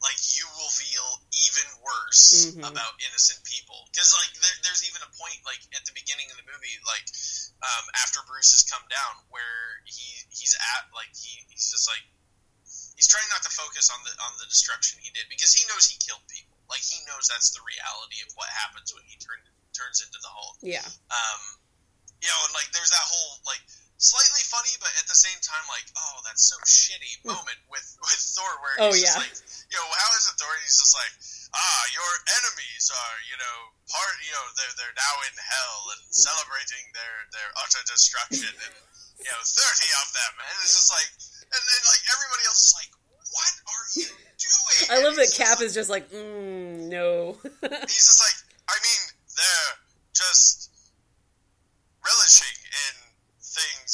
like 0.04 0.20
you 0.36 0.44
will 0.60 0.68
feel 0.68 1.08
even 1.32 1.66
worse 1.80 2.52
Mhm. 2.52 2.60
about 2.68 2.92
innocent 3.00 3.40
people. 3.48 3.88
Because 3.90 4.12
like 4.12 4.32
there, 4.36 4.56
there's 4.68 4.84
even 4.84 5.00
a 5.00 5.10
point 5.16 5.40
like 5.48 5.64
at 5.72 5.82
the 5.88 5.96
beginning 5.96 6.28
of 6.28 6.36
the 6.36 6.44
movie, 6.44 6.76
like 6.84 7.08
um, 7.64 7.84
after 8.04 8.20
Bruce 8.28 8.52
has 8.52 8.62
come 8.68 8.84
down, 8.92 9.24
where 9.32 9.80
he 9.88 10.04
he's 10.28 10.52
at 10.76 10.92
like 10.92 11.08
he, 11.16 11.40
he's 11.48 11.72
just 11.72 11.88
like 11.88 12.04
he's 12.94 13.08
trying 13.08 13.26
not 13.32 13.40
to 13.42 13.50
focus 13.50 13.88
on 13.88 13.98
the 14.04 14.12
on 14.28 14.32
the 14.38 14.46
destruction 14.46 15.00
he 15.00 15.08
did 15.16 15.24
because 15.32 15.56
he 15.56 15.64
knows 15.72 15.88
he 15.88 15.96
killed 15.96 16.22
people. 16.28 16.54
Like 16.68 16.84
he 16.84 17.00
knows 17.08 17.26
that's 17.32 17.50
the 17.56 17.64
reality 17.64 18.20
of 18.24 18.30
what 18.36 18.48
happens 18.52 18.92
when 18.92 19.04
he 19.08 19.16
turn, 19.20 19.40
turns 19.76 20.00
into 20.04 20.16
the 20.20 20.28
Hulk. 20.32 20.56
yeah. 20.64 20.84
Um, 21.12 21.42
you 22.20 22.28
know, 22.28 22.40
and 22.48 22.52
like 22.56 22.68
there's 22.72 22.88
that 22.92 23.04
whole 23.08 23.40
like 23.48 23.60
slightly 23.98 24.42
funny, 24.50 24.74
but 24.82 24.90
at 25.00 25.06
the 25.06 25.16
same 25.16 25.38
time, 25.40 25.64
like 25.70 25.86
oh, 25.96 26.16
that's 26.26 26.44
so 26.50 26.56
shitty 26.66 27.22
moment 27.24 27.58
with 27.70 27.86
with 28.04 28.20
Thor, 28.34 28.52
where 28.62 28.76
Oh, 28.82 28.90
he's 28.92 29.06
yeah. 29.06 29.14
just 29.14 29.20
like, 29.22 29.34
you 29.70 29.76
know, 29.78 29.88
how 29.88 30.08
is 30.18 30.24
it 30.28 30.36
Thor? 30.38 30.50
He's 30.66 30.76
just 30.78 30.94
like, 30.98 31.12
ah, 31.54 31.82
your 31.94 32.12
enemies 32.42 32.84
are, 32.90 33.16
you 33.30 33.36
know, 33.40 33.56
part, 33.88 34.14
you 34.24 34.32
know, 34.34 34.46
they're 34.58 34.74
they're 34.80 34.96
now 34.98 35.14
in 35.30 35.34
hell 35.38 35.80
and 35.94 36.02
celebrating 36.10 36.84
their 36.94 37.16
their 37.32 37.48
utter 37.62 37.82
destruction, 37.86 38.50
and 38.50 38.74
you 39.22 39.30
know, 39.30 39.40
thirty 39.42 39.90
of 40.04 40.06
them, 40.12 40.32
and 40.42 40.54
it's 40.66 40.74
just 40.74 40.90
like, 40.90 41.10
and 41.54 41.62
then 41.62 41.80
like 41.88 42.02
everybody 42.10 42.44
else 42.50 42.60
is 42.70 42.74
like, 42.76 42.92
what 43.30 43.54
are 43.70 43.86
you 43.98 44.08
doing? 44.38 44.78
I 44.90 44.98
love 45.06 45.16
that 45.16 45.30
Cap 45.34 45.58
just 45.62 45.70
is 45.70 45.74
just 45.74 45.90
like, 45.90 46.10
mm, 46.10 46.90
no. 46.90 47.38
he's 47.42 48.04
just 48.10 48.20
like, 48.22 48.38
I 48.68 48.76
mean, 48.82 49.02
they're 49.34 49.74
just 50.14 50.70
relishing 52.04 52.56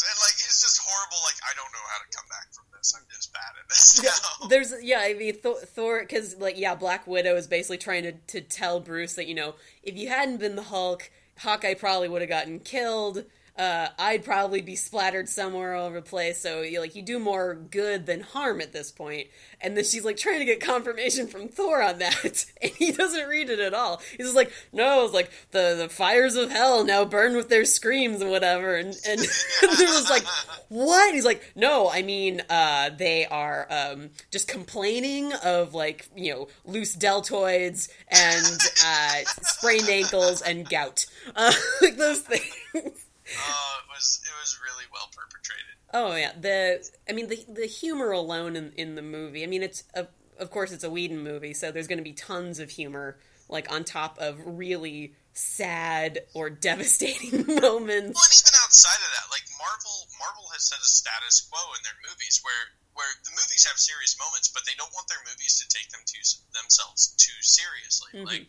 and 0.03 0.19
like 0.21 0.35
it's 0.35 0.63
just 0.63 0.81
horrible. 0.83 1.19
Like 1.25 1.37
I 1.45 1.53
don't 1.55 1.71
know 1.73 1.87
how 1.93 1.99
to 1.99 2.09
come 2.17 2.27
back 2.29 2.53
from 2.53 2.65
this. 2.77 2.95
I'm 2.97 3.05
just 3.13 3.33
bad 3.33 3.53
at 3.61 3.69
this 3.69 4.01
Yeah, 4.03 4.11
now. 4.41 4.49
there's 4.53 4.75
yeah. 4.83 5.01
I 5.01 5.15
mean, 5.15 5.35
Thor, 5.35 5.57
Thor, 5.61 6.01
because 6.01 6.37
like 6.37 6.59
yeah, 6.59 6.75
Black 6.75 7.07
Widow 7.07 7.37
is 7.37 7.47
basically 7.47 7.79
trying 7.79 8.03
to 8.05 8.13
to 8.13 8.41
tell 8.41 8.81
Bruce 8.81 9.15
that 9.15 9.27
you 9.27 9.35
know 9.35 9.55
if 9.83 9.97
you 9.97 10.09
hadn't 10.09 10.39
been 10.39 10.57
the 10.57 10.65
Hulk, 10.65 11.11
Hawkeye 11.39 11.75
probably 11.75 12.09
would 12.09 12.23
have 12.23 12.31
gotten 12.31 12.61
killed. 12.61 13.25
Uh, 13.61 13.91
I'd 13.99 14.25
probably 14.25 14.63
be 14.63 14.75
splattered 14.75 15.29
somewhere 15.29 15.75
over 15.75 15.97
the 15.97 16.09
place. 16.09 16.41
So 16.41 16.63
you 16.63 16.81
like 16.81 16.97
you 16.97 17.03
do 17.03 17.19
more 17.19 17.55
good 17.55 18.07
than 18.07 18.23
harm 18.23 18.63
at 18.63 18.73
this 18.73 18.91
point. 18.91 19.29
And 19.61 19.77
then 19.77 19.85
she's 19.85 20.03
like 20.03 20.17
trying 20.17 20.39
to 20.39 20.47
get 20.47 20.63
confirmation 20.63 21.27
from 21.27 21.49
Thor 21.49 21.83
on 21.83 21.99
that, 21.99 22.47
and 22.63 22.73
he 22.73 22.91
doesn't 22.91 23.29
read 23.29 23.51
it 23.51 23.61
at 23.61 23.75
all. 23.75 24.01
He's 24.17 24.29
just 24.29 24.35
like, 24.35 24.51
no, 24.73 25.05
it's 25.05 25.13
like 25.13 25.31
the 25.51 25.75
the 25.77 25.91
fires 25.91 26.37
of 26.37 26.51
hell 26.51 26.85
now 26.85 27.05
burn 27.05 27.37
with 27.37 27.51
their 27.51 27.67
screams 27.67 28.23
and 28.23 28.31
whatever. 28.31 28.77
And 28.77 28.97
and 29.07 29.21
there 29.61 29.89
was 29.89 30.09
like, 30.09 30.25
what? 30.71 31.13
He's 31.13 31.27
like, 31.27 31.53
no, 31.55 31.91
I 31.91 32.01
mean, 32.01 32.41
uh, 32.49 32.89
they 32.97 33.27
are 33.27 33.67
um, 33.69 34.09
just 34.31 34.49
complaining 34.49 35.35
of 35.45 35.75
like 35.75 36.09
you 36.17 36.33
know 36.33 36.49
loose 36.65 36.97
deltoids 36.97 37.91
and 38.09 38.59
uh, 38.87 39.31
sprained 39.43 39.91
ankles 39.91 40.41
and 40.41 40.67
gout, 40.67 41.05
uh, 41.37 41.53
like 41.83 41.99
those 41.99 42.21
things. 42.21 43.05
Oh, 43.37 43.81
it 43.85 43.89
was 43.89 44.21
it 44.25 44.35
was 44.41 44.59
really 44.63 44.85
well 44.93 45.09
perpetrated. 45.15 45.75
Oh 45.93 46.15
yeah, 46.17 46.33
the 46.39 46.87
I 47.09 47.13
mean 47.13 47.29
the 47.29 47.45
the 47.49 47.67
humor 47.67 48.11
alone 48.11 48.57
in 48.57 48.73
in 48.77 48.95
the 48.95 49.03
movie. 49.03 49.43
I 49.43 49.47
mean 49.47 49.63
it's 49.63 49.85
of 49.95 50.09
of 50.39 50.51
course 50.51 50.73
it's 50.73 50.85
a 50.85 50.91
Whedon 50.91 51.23
movie, 51.23 51.55
so 51.55 51.71
there's 51.71 51.87
going 51.87 51.99
to 51.99 52.05
be 52.05 52.13
tons 52.13 52.59
of 52.59 52.71
humor 52.71 53.19
like 53.49 53.71
on 53.71 53.83
top 53.85 54.19
of 54.19 54.39
really 54.47 55.15
sad 55.35 56.21
or 56.35 56.51
devastating 56.69 57.47
moments. 57.61 58.15
Well, 58.15 58.27
and 58.31 58.39
even 58.39 58.55
outside 58.63 59.01
of 59.03 59.11
that, 59.19 59.27
like 59.31 59.47
Marvel, 59.59 60.07
Marvel 60.19 60.47
has 60.55 60.71
set 60.71 60.79
a 60.79 60.87
status 60.87 61.43
quo 61.51 61.59
in 61.77 61.83
their 61.83 61.99
movies 62.09 62.41
where 62.43 62.75
where 62.95 63.11
the 63.23 63.31
movies 63.31 63.67
have 63.71 63.79
serious 63.79 64.19
moments, 64.19 64.51
but 64.51 64.67
they 64.67 64.75
don't 64.75 64.91
want 64.93 65.07
their 65.07 65.23
movies 65.27 65.63
to 65.63 65.67
take 65.71 65.89
them 65.91 66.03
to 66.07 66.19
themselves 66.55 67.15
too 67.19 67.39
seriously. 67.43 68.11
Mhm. 68.15 68.27
Like 68.27 68.47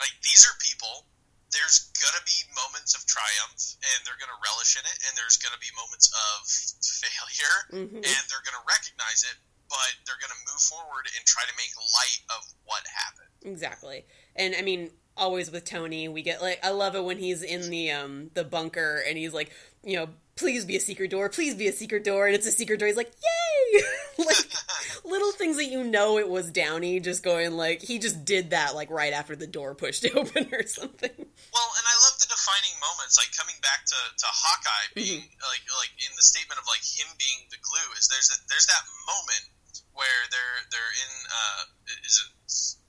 like 0.00 0.14
these 0.22 0.44
are 0.44 0.56
people. 0.60 1.06
There's 1.52 1.90
gonna 1.96 2.24
be 2.26 2.38
moments 2.54 2.94
of 2.94 3.06
triumph, 3.06 3.56
and 3.80 3.98
they're 4.04 4.18
gonna 4.20 4.36
relish 4.44 4.76
in 4.76 4.84
it, 4.84 4.98
and 5.08 5.16
there's 5.16 5.36
gonna 5.40 5.60
be 5.60 5.72
moments 5.76 6.12
of 6.12 6.36
failure, 6.84 7.56
Mhm. 7.72 8.04
and 8.04 8.22
they're 8.28 8.44
gonna 8.44 8.64
recognize 8.68 9.24
it, 9.24 9.36
but 9.68 9.92
they're 10.06 10.20
gonna 10.20 10.38
move 10.50 10.60
forward 10.60 11.08
and 11.16 11.24
try 11.26 11.44
to 11.44 11.54
make 11.56 11.72
light 11.76 12.20
of 12.36 12.44
what 12.64 12.86
happened. 12.86 13.28
Exactly. 13.42 14.06
And 14.36 14.54
I 14.56 14.62
mean, 14.62 14.92
always 15.16 15.50
with 15.50 15.64
Tony, 15.64 16.08
we 16.08 16.22
get 16.22 16.42
like 16.42 16.60
I 16.64 16.70
love 16.70 16.94
it 16.94 17.04
when 17.04 17.18
he's 17.18 17.42
in 17.42 17.70
the 17.70 17.90
um 17.92 18.30
the 18.34 18.44
bunker 18.44 19.02
and 19.06 19.16
he's 19.18 19.32
like, 19.32 19.50
you 19.82 19.96
know, 19.96 20.14
please 20.38 20.64
be 20.64 20.76
a 20.76 20.80
secret 20.80 21.10
door, 21.10 21.28
please 21.28 21.54
be 21.54 21.66
a 21.66 21.72
secret 21.72 22.04
door, 22.04 22.26
and 22.26 22.34
it's 22.34 22.46
a 22.46 22.54
secret 22.54 22.78
door. 22.78 22.86
He's 22.86 22.96
like, 22.96 23.10
yay! 23.10 23.82
like 24.24 24.38
little 25.04 25.32
things 25.32 25.58
that 25.58 25.66
you 25.66 25.82
know 25.82 26.16
it 26.18 26.28
was 26.28 26.50
Downey 26.50 27.00
just 27.00 27.22
going 27.22 27.52
like 27.52 27.82
he 27.82 27.98
just 27.98 28.24
did 28.24 28.50
that 28.50 28.74
like 28.74 28.90
right 28.90 29.12
after 29.12 29.34
the 29.34 29.46
door 29.46 29.74
pushed 29.74 30.06
open 30.14 30.48
or 30.54 30.64
something. 30.64 31.14
Well, 31.18 31.70
and 31.74 31.84
I 31.84 31.96
love 32.06 32.16
the 32.22 32.30
defining 32.30 32.74
moments, 32.78 33.18
like 33.18 33.34
coming 33.36 33.58
back 33.60 33.84
to, 33.84 33.98
to 33.98 34.26
Hawkeye 34.30 34.88
being 34.94 35.26
like 35.42 35.64
like 35.76 35.92
in 35.98 36.12
the 36.14 36.24
statement 36.24 36.56
of 36.56 36.66
like 36.70 36.82
him 36.86 37.10
being 37.18 37.50
the 37.50 37.58
glue. 37.58 37.88
Is 37.98 38.08
there's 38.08 38.30
that, 38.30 38.40
there's 38.48 38.66
that 38.70 38.84
moment 39.10 39.44
where 39.92 40.20
they're 40.30 40.58
they're 40.70 40.94
in 41.02 41.12
uh, 41.26 41.62
is 42.06 42.16
it 42.22 42.30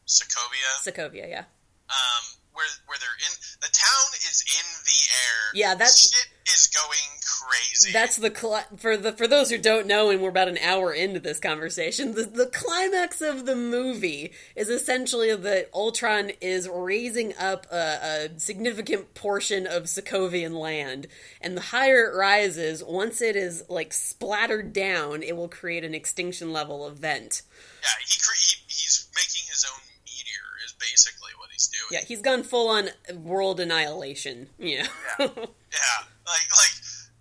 Sokovia. 0.10 0.70
Sokovia, 0.82 1.30
yeah. 1.30 1.46
Um, 1.90 2.24
where 2.60 2.68
where 2.88 3.00
they're 3.00 3.20
in 3.24 3.34
the 3.62 3.72
town 3.72 4.08
is 4.28 4.44
in 4.44 4.68
the 4.84 5.02
air. 5.16 5.40
Yeah, 5.56 5.76
that 5.76 5.96
shit 5.96 6.28
is 6.46 6.68
going 6.68 7.12
crazy. 7.24 7.94
That's 7.94 8.18
the 8.18 8.32
for 8.76 8.98
the 8.98 9.14
for 9.14 9.28
those 9.28 9.50
who 9.50 9.58
don't 9.58 9.88
know, 9.88 10.10
and 10.10 10.22
we're 10.22 10.30
about 10.30 10.50
an 10.50 10.58
hour 10.58 10.92
into 10.94 11.22
this 11.22 11.40
conversation. 11.40 12.16
The, 12.16 12.24
the 12.24 12.48
climax 12.48 13.22
of 13.22 13.46
the 13.46 13.56
movie 13.56 14.34
is 14.56 14.68
essentially 14.68 15.34
that 15.34 15.70
Ultron 15.74 16.32
is 16.42 16.68
raising 16.68 17.34
up 17.38 17.66
a, 17.72 18.30
a 18.36 18.40
significant 18.40 19.14
portion 19.14 19.66
of 19.66 19.84
Sokovian 19.84 20.60
land, 20.60 21.08
and 21.40 21.56
the 21.56 21.62
higher 21.72 22.12
it 22.12 22.18
rises, 22.18 22.84
once 22.84 23.22
it 23.22 23.38
is 23.38 23.64
like 23.70 23.94
splattered 23.94 24.74
down, 24.74 25.24
it 25.24 25.38
will 25.38 25.48
create 25.48 25.86
an 25.86 25.94
extinction 25.94 26.52
level 26.52 26.88
event. 26.88 27.42
Yeah, 27.82 27.90
he, 28.06 28.20
cre- 28.20 28.36
he 28.36 28.58
he's 28.68 29.08
making 29.16 29.48
his 29.48 29.66
own 29.72 29.80
meteor. 30.04 30.44
Is 30.66 30.74
basically 30.74 31.32
what 31.38 31.49
he's 31.60 31.68
doing. 31.68 31.92
Yeah, 31.92 32.08
he's 32.08 32.24
gone 32.24 32.44
full 32.44 32.70
on 32.72 32.90
world 33.12 33.60
annihilation. 33.60 34.48
Yeah. 34.58 34.88
yeah. 35.20 35.28
yeah. 35.28 36.00
Like 36.24 36.48
like 36.56 36.76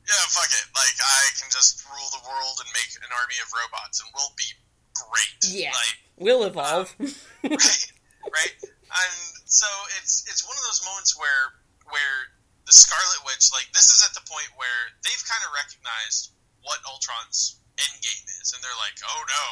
yeah, 0.07 0.25
fuck 0.31 0.47
it. 0.55 0.67
Like 0.71 0.99
I 1.03 1.35
can 1.35 1.51
just 1.51 1.83
rule 1.91 2.09
the 2.15 2.23
world 2.23 2.63
and 2.63 2.71
make 2.71 2.95
an 2.95 3.11
army 3.11 3.35
of 3.43 3.51
robots 3.51 3.99
and 3.99 4.09
we'll 4.15 4.33
be 4.39 4.51
great. 4.95 5.43
Yeah. 5.51 5.75
Like 5.75 5.99
we'll 6.17 6.45
evolve. 6.47 6.95
Um, 6.99 7.11
right. 7.55 7.93
Right? 8.29 8.57
And 8.63 9.17
so 9.47 9.67
it's 10.01 10.25
it's 10.29 10.47
one 10.47 10.57
of 10.57 10.65
those 10.69 10.85
moments 10.85 11.17
where 11.19 11.57
where 11.91 12.19
the 12.67 12.77
Scarlet 12.77 13.25
Witch, 13.25 13.49
like 13.51 13.69
this 13.73 13.89
is 13.89 14.05
at 14.05 14.13
the 14.13 14.25
point 14.29 14.53
where 14.61 14.93
they've 15.01 15.25
kind 15.25 15.41
of 15.45 15.51
recognized 15.57 16.37
what 16.61 16.77
Ultron's 16.85 17.57
end 17.81 17.97
game 18.05 18.27
is, 18.43 18.53
and 18.53 18.61
they're 18.61 18.81
like, 18.85 19.01
"Oh 19.01 19.23
no, 19.25 19.47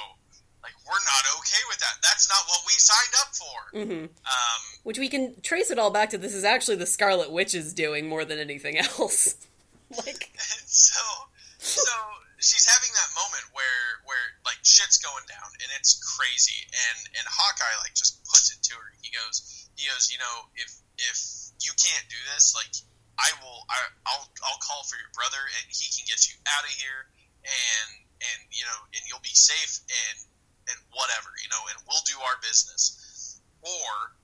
like 0.66 0.74
we're 0.82 1.06
not 1.06 1.24
okay 1.38 1.62
with 1.70 1.78
that. 1.78 2.02
That's 2.02 2.26
not 2.26 2.42
what 2.50 2.60
we 2.66 2.74
signed 2.74 3.14
up 3.22 3.30
for." 3.30 3.58
Mm-hmm. 3.78 4.04
Um, 4.10 4.60
Which 4.82 4.98
we 4.98 5.08
can 5.08 5.38
trace 5.46 5.70
it 5.70 5.78
all 5.78 5.94
back 5.94 6.10
to. 6.10 6.18
This 6.18 6.34
is 6.34 6.42
actually 6.42 6.76
the 6.76 6.90
Scarlet 6.90 7.30
Witch's 7.30 7.72
doing 7.72 8.10
more 8.10 8.26
than 8.26 8.38
anything 8.38 8.78
else. 8.98 9.38
like, 9.94 10.34
so, 10.66 11.00
so 11.58 11.94
she's 12.42 12.66
having 12.66 12.90
that 12.98 13.10
moment 13.14 13.46
where 13.54 14.02
where 14.04 14.26
like 14.42 14.58
shit's 14.66 14.98
going 14.98 15.24
down 15.30 15.48
and 15.62 15.70
it's 15.78 15.94
crazy, 16.02 16.66
and 16.66 16.98
and 17.14 17.24
Hawkeye 17.30 17.78
like 17.86 17.94
just 17.94 18.18
puts 18.26 18.50
it 18.50 18.58
to 18.66 18.74
her. 18.74 18.90
He 19.00 19.14
goes, 19.14 19.70
he 19.78 19.86
goes, 19.86 20.10
you 20.10 20.18
know, 20.18 20.50
if 20.58 20.74
if 20.98 21.16
you 21.62 21.70
can't 21.78 22.06
do 22.10 22.18
this, 22.34 22.52
like 22.58 22.74
I 23.16 23.32
will, 23.40 23.64
I, 23.70 23.78
I'll 24.10 24.26
I'll 24.44 24.60
call 24.60 24.84
for 24.84 24.98
your 25.00 25.12
brother, 25.16 25.40
and 25.40 25.64
he 25.70 25.88
can 25.88 26.04
get 26.04 26.26
you 26.28 26.36
out 26.44 26.64
of 26.66 26.72
here, 26.74 27.08
and 27.46 27.90
and 28.20 28.40
you 28.52 28.64
know, 28.68 28.78
and 28.92 29.02
you'll 29.08 29.24
be 29.24 29.32
safe, 29.32 29.80
and 29.88 30.16
and 30.70 30.78
whatever, 30.92 31.30
you 31.42 31.48
know, 31.50 31.62
and 31.70 31.76
we'll 31.86 32.04
do 32.06 32.18
our 32.26 32.36
business, 32.42 33.38
or 33.62 34.14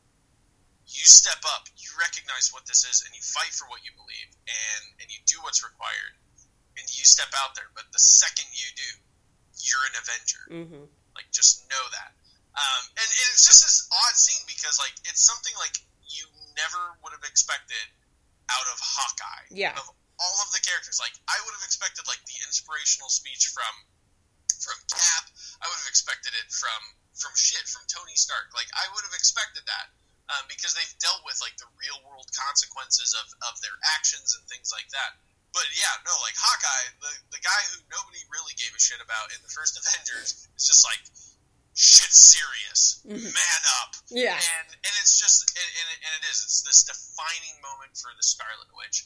you 0.87 1.07
step 1.07 1.41
up, 1.57 1.71
you 1.79 1.89
recognize 1.97 2.51
what 2.53 2.67
this 2.67 2.85
is, 2.85 3.03
and 3.07 3.15
you 3.15 3.23
fight 3.23 3.55
for 3.55 3.65
what 3.71 3.81
you 3.87 3.93
believe, 3.97 4.29
and 4.47 4.83
and 5.01 5.07
you 5.09 5.19
do 5.25 5.41
what's 5.47 5.63
required, 5.65 6.15
and 6.77 6.85
you 6.91 7.05
step 7.07 7.31
out 7.39 7.55
there. 7.55 7.71
But 7.73 7.89
the 7.95 8.03
second 8.03 8.51
you 8.53 8.69
do, 8.75 8.91
you're 9.63 9.85
an 9.89 9.95
Avenger. 9.97 10.45
mm-hmm. 10.51 10.85
Like 11.15 11.29
just 11.31 11.69
know 11.69 11.85
that. 11.93 12.13
Um, 12.53 12.83
and, 13.01 13.09
and 13.09 13.29
it's 13.33 13.49
just 13.49 13.65
this 13.65 13.89
odd 13.89 14.17
scene 14.17 14.45
because 14.45 14.77
like 14.77 14.93
it's 15.09 15.25
something 15.25 15.53
like 15.57 15.73
you 16.05 16.29
never 16.57 16.97
would 17.01 17.17
have 17.17 17.25
expected 17.25 17.81
out 18.53 18.67
of 18.69 18.77
Hawkeye. 18.81 19.49
Yeah. 19.49 19.73
Of 19.77 19.89
all 20.21 20.37
of 20.45 20.53
the 20.53 20.61
characters, 20.61 21.01
like 21.01 21.17
I 21.29 21.37
would 21.45 21.55
have 21.57 21.65
expected 21.65 22.05
like 22.05 22.21
the 22.29 22.37
inspirational 22.45 23.09
speech 23.09 23.49
from 23.53 23.73
from 24.63 24.79
Cap. 24.89 25.25
I 25.61 25.67
would 25.69 25.79
have 25.83 25.91
expected 25.91 26.33
it 26.39 26.49
from 26.55 26.81
from 27.19 27.35
shit 27.37 27.67
from 27.69 27.83
Tony 27.91 28.15
Stark. 28.17 28.55
Like 28.57 28.71
I 28.73 28.87
would 28.95 29.05
have 29.05 29.13
expected 29.15 29.67
that 29.69 29.87
um, 30.33 30.47
because 30.49 30.73
they've 30.73 30.97
dealt 31.03 31.21
with 31.29 31.37
like 31.45 31.55
the 31.61 31.69
real 31.77 31.99
world 32.09 32.31
consequences 32.33 33.13
of, 33.19 33.27
of 33.53 33.59
their 33.61 33.75
actions 33.99 34.33
and 34.39 34.43
things 34.49 34.71
like 34.73 34.89
that. 34.97 35.19
But 35.53 35.69
yeah, 35.77 35.93
no, 36.09 36.15
like 36.25 36.33
Hawkeye, 36.39 36.87
the 37.05 37.13
the 37.37 37.43
guy 37.45 37.61
who 37.75 37.85
nobody 37.93 38.23
really 38.33 38.57
gave 38.57 38.73
a 38.73 38.81
shit 38.81 39.03
about 39.05 39.29
in 39.37 39.41
the 39.45 39.53
first 39.53 39.77
Avengers 39.81 40.49
is 40.57 40.65
just 40.65 40.87
like 40.89 41.03
shit 41.77 42.13
serious, 42.13 43.01
Mhm. 43.05 43.33
man 43.33 43.63
up, 43.81 43.97
Yeah. 44.13 44.37
and 44.37 44.69
and 44.73 44.95
it's 45.01 45.17
just 45.21 45.41
and, 45.57 45.69
and, 45.81 45.87
it- 45.93 46.01
and 46.05 46.13
it 46.21 46.25
is 46.29 46.41
it's 46.45 46.61
this 46.65 46.85
defining 46.85 47.57
moment 47.65 47.97
for 47.97 48.13
the 48.17 48.23
Scarlet 48.25 48.69
Witch 48.77 49.05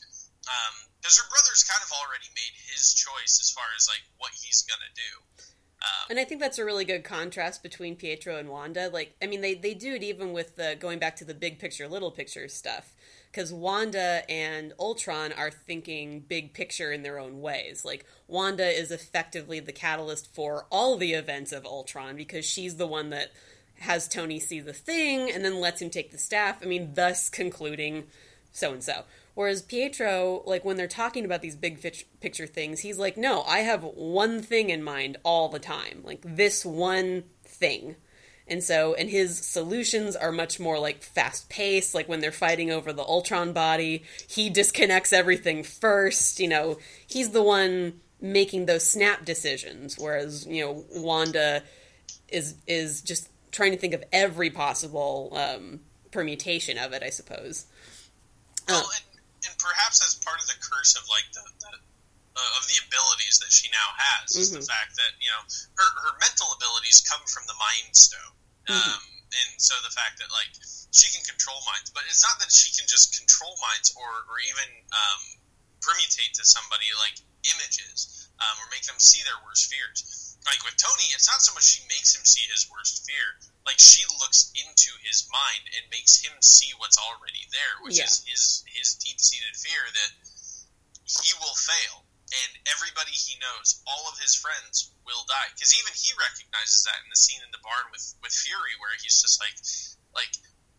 because 1.01 1.18
her 1.18 1.28
brother's 1.28 1.64
kind 1.64 1.82
of 1.84 1.90
already 1.92 2.28
made 2.34 2.55
his 2.70 2.94
choice 2.94 3.38
as 3.40 3.51
far 3.51 3.64
as 3.76 3.86
like 3.88 4.03
what 4.18 4.32
he's 4.34 4.62
gonna 4.62 4.92
do. 4.94 5.42
Um, 5.82 6.07
And 6.11 6.18
I 6.18 6.24
think 6.24 6.40
that's 6.40 6.59
a 6.59 6.64
really 6.64 6.84
good 6.84 7.05
contrast 7.05 7.62
between 7.62 7.97
Pietro 7.97 8.38
and 8.38 8.49
Wanda. 8.49 8.88
Like, 8.88 9.14
I 9.22 9.26
mean, 9.26 9.40
they, 9.40 9.55
they 9.55 9.74
do 9.74 9.94
it 9.94 10.03
even 10.03 10.32
with 10.32 10.57
the 10.57 10.76
going 10.78 10.99
back 10.99 11.16
to 11.16 11.24
the 11.24 11.34
big 11.34 11.59
picture, 11.59 11.86
little 11.86 12.11
picture 12.11 12.49
stuff. 12.49 12.94
Because 13.30 13.53
Wanda 13.53 14.22
and 14.30 14.72
Ultron 14.80 15.32
are 15.32 15.51
thinking 15.51 16.20
big 16.20 16.55
picture 16.55 16.90
in 16.90 17.03
their 17.03 17.18
own 17.18 17.42
ways. 17.42 17.84
Like, 17.84 18.07
Wanda 18.26 18.66
is 18.66 18.90
effectively 18.90 19.61
the 19.61 19.72
catalyst 19.72 20.34
for 20.34 20.66
all 20.70 20.97
the 20.97 21.12
events 21.12 21.53
of 21.53 21.66
Ultron 21.66 22.16
because 22.16 22.47
she's 22.47 22.76
the 22.76 22.86
one 22.86 23.11
that 23.11 23.32
has 23.80 24.09
Tony 24.09 24.40
see 24.40 24.61
the 24.61 24.72
thing 24.72 25.30
and 25.30 25.44
then 25.44 25.61
lets 25.61 25.82
him 25.82 25.90
take 25.90 26.11
the 26.11 26.18
staff. 26.18 26.61
I 26.62 26.64
mean, 26.64 26.94
thus 26.94 27.28
concluding 27.28 28.05
so 28.53 28.72
and 28.72 28.82
so. 28.82 29.05
Whereas 29.37 29.61
Pietro, 29.61 30.43
like 30.47 30.64
when 30.64 30.78
they're 30.78 30.89
talking 30.89 31.26
about 31.26 31.43
these 31.43 31.57
big 31.57 31.82
picture 32.20 32.47
things, 32.47 32.80
he's 32.80 32.99
like, 32.99 33.18
no, 33.18 33.43
I 33.43 33.59
have 33.59 33.84
one 33.84 34.41
thing 34.41 34.70
in 34.70 34.82
mind 34.82 35.18
all 35.24 35.51
the 35.51 35.59
time. 35.59 36.01
Like 36.03 36.22
this 36.24 36.64
one 36.64 37.24
thing. 37.45 37.97
And 38.49 38.64
so, 38.64 38.95
and 38.95 39.11
his 39.11 39.39
solutions 39.39 40.16
are 40.16 40.32
much 40.32 40.59
more 40.59 40.78
like 40.78 41.03
fast 41.03 41.51
paced. 41.51 41.95
Like 41.95 42.09
when 42.09 42.20
they're 42.20 42.32
fighting 42.32 42.70
over 42.70 42.95
the 42.95 43.03
Ultron 43.03 43.53
body, 43.53 44.05
he 44.26 44.49
disconnects 44.49 45.12
everything 45.12 45.62
first. 45.62 46.41
You 46.41 46.49
know, 46.49 46.78
he's 47.07 47.32
the 47.32 47.43
one 47.43 48.01
making 48.22 48.64
those 48.64 48.91
snap 48.91 49.26
decisions. 49.26 49.99
Whereas, 49.99 50.47
you 50.47 50.64
know, 50.64 50.84
Wanda 50.95 51.62
is 52.28 52.55
is 52.66 53.03
just 53.03 53.28
trying 53.53 53.72
to 53.72 53.78
think 53.78 53.93
of 53.93 54.03
every 54.14 54.49
possible 54.49 55.30
um, 55.37 55.80
permutation 56.11 56.78
of 56.78 56.95
it, 56.95 57.03
I 57.03 57.11
suppose. 57.11 57.66
Well, 58.66 58.78
and, 58.78 59.15
and 59.45 59.53
perhaps 59.61 60.01
that's 60.01 60.16
part 60.24 60.41
of 60.41 60.47
the 60.49 60.57
curse 60.62 60.97
of 60.97 61.05
like 61.12 61.28
the, 61.37 61.45
the 61.61 61.72
uh, 62.37 62.51
of 62.61 62.68
the 62.68 62.76
abilities 62.89 63.41
that 63.41 63.49
she 63.53 63.68
now 63.72 63.89
has 63.97 64.37
is 64.37 64.53
the 64.53 64.61
Mhm. 64.61 64.68
fact 64.68 64.97
that 64.97 65.12
you 65.20 65.30
know 65.32 65.43
her 65.80 65.89
her 66.05 66.12
mental 66.20 66.53
abilities 66.53 67.01
come 67.05 67.24
from 67.28 67.45
the 67.49 67.57
Mind 67.57 67.97
Stone, 67.97 68.37
um, 68.68 69.03
and 69.32 69.51
so 69.61 69.72
the 69.84 69.93
fact 69.93 70.18
that 70.20 70.28
like 70.32 70.53
she 70.93 71.09
can 71.12 71.24
control 71.24 71.61
minds, 71.64 71.91
but 71.93 72.05
it's 72.09 72.22
not 72.22 72.37
that 72.41 72.53
she 72.53 72.72
can 72.76 72.87
just 72.89 73.16
control 73.16 73.57
minds 73.61 73.93
or 73.97 74.24
or 74.28 74.37
even 74.41 74.68
um, 74.93 75.20
permutate 75.80 76.32
to 76.37 76.45
somebody 76.45 76.89
like 77.01 77.16
images 77.57 78.28
um, 78.41 78.55
or 78.61 78.66
make 78.70 78.84
them 78.84 78.99
see 78.99 79.22
their 79.24 79.39
worst 79.45 79.66
fears. 79.72 80.26
Like 80.47 80.62
with 80.62 80.78
Tony, 80.78 81.11
it's 81.11 81.26
not 81.26 81.42
so 81.42 81.51
much 81.59 81.66
she 81.66 81.82
makes 81.90 82.14
him 82.14 82.22
see 82.22 82.47
his 82.47 82.70
worst 82.70 83.03
fear. 83.03 83.34
Like 83.66 83.82
she 83.82 84.07
looks 84.22 84.55
into 84.55 84.94
his 85.03 85.26
mind 85.26 85.66
and 85.74 85.82
makes 85.90 86.22
him 86.22 86.30
see 86.38 86.70
what's 86.78 86.97
already 86.99 87.51
there, 87.51 87.82
which 87.82 87.99
Yeah. 87.99 88.07
is 88.07 88.22
his 88.22 88.42
his 88.70 88.94
deep 89.03 89.18
seated 89.18 89.59
fear 89.59 89.82
that 89.90 90.12
he 91.03 91.34
will 91.42 91.55
fail, 91.59 92.07
and 92.30 92.51
everybody 92.70 93.11
he 93.11 93.34
knows, 93.42 93.82
all 93.86 94.07
of 94.07 94.18
his 94.22 94.34
friends, 94.38 94.90
will 95.03 95.26
die. 95.26 95.51
Because 95.55 95.74
even 95.74 95.94
he 95.99 96.14
recognizes 96.14 96.82
that 96.86 97.03
in 97.03 97.11
the 97.11 97.18
scene 97.18 97.42
in 97.42 97.51
the 97.51 97.62
barn 97.62 97.90
with 97.90 98.14
with 98.22 98.32
Fury, 98.32 98.78
where 98.78 98.94
he's 99.03 99.18
just 99.18 99.42
like, 99.42 99.59
like 100.14 100.30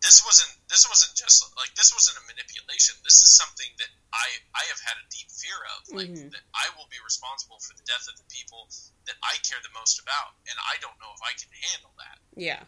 this 0.02 0.22
wasn't 0.26 0.54
this 0.70 0.86
wasn't 0.88 1.16
just 1.18 1.42
like 1.58 1.74
this 1.76 1.94
wasn't 1.94 2.18
a 2.22 2.24
manipulation. 2.30 2.96
This 3.04 3.18
is 3.26 3.34
something 3.34 3.70
that 3.82 3.90
I 4.14 4.28
I 4.54 4.64
have 4.70 4.82
had 4.86 4.98
a 5.02 5.06
deep 5.10 5.30
fear 5.32 5.58
of, 5.78 5.80
like 5.96 6.10
Mhm. 6.14 6.32
that 6.32 6.46
I 6.54 6.70
will 6.78 6.88
be 6.90 6.98
responsible 7.04 7.60
for 7.60 7.74
the 7.74 7.84
death 7.84 8.06
of 8.08 8.18
the 8.18 8.28
people 8.30 8.70
that 9.06 9.16
I 9.24 9.38
care 9.42 9.58
the 9.64 9.74
most 9.74 10.00
about, 10.00 10.38
and 10.50 10.58
I 10.62 10.78
don't 10.82 10.98
know 11.00 11.12
if 11.16 11.22
I 11.26 11.34
can 11.34 11.50
handle 11.74 11.94
that. 11.98 12.18
Yeah. 12.36 12.64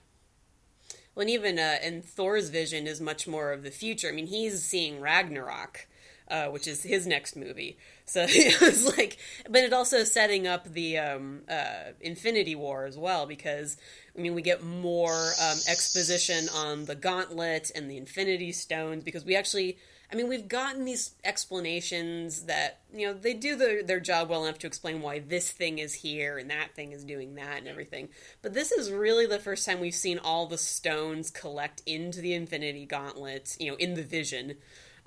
Well, 1.13 1.21
and 1.21 1.29
even 1.29 1.59
uh, 1.59 1.77
and 1.81 2.03
Thor's 2.05 2.49
vision 2.49 2.87
is 2.87 3.01
much 3.01 3.27
more 3.27 3.51
of 3.51 3.63
the 3.63 3.71
future. 3.71 4.09
I 4.09 4.11
mean, 4.11 4.27
he's 4.27 4.63
seeing 4.63 4.99
Ragnarok, 5.01 5.87
uh, 6.29 6.47
which 6.47 6.67
is 6.67 6.83
his 6.83 7.05
next 7.05 7.35
movie. 7.35 7.77
So 8.09 8.25
it 8.27 8.59
was 8.59 8.97
like, 8.97 9.17
but 9.49 9.63
it 9.63 9.71
also 9.71 10.03
setting 10.03 10.47
up 10.47 10.65
the 10.73 10.97
um, 10.97 11.41
uh, 11.47 11.91
Infinity 12.01 12.55
War 12.55 12.85
as 12.85 12.97
well 12.97 13.25
because 13.25 13.77
I 14.17 14.21
mean 14.21 14.33
we 14.33 14.41
get 14.41 14.63
more 14.63 15.31
um, 15.41 15.57
exposition 15.67 16.49
on 16.55 16.85
the 16.85 16.95
Gauntlet 16.95 17.71
and 17.75 17.89
the 17.89 17.97
Infinity 17.97 18.51
Stones 18.51 19.03
because 19.03 19.23
we 19.23 19.35
actually. 19.35 19.77
I 20.11 20.15
mean, 20.15 20.27
we've 20.27 20.47
gotten 20.47 20.85
these 20.85 21.11
explanations 21.23 22.45
that 22.45 22.79
you 22.91 23.05
know 23.05 23.13
they 23.13 23.35
do 23.35 23.55
their 23.55 23.83
their 23.83 23.99
job 23.99 24.31
well 24.31 24.43
enough 24.43 24.57
to 24.59 24.65
explain 24.65 25.03
why 25.03 25.19
this 25.19 25.51
thing 25.51 25.77
is 25.77 25.93
here 25.93 26.39
and 26.39 26.49
that 26.49 26.73
thing 26.73 26.93
is 26.93 27.03
doing 27.03 27.35
that 27.35 27.59
and 27.59 27.67
everything. 27.67 28.09
But 28.41 28.55
this 28.55 28.71
is 28.71 28.91
really 28.91 29.27
the 29.27 29.37
first 29.37 29.67
time 29.67 29.79
we've 29.79 29.93
seen 29.93 30.17
all 30.17 30.47
the 30.47 30.57
stones 30.57 31.29
collect 31.29 31.83
into 31.85 32.21
the 32.21 32.33
Infinity 32.33 32.87
Gauntlet, 32.87 33.55
you 33.59 33.69
know, 33.69 33.77
in 33.77 33.93
the 33.93 34.01
Vision. 34.01 34.55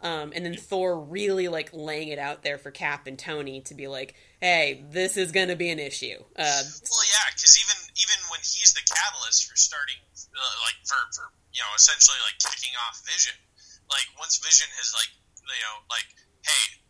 Um, 0.03 0.33
and 0.35 0.45
then 0.45 0.59
Thor 0.59 0.99
really 0.99 1.47
like 1.47 1.71
laying 1.73 2.09
it 2.09 2.19
out 2.19 2.43
there 2.43 2.59
for 2.59 2.71
Cap 2.75 3.07
and 3.07 3.17
Tony 3.17 3.63
to 3.71 3.75
be 3.75 3.87
like, 3.87 4.15
"Hey, 4.43 4.83
this 4.91 5.17
is 5.17 5.31
going 5.31 5.47
to 5.49 5.57
be 5.57 5.71
an 5.71 5.79
issue." 5.79 6.19
Uh, 6.35 6.63
Well, 6.91 7.07
yeah, 7.07 7.31
because 7.31 7.55
even 7.55 7.79
even 7.95 8.19
when 8.27 8.43
he's 8.43 8.75
the 8.75 8.83
catalyst 8.83 9.47
for 9.47 9.55
starting 9.55 10.03
uh, 10.35 10.55
like 10.67 10.75
for 10.83 10.99
for 11.15 11.31
you 11.55 11.63
know 11.63 11.71
essentially 11.79 12.19
like 12.27 12.35
kicking 12.43 12.75
off 12.83 12.99
Vision. 13.07 13.39
Like 13.87 14.11
once 14.19 14.43
Vision 14.43 14.67
has 14.75 14.91
like 14.91 15.11
you 15.39 15.63
know 15.63 15.87
like 15.87 16.09
hey. 16.43 16.83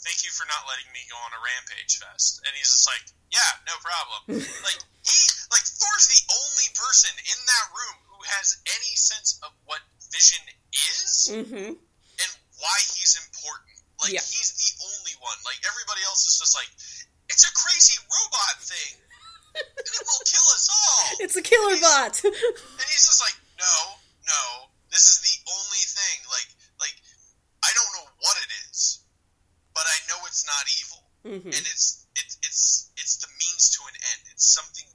Thank 0.00 0.24
you 0.24 0.32
for 0.32 0.48
not 0.48 0.64
letting 0.64 0.88
me 0.96 1.04
go 1.12 1.18
on 1.28 1.36
a 1.36 1.40
rampage 1.44 2.00
fest, 2.00 2.40
and 2.40 2.56
he's 2.56 2.72
just 2.72 2.88
like, 2.88 3.04
"Yeah, 3.28 3.52
no 3.68 3.76
problem." 3.84 4.40
like 4.64 4.80
he, 5.04 5.18
like 5.52 5.66
Thor's 5.76 6.08
the 6.08 6.24
only 6.40 6.72
person 6.72 7.12
in 7.20 7.36
that 7.36 7.66
room 7.68 8.00
who 8.08 8.16
has 8.40 8.64
any 8.64 8.96
sense 8.96 9.36
of 9.44 9.52
what 9.68 9.84
Vision 10.12 10.42
is 10.72 11.28
Mm-hmm. 11.30 11.72
and 11.74 12.30
why 12.58 12.76
he's 12.94 13.14
important. 13.18 13.70
Like 14.02 14.12
Yeah. 14.16 14.24
he's 14.24 14.50
the 14.58 14.70
only 14.84 15.14
one. 15.20 15.36
Like 15.44 15.58
everybody 15.66 16.02
else 16.08 16.26
is 16.26 16.38
just 16.38 16.54
like, 16.56 16.68
it's 17.30 17.44
a 17.46 17.52
crazy 17.54 17.94
robot 18.10 18.56
thing, 18.64 18.94
and 19.54 19.86
it 19.86 20.02
will 20.06 20.24
kill 20.26 20.46
us 20.56 20.66
all. 20.70 21.04
It's 21.24 21.36
a 21.36 21.42
killer 21.44 21.78
bot. 21.80 22.16
And 22.24 22.86
he's 22.90 23.06
just 23.06 23.20
like, 23.22 23.36
no, 23.60 23.76
no, 24.26 24.42
this 24.90 25.06
is 25.06 25.20
the 25.22 25.36
only 25.52 25.84
thing. 25.86 26.16
Like, 26.26 26.48
like 26.82 26.96
I 27.62 27.70
don't 27.76 27.92
know 28.00 28.06
what 28.24 28.36
it 28.42 28.50
is, 28.70 29.04
but 29.74 29.84
I 29.86 29.96
know 30.10 30.18
it's 30.26 30.42
not 30.48 30.64
evil, 30.80 31.02
Mhm. 31.22 31.44
and 31.54 31.64
it's 31.70 32.06
it's 32.18 32.34
it's 32.42 32.90
it's 32.96 33.14
the 33.22 33.28
means 33.38 33.70
to 33.76 33.80
an 33.86 33.94
end. 34.16 34.22
It's 34.32 34.48
something 34.50 34.88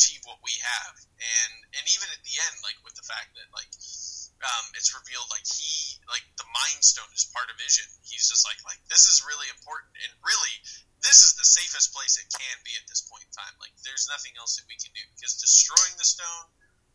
achieve 0.00 0.24
what 0.24 0.40
we 0.40 0.56
have, 0.64 0.94
and 1.20 1.52
and 1.76 1.84
even 1.92 2.08
at 2.08 2.22
the 2.24 2.32
end, 2.48 2.56
like 2.64 2.80
with 2.80 2.96
the 2.96 3.04
fact 3.04 3.36
that 3.36 3.44
like 3.52 3.68
um, 4.40 4.64
it's 4.72 4.88
revealed 4.96 5.28
like 5.28 5.44
he 5.44 6.00
like 6.08 6.24
the 6.40 6.48
Mind 6.48 6.80
Stone 6.80 7.12
is 7.12 7.28
part 7.28 7.52
of 7.52 7.60
Vision. 7.60 7.84
He's 8.08 8.24
just 8.32 8.48
like 8.48 8.56
like 8.64 8.80
this 8.88 9.04
is 9.04 9.20
really 9.28 9.46
important, 9.52 9.92
and 10.00 10.10
really 10.24 10.56
this 11.04 11.20
is 11.20 11.36
the 11.36 11.44
safest 11.44 11.92
place 11.92 12.16
it 12.16 12.28
can 12.32 12.56
be 12.64 12.72
at 12.80 12.88
this 12.88 13.04
point 13.04 13.20
in 13.28 13.32
time. 13.36 13.52
Like 13.60 13.76
there's 13.84 14.08
nothing 14.08 14.32
else 14.40 14.56
that 14.56 14.64
we 14.64 14.80
can 14.80 14.88
do 14.96 15.04
because 15.12 15.36
destroying 15.36 15.92
the 16.00 16.08
stone 16.08 16.48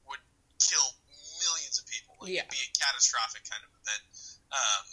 would 0.09 0.21
kill 0.57 0.89
millions 1.45 1.77
of 1.77 1.85
people. 1.85 2.17
Like 2.21 2.33
Yeah. 2.33 2.45
it'd 2.49 2.53
be 2.53 2.65
a 2.65 2.71
catastrophic 2.73 3.45
kind 3.45 3.61
of 3.61 3.69
event. 3.77 4.03
Um, 4.49 4.83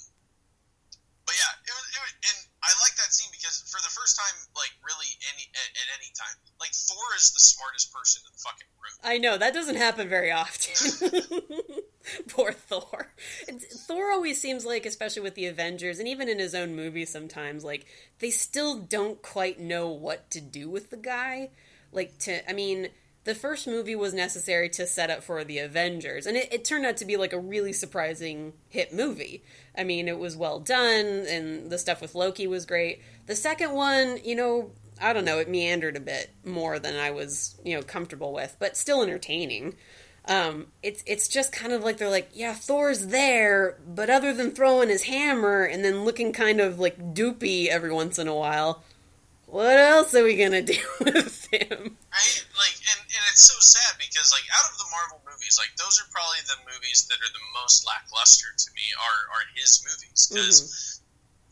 but 1.24 1.34
yeah, 1.36 1.52
it 1.64 1.72
was, 1.72 1.86
it 1.92 2.00
was, 2.04 2.12
and 2.28 2.38
I 2.62 2.70
like 2.80 2.94
that 2.96 3.12
scene 3.12 3.28
because 3.32 3.64
for 3.66 3.82
the 3.82 3.90
first 3.90 4.16
time, 4.16 4.34
like 4.54 4.70
really 4.86 5.10
any 5.34 5.50
at, 5.50 5.70
at 5.74 5.88
any 5.98 6.12
time, 6.14 6.36
like 6.60 6.70
Thor 6.70 7.02
is 7.16 7.32
the 7.32 7.40
smartest 7.40 7.92
person 7.92 8.22
in 8.24 8.30
the 8.30 8.38
fucking 8.38 8.70
room. 8.78 8.94
I 9.02 9.18
know 9.18 9.36
that 9.36 9.52
doesn't 9.52 9.76
happen 9.76 10.08
very 10.08 10.30
often. 10.30 11.10
Poor 12.28 12.52
Thor. 12.52 13.14
Thor 13.86 14.12
always 14.12 14.40
seems 14.40 14.64
like, 14.64 14.86
especially 14.86 15.22
with 15.22 15.34
the 15.34 15.46
Avengers, 15.46 15.98
and 15.98 16.06
even 16.06 16.28
in 16.28 16.38
his 16.38 16.54
own 16.54 16.76
movie, 16.76 17.04
sometimes 17.04 17.64
like 17.64 17.86
they 18.20 18.30
still 18.30 18.78
don't 18.78 19.20
quite 19.22 19.58
know 19.58 19.88
what 19.88 20.30
to 20.30 20.40
do 20.40 20.70
with 20.70 20.90
the 20.90 20.96
guy. 20.96 21.50
Like 21.90 22.16
to, 22.20 22.48
I 22.48 22.52
mean, 22.52 22.88
the 23.24 23.34
first 23.34 23.66
movie 23.66 23.94
was 23.94 24.12
necessary 24.12 24.68
to 24.70 24.86
set 24.86 25.10
up 25.10 25.22
for 25.22 25.44
the 25.44 25.58
Avengers, 25.58 26.26
and 26.26 26.36
it, 26.36 26.52
it 26.52 26.64
turned 26.64 26.84
out 26.84 26.96
to 26.98 27.04
be 27.04 27.16
like 27.16 27.32
a 27.32 27.38
really 27.38 27.72
surprising 27.72 28.52
hit 28.68 28.92
movie. 28.92 29.44
I 29.76 29.84
mean, 29.84 30.08
it 30.08 30.18
was 30.18 30.36
well 30.36 30.58
done, 30.58 31.24
and 31.28 31.70
the 31.70 31.78
stuff 31.78 32.00
with 32.00 32.14
Loki 32.14 32.46
was 32.46 32.66
great. 32.66 33.00
The 33.26 33.36
second 33.36 33.72
one, 33.72 34.18
you 34.24 34.34
know, 34.34 34.72
I 35.00 35.12
don't 35.12 35.24
know, 35.24 35.38
it 35.38 35.48
meandered 35.48 35.96
a 35.96 36.00
bit 36.00 36.30
more 36.44 36.78
than 36.78 36.96
I 36.96 37.10
was, 37.10 37.60
you 37.64 37.76
know, 37.76 37.82
comfortable 37.82 38.32
with, 38.32 38.56
but 38.58 38.76
still 38.76 39.02
entertaining. 39.02 39.76
Um, 40.26 40.68
it's 40.82 41.02
it's 41.06 41.26
just 41.26 41.52
kind 41.52 41.72
of 41.72 41.82
like 41.82 41.98
they're 41.98 42.08
like, 42.08 42.30
yeah, 42.32 42.54
Thor's 42.54 43.08
there, 43.08 43.78
but 43.86 44.08
other 44.10 44.32
than 44.32 44.52
throwing 44.52 44.88
his 44.88 45.04
hammer 45.04 45.64
and 45.64 45.84
then 45.84 46.04
looking 46.04 46.32
kind 46.32 46.60
of 46.60 46.78
like 46.78 47.14
doopy 47.14 47.66
every 47.66 47.92
once 47.92 48.18
in 48.18 48.28
a 48.28 48.34
while, 48.34 48.82
what 49.46 49.76
else 49.76 50.14
are 50.14 50.22
we 50.22 50.36
gonna 50.36 50.62
do 50.62 50.78
with 51.00 51.41
him? 51.52 52.00
Right? 52.08 52.40
Like, 52.56 52.76
and, 52.88 53.00
and 53.04 53.24
it's 53.28 53.44
so 53.44 53.54
sad 53.60 54.00
because, 54.00 54.32
like, 54.32 54.48
out 54.56 54.72
of 54.72 54.80
the 54.80 54.88
Marvel 54.88 55.20
movies, 55.28 55.60
like, 55.60 55.76
those 55.76 56.00
are 56.00 56.08
probably 56.08 56.40
the 56.48 56.56
movies 56.64 57.04
that 57.12 57.20
are 57.20 57.32
the 57.36 57.46
most 57.60 57.84
lackluster 57.84 58.48
to 58.48 58.68
me 58.72 58.86
are, 58.96 59.20
are 59.36 59.44
his 59.52 59.84
movies. 59.84 60.32
Because 60.32 61.00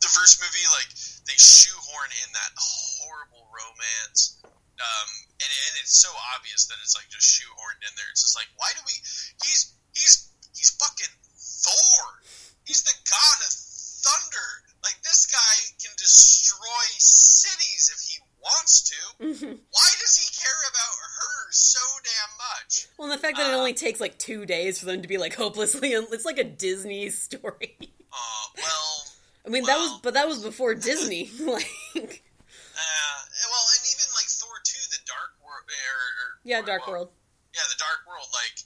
the 0.00 0.08
first 0.08 0.40
movie, 0.40 0.64
like, 0.72 0.88
they 1.28 1.36
shoehorn 1.36 2.10
in 2.24 2.30
that 2.32 2.52
horrible 2.56 3.44
romance. 3.52 4.40
Um, 4.80 5.10
and, 5.36 5.50
and 5.52 5.74
it's 5.84 6.00
so 6.00 6.08
obvious 6.32 6.64
that 6.72 6.80
it's, 6.80 6.96
like, 6.96 7.12
just 7.12 7.28
shoehorned 7.28 7.84
in 7.84 7.92
there. 8.00 8.08
It's 8.08 8.24
just 8.24 8.36
like, 8.36 8.48
why 8.56 8.72
do 8.72 8.80
we. 8.88 8.96
He's, 9.44 9.76
he's, 9.92 10.32
he's 10.56 10.72
fucking 10.80 11.12
Thor. 11.36 12.24
He's 12.64 12.80
the 12.88 12.96
god 13.04 13.38
of 13.44 13.52
thunder. 13.52 14.50
Like, 14.80 14.96
this 15.04 15.28
guy 15.28 15.54
can 15.84 15.92
destroy 16.00 16.84
cities 16.96 17.92
if 17.92 18.00
he 18.00 18.16
wants 18.42 18.88
to 18.88 19.00
why 19.20 19.88
does 20.00 20.16
he 20.16 20.26
care 20.32 20.62
about 20.72 20.96
her 21.20 21.52
so 21.52 21.80
damn 22.04 22.32
much? 22.40 22.88
Well, 22.96 23.10
and 23.10 23.18
the 23.18 23.20
fact 23.20 23.36
that 23.36 23.50
it 23.50 23.54
only 23.54 23.74
takes 23.74 24.00
like 24.00 24.16
two 24.18 24.46
days 24.46 24.80
for 24.80 24.86
them 24.86 25.02
to 25.02 25.08
be 25.08 25.18
like 25.18 25.34
hopelessly, 25.34 25.92
it's 25.92 26.24
like 26.24 26.38
a 26.38 26.44
Disney 26.44 27.10
story. 27.10 27.76
Uh, 27.80 28.46
well, 28.56 28.88
I 29.46 29.48
mean, 29.50 29.64
that 29.64 29.76
was, 29.76 30.00
but 30.02 30.14
that 30.14 30.26
was 30.26 30.42
before 30.42 30.74
Disney. 30.74 31.28
like, 31.40 31.68
uh, 31.92 33.18
well, 33.52 33.66
and 33.76 33.84
even 33.92 34.08
like 34.16 34.28
Thor 34.32 34.56
two, 34.64 34.80
the 34.88 35.04
Dark 35.04 35.36
World, 35.44 35.68
or, 35.68 36.00
or 36.00 36.28
yeah, 36.44 36.64
Dark 36.64 36.88
well, 36.88 37.04
World. 37.04 37.10
yeah, 37.52 37.66
the 37.68 37.76
Dark 37.76 38.08
World, 38.08 38.28
like, 38.32 38.56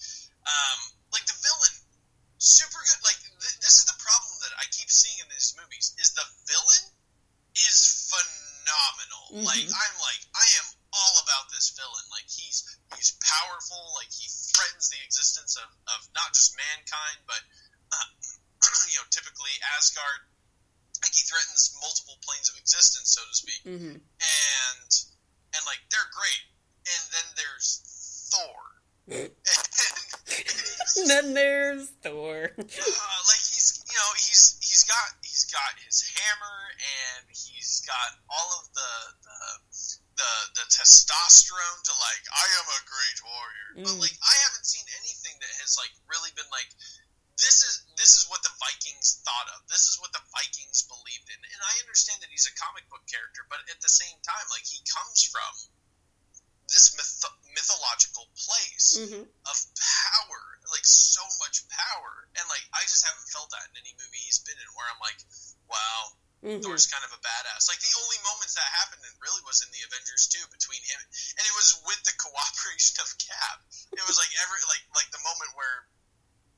um, 0.47 0.79
like 1.11 1.27
the 1.27 1.35
villain, 1.43 1.75
super 2.39 2.79
good. 2.79 3.03
Like, 3.03 3.18
th- 3.18 3.59
this 3.59 3.83
is 3.83 3.91
the 3.91 3.99
problem 3.99 4.39
that 4.47 4.55
I 4.62 4.70
keep 4.70 4.87
seeing 4.87 5.18
in 5.18 5.27
these 5.35 5.51
movies 5.59 5.99
is 5.99 6.14
the 6.14 6.27
villain 6.47 6.95
is 7.55 7.95
Like, 9.43 9.66
I'm 9.66 9.97
like, 9.99 10.22
I 10.30 10.47
am 10.62 10.68
all 10.95 11.14
about 11.26 11.51
this 11.51 11.74
villain. 11.74 12.07
Like, 12.14 12.30
he's 12.30 12.62
he's 12.95 13.18
powerful. 13.18 13.82
Like, 13.99 14.14
he 14.14 14.30
threatens 14.30 14.95
the 14.95 15.03
existence 15.03 15.59
of, 15.59 15.66
of 15.91 16.07
not 16.14 16.30
just 16.30 16.55
mankind, 16.55 17.18
but 17.26 17.43
uh, 17.91 18.09
you 18.91 19.03
know, 19.03 19.07
typically 19.11 19.51
Asgard. 19.74 20.22
Like, 21.03 21.18
he 21.18 21.26
threatens 21.26 21.74
multiple 21.82 22.14
planes 22.22 22.47
of 22.47 22.55
existence, 22.62 23.11
so 23.11 23.26
to 23.26 23.35
speak 23.35 23.59
hmm 23.66 23.99
and 23.99 24.91
and 25.55 25.62
like 25.66 25.82
they're 25.91 26.11
great. 26.14 26.45
And 26.85 27.03
then 27.11 27.26
there's 27.35 27.82
Thor. 28.30 28.61
And 29.09 29.30
then 31.12 31.35
there's 31.35 31.91
Thor. 32.03 32.51
uh, 32.59 32.62
like 32.62 33.45
he's 33.51 33.82
you 33.89 33.95
know 33.99 34.11
he's 34.14 34.57
he's 34.61 34.85
got 34.85 35.16
he's 35.45 35.53
got 35.53 35.76
his 35.84 36.01
hammer 36.16 36.59
and 36.80 37.28
he's 37.28 37.84
got 37.84 38.16
all 38.32 38.49
of 38.57 38.64
the 38.72 38.92
the 39.20 39.40
the, 40.16 40.32
the 40.57 40.64
testosterone 40.72 41.80
to 41.84 41.92
like 42.01 42.24
I 42.32 42.47
am 42.64 42.66
a 42.72 42.80
great 42.88 43.18
warrior. 43.20 43.68
But 43.84 43.95
Mm. 43.99 44.01
like 44.09 44.16
I 44.24 44.34
haven't 44.49 44.64
seen 44.64 44.86
anything 45.05 45.36
that 45.45 45.53
has 45.61 45.76
like 45.76 45.92
really 46.09 46.32
been 46.32 46.49
like 46.49 46.70
this 47.36 47.61
is 47.66 47.84
this 47.99 48.14
is 48.16 48.24
what 48.30 48.40
the 48.47 48.55
Vikings 48.62 49.20
thought 49.26 49.51
of. 49.59 49.66
This 49.68 49.84
is 49.90 49.99
what 50.01 50.14
the 50.16 50.22
Vikings 50.32 50.86
believed 50.88 51.28
in. 51.28 51.36
And 51.36 51.61
I 51.61 51.74
understand 51.84 52.22
that 52.24 52.30
he's 52.32 52.47
a 52.49 52.55
comic 52.57 52.86
book 52.88 53.05
character, 53.11 53.45
but 53.51 53.61
at 53.68 53.82
the 53.84 53.90
same 53.90 54.16
time, 54.24 54.47
like 54.55 54.64
he 54.64 54.80
comes 54.86 55.26
from 55.28 55.53
this 56.68 56.96
myth- 56.96 57.34
mythological 57.54 58.26
place 58.34 58.98
hmm 58.98 59.22
of 59.24 59.56
power, 59.76 60.42
like 60.72 60.84
so 60.84 61.20
much 61.44 61.68
power, 61.68 62.26
and 62.34 62.44
like 62.48 62.64
I 62.72 62.82
just 62.88 63.04
haven't 63.04 63.28
felt 63.28 63.52
that 63.52 63.68
in 63.72 63.84
any 63.84 63.92
movie 64.00 64.20
he's 64.24 64.40
been 64.40 64.56
in. 64.56 64.68
Where 64.72 64.88
I'm 64.88 65.00
like, 65.04 65.20
wow, 65.68 66.00
hmm 66.40 66.60
Thor's 66.64 66.88
kind 66.88 67.04
of 67.04 67.12
a 67.12 67.20
badass. 67.20 67.68
Like 67.68 67.80
the 67.84 67.94
only 68.00 68.18
moments 68.24 68.56
that 68.56 68.64
happened 68.80 69.04
and 69.04 69.14
really 69.20 69.44
was 69.44 69.60
in 69.60 69.68
the 69.70 69.84
Avengers 69.84 70.26
2 70.32 70.40
between 70.48 70.80
him, 70.88 71.00
and 71.36 71.44
it 71.44 71.54
was 71.54 71.76
with 71.84 72.00
the 72.08 72.16
cooperation 72.16 72.96
of 73.04 73.08
Cap. 73.20 73.60
It 73.92 74.04
was 74.08 74.16
like 74.16 74.32
every 74.40 74.60
like 74.68 74.84
like 74.96 75.08
the 75.12 75.20
moment 75.22 75.52
where. 75.54 75.88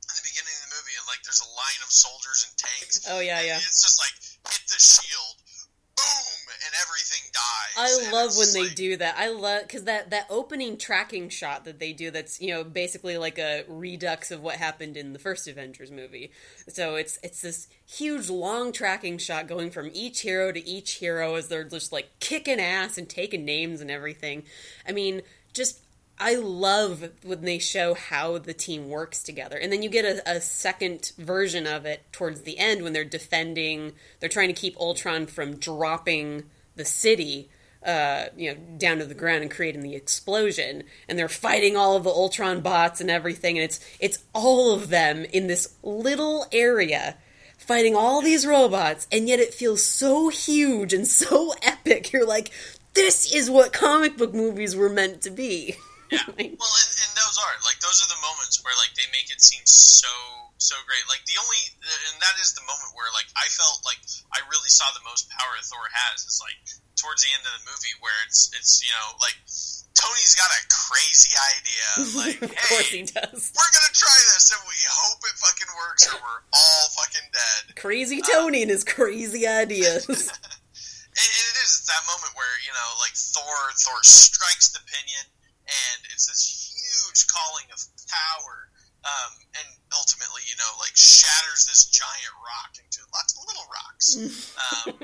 In 0.07 0.15
the 0.23 0.31
beginning 0.31 0.55
of 0.55 0.71
the 0.71 0.75
movie, 0.79 0.95
and 0.95 1.07
like 1.11 1.19
there's 1.27 1.43
a 1.43 1.51
line 1.51 1.83
of 1.83 1.91
soldiers 1.91 2.47
and 2.47 2.55
tanks. 2.55 3.03
Oh 3.11 3.19
yeah, 3.19 3.43
yeah. 3.43 3.59
It's 3.59 3.83
just 3.83 3.99
like 3.99 4.15
hit 4.55 4.63
the 4.71 4.79
shield, 4.79 5.37
boom, 5.97 6.47
and 6.49 6.75
everything 6.83 7.31
dies. 7.33 7.77
I 7.77 8.13
love 8.13 8.37
when 8.37 8.53
they 8.53 8.73
do 8.73 8.97
that. 8.97 9.17
I 9.19 9.29
love 9.29 9.63
because 9.63 9.85
that 9.85 10.11
that 10.11 10.27
opening 10.31 10.77
tracking 10.77 11.29
shot 11.29 11.65
that 11.65 11.79
they 11.79 11.93
do. 11.93 12.11
That's 12.11 12.41
you 12.41 12.53
know 12.53 12.65
basically 12.65 13.19
like 13.19 13.39
a 13.39 13.65
redux 13.69 14.31
of 14.31 14.43
what 14.43 14.57
happened 14.57 14.97
in 14.97 15.13
the 15.13 15.19
first 15.19 15.49
Avengers 15.49 15.91
movie. 15.91 16.31
So 16.69 16.97
it's 16.97 17.19
it's 17.23 17.43
this 17.43 17.69
huge 17.87 18.29
long 18.29 18.73
tracking 18.73 19.19
shot 19.19 19.47
going 19.47 19.71
from 19.71 19.91
each 19.93 20.21
hero 20.21 20.53
to 20.53 20.69
each 20.69 20.95
hero 20.95 21.35
as 21.35 21.49
they're 21.49 21.65
just 21.65 21.93
like 21.93 22.11
kicking 22.21 22.61
ass 22.61 22.99
and 22.99 23.09
taking 23.09 23.45
names 23.45 23.81
and 23.81 23.91
everything. 23.91 24.45
I 24.89 24.93
mean, 24.93 25.23
just 25.53 25.81
I 26.19 26.37
love 26.37 27.11
when 27.23 27.43
they 27.43 27.59
show 27.59 27.95
how 27.95 28.39
the 28.39 28.55
team 28.55 28.89
works 28.89 29.23
together. 29.23 29.59
And 29.59 29.71
then 29.73 29.83
you 29.83 29.91
get 29.91 30.05
a, 30.05 30.37
a 30.37 30.41
second 30.41 31.13
version 31.19 31.67
of 31.67 31.85
it 31.85 32.05
towards 32.13 32.43
the 32.43 32.59
end 32.59 32.83
when 32.83 32.93
they're 32.93 33.05
defending, 33.05 33.93
they're 34.21 34.29
trying 34.29 34.49
to 34.49 34.55
keep 34.55 34.79
Ultron 34.79 35.27
from 35.27 35.57
dropping 35.57 36.45
the 36.75 36.85
city. 36.85 37.51
Uh, 37.85 38.31
you 38.37 38.51
know, 38.51 38.59
down 38.79 38.99
to 38.99 39.05
the 39.05 39.15
ground 39.15 39.43
and 39.43 39.51
creating 39.51 39.83
the 39.83 39.95
explosion, 39.95 40.83
and 41.09 41.17
they're 41.17 41.29
fighting 41.29 41.77
all 41.77 41.95
of 41.95 42.03
the 42.03 42.11
Ultron 42.11 42.61
bots 42.61 43.01
and 43.01 43.09
everything, 43.09 43.57
and 43.57 43.65
it's 43.65 43.79
it's 44.01 44.25
all 44.33 44.75
of 44.75 44.89
them 44.89 45.25
in 45.27 45.47
this 45.47 45.77
little 45.85 46.47
area 46.51 47.17
fighting 47.59 47.95
all 47.95 48.23
these 48.23 48.47
robots, 48.47 49.07
and 49.13 49.29
yet 49.29 49.41
it 49.41 49.55
feels 49.55 49.85
so 49.85 50.29
huge 50.29 50.93
and 50.93 51.07
so 51.07 51.55
epic. 51.63 52.13
You're 52.13 52.27
like, 52.27 52.51
this 52.95 53.33
is 53.33 53.51
what 53.51 53.73
comic 53.73 54.17
book 54.17 54.35
movies 54.35 54.75
were 54.75 54.89
meant 54.89 55.23
to 55.23 55.31
be. 55.31 55.77
Yeah. 56.11 56.23
Like- 56.37 56.53
well, 56.61 56.75
and, 56.77 56.93
and 57.07 57.13
those 57.17 57.37
are 57.41 57.55
like 57.65 57.81
those 57.81 57.99
are 58.05 58.11
the 58.13 58.21
moments 58.21 58.61
where 58.61 58.75
like 58.77 58.93
they 58.95 59.09
make 59.15 59.33
it 59.33 59.41
seem 59.41 59.65
so 59.65 60.11
so 60.59 60.77
great. 60.85 61.05
Like 61.09 61.25
the 61.25 61.37
only 61.41 61.61
and 62.13 62.17
that 62.21 62.37
is 62.41 62.53
the 62.57 62.65
moment 62.69 62.93
where 62.97 63.09
like 63.17 63.29
I 63.37 63.49
felt 63.53 63.81
like 63.89 64.01
I 64.37 64.45
really 64.53 64.69
saw 64.73 64.85
the 64.93 65.05
most 65.09 65.29
power 65.33 65.57
Thor 65.65 65.87
has 65.93 66.25
is 66.29 66.39
like 66.45 66.57
towards 66.97 67.25
the 67.25 67.31
end 67.33 67.45
of 67.45 67.53
the 67.57 67.65
movie 67.69 67.95
where 68.05 68.15
it's 68.29 68.53
it's 68.57 68.81
you 68.85 68.93
know 68.93 69.17
like 69.21 69.37
Tony's 69.97 70.37
got 70.37 70.49
a 70.53 70.61
crazy 70.69 71.33
idea 71.57 71.89
like 72.21 72.41
of 72.45 72.53
course 72.53 72.89
hey 72.93 73.01
he 73.01 73.09
does. 73.09 73.53
we're 73.57 73.73
gonna 73.73 73.95
try 73.97 74.19
this 74.37 74.53
and 74.53 74.61
we 74.69 74.77
hope 74.89 75.21
it 75.25 75.37
fucking 75.41 75.73
works 75.77 76.05
or 76.13 76.17
we're 76.21 76.43
all 76.53 76.85
fucking 77.01 77.29
dead. 77.33 77.77
Crazy 77.81 78.21
um, 78.21 78.29
Tony 78.29 78.61
and 78.65 78.71
his 78.71 78.85
crazy 78.85 79.47
ideas. 79.49 80.05
And, 81.17 81.25
and 81.33 81.47
it 81.49 81.57
is 81.65 81.81
that 81.89 82.05
moment 82.05 82.37
where 82.37 82.55
you 82.61 82.69
know, 82.77 82.89
like 83.01 83.17
Thor, 83.17 83.57
Thor 83.81 83.97
strikes 84.05 84.69
the 84.77 84.85
pinion, 84.85 85.25
and 85.67 85.99
it's 86.15 86.31
this 86.31 86.47
huge 86.47 87.27
calling 87.27 87.67
of 87.75 87.81
power, 88.07 88.71
um, 89.07 89.33
and 89.59 89.69
ultimately, 89.95 90.43
you 90.47 90.57
know, 90.59 90.71
like 90.79 90.95
shatters 90.95 91.67
this 91.67 91.87
giant 91.91 92.35
rock 92.43 92.73
into 92.79 93.03
lots 93.15 93.35
of 93.35 93.43
little 93.47 93.69
rocks, 93.71 94.07
um, 94.63 94.95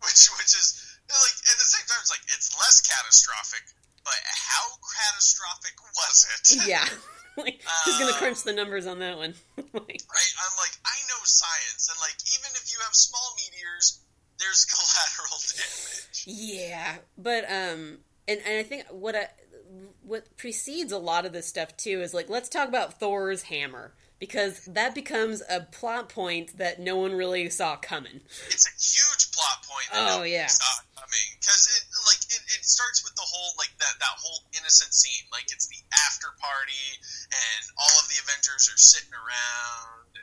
which 0.00 0.22
which 0.36 0.52
is 0.56 0.66
like 1.08 1.36
at 1.52 1.56
the 1.60 1.68
same 1.68 1.84
time, 1.88 2.00
it's 2.00 2.12
like 2.12 2.24
it's 2.32 2.52
less 2.56 2.80
catastrophic, 2.80 3.64
but 4.04 4.18
how 4.24 4.64
catastrophic 4.80 5.76
was 5.96 6.16
it? 6.36 6.44
yeah. 6.68 6.88
Like, 7.34 7.62
who's 7.86 7.98
gonna 7.98 8.12
crunch 8.12 8.42
the 8.42 8.52
numbers 8.52 8.86
on 8.86 8.98
that 8.98 9.16
one? 9.16 9.32
like, 9.56 9.72
right? 9.72 10.32
I'm 10.44 10.54
like, 10.60 10.76
I 10.84 10.96
know 11.08 11.16
science, 11.24 11.88
and 11.88 11.96
like, 11.98 12.20
even 12.28 12.50
if 12.60 12.68
you 12.70 12.76
have 12.84 12.92
small 12.92 13.34
meteors, 13.40 14.00
there's 14.38 14.66
collateral 14.66 15.40
damage. 15.48 16.24
Yeah, 16.26 16.96
but 17.16 17.44
um, 17.44 18.04
and 18.28 18.38
and 18.44 18.58
I 18.58 18.62
think 18.62 18.84
what 18.90 19.16
I, 19.16 19.28
what 20.02 20.36
precedes 20.36 20.92
a 20.92 20.98
lot 20.98 21.24
of 21.26 21.32
this 21.32 21.46
stuff 21.46 21.76
too 21.76 22.00
is 22.00 22.12
like 22.14 22.28
let's 22.28 22.48
talk 22.48 22.68
about 22.68 22.98
Thor's 22.98 23.44
hammer 23.44 23.92
because 24.18 24.64
that 24.66 24.94
becomes 24.94 25.42
a 25.50 25.60
plot 25.60 26.08
point 26.08 26.56
that 26.58 26.78
no 26.78 26.94
one 26.96 27.10
really 27.12 27.50
saw 27.50 27.74
coming. 27.74 28.20
It's 28.46 28.66
a 28.70 28.74
huge 28.78 29.32
plot 29.34 29.66
point. 29.66 29.88
That 29.90 30.06
Oh, 30.06 30.14
nobody 30.22 30.30
yeah. 30.38 30.46
saw 30.46 30.82
coming 30.94 31.26
because 31.42 31.66
it 31.74 31.82
like 32.06 32.22
it, 32.30 32.42
it 32.54 32.62
starts 32.64 33.02
with 33.02 33.14
the 33.18 33.26
whole 33.26 33.50
like 33.58 33.74
that 33.82 33.98
that 33.98 34.16
whole 34.22 34.46
innocent 34.54 34.94
scene. 34.94 35.26
Like 35.32 35.50
it's 35.50 35.66
the 35.66 35.82
after 36.06 36.28
party, 36.38 36.86
and 37.34 37.62
all 37.82 37.94
of 37.98 38.06
the 38.14 38.18
Avengers 38.22 38.70
are 38.70 38.78
sitting 38.78 39.10
around, 39.10 40.22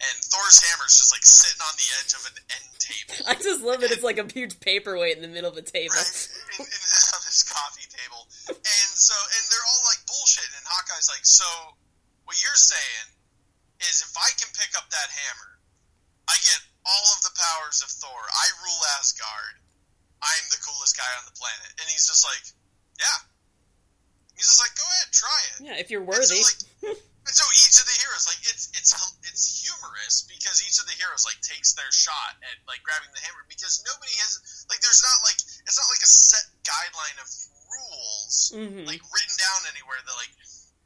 and 0.00 0.16
Thor's 0.24 0.64
hammer's 0.64 0.96
just 0.96 1.12
like 1.12 1.24
sitting 1.24 1.60
on 1.60 1.74
the 1.76 1.88
edge 2.00 2.12
of 2.16 2.24
an 2.24 2.36
end 2.56 2.68
table. 2.80 3.14
I 3.30 3.36
just 3.36 3.60
love 3.60 3.84
that 3.84 3.92
it's 3.92 4.06
like 4.06 4.16
a 4.16 4.24
huge 4.24 4.56
paperweight 4.60 5.20
in 5.20 5.22
the 5.22 5.28
middle 5.28 5.52
of 5.52 5.60
a 5.60 5.64
table. 5.64 5.92
right? 5.92 6.08
In, 6.56 6.64
in, 6.64 6.80
on 7.16 7.22
this 7.28 7.44
coffee 7.44 7.84
table. 7.84 8.24
And 8.48 8.90
so, 8.96 9.12
and 9.12 9.42
they're 9.52 9.68
all 9.76 9.82
like 9.84 10.00
bullshit. 10.08 10.48
and 10.56 10.64
Hawkeye's 10.64 11.12
like, 11.12 11.24
so 11.28 11.44
what 12.24 12.40
you're 12.40 12.56
saying 12.56 13.06
is 13.84 14.00
if 14.00 14.16
I 14.16 14.32
can 14.40 14.48
pick 14.56 14.72
up 14.72 14.88
that 14.88 15.08
hammer, 15.12 15.60
I 16.28 16.36
get 16.48 16.60
all 16.88 17.06
of 17.12 17.20
the 17.20 17.34
powers 17.36 17.84
of 17.84 17.92
Thor. 17.92 18.20
I 18.24 18.46
rule 18.64 18.80
Asgard. 18.96 19.60
I'm 20.24 20.44
the 20.48 20.60
coolest 20.64 20.96
guy 20.96 21.08
on 21.20 21.28
the 21.28 21.36
planet. 21.36 21.76
And 21.76 21.86
he's 21.92 22.08
just 22.08 22.24
like, 22.24 22.44
yeah. 22.96 23.20
He's 24.36 24.48
just 24.48 24.60
like, 24.64 24.72
go 24.76 24.84
ahead, 24.84 25.08
try 25.12 25.40
it. 25.52 25.56
Yeah, 25.60 25.76
if 25.76 25.92
you're 25.92 26.04
worthy. 26.04 26.40
and 27.26 27.34
so 27.36 27.44
each 27.66 27.76
of 27.76 27.86
the 27.86 27.96
heroes, 28.00 28.24
like 28.26 28.40
it's 28.48 28.72
it's 28.74 28.92
it's 29.28 29.44
humorous 29.60 30.24
because 30.26 30.60
each 30.64 30.80
of 30.80 30.86
the 30.88 30.96
heroes 30.96 31.22
like 31.28 31.38
takes 31.44 31.76
their 31.76 31.90
shot 31.92 32.36
at 32.42 32.56
like 32.64 32.80
grabbing 32.82 33.12
the 33.12 33.22
hammer 33.22 33.44
because 33.46 33.84
nobody 33.84 34.14
has 34.24 34.40
like 34.72 34.80
there's 34.80 35.04
not 35.04 35.18
like 35.24 35.36
it's 35.38 35.76
not 35.78 35.88
like 35.92 36.00
a 36.02 36.08
set 36.10 36.46
guideline 36.64 37.18
of 37.20 37.28
rules 37.70 38.50
Mhm. 38.56 38.82
like 38.88 38.98
written 39.14 39.36
down 39.38 39.60
anywhere 39.70 40.00
that 40.02 40.16
like 40.18 40.32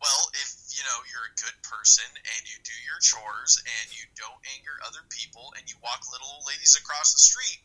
well 0.02 0.22
if 0.36 0.50
you 0.74 0.82
know 0.84 0.98
you're 1.08 1.24
a 1.32 1.36
good 1.40 1.56
person 1.64 2.04
and 2.12 2.40
you 2.44 2.56
do 2.60 2.76
your 2.84 3.00
chores 3.00 3.56
and 3.64 3.86
you 3.94 4.04
don't 4.18 4.36
anger 4.58 4.76
other 4.84 5.00
people 5.08 5.54
and 5.56 5.64
you 5.70 5.78
walk 5.80 6.04
little 6.12 6.28
old 6.28 6.44
ladies 6.50 6.76
across 6.76 7.14
the 7.16 7.22
street 7.24 7.62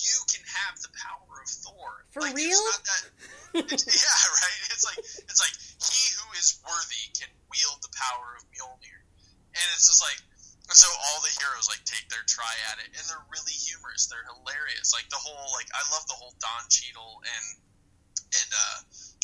you 0.00 0.18
can 0.32 0.40
have 0.48 0.80
the 0.80 0.88
power 0.96 1.44
of 1.44 1.48
Thor. 1.48 1.90
For 2.10 2.24
like, 2.24 2.34
real? 2.34 2.56
It's 2.56 2.72
not 2.72 2.84
that, 2.88 3.04
yeah, 3.84 4.20
right. 4.32 4.60
It's 4.72 4.84
like 4.84 4.98
it's 4.98 5.40
like 5.44 5.54
he 5.76 6.00
who 6.16 6.26
is 6.40 6.56
worthy 6.64 7.04
can 7.20 7.28
wield 7.50 7.82
the 7.82 7.92
power 7.92 8.38
of 8.38 8.46
Mjolnir, 8.54 9.00
and 9.52 9.66
it's 9.74 9.90
just 9.90 10.00
like 10.00 10.18
and 10.70 10.78
so 10.78 10.86
all 10.86 11.18
the 11.18 11.34
heroes 11.34 11.66
like 11.66 11.82
take 11.82 12.06
their 12.14 12.22
try 12.30 12.54
at 12.70 12.78
it, 12.78 12.94
and 12.94 13.02
they're 13.10 13.26
really 13.26 13.52
humorous. 13.52 14.06
They're 14.06 14.22
hilarious. 14.22 14.94
Like 14.94 15.10
the 15.10 15.18
whole 15.18 15.50
like 15.50 15.66
I 15.74 15.82
love 15.90 16.06
the 16.06 16.14
whole 16.14 16.30
Don 16.38 16.62
Cheadle 16.70 17.26
and 17.26 17.46
and 18.30 18.50
uh, 18.54 18.78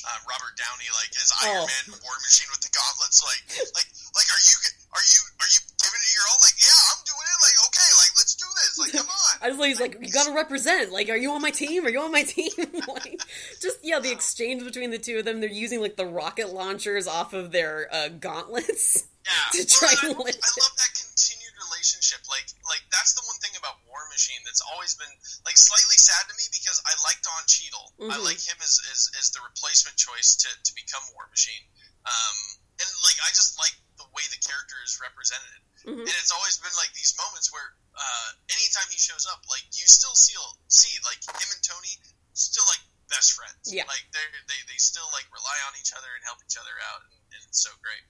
uh, 0.05 0.19
Robert 0.29 0.55
Downey 0.59 0.89
like 0.93 1.13
as 1.17 1.33
Iron 1.45 1.65
Oh. 1.65 1.71
Man 1.71 1.87
War 2.05 2.17
Machine 2.21 2.51
with 2.53 2.61
the 2.61 2.73
gauntlets. 2.75 3.23
Like 3.25 3.43
like 3.73 3.89
like 4.13 4.29
are 4.29 4.43
you 4.45 4.57
are 4.93 5.05
you 5.07 5.21
are 5.41 5.51
you 5.51 5.61
giving 5.81 6.03
it 6.03 6.13
your 6.13 6.27
all? 6.29 6.41
Like 6.43 6.57
yeah, 6.61 6.81
I'm 6.93 7.01
doing 7.07 7.27
it. 7.27 7.39
Like 7.41 7.59
okay, 7.71 7.91
like 8.01 8.13
let's 8.17 8.35
do 8.37 8.49
this. 8.61 8.73
Like 8.77 8.93
come 8.93 9.09
on. 9.09 9.35
I 9.43 9.49
just 9.49 9.61
like 9.61 9.71
he's 9.73 9.81
like, 9.81 9.95
you 10.01 10.13
gotta 10.13 10.33
represent. 10.33 10.93
Like, 10.93 11.09
are 11.09 11.17
you 11.17 11.33
on 11.33 11.43
my 11.43 11.51
team? 11.51 11.87
Are 11.87 11.91
you 11.91 12.01
on 12.01 12.13
my 12.13 12.23
team? 12.23 12.51
like, 12.89 13.21
just 13.61 13.79
yeah, 13.83 14.01
the 14.01 14.13
exchange 14.13 14.65
between 14.65 14.91
the 14.91 14.99
two 14.99 15.19
of 15.19 15.25
them. 15.25 15.41
They're 15.41 15.51
using 15.51 15.81
like 15.81 15.97
the 15.97 16.07
rocket 16.07 16.53
launchers 16.53 17.07
off 17.07 17.33
of 17.33 17.53
their 17.53 17.89
uh, 17.93 18.09
gauntlets. 18.09 19.07
Yeah, 19.25 19.33
to 19.61 19.67
try 19.67 19.95
Well, 20.03 20.13
and 20.13 20.39
I, 20.39 20.39
I 20.39 20.51
love 20.63 20.75
that 20.79 20.93
continued 20.95 21.55
relationship. 21.67 22.23
Like, 22.31 22.47
like 22.65 22.83
that's 22.93 23.15
the 23.15 23.23
one 23.27 23.37
thing 23.43 23.53
about 23.59 23.83
Machine 24.17 24.41
that's 24.49 24.65
always 24.73 24.97
been 24.97 25.13
like 25.45 25.61
slightly 25.61 26.01
sad 26.01 26.25
to 26.25 26.35
me 26.41 26.49
because 26.49 26.81
I 26.89 26.97
like 27.05 27.21
Don 27.21 27.45
Cheadle. 27.45 27.93
I 28.09 28.17
Mhm. 28.17 28.25
like 28.25 28.41
him 28.41 28.57
as, 28.65 28.81
as 28.89 29.13
as 29.21 29.27
the 29.37 29.45
replacement 29.45 30.01
choice 30.01 30.41
to 30.41 30.49
to 30.49 30.73
become 30.73 31.05
War 31.13 31.29
Machine. 31.29 31.69
Um, 32.09 32.37
and 32.81 32.89
like 33.05 33.19
I 33.21 33.29
just 33.37 33.61
like 33.61 33.77
the 34.01 34.09
way 34.17 34.25
the 34.33 34.41
character 34.41 34.81
is 34.81 34.97
represented. 35.05 35.61
Mhm. 35.85 36.01
And 36.09 36.17
it's 36.17 36.33
always 36.33 36.57
been 36.57 36.73
like 36.81 36.97
these 36.97 37.13
moments 37.21 37.53
where 37.53 37.77
uh, 37.93 38.29
anytime 38.49 38.89
he 38.89 38.97
shows 38.97 39.29
up, 39.29 39.45
like 39.53 39.65
you 39.77 39.85
still 39.85 40.17
see 40.17 40.37
see 40.73 40.97
like 41.05 41.21
him 41.21 41.49
and 41.53 41.61
Tony 41.63 41.93
still 42.33 42.65
like 42.73 42.81
best 43.13 43.37
friends. 43.37 43.69
Yeah. 43.69 43.85
Like 43.85 44.09
they 44.17 44.25
they 44.49 44.61
they 44.65 44.81
still 44.81 45.13
like 45.13 45.29
rely 45.29 45.59
on 45.69 45.77
each 45.77 45.93
other 45.93 46.09
and 46.17 46.25
help 46.25 46.41
each 46.41 46.57
other 46.57 46.73
out, 46.89 47.05
and, 47.05 47.13
and 47.37 47.41
it's 47.45 47.61
so 47.61 47.73
great. 47.85 48.01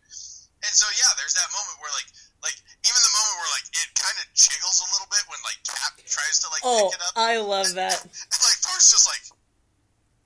And 0.62 0.72
so 0.74 0.86
yeah, 0.98 1.10
there's 1.18 1.34
that 1.34 1.50
moment 1.52 1.78
where 1.82 1.90
like 1.92 2.06
like 2.42 2.56
even 2.84 3.00
the 3.02 3.14
moment 3.16 3.36
where 3.40 3.52
like 3.56 3.68
it 3.72 3.88
kind 3.96 4.16
of 4.20 4.26
jiggles 4.34 4.78
a 4.84 4.88
little 4.92 5.08
bit 5.10 5.24
when 5.28 5.38
like 5.44 5.58
Cap 5.64 5.96
tries 6.06 6.38
to 6.40 6.48
like 6.52 6.62
Oh, 6.64 6.90
pick 6.90 7.00
it 7.00 7.04
up, 7.06 7.14
I 7.16 7.38
love 7.38 7.74
that. 7.80 8.00
and 8.02 8.40
like 8.42 8.58
Thor's 8.62 8.90
just 8.90 9.06
like, 9.08 9.22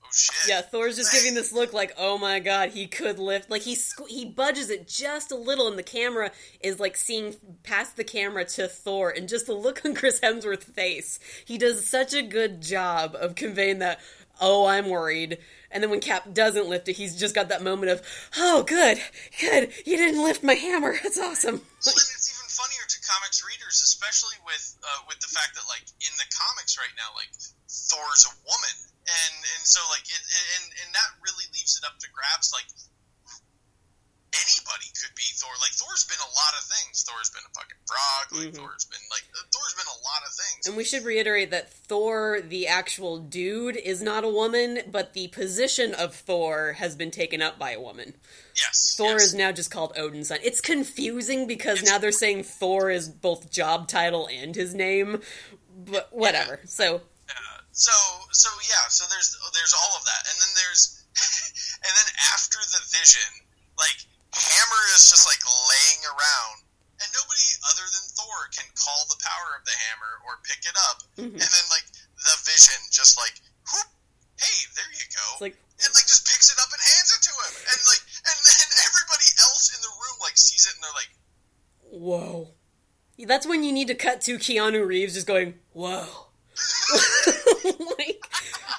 oh 0.03 0.07
shit. 0.11 0.49
Yeah, 0.49 0.61
Thor's 0.61 0.95
just 0.97 1.11
giving 1.13 1.33
this 1.33 1.51
look 1.51 1.73
like, 1.73 1.93
oh 1.97 2.17
my 2.17 2.39
god, 2.39 2.69
he 2.71 2.85
could 2.87 3.17
lift. 3.19 3.49
Like 3.49 3.63
he 3.63 3.75
squ- 3.75 4.07
he 4.09 4.25
budges 4.25 4.69
it 4.69 4.87
just 4.87 5.31
a 5.31 5.35
little, 5.35 5.67
and 5.67 5.77
the 5.77 5.83
camera 5.83 6.31
is 6.59 6.79
like 6.79 6.97
seeing 6.97 7.35
past 7.63 7.97
the 7.97 8.03
camera 8.03 8.45
to 8.45 8.67
Thor, 8.67 9.09
and 9.09 9.27
just 9.29 9.47
the 9.47 9.53
look 9.53 9.81
on 9.85 9.93
Chris 9.95 10.19
Hemsworth's 10.19 10.65
face. 10.65 11.19
He 11.45 11.57
does 11.57 11.87
such 11.87 12.13
a 12.13 12.21
good 12.21 12.61
job 12.61 13.15
of 13.19 13.35
conveying 13.35 13.79
that. 13.79 13.99
Oh, 14.39 14.65
I'm 14.65 14.89
worried. 14.89 15.37
And 15.71 15.81
then 15.81 15.89
when 15.89 15.99
Cap 15.99 16.33
doesn't 16.33 16.67
lift 16.67 16.87
it, 16.89 16.99
he's 16.99 17.15
just 17.15 17.33
got 17.33 17.49
that 17.49 17.63
moment 17.63 17.91
of, 17.91 18.01
oh, 18.37 18.63
good, 18.63 18.99
good, 19.39 19.71
you 19.85 19.97
didn't 19.97 20.23
lift 20.23 20.43
my 20.43 20.53
hammer. 20.53 20.95
That's 21.01 21.19
awesome. 21.19 21.63
Well, 21.63 21.95
and 21.95 22.11
it's 22.11 22.27
even 22.27 22.47
funnier 22.51 22.83
to 22.83 22.97
comics 23.07 23.39
readers, 23.41 23.79
especially 23.79 24.35
with 24.43 24.77
uh, 24.83 25.01
with 25.07 25.19
the 25.23 25.31
fact 25.31 25.55
that 25.55 25.65
like 25.71 25.87
in 26.03 26.13
the 26.19 26.27
comics 26.35 26.75
right 26.75 26.93
now, 26.99 27.15
like 27.15 27.31
Thor's 27.71 28.27
a 28.27 28.33
woman, 28.43 28.75
and 29.07 29.35
and 29.55 29.63
so 29.63 29.79
like 29.89 30.03
it, 30.05 30.23
and 30.59 30.65
and 30.83 30.89
that 30.91 31.09
really 31.23 31.47
leaves 31.55 31.79
it 31.79 31.87
up 31.87 31.97
to 32.03 32.07
grabs. 32.11 32.51
Like 32.51 32.67
anybody 34.33 34.87
could 34.99 35.13
be 35.15 35.23
Thor. 35.35 35.51
Like 35.59 35.71
Thor's 35.75 36.05
been 36.05 36.19
a 36.21 36.31
lot 36.31 36.53
of 36.57 36.63
things. 36.63 37.03
Thor's 37.03 37.29
been 37.29 37.43
a 37.43 37.53
fucking 37.53 37.81
frog. 37.85 38.25
Like 38.31 38.53
Mhm. 38.53 38.55
Thor's 38.57 38.85
been 38.85 38.99
like 39.09 39.23
uh, 39.35 39.43
Thor's 39.51 39.73
been 39.73 39.87
a 39.87 39.99
lot 40.07 40.21
of 40.25 40.33
things. 40.33 40.67
And 40.67 40.77
we 40.77 40.83
should 40.83 41.03
reiterate 41.03 41.51
that 41.51 41.71
Thor, 41.73 42.39
the 42.41 42.67
actual 42.67 43.19
dude, 43.19 43.75
is 43.75 44.01
not 44.01 44.23
a 44.23 44.29
woman, 44.29 44.83
but 44.87 45.13
the 45.13 45.27
position 45.29 45.93
of 45.93 46.15
Thor 46.15 46.73
has 46.73 46.95
been 46.95 47.11
taken 47.11 47.41
up 47.41 47.59
by 47.59 47.71
a 47.71 47.79
woman. 47.81 48.13
yes, 48.55 48.95
Thor 48.95 49.13
yes. 49.13 49.23
is 49.23 49.33
now 49.33 49.51
just 49.51 49.71
called 49.71 49.93
Odin's 49.97 50.29
son. 50.29 50.39
It's 50.43 50.61
confusing 50.61 51.47
because 51.47 51.83
now 51.83 51.97
they're 51.97 52.11
saying 52.11 52.43
Thor 52.43 52.89
is 52.89 53.09
both 53.09 53.51
job 53.51 53.87
title 53.87 54.27
and 54.31 54.55
his 54.55 54.73
name, 54.73 55.21
but 55.75 56.07
whatever. 56.13 56.61
So 56.65 57.01
Uh, 57.29 57.33
so 57.71 57.91
so 58.31 58.49
yeah, 58.69 58.87
so 58.89 59.05
there's 59.09 59.35
there's 59.53 59.73
all 59.73 59.97
of 59.97 60.03
that, 60.05 60.23
and 60.31 60.39
then 60.39 60.49
there's 60.55 61.03
and 61.83 61.91
then 61.97 62.05
after 62.33 62.59
the 62.59 62.79
vision, 62.97 63.47
like 63.77 64.05
Hammer 64.33 64.83
is 64.95 65.09
just 65.11 65.27
like 65.27 65.41
laying 65.43 66.01
around, 66.07 66.63
and 67.03 67.07
nobody 67.11 67.47
other 67.67 67.83
than 67.91 68.03
Thor 68.15 68.47
can 68.55 68.67
call 68.79 69.03
the 69.11 69.19
power 69.19 69.59
of 69.59 69.63
the 69.67 69.75
hammer 69.89 70.13
or 70.27 70.39
pick 70.47 70.63
it 70.63 70.77
up, 70.91 71.03
Mhm. 71.19 71.35
and 71.35 71.49
then 71.51 71.65
like 71.69 71.87
the 72.15 72.35
vision 72.47 72.79
just 72.91 73.17
like 73.19 73.35
whoop, 73.67 73.87
hey, 74.39 74.57
there 74.75 74.91
you 74.95 75.05
go, 75.11 75.25
it's 75.35 75.43
like, 75.43 75.57
and 75.83 75.91
like 75.93 76.07
just 76.07 76.23
picks 76.29 76.47
it 76.47 76.57
up 76.63 76.71
and 76.71 76.79
hands 76.81 77.09
it 77.11 77.21
to 77.27 77.33
him, 77.35 77.53
and 77.75 77.79
like 77.91 78.03
and 78.23 78.37
then 78.47 78.67
everybody 78.87 79.29
else 79.43 79.67
in 79.75 79.79
the 79.83 79.93
room 79.99 80.17
like 80.23 80.37
sees 80.37 80.65
it 80.67 80.75
and 80.75 80.83
they're 80.83 80.97
like. 80.97 81.11
whoa. 81.91 82.53
That's 83.27 83.45
when 83.45 83.63
you 83.63 83.71
need 83.71 83.87
to 83.89 83.93
cut 83.95 84.21
to 84.21 84.37
Keanu 84.39 84.85
Reeves 84.87 85.13
just 85.13 85.27
going, 85.27 85.59
whoa. 85.73 86.07
like, 87.97 88.23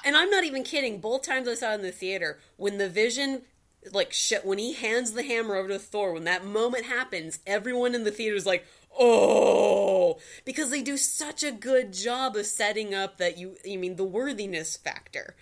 and 0.03 0.17
I'm 0.17 0.29
not 0.29 0.43
even 0.43 0.63
kidding. 0.63 0.99
Both 0.99 1.21
times 1.21 1.47
I 1.47 1.53
saw 1.53 1.71
it 1.71 1.75
in 1.75 1.81
the 1.81 1.91
theater, 1.93 2.39
when 2.57 2.77
the 2.77 2.89
Vision 2.89 3.43
like 3.91 4.13
shit 4.13 4.45
when 4.45 4.57
he 4.57 4.73
hands 4.73 5.13
the 5.13 5.23
hammer 5.23 5.55
over 5.55 5.67
to 5.69 5.79
Thor, 5.79 6.13
when 6.13 6.23
that 6.25 6.45
moment 6.45 6.85
happens, 6.85 7.39
everyone 7.45 7.95
in 7.95 8.03
the 8.03 8.11
theater 8.11 8.35
is 8.35 8.45
like, 8.45 8.65
"Oh," 8.97 10.19
because 10.45 10.69
they 10.69 10.81
do 10.81 10.97
such 10.97 11.43
a 11.43 11.51
good 11.51 11.93
job 11.93 12.35
of 12.35 12.45
setting 12.45 12.93
up 12.93 13.17
that 13.17 13.37
you, 13.37 13.57
I 13.67 13.75
mean, 13.77 13.95
the 13.95 14.03
worthiness 14.07 14.77
factor. 14.77 15.35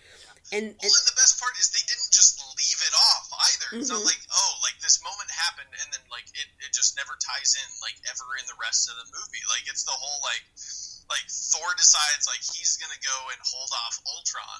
And, 0.52 0.76
and, 0.76 0.84
well, 0.84 1.00
and 1.00 1.08
the 1.08 1.16
best 1.16 1.40
part 1.40 1.56
is 1.64 1.72
they 1.72 1.86
didn't 1.88 2.12
just 2.12 2.36
leave 2.60 2.82
it 2.84 2.92
off 2.92 3.28
either. 3.32 3.70
It's 3.80 3.88
Mm-hmm. 3.88 4.04
not 4.04 4.10
like, 4.10 4.20
oh, 4.36 4.52
like 4.68 4.76
this 4.84 5.00
moment 5.00 5.32
happened, 5.32 5.72
and 5.80 5.88
then 5.96 6.04
like 6.12 6.28
it, 6.36 6.50
it 6.60 6.76
just 6.76 7.00
never 7.00 7.16
ties 7.24 7.56
in 7.56 7.68
like 7.80 7.96
ever 8.10 8.36
in 8.36 8.44
the 8.52 8.58
rest 8.60 8.92
of 8.92 9.00
the 9.00 9.08
movie. 9.16 9.40
Like 9.48 9.64
it's 9.72 9.88
the 9.88 9.96
whole 9.96 10.20
like 10.26 10.44
like 11.08 11.24
Thor 11.28 11.72
decides 11.80 12.28
like 12.28 12.44
he's 12.44 12.76
gonna 12.80 13.00
go 13.00 13.18
and 13.32 13.40
hold 13.48 13.72
off 13.88 13.96
Ultron 14.12 14.60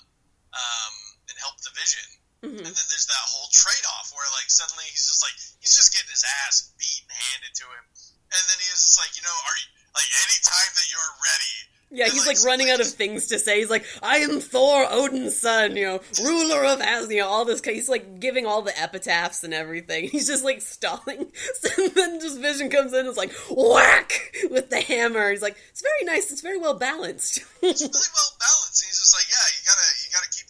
um, 0.56 0.94
and 1.28 1.36
help 1.44 1.60
the 1.60 1.72
Vision. 1.76 2.08
Mhm. 2.42 2.58
And 2.58 2.74
then 2.74 2.88
there's 2.90 3.06
that 3.08 3.26
whole 3.30 3.50
trade 3.54 3.86
off 3.98 4.10
where 4.16 4.26
like 4.34 4.50
suddenly 4.50 4.86
he's 4.90 5.06
just 5.08 5.22
like 5.22 5.38
he's 5.62 5.76
just 5.78 5.94
getting 5.94 6.10
his 6.10 6.26
ass 6.46 6.74
beat 6.80 7.02
and 7.06 7.14
handed 7.14 7.54
to 7.62 7.66
him, 7.70 7.86
and 8.34 8.42
then 8.50 8.58
he 8.58 8.68
is 8.74 8.82
just 8.82 8.98
like 8.98 9.14
you 9.16 9.22
know 9.22 9.38
are 9.46 9.58
you 9.62 9.68
like 9.94 10.10
any 10.26 10.38
time 10.42 10.72
that 10.74 10.88
you're 10.90 11.14
ready. 11.22 11.56
yeah, 11.92 12.08
he's 12.08 12.26
like 12.26 12.40
running 12.48 12.70
out 12.72 12.80
of 12.80 12.88
things 12.88 13.28
to 13.28 13.38
say. 13.38 13.60
He's 13.60 13.70
like, 13.70 13.84
"I 14.02 14.20
am 14.24 14.40
Thor, 14.40 14.88
Odin's 14.90 15.36
son, 15.38 15.76
you 15.76 15.86
know, 15.86 16.00
ruler 16.24 16.64
of 16.64 16.80
Asgard." 16.80 17.12
You 17.12 17.20
know, 17.20 17.28
all 17.28 17.44
this. 17.46 17.62
He's 17.62 17.90
like 17.90 18.20
giving 18.22 18.46
all 18.48 18.62
the 18.64 18.72
epitaphs 18.82 19.44
and 19.44 19.54
everything. 19.54 20.08
He's 20.14 20.26
just 20.26 20.44
like 20.46 20.62
stalling. 20.62 21.32
So 21.62 21.90
then 21.90 22.20
just 22.22 22.40
Vision 22.40 22.70
comes 22.72 22.94
in, 22.94 23.00
and 23.02 23.10
is 23.10 23.18
like 23.18 23.34
whack 23.52 24.34
with 24.50 24.70
the 24.72 24.80
hammer. 24.82 25.30
He's 25.30 25.42
like, 25.44 25.58
"It's 25.70 25.82
very 25.82 26.06
nice. 26.06 26.32
It's 26.32 26.42
very 26.42 26.58
well 26.58 26.74
balanced." 26.76 27.44
It's 27.62 27.82
really 27.84 28.12
well 28.16 28.34
balanced. 28.40 28.82
And 28.82 28.88
he's 28.90 28.98
just 28.98 29.14
like 29.14 29.28
yeah 29.30 29.46
you 29.54 29.62
gotta 29.68 29.88
you 30.02 30.10
gotta 30.16 30.32
keep 30.32 30.41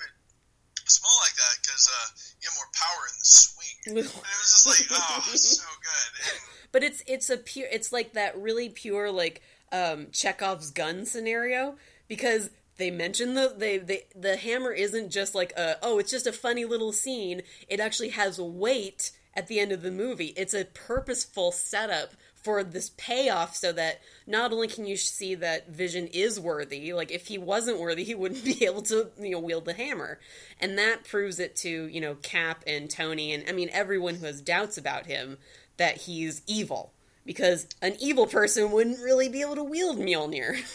small 0.92 1.18
like 1.24 1.36
that 1.36 1.56
because 1.62 1.90
uh, 1.90 2.08
you 2.42 2.50
have 2.50 2.58
more 2.60 2.72
power 2.76 3.02
in 3.08 3.16
the 3.18 3.26
swing. 3.26 3.58
And 3.88 3.98
it 3.98 4.04
was 4.04 4.14
just 4.14 4.68
like 4.68 4.88
oh 4.92 5.22
so 5.34 5.64
good. 5.82 6.12
And, 6.22 6.40
but 6.72 6.84
it's 6.84 7.04
it's 7.08 7.30
a 7.30 7.38
pure 7.38 7.68
it's 7.72 7.92
like 7.92 8.14
that 8.14 8.38
really 8.38 8.70
pure 8.70 9.12
like 9.12 9.42
um 9.72 10.08
chekhov's 10.12 10.70
gun 10.70 11.06
scenario 11.06 11.76
because 12.08 12.52
they 12.78 12.92
mention 12.92 13.34
the 13.34 13.54
they, 13.58 13.78
they 13.78 14.06
the 14.16 14.38
hammer 14.38 14.72
isn't 14.72 15.10
just 15.10 15.34
like 15.34 15.52
a 15.54 15.78
oh 15.82 15.98
it's 16.00 16.12
just 16.12 16.28
a 16.28 16.34
funny 16.34 16.66
little 16.66 16.92
scene 16.92 17.42
it 17.68 17.80
actually 17.80 18.10
has 18.10 18.40
weight 18.40 19.12
at 19.34 19.48
the 19.48 19.60
end 19.60 19.72
of 19.72 19.82
the 19.82 19.92
movie 19.92 20.34
it's 20.38 20.54
a 20.54 20.66
purposeful 20.66 21.52
setup 21.52 22.14
for 22.44 22.64
this 22.64 22.92
payoff 22.98 23.56
so 23.56 23.72
that 23.72 24.02
not 24.26 24.52
only 24.52 24.68
can 24.68 24.86
you 24.86 24.98
see 24.98 25.36
that 25.36 25.70
vision 25.70 26.08
is 26.08 26.40
worthy 26.40 26.94
like 26.94 27.12
if 27.12 27.28
he 27.28 27.38
wasn't 27.38 27.80
worthy 27.80 28.04
he 28.04 28.16
wouldn't 28.16 28.44
be 28.46 28.66
able 28.66 28.82
to 28.82 29.10
you 29.20 29.32
know 29.32 29.40
wield 29.40 29.66
the 29.66 29.74
hammer 29.74 30.20
and 30.60 30.78
that 30.78 31.04
proves 31.04 31.40
it 31.40 31.56
to 31.56 31.86
you 31.88 32.02
know 32.02 32.16
cap 32.16 32.64
and 32.66 32.90
tony 32.90 33.34
and 33.34 33.44
i 33.48 33.52
mean 33.52 33.70
everyone 33.72 34.16
who 34.16 34.26
has 34.26 34.42
doubts 34.42 34.78
about 34.78 35.06
him 35.06 35.38
that 35.78 35.98
he's 35.98 36.42
evil 36.48 36.94
because 37.26 37.68
an 37.82 37.96
evil 38.00 38.26
person 38.26 38.72
wouldn't 38.72 39.00
really 39.00 39.30
be 39.30 39.42
able 39.42 39.56
to 39.56 39.64
wield 39.64 39.98
Mjolnir. 39.98 40.62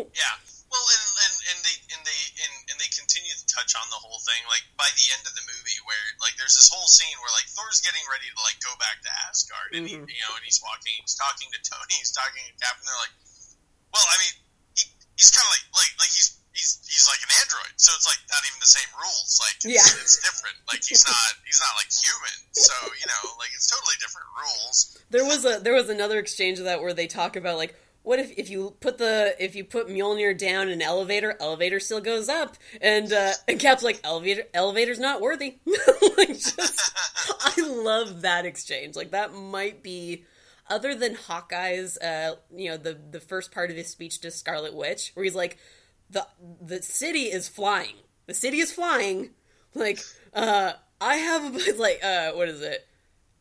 Yeah. 0.00 0.36
Well, 0.72 0.86
and, 0.96 1.08
and, 1.28 1.36
and 1.52 1.58
they 1.60 1.76
and 1.92 2.02
they 2.08 2.20
and, 2.40 2.54
and 2.72 2.76
they 2.80 2.88
continue 2.88 3.34
to 3.36 3.44
touch 3.52 3.76
on 3.76 3.84
the 3.92 4.00
whole 4.00 4.16
thing. 4.22 4.40
Like 4.48 4.64
by 4.80 4.88
the 4.96 5.12
end 5.12 5.28
of 5.28 5.34
the 5.36 5.44
movie, 5.44 5.69
like 6.20 6.36
there's 6.36 6.54
this 6.56 6.68
whole 6.68 6.86
scene 6.86 7.16
where 7.24 7.32
like 7.36 7.48
Thor's 7.52 7.80
getting 7.80 8.04
ready 8.12 8.28
to 8.28 8.38
like 8.44 8.60
go 8.60 8.72
back 8.76 9.00
to 9.04 9.10
Asgard, 9.28 9.72
and 9.76 9.84
Mhm. 9.88 10.04
he, 10.08 10.16
you 10.16 10.22
know, 10.28 10.36
and 10.36 10.44
he's 10.44 10.60
walking, 10.62 10.92
he's 11.00 11.16
talking 11.16 11.48
to 11.52 11.60
Tony, 11.64 11.96
he's 12.00 12.12
talking 12.12 12.44
to 12.44 12.52
Cap, 12.60 12.76
and 12.78 12.84
they're 12.86 13.02
like, 13.02 13.14
well, 13.92 14.04
I 14.06 14.16
mean, 14.22 14.34
he, 14.76 14.84
he's 15.16 15.32
kind 15.32 15.44
of 15.48 15.52
like 15.56 15.66
like 15.74 15.92
like 16.06 16.12
he's. 16.12 16.36
He's, 16.50 16.82
he's 16.82 17.06
like 17.06 17.22
an 17.22 17.30
android, 17.46 17.72
so 17.78 17.94
it's 17.94 18.04
like 18.10 18.18
not 18.28 18.42
even 18.42 18.58
the 18.58 18.66
same 18.66 18.90
rules. 18.98 19.38
Like 19.38 19.54
it's, 19.62 19.70
Yeah. 19.70 20.02
it's 20.02 20.18
different. 20.18 20.58
Like 20.66 20.82
he's 20.82 21.06
not 21.06 21.30
he's 21.46 21.62
not 21.62 21.72
like 21.78 21.86
human. 21.94 22.36
So 22.52 22.74
you 22.98 23.06
know, 23.06 23.38
like 23.38 23.54
it's 23.54 23.70
totally 23.70 23.94
different 24.02 24.26
rules. 24.34 24.98
there 25.14 25.24
was 25.24 25.44
a 25.46 25.62
there 25.62 25.72
was 25.72 25.88
another 25.88 26.18
exchange 26.18 26.58
of 26.58 26.64
that 26.66 26.82
where 26.82 26.92
they 26.92 27.06
talk 27.06 27.36
about 27.36 27.56
like 27.56 27.78
what 28.02 28.18
if 28.18 28.32
if 28.38 28.48
you 28.48 28.76
put 28.80 28.98
the 28.98 29.34
if 29.38 29.54
you 29.54 29.64
put 29.64 29.88
Mjolnir 29.88 30.36
down 30.36 30.68
in 30.68 30.74
an 30.74 30.82
elevator, 30.82 31.36
elevator 31.40 31.78
still 31.80 32.00
goes 32.00 32.28
up, 32.28 32.56
and 32.80 33.12
uh, 33.12 33.32
and 33.46 33.60
Cap's 33.60 33.82
like 33.82 34.00
elevator 34.04 34.44
elevator's 34.54 34.98
not 34.98 35.20
worthy. 35.20 35.58
like 36.16 36.28
just, 36.28 36.92
I 37.40 37.54
love 37.60 38.22
that 38.22 38.46
exchange. 38.46 38.96
Like 38.96 39.10
that 39.10 39.34
might 39.34 39.82
be. 39.82 40.24
Other 40.68 40.94
than 40.94 41.16
Hawkeye's, 41.16 41.98
uh, 41.98 42.36
you 42.54 42.70
know, 42.70 42.76
the 42.76 42.96
the 43.10 43.18
first 43.18 43.50
part 43.50 43.70
of 43.70 43.76
his 43.76 43.88
speech 43.88 44.20
to 44.20 44.30
Scarlet 44.30 44.72
Witch, 44.72 45.10
where 45.14 45.24
he's 45.24 45.34
like, 45.34 45.58
the 46.08 46.26
the 46.62 46.80
city 46.80 47.24
is 47.24 47.48
flying. 47.48 47.96
The 48.26 48.34
city 48.34 48.60
is 48.60 48.70
flying. 48.70 49.30
Like, 49.74 49.98
uh, 50.32 50.74
I 51.00 51.16
have 51.16 51.60
like, 51.76 52.02
uh, 52.04 52.32
what 52.32 52.48
is 52.48 52.62
it? 52.62 52.86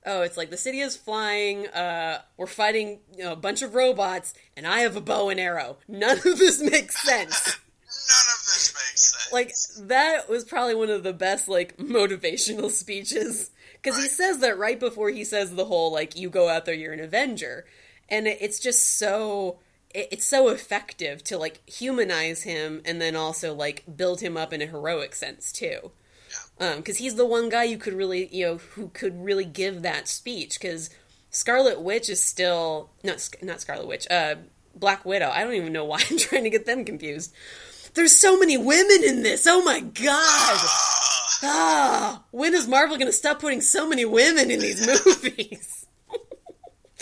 Oh, 0.05 0.21
it's 0.21 0.37
like 0.37 0.49
the 0.49 0.57
city 0.57 0.79
is 0.79 0.95
flying. 0.95 1.67
Uh, 1.67 2.21
we're 2.37 2.47
fighting 2.47 2.99
you 3.17 3.23
know, 3.23 3.33
a 3.33 3.37
bunch 3.37 3.61
of 3.61 3.75
robots, 3.75 4.33
and 4.55 4.65
I 4.65 4.79
have 4.79 4.95
a 4.95 5.01
bow 5.01 5.29
and 5.29 5.39
arrow. 5.39 5.77
None 5.87 6.17
of 6.17 6.23
this 6.23 6.61
makes 6.61 7.01
sense. 7.05 7.47
None 7.47 8.27
of 8.33 8.45
this 8.45 8.73
makes 8.73 9.29
sense. 9.29 9.33
like 9.33 9.87
that 9.87 10.29
was 10.29 10.45
probably 10.45 10.75
one 10.75 10.89
of 10.89 11.03
the 11.03 11.13
best 11.13 11.47
like 11.47 11.77
motivational 11.77 12.69
speeches 12.71 13.51
because 13.81 14.01
he 14.01 14.07
says 14.07 14.39
that 14.39 14.57
right 14.57 14.79
before 14.79 15.09
he 15.09 15.23
says 15.23 15.55
the 15.55 15.65
whole 15.65 15.91
like 15.91 16.17
you 16.17 16.29
go 16.29 16.47
out 16.49 16.65
there, 16.65 16.75
you're 16.75 16.93
an 16.93 16.99
Avenger, 16.99 17.65
and 18.07 18.27
it's 18.27 18.59
just 18.59 18.97
so 18.97 19.59
it's 19.93 20.25
so 20.25 20.49
effective 20.49 21.23
to 21.23 21.37
like 21.37 21.67
humanize 21.67 22.43
him 22.43 22.81
and 22.85 23.01
then 23.01 23.15
also 23.15 23.53
like 23.53 23.83
build 23.95 24.21
him 24.21 24.37
up 24.37 24.53
in 24.53 24.61
a 24.61 24.67
heroic 24.67 25.15
sense 25.15 25.51
too 25.51 25.91
because 26.59 26.97
he's 26.97 27.15
the 27.15 27.25
one 27.25 27.49
guy 27.49 27.63
you 27.63 27.77
could 27.77 27.93
really 27.93 28.27
you 28.31 28.45
know 28.45 28.57
who 28.57 28.89
could 28.89 29.23
really 29.23 29.45
give 29.45 29.81
that 29.81 30.07
speech 30.07 30.59
because 30.59 30.89
Scarlet 31.29 31.81
Witch 31.81 32.09
is 32.09 32.21
still 32.21 32.89
not 33.03 33.27
not 33.41 33.61
Scarlet 33.61 33.87
Witch 33.87 34.07
uh 34.11 34.35
Black 34.75 35.05
Widow. 35.05 35.29
I 35.29 35.43
don't 35.43 35.53
even 35.53 35.73
know 35.73 35.85
why 35.85 36.01
I'm 36.09 36.17
trying 36.17 36.43
to 36.43 36.49
get 36.49 36.65
them 36.65 36.85
confused. 36.85 37.33
There's 37.95 38.15
so 38.15 38.37
many 38.37 38.57
women 38.57 39.03
in 39.03 39.23
this. 39.23 39.47
Oh 39.47 39.63
my 39.63 39.79
god. 39.79 40.59
Ah 41.41 42.23
when 42.31 42.53
is 42.53 42.67
Marvel 42.67 42.97
gonna 42.97 43.11
stop 43.11 43.39
putting 43.39 43.61
so 43.61 43.87
many 43.87 44.05
women 44.05 44.51
in 44.51 44.59
these 44.59 44.85
movies? 45.05 45.79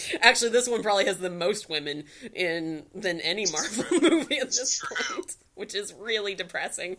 Actually, 0.21 0.51
this 0.51 0.69
one 0.69 0.83
probably 0.83 1.05
has 1.05 1.17
the 1.17 1.29
most 1.29 1.69
women 1.69 2.05
in 2.33 2.85
than 2.93 3.19
any 3.21 3.45
Marvel 3.51 3.85
movie 4.01 4.37
at 4.37 4.47
this 4.47 4.83
point, 4.83 5.35
which 5.55 5.75
is 5.75 5.93
really 5.93 6.35
depressing. 6.35 6.97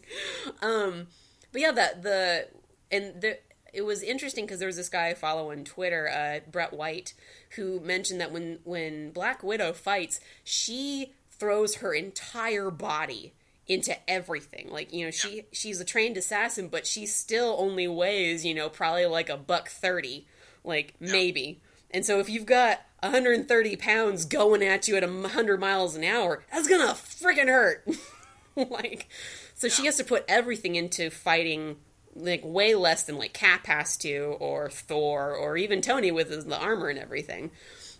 Um, 0.61 1.07
but 1.53 1.61
yeah, 1.61 1.73
that 1.73 2.03
the 2.03 2.49
and 2.91 3.21
the 3.21 3.39
it 3.73 3.83
was 3.83 4.03
interesting 4.03 4.45
because 4.45 4.59
there 4.59 4.67
was 4.67 4.77
this 4.77 4.89
guy 4.89 5.09
I 5.09 5.15
follow 5.15 5.51
on 5.51 5.65
Twitter, 5.65 6.09
uh, 6.09 6.41
Brett 6.51 6.73
White, 6.73 7.15
who 7.57 7.81
mentioned 7.81 8.21
that 8.21 8.33
when 8.33 8.59
when 8.65 9.11
Black 9.11 9.43
Widow 9.43 9.73
fights, 9.73 10.21
she 10.43 11.13
throws 11.31 11.77
her 11.77 11.93
entire 11.93 12.71
body 12.71 13.35
into 13.67 13.97
everything. 14.11 14.69
Like 14.71 14.93
you 14.93 15.05
know, 15.05 15.11
she 15.11 15.45
she's 15.53 15.81
a 15.81 15.85
trained 15.85 16.17
assassin, 16.17 16.69
but 16.69 16.87
she 16.87 17.07
still 17.07 17.57
only 17.59 17.87
weighs 17.87 18.45
you 18.45 18.55
know 18.55 18.69
probably 18.69 19.07
like 19.07 19.29
a 19.29 19.37
buck 19.37 19.69
thirty, 19.69 20.27
like 20.65 20.95
maybe. 21.01 21.61
And 21.91 22.05
so 22.05 22.21
if 22.21 22.29
you've 22.29 22.45
got 22.45 22.83
130 23.01 23.77
pounds 23.77 24.27
going 24.27 24.63
at 24.63 24.89
you 24.89 24.97
at 24.97 25.03
100 25.03 25.59
miles 25.59 25.97
an 25.97 26.05
hour, 26.05 26.45
that's 26.53 26.69
gonna 26.69 26.93
freaking 26.93 27.49
hurt. 27.49 27.87
like, 28.57 29.09
so 29.59 29.69
she 29.69 29.87
has 29.87 29.97
to 29.97 30.05
put 30.05 30.25
everything 30.29 30.77
into 30.77 31.11
fighting 31.11 31.77
like 32.15 32.43
way 32.45 32.75
less 32.75 33.03
than 33.05 33.19
like 33.19 33.33
Cap 33.33 33.67
has 33.67 33.97
to, 33.99 34.37
or 34.41 34.71
Thor, 34.71 35.35
or 35.35 35.57
even 35.57 35.83
Tony 35.83 36.11
with 36.11 36.31
his, 36.31 36.45
the 36.47 36.59
armor 36.59 36.89
and 36.89 36.99
everything. 36.99 37.51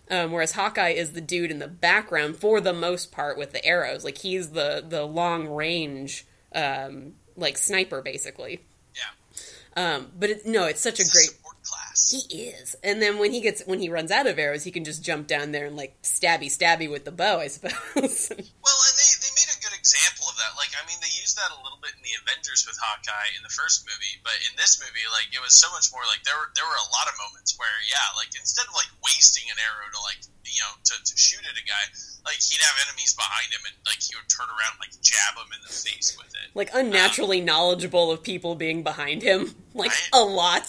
Um, 0.09 0.31
whereas 0.31 0.53
Hawkeye 0.53 0.89
is 0.89 1.11
the 1.11 1.21
dude 1.21 1.51
in 1.51 1.59
the 1.59 1.67
background 1.67 2.37
for 2.37 2.59
the 2.59 2.73
most 2.73 3.11
part 3.11 3.37
with 3.37 3.51
the 3.51 3.63
arrows. 3.63 4.03
Like 4.03 4.17
he's 4.17 4.51
the 4.51 4.83
the 4.87 5.03
long 5.03 5.47
range 5.47 6.25
um, 6.55 7.13
like 7.35 7.57
sniper 7.57 8.01
basically. 8.01 8.61
yeah. 8.95 9.95
Um, 9.95 10.07
but 10.17 10.29
it, 10.31 10.45
no, 10.47 10.65
it's 10.65 10.81
such 10.81 10.99
a 10.99 11.03
great. 11.03 11.25
support 11.25 11.57
class. 11.61 12.09
He 12.09 12.35
is, 12.49 12.75
and 12.83 13.01
then 13.01 13.19
when 13.19 13.31
he 13.33 13.41
gets 13.41 13.61
when 13.67 13.79
he 13.79 13.89
runs 13.89 14.09
out 14.11 14.25
of 14.25 14.39
arrows, 14.39 14.63
he 14.63 14.71
can 14.71 14.83
just 14.83 15.03
jump 15.03 15.27
down 15.27 15.51
there 15.51 15.67
and 15.67 15.75
like 15.77 16.01
stabby 16.01 16.47
stabby 16.47 16.89
with 16.89 17.05
the 17.05 17.11
bow, 17.11 17.39
I 17.39 17.47
suppose. 17.47 17.75
Well, 17.95 17.99
and 18.01 18.97
they, 18.97 19.11
they 19.21 19.33
made 19.35 19.49
a 19.55 19.61
good 19.61 19.77
example 19.77 20.18
that. 20.39 20.57
Like, 20.57 20.71
I 20.73 20.83
mean, 20.87 20.97
they 21.03 21.11
used 21.13 21.35
that 21.37 21.51
a 21.51 21.59
little 21.61 21.79
bit 21.79 21.93
in 21.93 22.01
the 22.01 22.15
Avengers 22.23 22.65
with 22.65 22.79
Hawkeye 22.79 23.35
in 23.37 23.43
the 23.43 23.51
first 23.51 23.85
movie, 23.85 24.19
but 24.23 24.35
in 24.47 24.55
this 24.55 24.79
movie, 24.79 25.05
like, 25.11 25.29
it 25.35 25.43
was 25.43 25.55
so 25.55 25.67
much 25.75 25.91
more 25.91 26.03
like 26.07 26.23
there 26.23 26.35
were 26.35 26.49
there 26.55 26.65
were 26.65 26.79
a 26.79 26.91
lot 26.95 27.07
of 27.11 27.15
moments 27.19 27.55
where, 27.59 27.77
yeah, 27.85 28.15
like 28.15 28.31
instead 28.33 28.65
of 28.65 28.73
like 28.73 28.89
wasting 29.03 29.45
an 29.51 29.59
arrow 29.59 29.87
to 29.91 29.99
like 30.07 30.23
you 30.47 30.61
know 30.63 30.73
to, 30.81 30.95
to 30.97 31.13
shoot 31.19 31.43
at 31.45 31.55
a 31.59 31.65
guy, 31.67 31.83
like 32.25 32.39
he'd 32.39 32.63
have 32.63 32.77
enemies 32.87 33.13
behind 33.13 33.51
him 33.51 33.63
and 33.67 33.75
like 33.85 34.01
he 34.01 34.15
would 34.15 34.27
turn 34.31 34.47
around 34.49 34.79
and, 34.79 34.83
like 34.87 34.95
jab 35.03 35.37
him 35.37 35.49
in 35.51 35.61
the 35.61 35.73
face 35.73 36.15
with 36.17 36.31
it. 36.33 36.49
like 36.55 36.71
unnaturally 36.73 37.39
um, 37.43 37.49
knowledgeable 37.49 38.11
of 38.11 38.23
people 38.23 38.55
being 38.55 38.83
behind 38.83 39.21
him, 39.21 39.53
like 39.73 39.93
a 40.13 40.23
lot. 40.23 40.67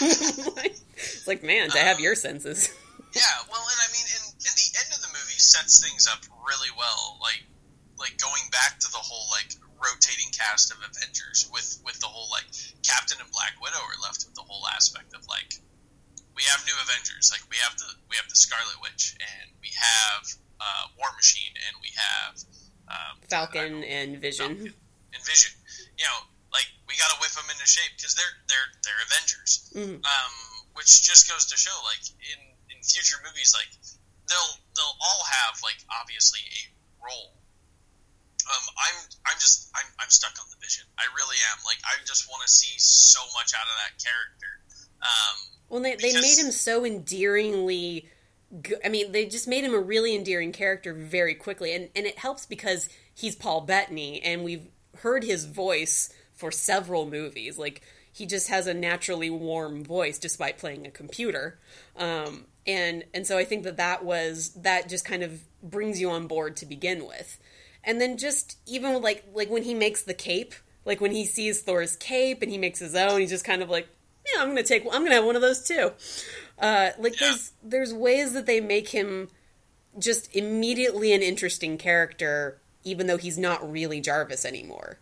it's 0.00 1.26
like, 1.26 1.42
man, 1.42 1.70
to 1.70 1.78
have 1.78 1.98
um, 1.98 2.02
your 2.02 2.14
senses. 2.14 2.70
Yeah, 3.14 3.42
well, 3.50 3.62
and 3.66 3.80
I 3.82 3.88
mean, 3.90 4.06
and, 4.06 4.26
and 4.38 4.54
the 4.54 4.70
end 4.78 4.90
of 4.94 5.02
the 5.02 5.10
movie 5.10 5.40
sets 5.42 5.82
things 5.82 6.06
up 6.06 6.22
really 6.46 6.70
well. 6.78 7.18
Like, 7.20 7.42
like 8.00 8.16
going 8.18 8.42
back 8.50 8.80
to 8.80 8.88
the 8.90 8.98
whole 8.98 9.28
like 9.30 9.52
rotating 9.76 10.28
cast 10.32 10.72
of 10.72 10.80
Avengers 10.80 11.48
with 11.52 11.80
with 11.84 12.00
the 12.00 12.08
whole 12.08 12.28
like 12.32 12.48
Captain 12.82 13.20
and 13.20 13.30
Black 13.30 13.54
Widow 13.60 13.80
are 13.80 14.00
left 14.02 14.24
with 14.24 14.34
the 14.34 14.44
whole 14.44 14.64
aspect 14.68 15.12
of 15.14 15.22
like 15.28 15.60
we 16.36 16.42
have 16.48 16.64
new 16.64 16.76
Avengers 16.80 17.28
like 17.32 17.44
we 17.52 17.56
have 17.60 17.76
the 17.76 17.88
we 18.08 18.16
have 18.16 18.28
the 18.28 18.36
Scarlet 18.36 18.80
Witch 18.80 19.16
and 19.20 19.52
we 19.60 19.68
have 19.76 20.24
uh, 20.60 20.84
War 20.98 21.08
Machine 21.16 21.52
and 21.68 21.74
we 21.80 21.88
have 21.96 22.34
um, 22.88 23.14
Falcon 23.28 23.84
and 23.84 24.18
Vision 24.20 24.56
Falcon 24.56 24.74
and 25.14 25.22
Vision. 25.24 25.52
You 25.96 26.04
know, 26.04 26.18
like 26.52 26.68
we 26.88 26.96
got 27.00 27.08
to 27.12 27.18
whip 27.20 27.32
them 27.32 27.48
into 27.52 27.64
shape 27.68 27.92
because 27.96 28.16
they're 28.16 28.36
they're 28.48 28.68
they're 28.84 29.02
Avengers. 29.08 29.52
Mhm. 29.76 30.00
Um, 30.04 30.32
which 30.76 31.02
just 31.02 31.28
goes 31.28 31.46
to 31.52 31.56
show 31.56 31.74
like 31.84 32.00
in 32.20 32.40
in 32.72 32.78
future 32.84 33.16
movies 33.24 33.52
like 33.56 33.68
they'll 34.28 34.54
they'll 34.76 34.96
all 35.00 35.22
have 35.24 35.60
like 35.64 35.80
obviously 36.00 36.40
a 36.40 36.62
role. 37.04 37.39
Um, 38.50 38.64
I'm 38.78 38.96
I'm 39.26 39.38
just 39.38 39.70
I'm 39.74 39.86
I'm 40.00 40.10
stuck 40.10 40.32
on 40.40 40.46
the 40.50 40.56
vision. 40.64 40.84
I 40.98 41.04
really 41.14 41.36
am. 41.52 41.58
Like 41.64 41.78
I 41.84 42.02
just 42.04 42.28
want 42.28 42.42
to 42.42 42.48
see 42.48 42.74
so 42.78 43.20
much 43.38 43.52
out 43.54 43.62
of 43.62 43.76
that 43.78 44.02
character. 44.02 44.52
Um, 45.02 45.36
Well, 45.68 45.80
they, 45.82 45.94
they 45.96 46.20
made 46.20 46.38
him 46.38 46.50
so 46.50 46.84
endearingly. 46.84 48.08
Go- 48.62 48.76
I 48.84 48.88
mean, 48.88 49.12
they 49.12 49.26
just 49.26 49.46
made 49.46 49.62
him 49.64 49.74
a 49.74 49.78
really 49.78 50.14
endearing 50.16 50.52
character 50.52 50.92
very 50.94 51.34
quickly, 51.34 51.74
and 51.74 51.88
and 51.94 52.06
it 52.06 52.18
helps 52.18 52.46
because 52.46 52.88
he's 53.14 53.36
Paul 53.36 53.60
Bettany, 53.62 54.20
and 54.22 54.42
we've 54.42 54.66
heard 54.98 55.22
his 55.24 55.44
voice 55.44 56.12
for 56.34 56.50
several 56.50 57.06
movies. 57.08 57.56
Like 57.58 57.82
he 58.12 58.26
just 58.26 58.48
has 58.48 58.66
a 58.66 58.74
naturally 58.74 59.30
warm 59.30 59.84
voice, 59.84 60.18
despite 60.18 60.58
playing 60.58 60.86
a 60.86 60.90
computer. 60.90 61.60
Um, 61.96 62.46
and 62.66 63.04
and 63.14 63.26
so 63.26 63.38
I 63.38 63.44
think 63.44 63.62
that 63.64 63.76
that 63.76 64.04
was 64.04 64.50
that 64.54 64.88
just 64.88 65.04
kind 65.04 65.22
of 65.22 65.40
brings 65.62 66.00
you 66.00 66.10
on 66.10 66.26
board 66.26 66.56
to 66.56 66.66
begin 66.66 67.06
with, 67.06 67.38
and 67.84 68.00
then 68.00 68.16
just 68.16 68.58
even 68.66 69.00
like 69.02 69.24
like 69.34 69.50
when 69.50 69.62
he 69.62 69.74
makes 69.74 70.02
the 70.02 70.14
cape, 70.14 70.54
like 70.84 71.00
when 71.00 71.12
he 71.12 71.24
sees 71.24 71.62
Thor's 71.62 71.96
cape 71.96 72.42
and 72.42 72.50
he 72.50 72.58
makes 72.58 72.78
his 72.78 72.94
own, 72.94 73.20
he's 73.20 73.30
just 73.30 73.44
kind 73.44 73.62
of 73.62 73.70
like, 73.70 73.88
yeah, 74.34 74.42
I'm 74.42 74.48
gonna 74.48 74.62
take, 74.62 74.84
I'm 74.84 75.02
gonna 75.02 75.14
have 75.16 75.24
one 75.24 75.36
of 75.36 75.42
those 75.42 75.62
too. 75.66 75.92
Uh, 76.58 76.90
like 76.98 77.18
Yeah. 77.20 77.28
there's 77.28 77.52
there's 77.62 77.94
ways 77.94 78.32
that 78.34 78.46
they 78.46 78.60
make 78.60 78.88
him 78.90 79.28
just 79.98 80.34
immediately 80.36 81.12
an 81.12 81.22
interesting 81.22 81.78
character, 81.78 82.60
even 82.84 83.06
though 83.06 83.16
he's 83.16 83.38
not 83.38 83.70
really 83.70 84.00
Jarvis 84.00 84.44
anymore. 84.44 84.98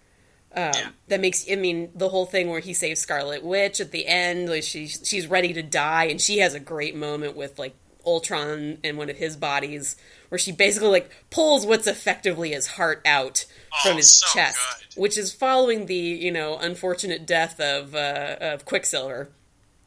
Um, 0.55 0.71
Yeah. 0.75 0.89
That 1.09 1.21
makes 1.21 1.45
I 1.51 1.57
mean 1.57 1.91
the 1.95 2.09
whole 2.09 2.27
thing 2.27 2.49
where 2.49 2.61
he 2.61 2.73
saves 2.75 3.01
Scarlet 3.01 3.45
Witch 3.45 3.81
at 3.81 3.91
the 3.91 4.07
end, 4.07 4.49
like 4.49 4.63
she's 4.63 5.01
she's 5.05 5.27
ready 5.27 5.53
to 5.53 5.63
die, 5.63 6.05
and 6.05 6.21
she 6.21 6.39
has 6.39 6.55
a 6.55 6.61
great 6.61 6.95
moment 6.97 7.37
with 7.37 7.59
like 7.59 7.75
Ultron 8.09 8.79
and 8.83 8.97
one 8.97 9.11
of 9.11 9.17
his 9.19 9.37
bodies, 9.37 9.97
where 10.31 10.39
she 10.39 10.51
basically 10.53 10.89
like 10.89 11.11
pulls 11.31 11.67
what's 11.67 11.87
effectively 11.87 12.51
his 12.53 12.67
heart 12.67 13.03
out 13.07 13.45
Oh, 13.73 13.89
from 13.91 13.97
his 13.99 14.19
so 14.19 14.27
chest, 14.33 14.59
good. 14.95 15.01
which 15.03 15.19
is 15.19 15.33
following 15.33 15.87
the 15.87 15.95
you 15.95 16.33
know 16.33 16.57
unfortunate 16.59 17.27
death 17.27 17.61
of 17.61 17.95
uh, 17.95 18.37
of 18.41 18.65
Quicksilver. 18.65 19.29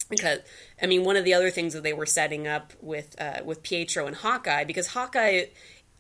Because 0.10 0.40
I 0.82 0.88
mean, 0.88 1.04
one 1.04 1.16
of 1.16 1.24
the 1.26 1.34
other 1.34 1.50
things 1.50 1.74
that 1.74 1.84
they 1.84 1.94
were 1.94 2.06
setting 2.06 2.48
up 2.48 2.74
with 2.82 3.20
uh, 3.20 3.42
with 3.44 3.64
Pietro 3.64 4.06
and 4.08 4.16
Hawkeye, 4.16 4.66
because 4.66 4.88
Hawkeye, 4.88 5.46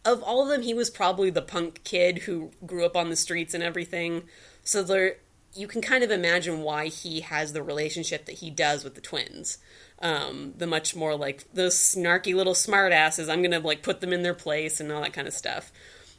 of 0.06 0.22
all 0.22 0.43
of 0.43 0.49
them, 0.49 0.61
he 0.61 0.73
was 0.73 0.89
probably 0.89 1.30
the 1.30 1.41
punk 1.41 1.84
kid 1.84 2.19
who 2.19 2.52
grew 2.65 2.85
up 2.85 2.95
on 2.98 3.10
the 3.10 3.15
streets 3.15 3.53
and 3.53 3.64
everything. 3.64 4.23
So 4.64 4.84
there, 4.84 5.15
you 5.56 5.65
can 5.68 5.81
kind 5.81 6.03
of 6.03 6.11
imagine 6.11 6.61
why 6.61 6.88
he 6.88 7.22
has 7.22 7.53
the 7.53 7.64
relationship 7.64 8.26
that 8.26 8.39
he 8.39 8.49
does 8.52 8.84
with 8.84 8.95
the 8.95 9.02
twins. 9.02 9.57
Um, 10.02 10.53
the 10.57 10.65
much 10.65 10.95
more 10.95 11.15
like 11.15 11.45
those 11.53 11.76
snarky 11.76 12.34
little 12.34 12.56
smartasses. 12.56 13.30
I'm 13.30 13.44
gonna 13.44 13.60
like 13.60 13.84
put 13.84 14.02
them 14.02 14.14
in 14.14 14.23
their 14.23 14.34
place 14.34 14.80
and 14.80 14.91
all 14.91 15.02
that 15.02 15.14
kind 15.14 15.28
of 15.28 15.34
stuff. 15.34 15.72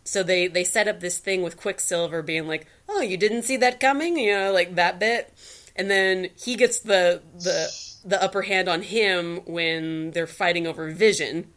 So 0.05 0.23
they 0.23 0.47
they 0.47 0.65
set 0.65 0.89
up 0.89 1.01
this 1.01 1.19
thing 1.19 1.43
with 1.43 1.57
Quicksilver 1.57 2.23
being 2.23 2.47
like, 2.47 2.67
"Oh, 2.89 3.01
you 3.01 3.17
didn't 3.17 3.43
see 3.43 3.57
that 3.59 3.81
coming," 3.81 4.19
you 4.19 4.33
know, 4.33 4.53
like 4.53 4.75
that 4.75 4.99
bit, 4.99 5.33
and 5.77 5.91
then 5.91 6.31
he 6.37 6.57
gets 6.57 6.81
the 6.81 7.23
the 7.35 7.69
the 8.05 8.23
upper 8.23 8.43
hand 8.43 8.69
on 8.69 8.83
him 8.83 9.41
when 9.45 10.11
they're 10.11 10.27
fighting 10.27 10.67
over 10.67 10.91
Vision. 10.91 11.53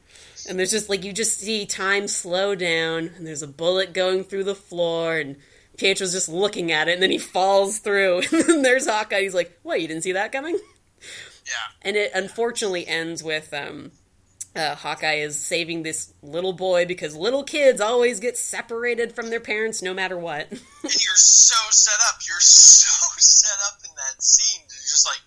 And 0.47 0.59
there's 0.59 0.71
just 0.71 0.89
like 0.89 1.03
you 1.03 1.11
just 1.11 1.39
see 1.39 1.65
time 1.65 2.07
slow 2.07 2.53
down, 2.53 3.11
and 3.15 3.25
there's 3.25 3.41
a 3.41 3.47
bullet 3.47 3.93
going 3.93 4.23
through 4.23 4.43
the 4.43 4.53
floor, 4.55 5.17
and 5.17 5.37
Pietro's 5.77 6.11
just 6.11 6.29
looking 6.29 6.71
at 6.71 6.87
it, 6.87 6.93
and 6.93 7.01
then 7.01 7.11
he 7.11 7.17
falls 7.17 7.79
through, 7.79 8.17
and 8.31 8.43
then 8.43 8.61
there's 8.61 8.87
Hawkeye. 8.87 9.21
He's 9.21 9.33
like, 9.33 9.57
"What? 9.63 9.81
You 9.81 9.87
didn't 9.87 10.03
see 10.03 10.11
that 10.13 10.31
coming?" 10.31 10.59
Yeah, 11.45 11.53
And 11.81 11.95
it 11.95 12.11
unfortunately 12.13 12.87
ends 12.87 13.23
with 13.23 13.53
um, 13.53 13.91
uh, 14.55 14.75
Hawkeye 14.75 15.15
is 15.15 15.37
saving 15.37 15.83
this 15.83 16.13
little 16.21 16.53
boy 16.53 16.85
because 16.85 17.15
little 17.15 17.43
kids 17.43 17.81
always 17.81 18.19
get 18.19 18.37
separated 18.37 19.13
from 19.13 19.29
their 19.29 19.39
parents 19.39 19.81
no 19.81 19.93
matter 19.93 20.17
what. 20.17 20.49
and 20.51 20.61
you're 20.81 21.15
so 21.15 21.55
set 21.71 21.99
up. 22.07 22.15
You're 22.27 22.39
so 22.39 23.07
set 23.17 23.57
up 23.67 23.79
in 23.83 23.91
that 23.95 24.23
scene. 24.23 24.61
You're 24.61 24.89
just 24.89 25.07
like, 25.07 25.21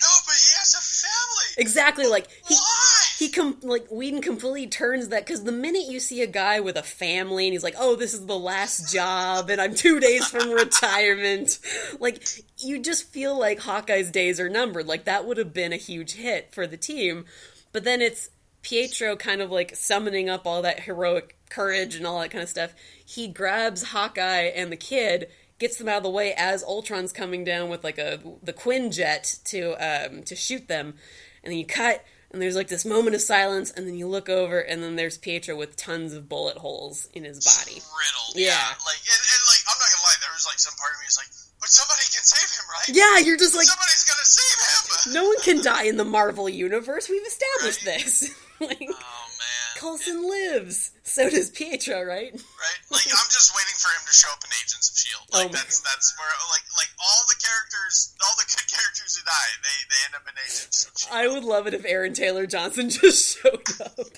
no, 0.00 0.08
but 0.26 0.34
he 0.34 0.54
has 0.58 0.74
a 0.74 0.80
family. 0.80 1.54
exactly, 1.62 2.06
like 2.06 2.28
he 2.46 2.54
Why? 2.54 3.00
he 3.18 3.28
com- 3.30 3.58
like 3.62 3.86
Whedon 3.90 4.22
completely 4.22 4.66
turns 4.68 5.08
that 5.08 5.26
because 5.26 5.44
the 5.44 5.52
minute 5.52 5.86
you 5.88 5.98
see 6.00 6.22
a 6.22 6.26
guy 6.26 6.60
with 6.60 6.76
a 6.76 6.82
family 6.82 7.46
and 7.46 7.52
he's 7.52 7.64
like, 7.64 7.74
"Oh, 7.78 7.96
this 7.96 8.14
is 8.14 8.26
the 8.26 8.38
last 8.38 8.92
job, 8.92 9.50
and 9.50 9.60
I'm 9.60 9.74
two 9.74 9.98
days 10.00 10.26
from 10.28 10.50
retirement," 10.52 11.58
like 11.98 12.22
you 12.58 12.78
just 12.80 13.10
feel 13.12 13.38
like 13.38 13.60
Hawkeye's 13.60 14.10
days 14.10 14.38
are 14.38 14.48
numbered. 14.48 14.86
Like 14.86 15.04
that 15.04 15.26
would 15.26 15.36
have 15.36 15.52
been 15.52 15.72
a 15.72 15.76
huge 15.76 16.12
hit 16.14 16.52
for 16.52 16.66
the 16.66 16.76
team, 16.76 17.24
but 17.72 17.84
then 17.84 18.00
it's 18.00 18.30
Pietro 18.62 19.16
kind 19.16 19.40
of 19.40 19.50
like 19.50 19.74
summoning 19.76 20.28
up 20.28 20.46
all 20.46 20.62
that 20.62 20.80
heroic 20.80 21.36
courage 21.50 21.94
and 21.94 22.06
all 22.06 22.20
that 22.20 22.30
kind 22.30 22.42
of 22.42 22.48
stuff. 22.50 22.74
He 23.04 23.26
grabs 23.28 23.82
Hawkeye 23.84 24.50
and 24.54 24.70
the 24.70 24.76
kid. 24.76 25.28
Gets 25.58 25.76
them 25.78 25.88
out 25.88 25.98
of 25.98 26.02
the 26.04 26.10
way 26.10 26.34
as 26.36 26.62
Ultron's 26.62 27.12
coming 27.12 27.42
down 27.44 27.68
with 27.68 27.82
like 27.82 27.98
a 27.98 28.20
the 28.42 28.52
Quinjet 28.52 29.42
to 29.44 29.72
um, 29.74 30.22
to 30.24 30.36
shoot 30.36 30.68
them, 30.68 30.94
and 31.42 31.50
then 31.52 31.58
you 31.58 31.66
cut 31.66 32.04
and 32.30 32.42
there's 32.42 32.54
like 32.56 32.68
this 32.68 32.84
moment 32.84 33.16
of 33.16 33.22
silence, 33.22 33.70
and 33.72 33.86
then 33.86 33.94
you 33.94 34.06
look 34.06 34.28
over, 34.28 34.60
and 34.60 34.82
then 34.82 34.96
there's 34.96 35.16
Pietro 35.16 35.56
with 35.56 35.76
tons 35.76 36.12
of 36.12 36.28
bullet 36.28 36.58
holes 36.58 37.08
in 37.14 37.24
his 37.24 37.42
body. 37.42 37.72
riddled. 37.80 38.36
Yeah. 38.36 38.52
Yeah. 38.52 38.68
Like, 38.84 39.00
and, 39.00 39.22
and 39.32 39.42
like, 39.48 39.62
I'm 39.66 39.78
not 39.80 39.88
gonna 39.90 40.04
lie. 40.04 40.14
There 40.20 40.30
was 40.36 40.44
like 40.46 40.58
some 40.60 40.76
part 40.78 40.92
of 40.92 41.00
me 41.00 41.06
is 41.08 41.16
like, 41.18 41.28
but 41.58 41.68
somebody 41.70 42.02
can 42.12 42.22
save 42.22 42.50
him, 42.52 42.64
right? 42.68 42.88
Yeah, 42.94 43.26
you're 43.26 43.38
just 43.38 43.56
like, 43.56 43.64
Somebody's 43.66 44.04
gonna 44.04 44.28
save 44.28 45.08
him. 45.08 45.14
no 45.14 45.24
one 45.26 45.40
can 45.40 45.62
die 45.64 45.84
in 45.84 45.96
the 45.96 46.04
Marvel 46.04 46.48
universe. 46.50 47.08
We've 47.08 47.26
established 47.26 47.86
Right. 47.86 47.98
this. 48.04 48.30
like, 48.68 48.88
Oh 48.90 49.26
man. 49.38 49.70
Coulson 49.76 50.26
lives. 50.28 50.90
So 51.04 51.30
does 51.30 51.50
Pietro, 51.50 52.02
right? 52.02 52.32
Right? 52.32 52.80
Like, 52.90 53.04
I'm 53.04 53.28
just 53.30 53.52
waiting 53.54 53.76
for 53.76 53.88
him 53.92 54.00
to 54.06 54.12
show 54.16 54.28
up 54.32 54.40
in 54.42 54.50
Agents 54.58 54.88
of 54.90 54.96
Shield. 54.96 55.22
Oh 55.32 55.38
Like, 55.44 55.52
my 55.52 55.58
that's 55.60 55.80
that's 55.84 56.16
where 56.18 56.26
like 56.50 56.64
like 56.76 56.88
all 56.98 57.22
the 57.28 57.36
characters, 57.36 58.14
all 58.24 58.34
the 58.40 58.48
good 58.48 58.64
characters 58.66 59.14
who 59.14 59.22
die, 59.22 59.50
they 59.62 59.76
they 59.92 60.00
end 60.08 60.14
up 60.16 60.24
in 60.26 60.34
Agents 60.40 60.88
of 60.88 60.92
Shield. 60.98 61.12
I 61.12 61.28
would 61.28 61.44
love 61.44 61.66
it 61.68 61.74
if 61.74 61.84
Aaron 61.84 62.14
Taylor 62.14 62.46
Johnson 62.46 62.88
just 62.94 63.38
showed 63.38 63.62
up. 63.84 64.08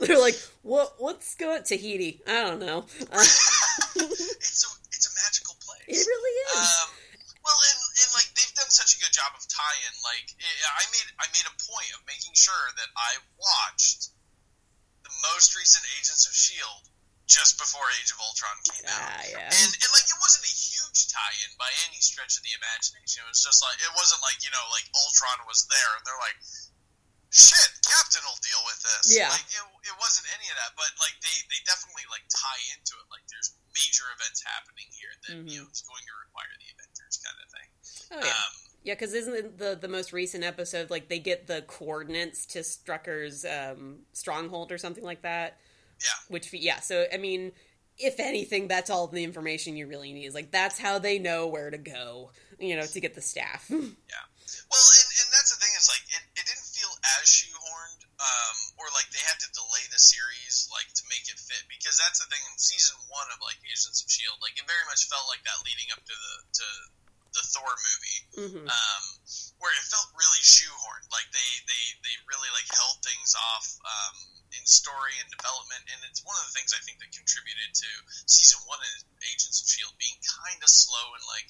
They're 0.00 0.18
like, 0.20 0.38
what? 0.62 0.94
What's 0.98 1.34
going 1.34 1.62
Tahiti? 1.64 2.22
I 2.26 2.42
don't 2.44 2.60
know. 2.60 2.86
Uh, 3.12 3.18
it's 3.20 4.64
a 4.64 4.70
it's 4.88 5.06
a 5.10 5.12
magical 5.20 5.54
place. 5.60 6.00
it 6.00 6.06
really 6.06 6.34
is. 6.62 6.70
Um, 6.82 6.88
well, 7.44 7.60
and, 7.70 7.80
and 8.00 8.10
like 8.16 8.28
they've 8.32 8.56
done 8.56 8.72
such 8.72 8.96
a 8.96 8.98
good 8.98 9.12
job 9.12 9.36
of 9.36 9.44
tie-in. 9.44 9.94
Like 10.00 10.32
I 10.40 10.80
I 10.80 10.84
made 10.88 11.08
I 11.20 11.26
made 11.36 11.44
a 11.44 11.54
point 11.60 11.92
of 11.92 12.00
making 12.08 12.32
sure 12.32 12.72
that 12.80 12.90
I 12.96 13.20
watched 13.36 14.10
the 15.04 15.12
most 15.28 15.52
recent 15.52 15.84
Agents 16.00 16.24
of 16.24 16.32
Shield 16.32 16.88
just 17.28 17.56
before 17.60 17.84
Age 18.00 18.12
of 18.12 18.20
Ultron 18.20 18.56
came 18.68 18.84
out. 18.88 19.00
ah, 19.00 19.20
yeah. 19.28 19.48
And, 19.48 19.70
and 19.72 19.90
like 19.92 20.08
it 20.08 20.18
wasn't 20.20 20.44
a 20.44 20.54
huge 20.56 21.08
tie-in 21.12 21.52
by 21.60 21.68
any 21.88 22.00
stretch 22.00 22.36
of 22.36 22.44
the 22.44 22.52
imagination. 22.56 23.24
It 23.24 23.28
was 23.28 23.44
just 23.44 23.60
like 23.60 23.76
it 23.80 23.92
wasn't 23.92 24.24
like 24.24 24.40
you 24.40 24.52
know 24.52 24.64
like 24.72 24.88
Ultron 24.96 25.44
was 25.44 25.68
there 25.68 25.90
and 26.00 26.02
they're 26.08 26.20
like, 26.24 26.40
shit, 27.28 27.70
Captain 27.84 28.24
will 28.24 28.40
deal 28.40 28.62
with 28.64 28.80
this. 28.80 29.12
Yeah. 29.12 29.28
Like 29.28 29.48
it, 29.52 29.64
it 29.88 29.96
wasn't 30.00 30.28
any 30.32 30.48
of 30.48 30.56
that, 30.60 30.72
but 30.80 30.88
like 31.00 31.16
they 31.20 31.36
they 31.52 31.60
definitely 31.68 32.08
like 32.08 32.24
tie 32.32 32.64
into 32.72 32.96
it. 32.96 33.06
Like 33.12 33.24
there's 33.28 33.52
major 33.72 34.08
events 34.16 34.40
happening 34.44 34.88
here 34.94 35.12
that 35.28 35.34
you 35.44 35.60
know 35.60 35.68
is 35.68 35.84
going 35.84 36.04
to 36.04 36.14
require 36.24 36.52
the 36.56 36.68
Kind 37.22 37.36
of 37.44 37.50
thing. 37.50 38.22
oh 38.22 38.26
yeah. 38.26 38.32
Um, 38.32 38.52
Yeah, 38.82 38.94
because 38.94 39.14
isn't 39.14 39.58
the 39.58 39.78
the 39.80 39.88
most 39.88 40.12
recent 40.12 40.44
episode 40.44 40.90
like 40.90 41.08
they 41.08 41.18
get 41.18 41.46
the 41.46 41.62
coordinates 41.62 42.46
to 42.46 42.60
Strucker's 42.60 43.44
um, 43.44 44.00
stronghold 44.12 44.72
or 44.72 44.78
something 44.78 45.04
like 45.04 45.22
that? 45.22 45.58
yeah. 46.00 46.18
Which 46.28 46.52
yeah, 46.52 46.80
so 46.80 47.06
I 47.12 47.16
mean, 47.16 47.52
if 47.98 48.18
anything, 48.18 48.68
that's 48.68 48.90
all 48.90 49.06
the 49.06 49.24
information 49.24 49.76
you 49.76 49.86
really 49.86 50.12
need. 50.12 50.26
Is 50.26 50.34
like 50.34 50.50
that's 50.50 50.78
how 50.78 50.98
they 50.98 51.18
know 51.18 51.46
where 51.46 51.70
to 51.70 51.78
go, 51.78 52.30
you 52.58 52.76
know, 52.76 52.84
to 52.84 53.00
get 53.00 53.14
the 53.14 53.22
staff. 53.22 53.70
Yeah. 53.70 54.26
Well, 54.68 54.86
and, 55.00 55.08
and 55.24 55.28
that's 55.32 55.50
the 55.54 55.58
thing 55.58 55.72
is 55.72 55.88
like 55.88 56.04
it, 56.04 56.20
it 56.36 56.44
didn't 56.44 56.68
feel 56.68 56.92
as 57.16 57.24
shoehorned, 57.26 58.02
um, 58.20 58.56
or 58.76 58.86
like 58.92 59.08
they 59.08 59.22
had 59.24 59.40
to 59.40 59.48
delay 59.56 59.82
the 59.88 59.96
series 59.98 60.68
like 60.68 60.86
to 61.00 61.04
make 61.08 61.24
it 61.32 61.40
fit 61.40 61.64
because 61.70 61.96
that's 61.96 62.20
the 62.20 62.28
thing 62.28 62.42
in 62.44 62.54
season 62.60 62.92
one 63.08 63.24
of 63.32 63.40
like 63.40 63.56
Agents 63.64 64.04
of 64.04 64.08
Shield, 64.10 64.36
like 64.44 64.52
it 64.60 64.68
very 64.68 64.84
much 64.84 65.08
felt 65.08 65.24
like 65.32 65.40
that 65.48 65.58
leading 65.64 65.88
up 65.96 66.02
to 66.04 66.12
the 66.12 66.34
to 66.60 66.66
the 67.34 67.44
Thor 67.50 67.68
movie, 67.68 68.20
hmm 68.48 68.66
um, 68.70 69.02
where 69.58 69.74
it 69.74 69.84
felt 69.90 70.08
really 70.14 70.42
shoehorned. 70.42 71.06
Like 71.12 71.28
they 71.34 71.50
they 71.68 71.84
they 72.06 72.14
really 72.30 72.50
like 72.54 72.66
held 72.72 72.98
things 73.02 73.34
off 73.34 73.66
um, 73.84 74.14
in 74.54 74.62
story 74.66 75.14
and 75.18 75.28
development, 75.34 75.82
and 75.92 75.98
it's 76.08 76.22
one 76.22 76.34
of 76.38 76.46
the 76.46 76.54
things 76.54 76.70
I 76.74 76.80
think 76.86 76.98
that 77.02 77.10
contributed 77.10 77.74
to 77.74 77.90
season 78.30 78.62
one 78.70 78.78
of 78.78 78.94
Agents 79.26 79.58
of 79.62 79.66
Shield 79.66 79.94
being 79.98 80.18
kind 80.22 80.58
of 80.62 80.70
slow 80.70 81.04
and 81.14 81.24
like 81.30 81.48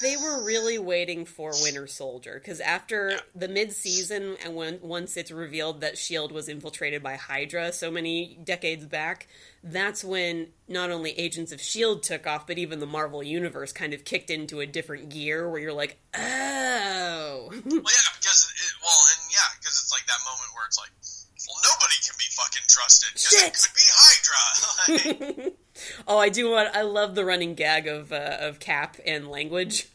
they 0.00 0.16
were 0.16 0.42
really 0.42 0.78
waiting 0.78 1.26
for 1.26 1.52
Winter 1.62 1.86
Soldier 1.86 2.40
because 2.42 2.58
after 2.60 3.10
Yeah. 3.10 3.20
the 3.34 3.48
mid-season 3.48 4.36
and 4.42 4.54
when 4.54 4.80
once 4.80 5.16
it's 5.16 5.30
revealed 5.30 5.82
that 5.82 5.98
Shield 5.98 6.32
was 6.32 6.48
infiltrated 6.48 7.02
by 7.02 7.16
Hydra 7.16 7.70
so 7.72 7.90
many 7.90 8.38
decades 8.42 8.86
back, 8.86 9.26
that's 9.62 10.02
when 10.02 10.48
not 10.68 10.90
only 10.90 11.12
Agents 11.18 11.52
of 11.52 11.60
Shield 11.60 12.02
took 12.02 12.26
off, 12.26 12.46
but 12.46 12.58
even 12.58 12.80
the 12.80 12.86
Marvel 12.86 13.22
universe 13.22 13.72
kind 13.72 13.92
of 13.92 14.04
kicked 14.04 14.30
into 14.30 14.60
a 14.60 14.66
different 14.66 15.10
gear 15.10 15.48
where 15.48 15.60
you're 15.60 15.72
like, 15.72 15.98
oh, 16.16 16.20
Well, 16.20 17.60
yeah, 17.64 18.10
because 18.18 18.52
it, 18.54 18.72
well, 18.82 19.00
and 19.12 19.30
yeah, 19.30 19.50
because 19.58 19.78
it's 19.82 19.92
like 19.92 20.06
that 20.06 20.18
moment 20.24 20.50
where 20.54 20.66
it's 20.66 20.78
like, 20.78 20.90
well, 21.46 21.58
nobody 21.62 21.94
can 22.04 22.14
be 22.18 22.24
fucking 22.30 22.62
trusted 22.68 23.10
because 23.14 23.42
it 23.42 23.54
could 23.54 23.74
be 23.74 23.88
Hydra. 23.92 25.50
Like, 25.50 25.56
oh, 26.08 26.18
I 26.18 26.28
do 26.28 26.50
want. 26.50 26.74
I 26.74 26.82
love 26.82 27.14
the 27.14 27.24
running 27.24 27.54
gag 27.54 27.86
of 27.86 28.12
uh, 28.12 28.36
of 28.40 28.60
Cap 28.60 28.96
and 29.04 29.28
language, 29.28 29.88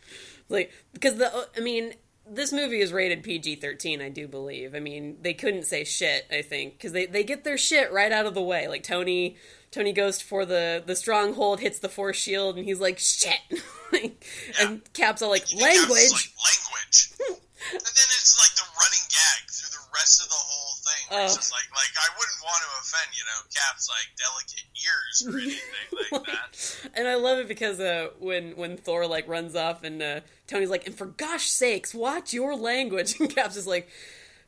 like 0.50 0.72
because 0.94 1.16
the. 1.16 1.48
I 1.56 1.60
mean, 1.60 1.94
this 2.28 2.52
movie 2.52 2.82
is 2.82 2.92
rated 2.94 3.24
PG 3.24 3.56
thirteen. 3.58 4.02
I 4.02 4.10
do 4.10 4.28
believe. 4.28 4.74
I 4.76 4.80
mean, 4.80 5.18
they 5.22 5.34
couldn't 5.34 5.64
say 5.64 5.84
shit. 5.84 6.26
I 6.32 6.42
think 6.42 6.74
because 6.74 6.92
they 6.92 7.06
they 7.06 7.24
get 7.24 7.44
their 7.44 7.58
shit 7.58 7.92
right 7.92 8.12
out 8.12 8.26
of 8.26 8.34
the 8.34 8.42
way. 8.42 8.68
Like 8.68 8.84
Tony. 8.84 9.36
Tony 9.72 9.92
goes 9.92 10.22
for 10.22 10.46
the 10.46 10.82
the 10.86 10.96
stronghold, 10.96 11.60
hits 11.60 11.80
the 11.80 11.90
force 11.90 12.16
shield, 12.16 12.56
and 12.56 12.64
he's 12.66 12.80
like, 12.80 12.98
"Shit!" 13.00 13.40
Like, 13.92 14.26
And 14.60 14.82
Cap's 14.94 15.22
all 15.22 15.30
like, 15.30 15.46
"Language." 15.54 16.12
like 16.16 16.32
language, 16.40 17.12
and 17.20 17.84
then 17.84 18.08
it's 18.16 18.40
like 18.40 18.56
the 18.56 18.64
running 18.72 19.06
gag 19.12 19.52
through 19.52 19.72
the 19.72 19.86
rest 19.94 20.22
of 20.24 20.30
the 20.30 20.36
whole 20.36 20.75
Where 21.10 21.26
it's 21.26 21.36
just 21.36 21.52
like, 21.52 21.70
like 21.72 21.94
I 21.98 22.10
wouldn't 22.18 22.42
want 22.44 22.64
to 22.64 22.70
offend, 22.82 23.10
you 23.14 23.24
know, 23.26 23.40
Cap's 23.54 23.90
like 23.90 24.16
delicate 24.18 24.66
ears 24.86 25.26
or 25.28 25.38
anything 25.40 26.12
like 26.12 26.26
that. 26.26 26.90
And 26.96 27.08
I 27.08 27.16
love 27.16 27.40
it 27.40 27.48
because 27.48 27.80
uh, 27.80 28.10
when 28.20 28.56
when 28.56 28.78
Thor 28.78 29.08
like 29.08 29.28
runs 29.28 29.56
off 29.56 29.84
and 29.84 30.02
uh, 30.02 30.20
Tony's 30.48 30.70
like, 30.70 30.86
"And 30.86 30.96
for 30.96 31.08
gosh 31.08 31.48
sakes, 31.48 31.94
watch 31.94 32.34
your 32.34 32.56
language," 32.56 33.16
and 33.20 33.34
Cap's 33.34 33.56
just 33.56 33.68
like, 33.68 33.90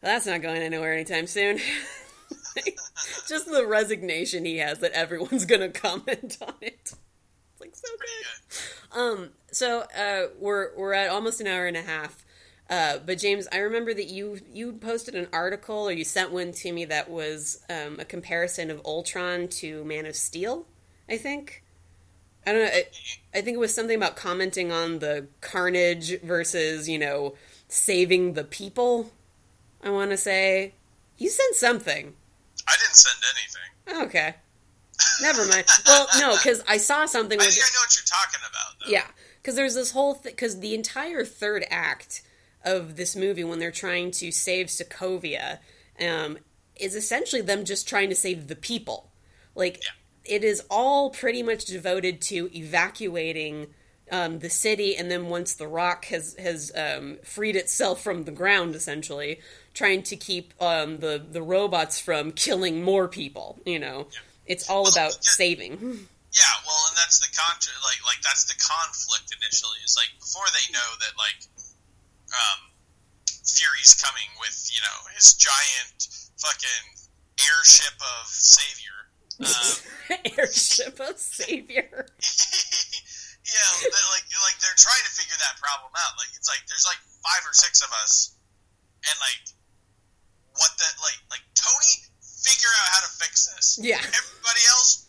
"That's 0.01 0.25
not 0.25 0.41
going 0.41 0.61
anywhere 0.61 0.93
anytime 0.93 1.27
soon." 1.27 1.59
just 3.27 3.45
the 3.45 3.65
resignation 3.67 4.45
he 4.45 4.57
has 4.57 4.79
that 4.79 4.91
everyone's 4.91 5.45
gonna 5.45 5.69
comment 5.69 6.38
on 6.41 6.55
it. 6.61 6.79
It's 6.81 6.95
like 7.59 7.75
so 7.75 7.88
good. 7.99 8.99
Um, 8.99 9.29
so 9.51 9.85
uh, 9.97 10.27
we're 10.39 10.75
we're 10.75 10.93
at 10.93 11.09
almost 11.09 11.41
an 11.41 11.47
hour 11.47 11.65
and 11.65 11.77
a 11.77 11.81
half. 11.81 12.25
Uh, 12.69 12.98
but 13.06 13.18
James, 13.18 13.48
I 13.52 13.60
remember 13.60 13.94
that 13.94 14.07
you 14.07 14.39
you 14.52 14.73
posted 14.73 15.15
an 15.15 15.27
article 15.31 15.88
or 15.88 15.91
you 15.91 16.03
sent 16.03 16.31
one 16.31 16.52
to 16.52 16.72
me 16.72 16.84
that 16.85 17.10
was 17.10 17.64
um, 17.69 17.98
a 17.99 18.06
comparison 18.06 18.69
of 18.69 18.81
Ultron 18.85 19.48
to 19.49 19.84
Man 19.85 20.06
of 20.06 20.15
Steel. 20.15 20.65
I 21.10 21.18
think. 21.18 21.64
I 22.45 22.52
don't 22.53 22.61
know. 22.65 22.72
I, 22.72 22.85
I 23.35 23.41
think 23.41 23.56
it 23.56 23.60
was 23.60 23.73
something 23.73 23.95
about 23.95 24.15
commenting 24.15 24.72
on 24.72 24.99
the 24.99 25.27
carnage 25.41 26.19
versus 26.22 26.89
you 26.89 26.99
know 26.99 27.35
saving 27.69 28.34
the 28.34 28.44
people. 28.44 29.11
I 29.84 29.89
want 29.89 30.11
to 30.11 30.18
say 30.18 30.73
you 31.18 31.30
sent 31.30 31.56
something. 31.56 32.14
I 32.68 32.76
didn't 32.81 32.95
send 32.95 33.23
anything. 33.95 34.06
Okay. 34.07 34.35
Never 35.22 35.45
mind. 35.45 35.65
Well, 35.85 36.07
no, 36.19 36.35
because 36.35 36.61
I 36.68 36.77
saw 36.77 37.06
something. 37.06 37.39
I 37.39 37.45
with- 37.45 37.53
think 37.53 37.65
I 37.65 37.69
know 37.73 37.80
what 37.81 37.95
you're 37.95 38.03
talking 38.06 38.41
about, 38.49 38.80
though. 38.85 38.91
yeah, 38.91 39.07
because 39.41 39.56
there's 39.56 39.76
this 39.76 39.91
whole 39.91 40.15
thing. 40.15 40.34
Because 40.34 40.60
the 40.60 40.73
entire 40.76 41.23
third 41.23 41.65
act 41.69 42.23
of 42.76 42.95
this 42.95 43.15
movie, 43.15 43.44
when 43.44 43.60
they're 43.60 43.72
trying 43.72 44.11
to 44.11 44.31
save 44.31 44.68
Sokovia, 44.68 45.60
um, 45.99 46.38
is 46.80 46.95
essentially 46.95 47.41
them 47.41 47.65
just 47.65 47.88
trying 47.88 48.10
to 48.10 48.15
save 48.15 48.48
the 48.48 48.56
people. 48.56 49.11
Like 49.56 49.81
it 50.26 50.44
is 50.44 50.61
all 50.69 51.10
pretty 51.10 51.41
much 51.41 51.65
devoted 51.65 52.22
to 52.22 52.49
evacuating 52.56 53.68
um, 54.11 54.39
the 54.39 54.49
city, 54.49 54.95
and 54.95 55.10
then 55.11 55.27
once 55.27 55.53
the 55.56 55.68
rock 55.68 56.06
has 56.06 56.35
has 56.38 56.72
um, 56.76 57.18
freed 57.23 57.56
itself 57.56 58.02
from 58.02 58.23
the 58.23 58.31
ground, 58.31 58.76
essentially 58.76 59.39
trying 59.73 60.03
to 60.03 60.15
keep 60.15 60.53
um, 60.61 60.98
the 60.99 61.23
the 61.30 61.41
robots 61.41 61.99
from 61.99 62.31
killing 62.31 62.84
more 62.84 63.07
people. 63.07 63.60
You 63.65 63.80
know, 63.80 64.07
it's 64.45 64.69
all 64.69 64.84
Well, 64.84 64.91
about 64.94 65.14
yeah. 65.15 65.31
saving. 65.31 66.07
Yeah, 66.38 66.44
well, 66.68 66.84
and 66.91 66.98
that's 66.98 67.18
the 67.23 67.31
contra- 67.34 67.72
like 67.88 68.03
like 68.06 68.22
that's 68.22 68.45
the 68.45 68.53
conflict 68.60 69.34
initially. 69.34 69.80
Is 69.84 69.98
like 69.98 70.11
before 70.19 70.45
they 70.53 70.72
know 70.72 70.89
that 70.99 71.18
like 71.18 71.39
um, 72.31 72.59
Fury's 73.45 73.95
coming 73.95 74.27
with 74.39 74.69
you 74.71 74.81
know 74.81 74.97
his 75.15 75.33
giant 75.33 76.07
fucking 76.37 76.85
airship 77.37 77.95
of 77.99 78.27
savior. 78.27 78.97
Um, 79.37 80.17
Airship 80.33 80.97
of 80.97 81.13
Savior. 81.21 81.85
yeah, 83.45 83.69
they're 83.85 84.09
like 84.09 84.25
like 84.41 84.57
they're 84.57 84.81
trying 84.81 85.05
to 85.05 85.13
figure 85.13 85.37
that 85.37 85.61
problem 85.61 85.93
out. 85.93 86.13
Like 86.17 86.33
it's 86.33 86.49
like 86.49 86.65
there's 86.65 86.89
like 86.89 86.97
five 87.21 87.45
or 87.45 87.53
six 87.53 87.85
of 87.85 87.93
us, 88.01 88.33
and 89.05 89.15
like 89.21 89.53
what 90.57 90.73
the 90.81 90.89
like 91.05 91.21
like 91.29 91.45
Tony 91.53 92.07
figure 92.23 92.73
out 92.81 92.87
how 92.97 93.01
to 93.05 93.11
fix 93.21 93.45
this. 93.53 93.77
Yeah. 93.81 94.01
Everybody 94.01 94.63
else 94.73 95.06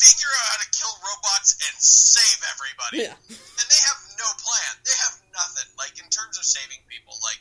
figure 0.00 0.30
out 0.30 0.46
how 0.54 0.58
to 0.62 0.68
kill 0.74 0.94
robots 1.02 1.58
and 1.58 1.74
save 1.78 2.38
everybody. 2.54 3.06
Yeah. 3.10 3.18
And 3.28 3.66
they 3.68 3.80
have 3.86 4.00
no 4.18 4.28
plan. 4.38 4.72
They 4.86 4.96
have 5.04 5.14
nothing. 5.34 5.68
Like 5.78 5.98
in 5.98 6.08
terms 6.10 6.38
of 6.38 6.44
saving 6.44 6.78
people, 6.88 7.14
like 7.22 7.40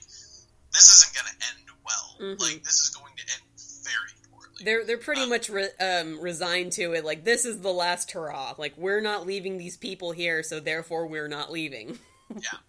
this 0.74 0.90
isn't 0.90 1.14
going 1.14 1.30
to 1.30 1.38
end 1.54 1.66
well. 1.86 2.08
Mhm. 2.20 2.40
Like 2.42 2.64
this 2.64 2.80
is 2.82 2.90
going 2.90 3.14
to 3.18 3.24
end 3.24 3.46
very 3.86 4.14
poorly. 4.30 4.62
They're 4.66 4.84
they're 4.86 4.98
pretty 5.02 5.26
much 5.30 5.50
re- 5.50 5.76
um, 5.80 6.20
resigned 6.20 6.74
to 6.74 6.94
it. 6.94 7.06
Like 7.06 7.24
this 7.24 7.46
is 7.46 7.62
the 7.62 7.72
last 7.74 8.12
hurrah. 8.12 8.56
Like 8.58 8.74
we're 8.78 9.02
not 9.02 9.26
leaving 9.26 9.58
these 9.58 9.78
people 9.78 10.12
here, 10.12 10.44
so 10.44 10.60
therefore 10.60 11.08
we're 11.08 11.30
not 11.30 11.52
leaving. 11.52 12.00
Yeah. 12.34 12.58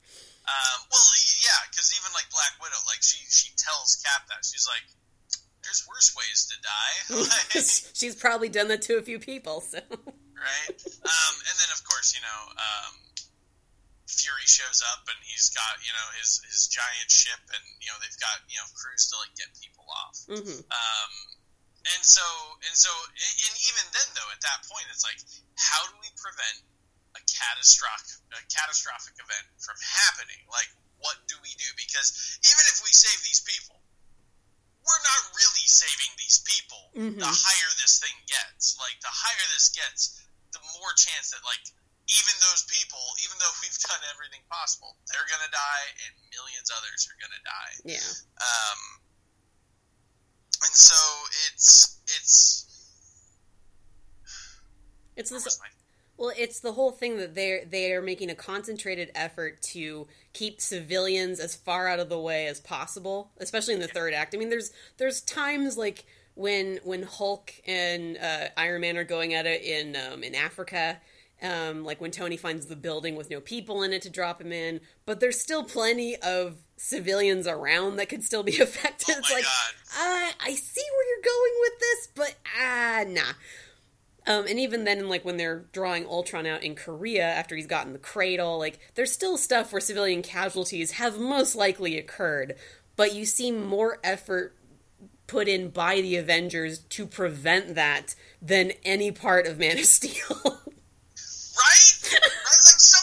Um, 0.49 0.81
well, 0.89 1.05
yeah, 1.45 1.61
because 1.69 1.93
even 1.93 2.09
like 2.17 2.25
Black 2.33 2.57
Widow, 2.57 2.81
like 2.89 3.05
she 3.05 3.21
she 3.29 3.53
tells 3.61 4.01
Cap 4.01 4.25
that 4.33 4.41
she's 4.49 4.65
like, 4.65 4.81
"There's 5.69 5.85
worse 5.85 6.17
ways 6.17 6.49
to 6.49 6.57
die." 6.65 6.97
Like, 7.29 7.69
She's 7.93 8.17
probably 8.17 8.49
done 8.49 8.73
that 8.73 8.81
to 8.89 8.97
a 8.97 9.05
few 9.05 9.21
people. 9.21 9.61
So 9.61 9.79
right? 9.85 10.79
Um, 11.05 11.35
and 11.45 11.57
then 11.61 11.71
of 11.77 11.85
course, 11.85 12.17
you 12.17 12.23
know, 12.25 12.41
um, 12.57 12.95
Fury 14.09 14.49
shows 14.49 14.81
up 14.97 15.05
and 15.05 15.21
he's 15.29 15.53
got 15.53 15.77
you 15.85 15.93
know 15.93 16.07
his 16.17 16.41
his 16.49 16.73
giant 16.73 17.13
ship, 17.13 17.43
and 17.53 17.65
you 17.85 17.93
know 17.93 17.99
they've 18.01 18.17
got 18.17 18.41
you 18.49 18.57
know 18.57 18.65
crews 18.73 19.13
to 19.13 19.21
like 19.21 19.37
get 19.37 19.53
people 19.61 19.85
off. 19.85 20.17
Mhm. 20.25 20.65
Um, 20.73 21.13
and 21.95 22.03
so 22.03 22.25
and 22.65 22.75
so 22.75 22.89
and 23.13 23.55
even 23.69 23.85
then 23.93 24.09
though 24.17 24.31
at 24.33 24.41
that 24.41 24.65
point 24.65 24.89
it's 24.89 25.05
like 25.05 25.21
how 25.61 25.85
do 25.89 25.95
we 26.01 26.09
prevent 26.17 26.59
a 27.17 27.23
catastrophic 27.29 28.17
a 28.33 28.41
catastrophic 28.49 29.17
event 29.21 29.47
from 29.61 29.77
happening? 29.81 30.41
Like 30.49 30.69
what 30.99 31.17
do 31.31 31.37
we 31.45 31.53
do? 31.57 31.69
Because 31.79 32.11
even 32.43 32.65
if 32.75 32.83
we 32.83 32.91
save 32.91 33.23
these 33.23 33.41
people, 33.47 33.78
we're 34.89 35.05
not 35.05 35.23
really 35.37 35.67
saving 35.69 36.09
these 36.17 36.41
people. 36.49 36.83
Mhm. 36.97 37.21
The 37.21 37.29
higher 37.29 37.71
this 37.77 38.01
thing 38.01 38.17
gets, 38.25 38.75
like 38.81 38.97
the 39.05 39.13
higher 39.13 39.47
this 39.53 39.69
gets, 39.69 40.17
the 40.57 40.61
more 40.81 40.93
chance 40.97 41.29
that 41.37 41.45
like 41.45 41.61
even 42.09 42.33
those 42.41 42.65
people, 42.73 43.05
even 43.21 43.37
though 43.37 43.53
we've 43.61 43.77
done 43.85 44.01
everything 44.17 44.41
possible, 44.49 44.97
they're 45.13 45.29
gonna 45.29 45.53
die, 45.53 45.87
and 46.09 46.13
millions 46.33 46.73
others 46.73 47.05
are 47.13 47.19
gonna 47.21 47.43
die. 47.45 47.75
yeah, 47.85 48.09
Um, 48.41 48.81
and 50.65 50.73
so 50.75 50.97
it's 51.53 52.01
it's 52.17 52.65
it's 55.17 55.31
this. 55.31 55.59
Well, 56.17 56.33
it's 56.37 56.61
the 56.61 56.73
whole 56.73 56.91
thing 56.91 57.17
that 57.19 57.35
they're 57.35 57.65
they 57.65 57.93
are 57.93 58.03
making 58.03 58.31
a 58.31 58.35
concentrated 58.35 59.13
effort 59.15 59.63
to 59.75 60.09
keep 60.39 60.61
civilians 60.61 61.41
as 61.41 61.57
far 61.57 61.89
out 61.89 61.99
of 61.99 62.09
the 62.09 62.19
way 62.19 62.47
as 62.47 62.61
possible, 62.61 63.33
especially 63.39 63.75
in 63.75 63.81
the 63.81 63.89
third 63.89 64.15
act. 64.15 64.35
I 64.35 64.39
mean, 64.39 64.51
there's 64.51 64.71
there's 64.97 65.21
times 65.21 65.77
like 65.77 66.05
when 66.37 66.79
when 66.85 67.03
Hulk 67.03 67.53
and 67.67 68.17
uh, 68.17 68.47
Iron 68.57 68.83
Man 68.83 68.97
are 68.97 69.05
going 69.05 69.35
at 69.35 69.47
it 69.47 69.63
in 69.63 69.97
um, 69.97 70.23
in 70.23 70.35
Africa. 70.35 71.01
Um, 71.41 71.85
like 71.85 72.01
when 72.01 72.11
Tony 72.11 72.37
finds 72.37 72.67
the 72.67 72.75
building 72.75 73.15
with 73.15 73.31
no 73.31 73.41
people 73.41 73.85
in 73.85 73.93
it 73.93 74.03
to 74.03 74.11
drop 74.11 74.43
him 74.43 74.51
in, 74.51 74.81
but 75.07 75.21
there's 75.21 75.41
still 75.41 75.63
plenty 75.63 76.17
of 76.17 76.57
civilians 76.77 77.47
around 77.47 77.97
that 77.97 78.09
could 78.09 78.25
still 78.25 78.43
be 78.43 78.59
affected. 78.61 79.15
Oh 79.15 79.19
it's 79.19 79.33
like, 79.33 79.45
God. 79.45 79.75
uh, 80.01 80.33
I 80.41 80.55
see 80.55 80.83
where 80.83 81.09
you're 81.09 81.25
going 81.25 81.53
with 81.61 81.79
this, 81.81 82.09
but 82.17 82.35
ah, 82.61 83.05
nah. 83.07 83.33
Um, 84.29 84.47
and 84.47 84.61
even 84.61 84.85
then, 84.85 85.09
like 85.09 85.25
when 85.25 85.39
they're 85.39 85.65
drawing 85.73 86.05
Ultron 86.05 86.45
out 86.45 86.63
in 86.63 86.75
Korea 86.75 87.25
after 87.25 87.57
he's 87.57 87.67
gotten 87.67 87.95
the 87.95 87.99
cradle, 87.99 88.59
like 88.59 88.79
there's 88.95 89.11
still 89.11 89.39
stuff 89.39 89.73
where 89.73 89.81
civilian 89.81 90.21
casualties 90.21 90.93
have 90.93 91.19
most 91.19 91.57
likely 91.57 91.97
occurred, 91.97 92.55
but 92.95 93.15
you 93.15 93.25
see 93.25 93.51
more 93.51 93.99
effort 94.05 94.55
put 95.27 95.49
in 95.49 95.71
by 95.71 96.03
the 96.03 96.17
Avengers 96.17 96.81
to 96.81 97.07
prevent 97.07 97.75
that 97.75 98.15
than 98.43 98.73
any 98.85 99.11
part 99.11 99.47
of 99.47 99.59
Man 99.59 99.79
of 99.79 99.87
Steel. 99.87 100.37
right? 100.45 100.45
right? 100.45 102.23
Like 102.23 102.77
somebody 102.77 102.98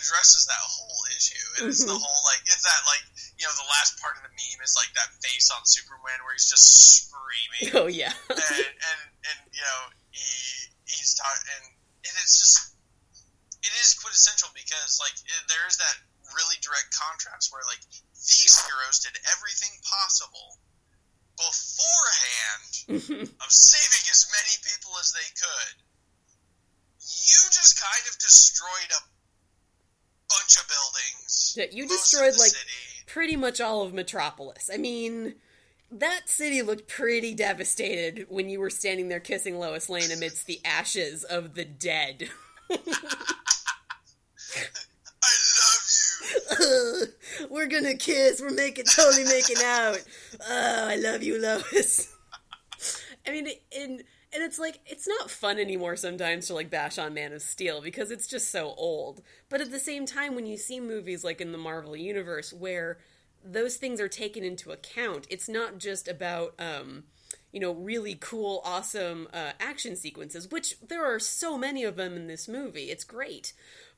addresses 0.00 0.48
that 0.48 0.62
whole 0.64 1.04
issue, 1.12 1.46
and 1.60 1.68
it's 1.68 1.84
the 1.84 1.92
mm-hmm. 1.92 2.00
whole 2.00 2.22
like 2.24 2.40
it's 2.48 2.64
that 2.64 2.82
like 2.88 3.04
you 3.36 3.44
know 3.44 3.54
the 3.54 3.68
last 3.68 4.00
part 4.00 4.16
of 4.16 4.24
the 4.24 4.32
meme 4.32 4.60
is 4.64 4.72
like 4.74 4.88
that 4.96 5.12
face 5.20 5.52
on 5.52 5.60
Superman 5.68 6.24
where 6.24 6.32
he's 6.32 6.48
just 6.48 6.64
screaming. 7.04 7.76
Oh 7.76 7.86
yeah. 7.86 8.16
and, 8.32 8.66
and 8.72 9.00
and 9.28 9.38
you 9.52 9.62
know 9.62 9.80
he 10.10 10.72
he's 10.88 11.14
talking 11.14 11.46
and 11.60 11.66
and 12.08 12.14
it's 12.24 12.40
just 12.40 12.56
it 13.60 13.72
is 13.84 13.92
quintessential 14.00 14.48
because 14.56 14.96
like 14.98 15.14
it, 15.14 15.42
there's 15.52 15.76
that 15.76 15.96
really 16.32 16.56
direct 16.64 16.88
contrast 16.96 17.52
where 17.52 17.62
like 17.68 17.82
these 18.24 18.54
heroes 18.64 19.04
did 19.04 19.16
everything 19.36 19.72
possible 19.84 20.60
beforehand 21.40 22.72
mm-hmm. 23.00 23.24
of 23.24 23.48
saving 23.48 24.04
as 24.12 24.28
many 24.28 24.54
people 24.60 24.92
as 25.00 25.12
they 25.16 25.28
could. 25.36 25.76
You 27.00 27.40
just 27.48 27.80
kind 27.80 28.04
of 28.12 28.14
destroyed 28.20 28.90
a 28.92 29.00
bunch 30.30 30.56
of 30.56 30.68
buildings. 30.68 31.54
Yeah, 31.56 31.66
you 31.70 31.88
destroyed 31.88 32.38
like 32.38 32.50
city. 32.50 33.04
pretty 33.06 33.36
much 33.36 33.60
all 33.60 33.82
of 33.82 33.92
Metropolis. 33.92 34.70
I 34.72 34.76
mean, 34.76 35.34
that 35.90 36.28
city 36.28 36.62
looked 36.62 36.88
pretty 36.88 37.34
devastated 37.34 38.26
when 38.28 38.48
you 38.48 38.60
were 38.60 38.70
standing 38.70 39.08
there 39.08 39.20
kissing 39.20 39.58
Lois 39.58 39.88
Lane 39.88 40.10
amidst 40.10 40.46
the 40.46 40.60
ashes 40.64 41.24
of 41.24 41.54
the 41.54 41.64
dead. 41.64 42.28
I 42.70 42.76
love 45.58 45.84
you. 46.60 47.06
we're 47.50 47.66
gonna 47.66 47.96
kiss. 47.96 48.40
We're 48.40 48.50
making 48.50 48.84
totally 48.84 49.24
making 49.24 49.56
out. 49.64 50.02
Oh, 50.48 50.88
I 50.88 50.96
love 50.96 51.22
you, 51.22 51.40
Lois. 51.40 52.14
I 53.26 53.32
mean, 53.32 53.48
and 53.76 54.02
and 54.32 54.42
it's 54.42 54.58
like 54.58 54.80
it's 54.86 55.08
not 55.08 55.30
fun 55.30 55.58
anymore 55.58 55.96
sometimes 55.96 56.46
to 56.46 56.54
like 56.54 56.70
bash 56.70 56.98
on 56.98 57.14
Man 57.14 57.32
of 57.32 57.42
Steel 57.42 57.80
because 57.80 58.10
it's 58.10 58.26
just 58.26 58.50
so 58.50 58.74
old. 58.76 59.22
But 59.48 59.60
at 59.60 59.70
the 59.70 59.80
same 59.80 60.06
time, 60.06 60.34
when 60.34 60.46
you 60.46 60.56
see 60.56 60.80
movies 60.80 61.24
like 61.24 61.40
in 61.40 61.52
the 61.52 61.58
Marvel 61.58 61.96
universe 61.96 62.52
where 62.52 62.98
those 63.44 63.76
things 63.76 64.00
are 64.00 64.08
taken 64.08 64.44
into 64.44 64.70
account, 64.70 65.26
it's 65.30 65.48
not 65.48 65.78
just 65.78 66.06
about 66.06 66.54
um, 66.58 67.04
you 67.52 67.60
know 67.60 67.72
really 67.72 68.16
cool, 68.20 68.62
awesome 68.64 69.28
uh, 69.32 69.52
action 69.58 69.96
sequences, 69.96 70.50
which 70.50 70.78
there 70.80 71.04
are 71.04 71.18
so 71.18 71.58
many 71.58 71.84
of 71.84 71.96
them 71.96 72.14
in 72.14 72.26
this 72.26 72.46
movie. 72.46 72.90
It's 72.90 73.04
great, 73.04 73.52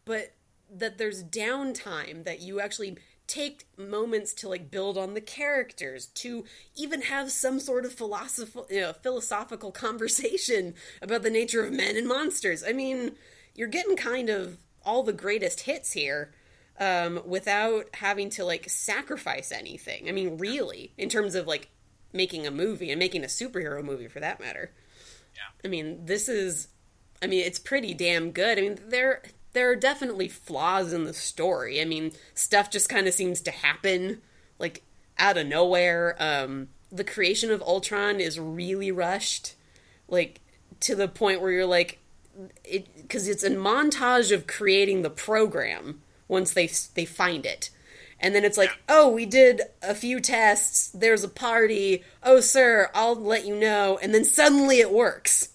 but 0.05 0.33
that 0.75 0.97
there's 0.97 1.23
downtime 1.23 2.25
that 2.25 2.41
you 2.41 2.59
actually 2.61 2.97
take 3.33 3.65
moments 3.79 4.35
to 4.35 4.47
like 4.47 4.71
build 4.71 4.99
on 4.99 5.15
the 5.15 5.21
characters 5.21 6.07
to 6.09 6.45
even 6.77 7.01
have 7.01 7.31
some 7.31 7.59
sort 7.59 7.87
of 7.87 7.93
philosophical 7.95 8.67
you 8.69 8.79
know, 8.79 8.93
philosophical 8.93 9.73
conversation 9.87 10.75
about 11.01 11.23
the 11.23 11.31
nature 11.31 11.65
of 11.65 11.73
men 11.73 11.97
and 11.97 12.07
monsters 12.07 12.63
i 12.63 12.73
mean 12.73 13.13
you're 13.55 13.69
getting 13.69 13.97
kind 13.97 14.29
of 14.29 14.59
all 14.85 15.03
the 15.03 15.15
greatest 15.15 15.61
hits 15.61 15.93
here 15.93 16.33
um, 16.79 17.23
without 17.25 17.85
having 17.95 18.29
to 18.29 18.45
like 18.45 18.69
sacrifice 18.69 19.51
anything 19.51 20.11
i 20.11 20.13
mean 20.13 20.37
really 20.37 20.93
in 20.99 21.09
terms 21.09 21.35
of 21.35 21.47
like 21.47 21.71
making 22.13 22.47
a 22.47 22.51
movie 22.51 22.91
and 22.91 22.99
making 22.99 23.25
a 23.25 23.29
superhero 23.29 23.83
movie 23.83 24.09
for 24.09 24.21
that 24.21 24.41
matter 24.41 24.71
Yeah. 25.35 25.65
I 25.65 25.69
mean, 25.69 26.05
this 26.05 26.29
is 26.29 26.69
I 27.23 27.29
mean, 27.29 27.45
it's 27.47 27.61
pretty 27.61 27.95
damn 27.95 28.33
good. 28.33 28.59
I 28.59 28.61
mean, 28.61 28.79
there 28.89 29.23
there 29.53 29.71
are 29.71 29.77
definitely 29.77 30.29
flaws 30.29 30.93
in 30.93 31.05
the 31.05 31.13
story. 31.13 31.81
I 31.81 31.85
mean, 31.85 32.13
stuff 32.35 32.71
just 32.71 32.89
kind 32.89 33.07
of 33.07 33.15
seems 33.15 33.41
to 33.43 33.51
happen 33.51 34.23
like 34.59 34.83
out 35.19 35.37
of 35.37 35.47
nowhere. 35.47 36.17
Um 36.19 36.69
the 36.91 37.05
creation 37.05 37.51
of 37.51 37.63
Ultron 37.63 38.21
is 38.21 38.39
really 38.39 38.91
rushed 38.91 39.55
like 40.09 40.41
to 40.81 40.95
the 40.95 41.09
point 41.09 41.41
where 41.41 41.53
you're 41.53 41.67
like 41.67 41.99
it 42.65 43.09
cuz 43.09 43.29
it's 43.29 43.45
a 43.45 43.51
montage 43.51 44.33
of 44.33 44.47
creating 44.47 45.03
the 45.03 45.11
program 45.11 46.03
once 46.29 46.53
they 46.53 46.71
they 46.95 47.05
find 47.05 47.47
it. 47.47 47.71
And 48.23 48.37
then 48.37 48.45
it's 48.45 48.57
like, 48.57 48.71
"Oh, 48.89 49.09
we 49.09 49.27
did 49.27 49.63
a 49.83 49.97
few 49.97 50.21
tests. 50.21 50.91
There's 50.95 51.25
a 51.25 51.29
party. 51.29 52.05
Oh, 52.23 52.39
sir, 52.39 52.89
I'll 52.95 53.17
let 53.17 53.45
you 53.45 53.57
know." 53.57 53.99
And 54.01 54.15
then 54.15 54.25
suddenly 54.25 54.79
it 54.79 54.93
works. 54.93 55.49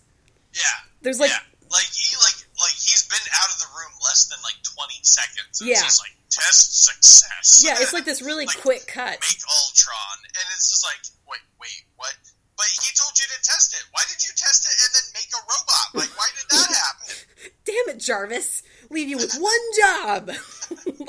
Yeah. 0.53 0.61
There's 1.02 1.19
like 1.19 1.30
yeah. 1.30 1.38
like 1.72 1.86
he 1.86 2.15
like 2.18 2.48
like 2.60 2.74
he's 2.74 2.95
been 3.07 3.27
out 3.43 3.49
of 3.51 3.57
the 3.59 3.69
room 3.75 3.91
less 4.03 4.27
than 4.27 4.39
like 4.43 4.59
twenty 4.63 4.99
seconds. 5.03 5.61
And 5.61 5.69
Yeah. 5.69 5.79
It's 5.81 5.97
just 5.97 6.01
like 6.03 6.15
test 6.29 6.84
success. 6.85 7.63
Yeah, 7.65 7.75
it's 7.79 7.93
like 7.93 8.05
this 8.05 8.21
really 8.21 8.45
Like, 8.51 8.61
quick 8.61 8.88
cut. 8.88 9.17
Make 9.23 9.41
Ultron, 9.47 10.17
and 10.27 10.45
it's 10.53 10.69
just 10.69 10.84
like 10.85 10.99
wait 11.27 11.41
wait 11.59 11.84
what? 11.95 12.13
But 12.57 12.65
he 12.73 12.89
told 12.97 13.13
you 13.19 13.25
to 13.25 13.39
test 13.43 13.73
it. 13.73 13.84
Why 13.91 14.01
did 14.09 14.23
you 14.23 14.31
test 14.35 14.65
it 14.65 14.73
and 14.73 14.91
then 14.95 15.05
make 15.13 15.29
a 15.29 15.41
robot? 15.45 15.88
Like 15.93 16.17
why 16.17 16.27
did 16.34 16.47
that 16.49 16.73
happen? 16.73 17.51
Damn 17.65 17.95
it, 17.95 17.99
Jarvis! 17.99 18.63
Leave 18.89 19.09
you 19.09 19.17
with 19.17 19.35
one 19.39 19.63
job. 19.77 20.31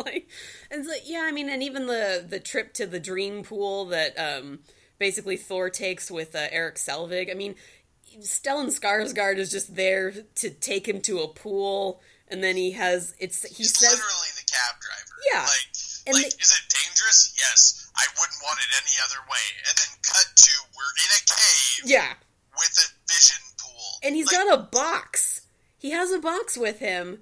like, 0.05 0.29
and 0.71 0.81
it's 0.81 0.89
like, 0.89 1.03
yeah, 1.09 1.25
I 1.27 1.33
mean, 1.33 1.49
and 1.49 1.63
even 1.63 1.87
the 1.87 2.25
the 2.29 2.39
trip 2.41 2.75
to 2.75 2.87
the 2.87 3.01
dream 3.01 3.43
pool 3.45 3.87
that 3.87 4.19
um, 4.19 4.59
basically 4.99 5.37
Thor 5.39 5.71
takes 5.71 6.11
with 6.11 6.35
uh, 6.35 6.49
Erik 6.51 6.75
Selvig. 6.77 7.31
I 7.31 7.35
mean, 7.35 7.55
Stellan 8.21 8.67
Skarsgård 8.69 9.39
is 9.39 9.51
just 9.51 9.75
there 9.77 10.13
to 10.37 10.51
take 10.51 10.87
him 10.89 11.01
to 11.03 11.21
a 11.21 11.29
pool, 11.29 12.01
and 12.29 12.43
then 12.43 12.57
he 12.57 12.73
has 12.73 13.15
it's 13.19 13.43
he 13.49 13.55
He's 13.65 13.77
says 13.77 13.91
literally 13.93 14.33
the 14.37 14.45
cab 14.51 14.81
driver. 14.81 15.17
Yeah. 15.33 15.41
Like, 15.43 15.69
And 16.07 16.15
like 16.15 16.23
they- 16.37 16.43
is 16.43 16.53
it 16.53 16.65
dangerous? 16.85 17.35
Yes. 17.37 17.91
I 17.97 18.07
wouldn't 18.19 18.39
want 18.43 18.59
it 18.61 18.69
any 18.83 18.95
other 19.05 19.21
way. 19.29 19.45
And 19.69 19.77
then 19.79 19.99
cut 20.03 20.27
to 20.37 20.53
we're 20.77 20.95
in 21.05 21.11
a 21.17 21.23
cave 21.27 21.91
yeah, 21.91 22.13
with 22.57 22.77
a 22.79 23.13
vision 23.13 23.43
pool. 23.59 23.99
and 24.05 24.15
he's 24.15 24.27
Like, 24.33 24.47
got 24.47 24.59
a 24.59 24.63
box. 24.63 25.43
He 25.79 25.91
has 25.91 26.13
a 26.13 26.19
box 26.21 26.57
with 26.57 26.79
him. 26.79 27.21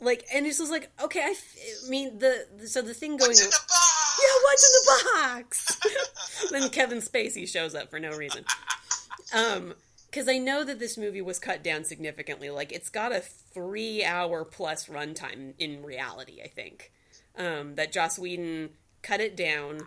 Like, 0.00 0.24
and 0.34 0.46
it's 0.46 0.58
just 0.58 0.70
like, 0.70 0.90
okay, 1.02 1.20
I, 1.22 1.30
f- 1.30 1.56
I 1.86 1.88
mean, 1.88 2.18
the, 2.18 2.46
the 2.58 2.68
so 2.68 2.82
the 2.82 2.92
thing 2.94 3.16
going, 3.16 3.30
What's 3.30 3.40
in 3.40 3.50
the 3.50 3.60
box? 3.68 4.20
yeah, 4.22 4.36
what's 4.44 4.64
in 4.64 4.72
the 4.84 5.10
box? 5.14 6.50
then 6.50 6.68
Kevin 6.70 6.98
Spacey 6.98 7.48
shows 7.48 7.74
up 7.74 7.90
for 7.90 7.98
no 8.00 8.10
reason. 8.12 8.44
Um, 9.32 9.74
because 10.14 10.28
I 10.28 10.38
know 10.38 10.62
that 10.62 10.78
this 10.78 10.96
movie 10.96 11.20
was 11.20 11.40
cut 11.40 11.64
down 11.64 11.82
significantly. 11.82 12.48
Like, 12.48 12.70
it's 12.70 12.88
got 12.88 13.10
a 13.10 13.18
three-hour 13.18 14.44
plus 14.44 14.86
runtime 14.86 15.54
in 15.58 15.82
reality. 15.82 16.40
I 16.40 16.46
think 16.46 16.92
um, 17.36 17.74
that 17.74 17.90
Joss 17.90 18.16
Whedon 18.16 18.70
cut 19.02 19.20
it 19.20 19.36
down, 19.36 19.80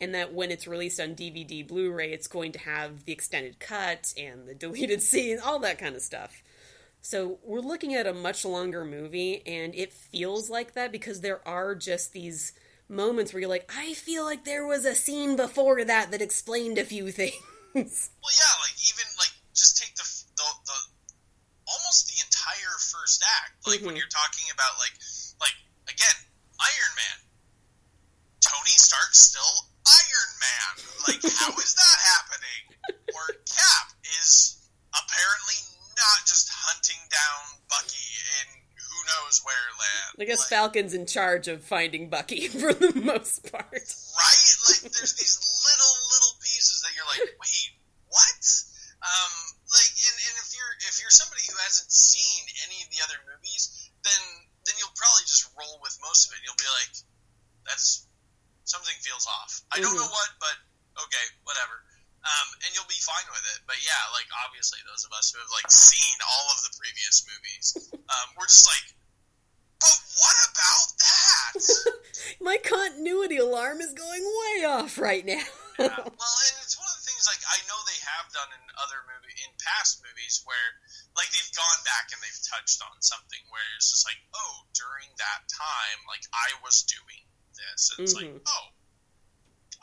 and 0.00 0.12
that 0.16 0.34
when 0.34 0.50
it's 0.50 0.66
released 0.66 0.98
on 0.98 1.14
DVD, 1.14 1.66
Blu-ray, 1.66 2.10
it's 2.10 2.26
going 2.26 2.50
to 2.52 2.58
have 2.58 3.04
the 3.04 3.12
extended 3.12 3.60
cut 3.60 4.12
and 4.18 4.48
the 4.48 4.54
deleted 4.66 5.00
scenes, 5.00 5.40
all 5.40 5.60
that 5.60 5.78
kind 5.78 5.94
of 5.94 6.02
stuff. 6.02 6.42
So 7.00 7.38
we're 7.44 7.60
looking 7.60 7.94
at 7.94 8.08
a 8.08 8.12
much 8.12 8.44
longer 8.44 8.84
movie, 8.84 9.46
and 9.46 9.76
it 9.76 9.92
feels 9.92 10.50
like 10.50 10.74
that 10.74 10.90
because 10.90 11.20
there 11.20 11.46
are 11.46 11.76
just 11.76 12.12
these 12.12 12.52
moments 12.88 13.32
where 13.32 13.42
you're 13.42 13.48
like, 13.48 13.70
I 13.72 13.94
feel 13.94 14.24
like 14.24 14.44
there 14.44 14.66
was 14.66 14.84
a 14.84 14.96
scene 14.96 15.36
before 15.36 15.84
that 15.84 16.10
that 16.10 16.20
explained 16.20 16.78
a 16.78 16.84
few 16.84 17.12
things. 17.12 17.36
Well, 17.74 17.84
yeah, 17.84 18.60
like 18.60 18.74
even 18.74 19.06
like 19.18 19.37
the 20.38 20.48
the, 20.70 20.78
almost 21.68 22.08
the 22.08 22.18
entire 22.22 22.74
first 22.78 23.20
act. 23.42 23.66
Like 23.66 23.82
when 23.84 23.92
Mhm. 23.94 23.98
you're 24.00 24.14
talking 24.14 24.46
about 24.54 24.78
like 24.80 24.94
like 25.42 25.56
again, 25.90 26.16
Iron 26.62 26.94
Man. 26.96 27.18
Tony 28.40 28.76
Stark's 28.78 29.18
still 29.18 29.54
Iron 29.84 30.32
Man. 30.40 30.72
Like 31.10 31.22
how 31.34 31.50
is 31.58 31.74
that 31.74 31.96
happening? 32.14 32.62
Or 33.14 33.24
Cap 33.48 33.86
is 34.20 34.56
apparently 34.96 35.60
not 35.96 36.24
just 36.24 36.48
hunting 36.48 37.00
down 37.12 37.60
Bucky 37.68 38.08
in 38.40 38.46
who 38.80 38.98
knows 39.12 39.40
where 39.44 39.68
land. 39.76 40.12
I 40.20 40.24
guess 40.24 40.40
like, 40.44 40.52
Falcon's 40.52 40.94
in 40.94 41.04
charge 41.04 41.48
of 41.48 41.64
finding 41.64 42.08
Bucky 42.08 42.48
for 42.62 42.72
the 42.72 42.92
most 42.96 43.44
part. 43.52 43.68
right? 43.72 44.52
Like 44.68 44.88
there's 44.92 45.14
these 45.20 45.36
little 45.40 45.94
little 46.08 46.34
pieces 46.40 46.80
that 46.84 46.92
you're 46.96 47.08
like, 47.12 47.28
wait, 47.40 47.68
what? 48.08 48.40
Um, 49.04 49.32
like, 49.72 49.92
and, 49.92 50.16
and 50.16 50.34
if 50.40 50.48
you're 50.56 50.74
if 50.88 50.96
you're 51.00 51.12
somebody 51.12 51.44
who 51.44 51.56
hasn't 51.68 51.92
seen 51.92 52.42
any 52.64 52.80
of 52.80 52.88
the 52.88 53.04
other 53.04 53.20
movies, 53.28 53.92
then 54.02 54.22
then 54.64 54.74
you'll 54.80 54.96
probably 54.96 55.24
just 55.28 55.48
roll 55.56 55.80
with 55.84 55.96
most 56.04 56.28
of 56.28 56.36
it. 56.36 56.40
You'll 56.44 56.56
be 56.60 56.68
like, 56.80 56.92
that's 57.64 58.04
something 58.68 58.92
feels 59.00 59.24
off. 59.24 59.64
I 59.72 59.80
don't 59.80 59.96
Mhm. 59.96 60.04
know 60.04 60.12
what, 60.12 60.30
but 60.40 60.56
okay, 61.08 61.24
whatever. 61.44 61.84
Um, 62.20 62.48
and 62.66 62.68
you'll 62.76 62.88
be 62.90 63.00
fine 63.00 63.24
with 63.32 63.40
it. 63.56 63.64
But 63.64 63.80
yeah, 63.80 64.02
like 64.12 64.28
obviously 64.44 64.80
those 64.84 65.04
of 65.08 65.12
us 65.16 65.32
who 65.32 65.40
have 65.40 65.48
like 65.56 65.70
seen 65.72 66.16
all 66.20 66.46
of 66.52 66.60
the 66.68 66.72
previous 66.76 67.24
movies, 67.24 67.66
um, 68.12 68.26
we're 68.36 68.48
just 68.50 68.68
like, 68.68 68.92
but 69.80 69.96
what 70.20 70.36
about 70.52 70.88
that? 71.00 71.52
My 72.44 72.58
continuity 72.60 73.38
alarm 73.38 73.80
is 73.80 73.94
going 73.94 74.20
way 74.26 74.64
off 74.68 74.98
right 74.98 75.24
now. 75.24 75.46
Yeah. 75.78 75.94
Well, 75.94 76.36
and 76.42 76.56
it's 76.66 76.74
one 76.76 76.90
of 76.90 76.98
the 76.98 77.06
things 77.06 77.24
like 77.30 77.38
I 77.46 77.56
know 77.70 77.78
they 77.86 78.00
have 78.02 78.26
done 78.34 78.50
in 78.50 78.62
other 78.82 78.98
movie 79.06 79.30
in 79.46 79.50
past 79.62 80.02
movies 80.02 80.42
where 80.44 80.68
like 81.18 81.28
they've 81.34 81.54
gone 81.58 81.80
back 81.84 82.08
and 82.14 82.22
they've 82.22 82.42
touched 82.46 82.78
on 82.80 82.94
something 83.02 83.42
where 83.50 83.66
it's 83.76 83.90
just 83.90 84.06
like, 84.06 84.16
oh, 84.38 84.54
during 84.72 85.10
that 85.18 85.42
time, 85.50 85.98
like 86.06 86.22
I 86.32 86.54
was 86.62 86.86
doing 86.86 87.22
this. 87.58 87.90
And 87.92 87.98
it's 88.06 88.14
like, 88.14 88.30
Mhm. 88.30 88.40
oh, 88.46 88.66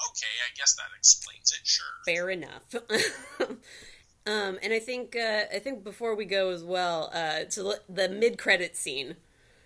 okay, 0.09 0.33
I 0.47 0.49
guess 0.55 0.75
that 0.75 0.89
explains 0.97 1.51
it. 1.51 1.61
Sure. 1.67 1.95
Fair 2.07 2.29
enough. 2.31 2.63
um, 4.25 4.57
and 4.63 4.73
I 4.73 4.79
think 4.79 5.15
uh, 5.15 5.43
I 5.53 5.59
think 5.59 5.83
before 5.83 6.15
we 6.15 6.25
go 6.25 6.49
as 6.49 6.63
well, 6.63 7.11
uh, 7.13 7.43
to 7.51 7.75
the 7.89 8.09
mid 8.09 8.37
credit 8.37 8.75
scene, 8.77 9.17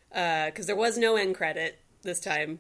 because 0.10 0.66
there 0.66 0.76
was 0.76 0.98
no 0.98 1.16
end 1.16 1.36
credit 1.36 1.80
this 2.02 2.20
time. 2.20 2.60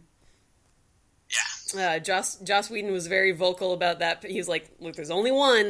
Yeah. 1.73 1.95
Uh, 1.95 1.99
Joss 1.99 2.37
Joss 2.37 2.69
Whedon 2.69 2.91
was 2.91 3.07
very 3.07 3.31
vocal 3.31 3.73
about 3.73 3.99
that. 3.99 4.23
He 4.25 4.37
was 4.37 4.47
like, 4.49 4.69
"Look, 4.79 4.95
there's 4.95 5.11
only 5.11 5.31
one, 5.31 5.65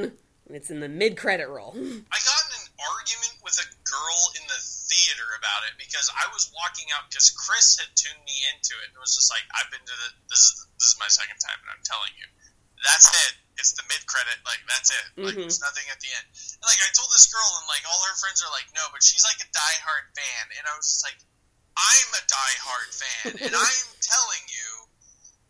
and 0.48 0.56
it's 0.56 0.70
in 0.70 0.80
the 0.80 0.88
mid 0.90 1.18
credit 1.18 1.50
roll." 1.50 1.74
I 1.76 1.80
got 1.80 2.49
argument 2.80 3.36
with 3.44 3.58
a 3.60 3.68
girl 3.84 4.22
in 4.40 4.44
the 4.48 4.62
theater 4.90 5.28
about 5.38 5.68
it 5.70 5.76
because 5.78 6.08
I 6.16 6.26
was 6.32 6.50
walking 6.56 6.88
out 6.96 7.08
because 7.12 7.30
Chris 7.34 7.78
had 7.78 7.92
tuned 7.96 8.24
me 8.26 8.38
into 8.56 8.74
it 8.80 8.90
and 8.90 8.96
it 8.98 9.02
was 9.04 9.14
just 9.16 9.30
like, 9.30 9.44
"I've 9.54 9.70
been 9.70 9.84
to 9.84 9.96
the 9.96 10.10
this 10.32 10.42
is 10.42 10.52
this 10.80 10.88
is 10.94 10.98
my 11.00 11.10
second 11.12 11.38
time 11.44 11.60
and 11.62 11.70
I'm 11.70 11.84
telling 11.86 12.14
you, 12.18 12.28
that's 12.82 13.10
it. 13.12 13.34
It's 13.60 13.76
the 13.76 13.84
mid 13.92 14.02
credit. 14.08 14.40
Like 14.48 14.64
that's 14.66 14.90
it. 14.90 15.06
Like 15.20 15.36
Mhm. 15.36 15.46
there's 15.48 15.60
nothing 15.62 15.88
at 15.92 16.00
the 16.00 16.12
end." 16.16 16.28
And, 16.32 16.66
like 16.68 16.80
I 16.80 16.90
told 16.96 17.12
this 17.12 17.28
girl 17.28 17.50
and 17.60 17.68
like 17.68 17.84
all 17.86 18.00
her 18.08 18.18
friends 18.18 18.40
are 18.42 18.52
like, 18.56 18.68
"No, 18.74 18.88
but 18.94 19.04
she's 19.04 19.24
like 19.28 19.40
a 19.44 19.50
diehard 19.52 20.06
fan," 20.16 20.44
and 20.58 20.64
I 20.66 20.74
was 20.80 20.88
just 20.88 21.04
like, 21.04 21.20
"I'm 21.76 22.10
a 22.16 22.24
diehard 22.24 22.90
fan, 22.96 23.26
and 23.50 23.54
I'm 23.68 23.88
telling 24.00 24.46
you." 24.48 24.90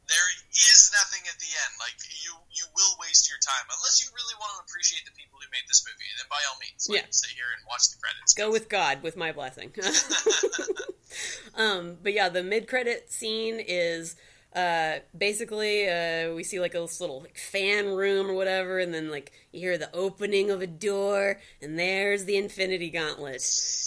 there 0.09 0.29
is 0.73 0.89
nothing 0.89 1.21
at 1.29 1.37
the 1.37 1.51
end. 1.69 1.73
Like 1.77 1.93
you, 2.25 2.33
you 2.49 2.65
will 2.73 2.97
waste 2.97 3.29
your 3.29 3.37
time 3.45 3.65
unless 3.69 4.01
you 4.01 4.09
really 4.09 4.33
want 4.41 4.57
to 4.57 4.65
appreciate 4.65 5.05
the 5.05 5.13
people 5.13 5.37
who 5.37 5.45
made 5.53 5.69
this 5.69 5.85
movie. 5.85 6.09
And 6.09 6.17
then 6.25 6.29
by 6.33 6.41
all 6.49 6.57
means, 6.57 6.78
like, 6.89 7.01
Yeah. 7.01 7.05
sit 7.11 7.31
here 7.31 7.45
and 7.57 7.65
watch 7.67 7.89
the 7.89 7.97
credits. 8.01 8.33
Go 8.33 8.51
with 8.51 8.69
God, 8.69 9.01
with 9.03 9.15
my 9.15 9.31
blessing. 9.31 9.71
um, 11.55 11.97
but 12.01 12.13
yeah, 12.13 12.29
the 12.29 12.43
mid 12.43 12.67
credit 12.67 13.11
scene 13.11 13.59
is 13.65 14.15
uh, 14.55 14.99
basically 15.15 15.87
uh, 15.87 16.33
we 16.33 16.43
see 16.43 16.59
like 16.59 16.73
a 16.73 16.79
little 16.79 17.21
like, 17.21 17.37
fan 17.37 17.87
room 17.87 18.29
or 18.29 18.33
whatever, 18.33 18.79
and 18.79 18.93
then 18.93 19.11
like 19.11 19.31
you 19.51 19.59
hear 19.59 19.77
the 19.77 19.93
opening 19.95 20.49
of 20.49 20.61
a 20.61 20.67
door, 20.67 21.39
and 21.61 21.77
there's 21.77 22.25
the 22.25 22.37
Infinity 22.37 22.89
Gauntlet, 22.89 23.43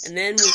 and 0.07 0.17
then 0.17 0.35
we 0.35 0.51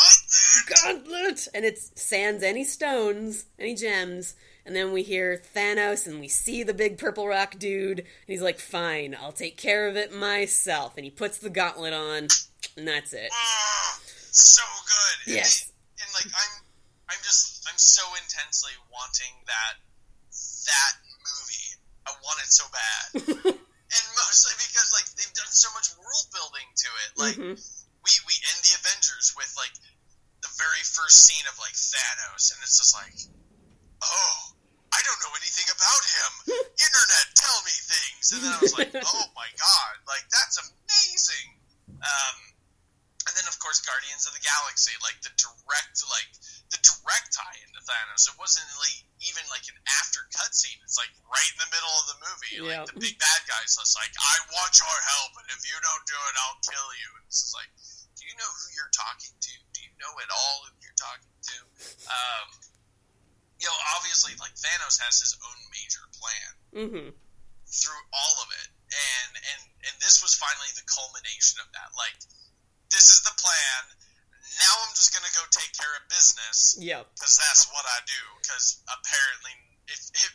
gauntlet, 0.82 1.48
and 1.54 1.64
it's 1.64 1.90
sands 2.00 2.42
any 2.42 2.64
stones, 2.64 3.46
any 3.58 3.74
gems. 3.74 4.34
And 4.68 4.76
then 4.76 4.92
we 4.92 5.00
hear 5.02 5.40
Thanos, 5.56 6.06
and 6.06 6.20
we 6.20 6.28
see 6.28 6.62
the 6.62 6.74
big 6.76 6.98
purple 7.00 7.24
rock 7.26 7.56
dude, 7.58 8.00
and 8.00 8.28
he's 8.28 8.42
like, 8.44 8.60
"Fine, 8.60 9.16
I'll 9.16 9.32
take 9.32 9.56
care 9.56 9.88
of 9.88 9.96
it 9.96 10.12
myself." 10.12 10.92
And 11.00 11.08
he 11.08 11.10
puts 11.10 11.38
the 11.40 11.48
gauntlet 11.48 11.94
on, 11.96 12.28
and 12.76 12.84
that's 12.86 13.14
it. 13.16 13.30
Ah, 13.32 13.98
so 14.30 14.60
good. 14.84 15.16
And 15.32 15.36
Yes. 15.40 15.64
they- 15.64 16.04
and 16.04 16.10
like 16.12 16.28
I'm, 16.36 16.54
I'm 17.08 17.20
just, 17.24 17.64
I'm 17.66 17.78
so 17.80 18.04
intensely 18.20 18.76
wanting 18.92 19.40
that, 19.48 19.80
that 20.68 20.92
movie. 21.16 21.68
I 22.04 22.12
want 22.20 22.38
it 22.44 22.52
so 22.52 22.68
bad. 22.68 23.24
and 23.48 24.04
mostly 24.20 24.52
because 24.60 24.92
like 24.92 25.08
they've 25.16 25.32
done 25.32 25.48
so 25.48 25.72
much 25.72 25.96
world 25.96 26.28
building 26.36 26.68
to 26.76 26.88
it. 27.08 27.10
Like 27.16 27.36
Mhm. 27.40 27.56
we 28.04 28.12
we 28.28 28.34
end 28.52 28.60
the 28.68 28.76
Avengers 28.84 29.32
with 29.32 29.48
like 29.56 29.72
the 30.44 30.52
very 30.60 30.84
first 30.84 31.24
scene 31.24 31.48
of 31.48 31.56
like 31.58 31.72
Thanos, 31.72 32.52
and 32.52 32.60
it's 32.60 32.76
just 32.76 32.92
like, 32.94 33.16
oh, 34.04 34.52
I 34.98 35.00
don't 35.06 35.20
know 35.22 35.30
anything 35.38 35.70
about 35.70 36.02
him. 36.02 36.30
Internet, 36.90 37.26
tell 37.38 37.58
me 37.62 37.74
things. 37.86 38.24
And 38.34 38.42
then 38.42 38.50
I 38.50 38.58
was 38.58 38.74
like, 38.74 38.90
oh 39.14 39.26
my 39.38 39.46
god, 39.54 39.94
like 40.10 40.26
that's 40.26 40.58
amazing. 40.58 41.54
Um, 42.02 42.36
and 43.30 43.32
then 43.38 43.46
of 43.46 43.54
course 43.62 43.78
Guardians 43.86 44.26
of 44.26 44.34
the 44.34 44.42
Galaxy, 44.42 44.90
like 45.06 45.22
the 45.22 45.30
direct 45.38 46.02
like 46.10 46.30
the 46.74 46.82
direct 46.82 47.30
tie 47.30 47.58
into 47.62 47.78
Thanos. 47.86 48.26
It 48.26 48.34
wasn't 48.42 48.66
really 48.74 49.06
even 49.22 49.46
like 49.54 49.70
an 49.70 49.78
after 50.02 50.26
cutscene. 50.34 50.82
It's 50.82 50.98
like 50.98 51.14
right 51.30 51.50
in 51.54 51.58
the 51.62 51.70
middle 51.70 51.94
of 51.94 52.06
the 52.10 52.18
movie. 52.18 52.54
Yeah. 52.58 52.82
Like 52.82 52.90
the 52.90 52.98
big 52.98 53.16
bad 53.22 53.40
guy's 53.46 53.78
just 53.78 53.94
like, 53.94 54.10
I 54.18 54.34
want 54.50 54.74
your 54.82 54.98
help, 55.14 55.32
and 55.38 55.48
if 55.54 55.62
you 55.62 55.78
don't 55.78 56.04
do 56.10 56.18
it, 56.18 56.34
I'll 56.42 56.60
kill 56.66 56.88
you. 56.98 57.08
And 57.20 57.22
it's 57.30 57.38
just 57.46 57.54
like, 57.54 57.70
do 58.18 58.26
you 58.26 58.34
know 58.34 58.50
who 58.50 58.66
you're 58.74 58.90
talking 58.90 59.30
to? 59.30 59.52
Do 59.72 59.78
you 59.78 59.92
know 60.02 60.12
at 60.18 60.30
all 60.34 60.66
who 60.66 60.74
you're 60.82 61.00
talking 61.00 61.36
to? 61.54 61.56
Um, 62.10 62.48
you 63.58 63.66
know, 63.66 63.78
obviously, 63.98 64.34
like 64.38 64.54
Thanos 64.54 64.98
has 65.02 65.18
his 65.18 65.34
own 65.42 65.58
major 65.74 66.04
plan 66.14 66.50
mm-hmm. 66.74 67.08
through 67.66 68.02
all 68.14 68.34
of 68.42 68.48
it, 68.54 68.68
and 68.90 69.30
and 69.34 69.60
and 69.90 69.94
this 69.98 70.22
was 70.22 70.38
finally 70.38 70.70
the 70.78 70.86
culmination 70.86 71.58
of 71.62 71.68
that. 71.74 71.90
Like, 71.98 72.16
this 72.90 73.10
is 73.10 73.26
the 73.26 73.34
plan. 73.34 73.82
Now 74.62 74.74
I'm 74.86 74.94
just 74.94 75.10
gonna 75.14 75.30
go 75.34 75.42
take 75.50 75.70
care 75.74 75.92
of 75.98 76.06
business 76.08 76.78
Yep. 76.78 77.14
because 77.14 77.34
that's 77.38 77.66
what 77.70 77.84
I 77.84 77.98
do. 78.06 78.22
Because 78.42 78.82
apparently, 78.86 79.54
if 79.90 80.00
if 80.14 80.32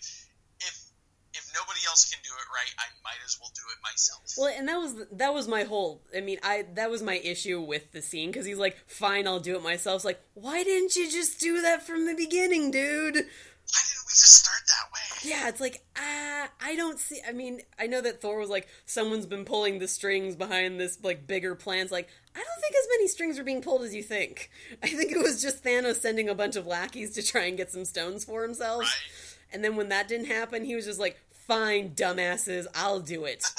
nobody 1.53 1.79
else 1.87 2.09
can 2.09 2.19
do 2.23 2.29
it 2.29 2.47
right, 2.53 2.73
I 2.79 2.85
might 3.03 3.21
as 3.25 3.37
well 3.39 3.51
do 3.55 3.61
it 3.71 3.77
myself. 3.83 4.21
Well, 4.37 4.53
and 4.55 4.67
that 4.67 4.77
was 4.77 4.95
that 5.11 5.33
was 5.33 5.47
my 5.47 5.63
whole. 5.63 6.01
I 6.15 6.21
mean, 6.21 6.39
I 6.43 6.65
that 6.73 6.89
was 6.89 7.01
my 7.01 7.17
issue 7.17 7.61
with 7.61 7.91
the 7.91 8.01
scene 8.01 8.29
because 8.29 8.45
he's 8.45 8.57
like, 8.57 8.77
"Fine, 8.87 9.27
I'll 9.27 9.39
do 9.39 9.55
it 9.55 9.63
myself." 9.63 9.97
It's 9.97 10.05
like, 10.05 10.21
why 10.33 10.63
didn't 10.63 10.95
you 10.95 11.09
just 11.09 11.39
do 11.39 11.61
that 11.61 11.83
from 11.85 12.05
the 12.05 12.15
beginning, 12.15 12.71
dude? 12.71 13.15
Why 13.15 13.79
didn't 13.87 14.05
we 14.05 14.11
just 14.11 14.43
start 14.43 14.61
that 14.67 14.93
way? 14.93 15.29
Yeah, 15.29 15.47
it's 15.47 15.61
like, 15.61 15.83
ah, 15.97 16.49
I 16.61 16.75
don't 16.75 16.99
see. 16.99 17.21
I 17.27 17.31
mean, 17.31 17.61
I 17.79 17.87
know 17.87 18.01
that 18.01 18.21
Thor 18.21 18.37
was 18.37 18.49
like, 18.49 18.67
someone's 18.85 19.25
been 19.25 19.45
pulling 19.45 19.79
the 19.79 19.87
strings 19.87 20.35
behind 20.35 20.79
this 20.79 21.01
like 21.01 21.25
bigger 21.27 21.55
plans. 21.55 21.91
Like, 21.91 22.09
I 22.35 22.39
don't 22.39 22.61
think 22.61 22.75
as 22.75 22.87
many 22.89 23.07
strings 23.07 23.39
are 23.39 23.43
being 23.43 23.61
pulled 23.61 23.83
as 23.83 23.95
you 23.95 24.03
think. 24.03 24.51
I 24.83 24.87
think 24.87 25.11
it 25.11 25.21
was 25.21 25.41
just 25.41 25.63
Thanos 25.63 26.01
sending 26.01 26.27
a 26.27 26.35
bunch 26.35 26.55
of 26.55 26.67
lackeys 26.67 27.11
to 27.11 27.23
try 27.23 27.45
and 27.45 27.55
get 27.57 27.71
some 27.71 27.85
stones 27.85 28.25
for 28.25 28.43
himself. 28.43 28.81
Right? 28.81 29.53
And 29.53 29.63
then 29.63 29.75
when 29.75 29.89
that 29.89 30.07
didn't 30.07 30.27
happen, 30.27 30.65
he 30.65 30.75
was 30.75 30.85
just 30.85 30.99
like, 30.99 31.17
"Fine, 31.47 31.95
dumbasses, 31.95 32.67
I'll 32.75 32.99
do 32.99 33.25
it." 33.25 33.43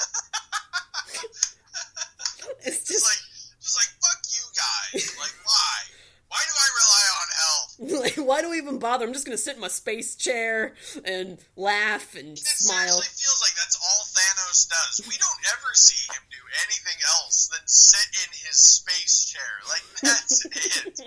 it's 2.61 2.79
Just 2.79 2.87
just 2.87 3.05
like 3.05 3.23
just 3.61 3.77
like 3.77 3.91
fuck 4.01 4.21
you 4.31 4.43
guys. 4.55 5.15
Like 5.19 5.35
why? 5.43 5.95
Why 6.27 6.41
do 6.43 6.51
I 6.51 6.67
rely 6.75 7.05
on 7.15 7.27
help? 7.39 7.67
like, 8.03 8.17
why 8.27 8.41
do 8.41 8.49
we 8.49 8.57
even 8.57 8.79
bother? 8.79 9.05
I'm 9.05 9.13
just 9.13 9.25
gonna 9.25 9.37
sit 9.37 9.55
in 9.55 9.61
my 9.61 9.69
space 9.69 10.15
chair 10.15 10.75
and 11.05 11.37
laugh 11.55 12.15
and 12.15 12.33
It 12.35 12.43
smile. 12.43 12.99
It 12.99 13.05
feels 13.15 13.39
like 13.41 13.55
that's 13.55 13.77
all 13.79 14.03
Thanos 14.11 14.67
does. 14.67 15.07
We 15.07 15.15
don't 15.15 15.41
ever 15.53 15.71
see 15.75 16.11
him 16.11 16.23
do 16.31 16.41
anything 16.65 16.99
else 17.19 17.47
than 17.47 17.61
sit 17.67 18.07
in 18.19 18.29
his 18.35 18.57
space 18.57 19.25
chair. 19.31 19.51
Like 19.69 19.83
that's 20.01 20.45
it. 20.51 20.99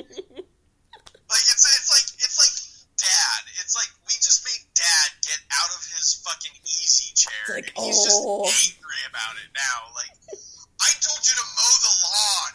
Like 1.29 1.45
it's 1.51 1.65
it's 1.77 1.91
like 1.93 2.09
it's 2.25 2.39
like 2.39 2.55
dad. 2.97 3.43
It's 3.61 3.77
like 3.77 3.91
we 4.07 4.15
just 4.15 4.45
made 4.45 4.65
dad 4.79 5.09
get 5.27 5.43
out 5.51 5.71
of 5.75 5.83
his 5.91 6.23
fucking 6.23 6.55
easy 6.63 7.11
chair. 7.15 7.57
Like, 7.59 7.73
and 7.75 7.87
he's 7.87 7.99
oh. 8.11 8.47
just 8.47 8.79
angry 8.79 9.03
about 9.11 9.35
it 9.43 9.51
now. 9.51 9.91
Like 9.99 10.15
I 10.81 10.91
told 11.03 11.19
you 11.27 11.35
to 11.35 11.47
mow 11.59 11.75
the 11.83 11.95
lawn. 12.07 12.53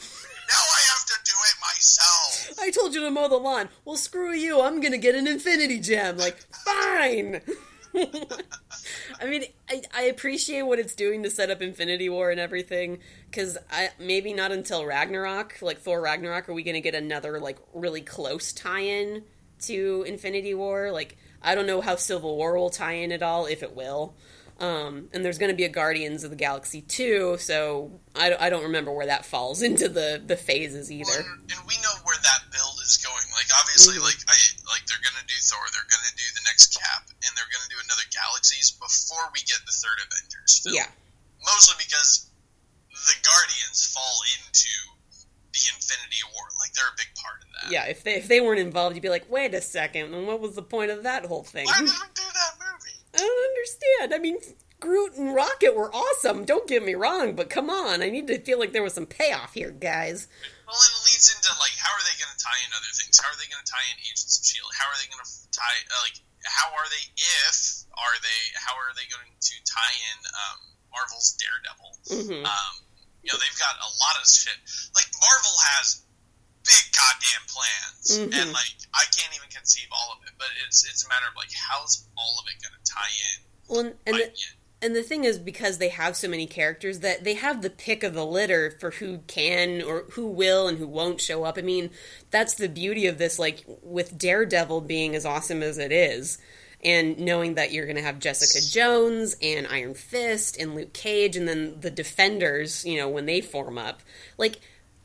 Now 0.48 0.64
I 0.64 0.82
have 0.96 1.06
to 1.08 1.18
do 1.28 1.36
it 1.36 1.56
myself. 1.60 2.60
I 2.60 2.72
told 2.72 2.94
you 2.94 3.02
to 3.02 3.12
mow 3.12 3.28
the 3.28 3.38
lawn. 3.38 3.70
Well, 3.84 3.98
screw 3.98 4.34
you. 4.34 4.62
I'm 4.62 4.80
gonna 4.80 4.98
get 4.98 5.16
an 5.16 5.28
infinity 5.28 5.80
gem. 5.80 6.18
Like, 6.18 6.38
fine. 6.66 7.42
I 9.22 9.26
mean, 9.26 9.44
I, 9.70 9.84
I 9.96 10.02
appreciate 10.04 10.64
what 10.64 10.80
it's 10.80 10.96
doing 10.96 11.24
to 11.24 11.30
set 11.30 11.52
up 11.52 11.62
Infinity 11.62 12.10
War 12.10 12.32
and 12.32 12.40
everything, 12.40 13.00
because 13.30 13.58
I 13.72 13.90
maybe 14.00 14.34
not 14.34 14.52
until 14.52 14.86
Ragnarok, 14.86 15.62
like 15.62 15.80
Thor 15.80 16.02
Ragnarok, 16.02 16.50
are 16.50 16.54
we 16.54 16.64
gonna 16.64 16.82
get 16.82 16.96
another 16.96 17.40
like 17.40 17.60
really 17.74 18.02
close 18.02 18.52
tie-in 18.52 19.24
to 19.64 20.06
Infinity 20.08 20.54
War. 20.54 20.92
Like, 20.92 21.18
I 21.44 21.56
don't 21.56 21.68
know 21.68 21.82
how 21.82 21.96
Civil 21.96 22.36
War 22.38 22.58
will 22.58 22.70
tie 22.70 22.94
in 23.04 23.12
at 23.12 23.22
all, 23.22 23.46
if 23.46 23.64
it 23.64 23.76
will. 23.76 24.16
Um, 24.60 25.10
and 25.12 25.26
there's 25.26 25.42
going 25.42 25.50
to 25.52 25.58
be 25.58 25.66
a 25.66 25.74
Guardians 25.74 26.24
of 26.24 26.30
the 26.30 26.38
Galaxy 26.38 26.80
2, 26.82 27.38
so 27.42 28.00
I, 28.16 28.30
don't- 28.30 28.40
I 28.40 28.50
don't 28.54 28.70
remember 28.70 28.94
where 28.94 29.08
that 29.10 29.26
falls 29.26 29.62
into 29.68 29.90
the, 29.90 30.22
the 30.24 30.38
phases 30.38 30.92
either. 30.94 31.10
Well, 31.10 31.26
and, 31.42 31.52
and 31.52 31.62
we 31.68 31.74
know 31.82 31.92
where 32.06 32.16
that 32.22 32.48
build 32.54 32.78
is 32.86 33.02
going. 33.02 33.28
Like 33.34 33.50
obviously, 33.60 33.98
Mhm. 33.98 34.06
like 34.06 34.22
I 34.30 34.38
like 34.70 34.86
they're 34.86 35.02
gonna 35.04 35.26
do 35.26 35.36
Thor, 35.42 35.58
they're 35.74 35.90
gonna 35.90 36.14
do 36.16 36.28
the 36.38 36.46
next 36.46 36.78
Cap, 36.78 37.10
and 37.12 37.34
they're 37.34 37.50
gonna 37.50 37.68
do 37.74 37.82
another 37.82 38.06
Galaxies 38.14 38.78
before 38.78 39.26
we 39.34 39.42
get 39.42 39.58
the 39.66 39.74
third 39.74 39.98
Avengers 40.06 40.62
film. 40.64 40.78
Yeah. 40.78 40.88
Mostly 41.44 41.82
because 41.82 42.30
the 42.94 43.18
Guardians 43.26 43.90
fall 43.90 44.18
into 44.38 44.72
the 45.64 45.72
Infinity 45.76 46.22
War. 46.36 46.44
Like 46.60 46.74
they're 46.76 46.92
a 46.92 46.98
big 47.00 47.12
part 47.16 47.40
of 47.44 47.48
that. 47.56 47.72
Yeah, 47.72 47.86
if 47.88 48.04
they 48.04 48.16
if 48.16 48.28
they 48.28 48.42
weren't 48.42 48.60
involved, 48.60 48.96
you'd 48.96 49.02
be 49.02 49.10
like, 49.10 49.30
wait 49.32 49.54
a 49.56 49.62
second, 49.62 50.14
and 50.14 50.28
what 50.28 50.40
was 50.44 50.56
the 50.56 50.62
point 50.64 50.92
of 50.92 51.04
that 51.04 51.26
whole 51.26 51.44
thing? 51.44 51.66
Why 51.66 51.80
did 51.80 51.88
we 51.88 52.08
do 52.14 52.28
that 52.28 52.54
movie? 52.60 53.00
I 53.16 53.20
don't 53.24 53.46
understand. 53.56 54.08
I 54.14 54.20
mean, 54.20 54.38
Groot 54.84 55.16
and 55.16 55.32
Rocket 55.34 55.76
were 55.78 55.94
awesome. 55.96 56.44
Don't 56.44 56.68
get 56.68 56.84
me 56.84 56.94
wrong, 56.96 57.36
but 57.40 57.50
come 57.50 57.70
on, 57.70 58.04
I 58.04 58.10
need 58.10 58.28
to 58.28 58.40
feel 58.44 58.60
like 58.60 58.74
there 58.74 58.84
was 58.84 58.94
some 58.94 59.06
payoff 59.08 59.54
here, 59.54 59.72
guys. 59.72 60.28
Well, 60.68 60.76
it 60.76 60.96
leads 61.08 61.32
into 61.32 61.54
like 61.62 61.76
how 61.80 61.94
are 61.94 62.04
they 62.04 62.16
going 62.20 62.34
to 62.36 62.42
tie 62.42 62.60
in 62.68 62.72
other 62.76 62.92
things? 62.92 63.16
How 63.16 63.30
are 63.32 63.38
they 63.40 63.48
going 63.48 63.64
to 63.64 63.70
tie 63.72 63.86
in 63.94 63.98
Agents 64.04 64.36
of 64.36 64.44
Shield? 64.44 64.68
How 64.76 64.92
are 64.92 64.98
they 65.00 65.08
going 65.08 65.24
to 65.24 65.32
tie 65.56 65.80
uh, 65.88 66.02
like 66.04 66.18
how 66.44 66.68
are 66.76 66.88
they 66.92 67.04
if 67.16 67.56
are 67.96 68.18
they 68.20 68.40
how 68.60 68.76
are 68.76 68.92
they 68.98 69.08
going 69.08 69.32
to 69.32 69.54
tie 69.64 69.96
in 70.12 70.18
um, 70.34 70.58
Marvel's 70.92 71.38
Daredevil? 71.40 71.92
hmm 72.10 72.44
Um, 72.44 72.74
you 73.24 73.32
know 73.32 73.40
they've 73.40 73.60
got 73.60 73.76
a 73.80 73.90
lot 74.04 74.16
of 74.22 74.28
shit. 74.28 74.56
Like 74.94 75.08
Marvel 75.20 75.56
has 75.76 76.04
big 76.64 76.84
goddamn 76.96 77.44
plans, 77.48 78.20
Mhm. 78.20 78.42
and 78.42 78.52
like 78.54 78.76
I 78.94 79.04
can't 79.16 79.34
even 79.36 79.50
conceive 79.50 79.88
all 79.92 80.14
of 80.14 80.28
it. 80.28 80.34
But 80.38 80.48
it's 80.68 80.86
it's 80.86 81.06
a 81.06 81.10
matter 81.10 81.26
of 81.28 81.36
like 81.36 81.52
how's 81.54 82.06
all 82.18 82.40
of 82.40 82.46
it 82.48 82.62
going 82.62 82.74
to 82.78 82.92
tie 82.92 83.16
in? 83.34 83.44
Well, 83.68 83.80
and, 84.06 84.16
the, 84.16 84.32
the 84.32 84.34
and 84.82 84.96
the 84.96 85.04
thing 85.04 85.24
is 85.24 85.40
because 85.40 85.78
they 85.78 85.90
have 85.90 86.16
so 86.18 86.28
many 86.28 86.46
characters 86.46 87.00
that 87.00 87.24
they 87.24 87.36
have 87.36 87.62
the 87.62 87.70
pick 87.70 88.04
of 88.04 88.14
the 88.14 88.26
litter 88.26 88.72
for 88.80 88.92
who 88.92 89.20
can 89.28 89.82
or 89.82 90.06
who 90.12 90.28
will 90.28 90.68
and 90.68 90.78
who 90.78 90.88
won't 90.88 91.22
show 91.22 91.44
up. 91.46 91.58
I 91.58 91.62
mean, 91.62 91.90
that's 92.32 92.54
the 92.56 92.68
beauty 92.70 93.08
of 93.08 93.18
this 93.18 93.40
like 93.40 93.64
with 93.82 94.18
Daredevil 94.18 94.82
being 94.82 95.16
as 95.16 95.26
awesome 95.26 95.64
as 95.64 95.78
it 95.78 95.92
is 95.94 96.38
and 96.84 97.18
knowing 97.18 97.56
that 97.56 97.72
you're 97.72 97.86
going 97.86 97.96
to 97.96 98.02
have 98.02 98.20
Jessica 98.20 98.66
Jones 98.66 99.36
and 99.42 99.68
Iron 99.68 99.94
Fist 99.94 100.58
and 100.58 100.76
Luke 100.76 100.94
Cage 100.94 101.36
and 101.36 101.48
then 101.48 101.80
the 101.80 101.92
Defenders, 101.92 102.86
you 102.86 102.98
know, 102.98 103.08
when 103.10 103.26
they 103.26 103.42
form 103.42 103.78
up. 103.78 104.02
Like 104.38 104.60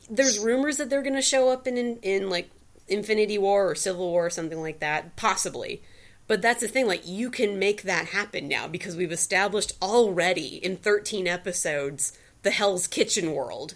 there's 0.09 0.39
rumors 0.39 0.77
that 0.77 0.89
they're 0.89 1.03
going 1.03 1.15
to 1.15 1.21
show 1.21 1.49
up 1.49 1.67
in, 1.67 1.77
in 1.77 1.97
in 1.97 2.29
like 2.29 2.49
Infinity 2.87 3.37
War 3.37 3.69
or 3.69 3.75
Civil 3.75 4.09
War 4.09 4.25
or 4.25 4.29
something 4.29 4.61
like 4.61 4.79
that, 4.79 5.15
possibly. 5.15 5.81
But 6.27 6.43
that's 6.43 6.61
the 6.61 6.67
thing, 6.67 6.85
like, 6.85 7.07
you 7.07 7.31
can 7.31 7.57
make 7.57 7.81
that 7.81 8.07
happen 8.07 8.47
now 8.47 8.67
because 8.67 8.95
we've 8.95 9.11
established 9.11 9.73
already 9.81 10.63
in 10.63 10.77
13 10.77 11.27
episodes 11.27 12.15
the 12.43 12.51
Hell's 12.51 12.85
Kitchen 12.85 13.33
world. 13.33 13.73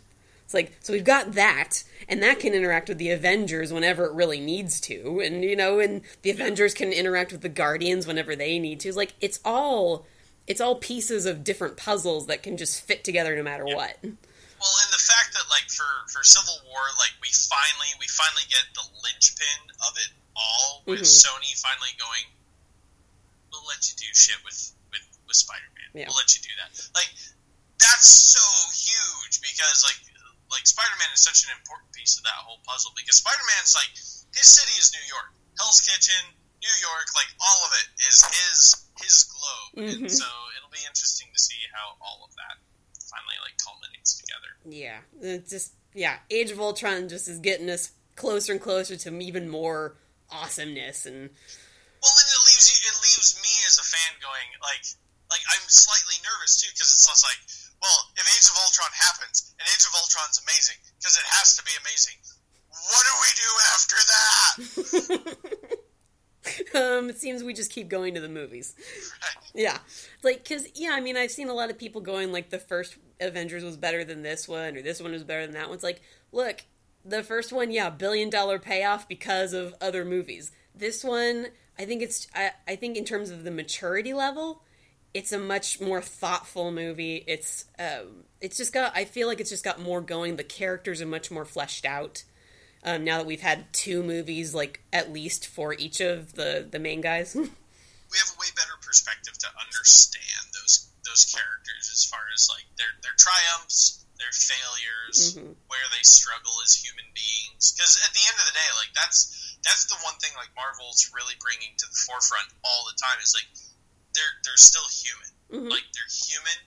It's 0.53 0.69
like, 0.69 0.77
so 0.81 0.93
we've 0.93 1.03
got 1.03 1.33
that, 1.33 1.83
and 2.07 2.21
that 2.21 2.39
can 2.39 2.53
interact 2.53 2.87
with 2.87 2.99
the 2.99 3.09
Avengers 3.09 3.73
whenever 3.73 4.05
it 4.05 4.13
really 4.13 4.39
needs 4.39 4.79
to. 4.81 5.19
And, 5.19 5.43
you 5.43 5.55
know, 5.55 5.79
and 5.79 6.01
the 6.21 6.29
Avengers 6.29 6.75
can 6.75 6.93
interact 6.93 7.31
with 7.31 7.41
the 7.41 7.49
Guardians 7.49 8.05
whenever 8.05 8.35
they 8.35 8.59
need 8.59 8.79
to. 8.81 8.87
It's 8.89 8.97
like, 8.97 9.13
it's 9.19 9.39
all. 9.43 10.05
It's 10.45 10.59
all 10.59 10.75
pieces 10.75 11.25
of 11.25 11.41
different 11.45 11.77
puzzles 11.77 12.27
that 12.27 12.43
can 12.43 12.57
just 12.57 12.83
fit 12.83 13.05
together 13.07 13.33
no 13.33 13.43
matter 13.47 13.63
what. 13.63 13.95
Well, 14.03 14.75
and 14.83 14.91
the 14.91 14.99
fact 14.99 15.31
that 15.39 15.47
like 15.49 15.71
for 15.71 15.87
for 16.11 16.19
Civil 16.21 16.59
War, 16.67 16.83
like 16.99 17.15
we 17.23 17.31
finally 17.31 17.87
we 17.95 18.11
finally 18.11 18.43
get 18.51 18.67
the 18.75 18.83
linchpin 19.07 19.71
of 19.87 19.95
it 20.03 20.11
all 20.35 20.83
with 20.85 20.99
Mhm. 20.99 21.23
Sony 21.23 21.55
finally 21.63 21.95
going. 21.95 22.27
We'll 23.55 23.63
let 23.71 23.87
you 23.87 23.95
do 23.95 24.11
shit 24.11 24.35
with 24.43 24.75
with 24.91 25.07
with 25.31 25.37
Spider 25.39 25.63
Man. 25.79 26.03
Yeah. 26.03 26.11
We'll 26.11 26.19
let 26.19 26.35
you 26.35 26.43
do 26.43 26.51
that. 26.59 26.75
Like 26.91 27.07
that's 27.79 28.11
so 28.35 28.43
huge 28.75 29.39
because 29.39 29.79
like 29.87 30.12
like 30.53 30.63
Spider 30.69 30.93
Man 31.01 31.09
is 31.11 31.19
such 31.25 31.43
an 31.49 31.51
important 31.57 31.89
piece 31.97 32.15
of 32.17 32.23
that 32.23 32.37
whole 32.45 32.61
puzzle 32.63 32.93
because 32.95 33.17
Spider 33.19 33.41
Man's 33.57 33.73
like 33.73 33.89
his 34.37 34.47
city 34.47 34.73
is 34.79 34.93
New 34.93 35.05
York, 35.09 35.33
Hell's 35.57 35.81
Kitchen, 35.81 36.21
New 36.61 36.75
York, 36.79 37.07
like 37.17 37.29
all 37.41 37.59
of 37.65 37.71
it 37.81 37.87
is 38.07 38.21
his 38.23 38.57
his 39.01 39.15
globe, 39.27 39.71
Mhm. 39.89 40.05
and 40.05 40.11
so 40.13 40.29
it'll 40.55 40.69
be 40.71 40.85
interesting 40.85 41.27
to 41.33 41.39
see 41.41 41.59
how 41.73 41.97
all 41.99 42.21
of 42.23 42.31
that 42.37 42.61
finally 43.09 43.37
like 43.41 43.57
culminates 43.57 44.13
together. 44.21 44.51
Yeah, 44.69 45.01
it's 45.21 45.49
just 45.49 45.73
yeah, 45.93 46.21
Age 46.29 46.49
of 46.49 46.61
Ultron 46.61 47.09
just 47.09 47.27
is 47.27 47.37
getting 47.41 47.69
us 47.69 47.91
closer 48.15 48.53
and 48.53 48.61
closer 48.61 48.95
to 48.97 49.09
even 49.19 49.49
more 49.49 49.97
awesomeness 50.29 51.05
and 51.05 51.29
Well, 52.01 52.13
and 52.19 52.29
it 52.33 52.41
leaves 52.45 52.65
you. 52.69 52.77
It 52.89 52.97
leaves 53.01 53.35
me 53.41 53.53
as 53.67 53.77
a 53.77 53.83
fan 53.85 54.11
going 54.21 54.49
like, 54.61 54.83
like 55.29 55.41
I'm 55.53 55.65
slightly 55.69 56.15
nervous 56.25 56.61
too 56.61 56.69
because 56.73 56.91
it's 56.93 57.05
just 57.07 57.23
like, 57.23 57.41
well, 57.83 57.99
if 58.15 58.23
Age 58.23 58.47
of 58.47 58.55
Ultron 58.63 58.95
happens 58.95 59.51
and 59.59 59.67
Age 59.67 59.83
of 59.83 59.91
Ultron's 59.91 60.39
amazing 60.39 60.79
because 60.95 61.19
it 61.19 61.27
has 61.35 61.59
to 61.59 61.63
be 61.67 61.75
amazing, 61.83 62.15
what 62.71 63.03
do 63.03 63.13
we 63.19 63.31
do 63.35 63.49
after 63.75 63.99
that? 64.07 64.33
um, 66.79 67.09
it 67.09 67.17
seems 67.17 67.43
we 67.43 67.53
just 67.53 67.71
keep 67.71 67.89
going 67.89 68.15
to 68.15 68.21
the 68.21 68.29
movies. 68.29 68.73
Right? 68.77 69.51
Yeah, 69.53 69.77
like 70.23 70.43
because 70.43 70.67
yeah, 70.75 70.91
I 70.93 71.01
mean 71.01 71.17
I've 71.17 71.31
seen 71.31 71.49
a 71.49 71.53
lot 71.53 71.69
of 71.69 71.77
people 71.77 71.99
going 71.99 72.31
like 72.31 72.49
the 72.49 72.59
first 72.59 72.95
Avengers 73.19 73.65
was 73.65 73.75
better 73.75 74.05
than 74.05 74.23
this 74.23 74.47
one 74.47 74.77
or 74.77 74.81
this 74.81 75.01
one 75.01 75.11
was 75.11 75.25
better 75.25 75.45
than 75.45 75.55
that 75.55 75.67
one. 75.67 75.75
It's 75.75 75.83
like 75.83 76.01
look, 76.31 76.63
the 77.03 77.21
first 77.21 77.51
one, 77.51 77.69
yeah, 77.69 77.89
billion 77.89 78.29
dollar 78.29 78.59
payoff 78.59 79.09
because 79.09 79.51
of 79.51 79.75
other 79.81 80.05
movies. 80.05 80.51
This 80.73 81.03
one, 81.03 81.47
I 81.77 81.83
think 81.83 82.01
it's 82.01 82.27
I, 82.33 82.51
I 82.65 82.77
think 82.77 82.95
in 82.95 83.03
terms 83.03 83.29
of 83.29 83.43
the 83.43 83.51
maturity 83.51 84.13
level, 84.13 84.63
it's 85.13 85.31
a 85.31 85.39
much 85.39 85.79
more 85.79 86.01
thoughtful 86.01 86.71
movie. 86.71 87.23
It's 87.27 87.65
um, 87.79 88.23
it's 88.41 88.57
just 88.57 88.73
got 88.73 88.93
I 88.95 89.05
feel 89.05 89.27
like 89.27 89.39
it's 89.39 89.49
just 89.49 89.63
got 89.63 89.79
more 89.79 90.01
going. 90.01 90.35
The 90.35 90.43
characters 90.43 91.01
are 91.01 91.05
much 91.07 91.29
more 91.31 91.45
fleshed 91.45 91.85
out. 91.85 92.23
Um, 92.85 93.03
now 93.05 93.17
that 93.17 93.25
we've 93.25 93.41
had 93.41 93.71
two 93.71 94.03
movies, 94.03 94.53
like 94.53 94.81
at 94.91 95.11
least 95.13 95.47
for 95.47 95.73
each 95.73 96.01
of 96.01 96.33
the 96.33 96.67
the 96.69 96.79
main 96.79 97.01
guys. 97.01 97.35
We 98.13 98.21
have 98.21 98.29
a 98.37 98.45
way 98.45 98.53
better 98.53 98.77
perspective 98.85 99.33
to 99.41 99.49
understand 99.57 100.45
those 100.53 100.85
those 101.01 101.25
characters 101.33 101.89
as 101.89 102.05
far 102.05 102.21
as 102.29 102.45
like 102.45 102.61
their 102.77 102.93
their 103.01 103.17
triumphs, 103.17 104.05
their 104.21 104.29
failures, 104.29 105.33
Mhm. 105.33 105.57
where 105.65 105.87
they 105.89 106.05
struggle 106.05 106.53
as 106.61 106.77
human 106.77 107.09
beings. 107.17 107.73
Because 107.73 107.97
at 108.05 108.13
the 108.13 108.21
end 108.21 108.37
of 108.37 108.45
the 108.45 108.53
day, 108.53 108.69
like 108.77 108.93
that's 108.93 109.33
that's 109.65 109.89
the 109.89 109.97
one 110.05 110.13
thing 110.21 110.29
like 110.37 110.53
Marvel's 110.53 111.09
really 111.09 111.33
bringing 111.41 111.73
to 111.73 111.89
the 111.89 111.97
forefront 112.05 112.53
all 112.61 112.85
the 112.85 112.93
time 113.01 113.17
is 113.17 113.33
like 113.33 113.49
they're 114.15 114.35
they're 114.43 114.57
still 114.57 114.87
human. 114.89 115.31
Mhm. 115.51 115.69
Like 115.71 115.85
they're 115.93 116.09
human, 116.13 116.59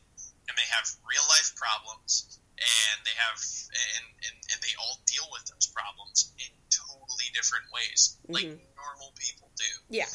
and 0.49 0.55
they 0.59 0.69
have 0.71 0.87
real 1.09 1.25
life 1.29 1.55
problems, 1.57 2.39
and 2.59 2.97
they 3.05 3.15
have 3.17 3.39
and, 3.97 4.07
and 4.27 4.37
and 4.53 4.59
they 4.63 4.75
all 4.81 4.99
deal 5.07 5.27
with 5.33 5.45
those 5.47 5.67
problems 5.69 6.33
in 6.39 6.51
totally 6.71 7.29
different 7.35 7.67
ways, 7.73 8.17
like 8.29 8.45
Mhm. 8.45 8.59
normal 8.77 9.13
people 9.19 9.51
do. 9.57 9.71
Yeah. 9.91 10.11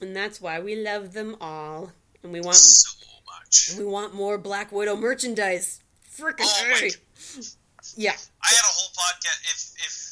And 0.00 0.14
that's 0.14 0.40
why 0.40 0.60
we 0.60 0.76
love 0.76 1.12
them 1.12 1.36
all. 1.40 1.92
And 2.22 2.32
we 2.32 2.40
want 2.40 2.56
So 2.56 2.90
much. 3.26 3.70
we 3.76 3.84
want 3.84 4.14
more 4.14 4.38
Black 4.38 4.70
Widow 4.70 4.96
merchandise. 4.96 5.80
Frickin' 6.16 6.46
Oh. 6.46 7.42
Yeah. 7.96 8.12
I 8.42 8.48
had 8.48 8.64
a 8.64 8.72
whole 8.78 8.90
podcast. 8.90 9.40
If 9.42 9.86
if 9.86 10.07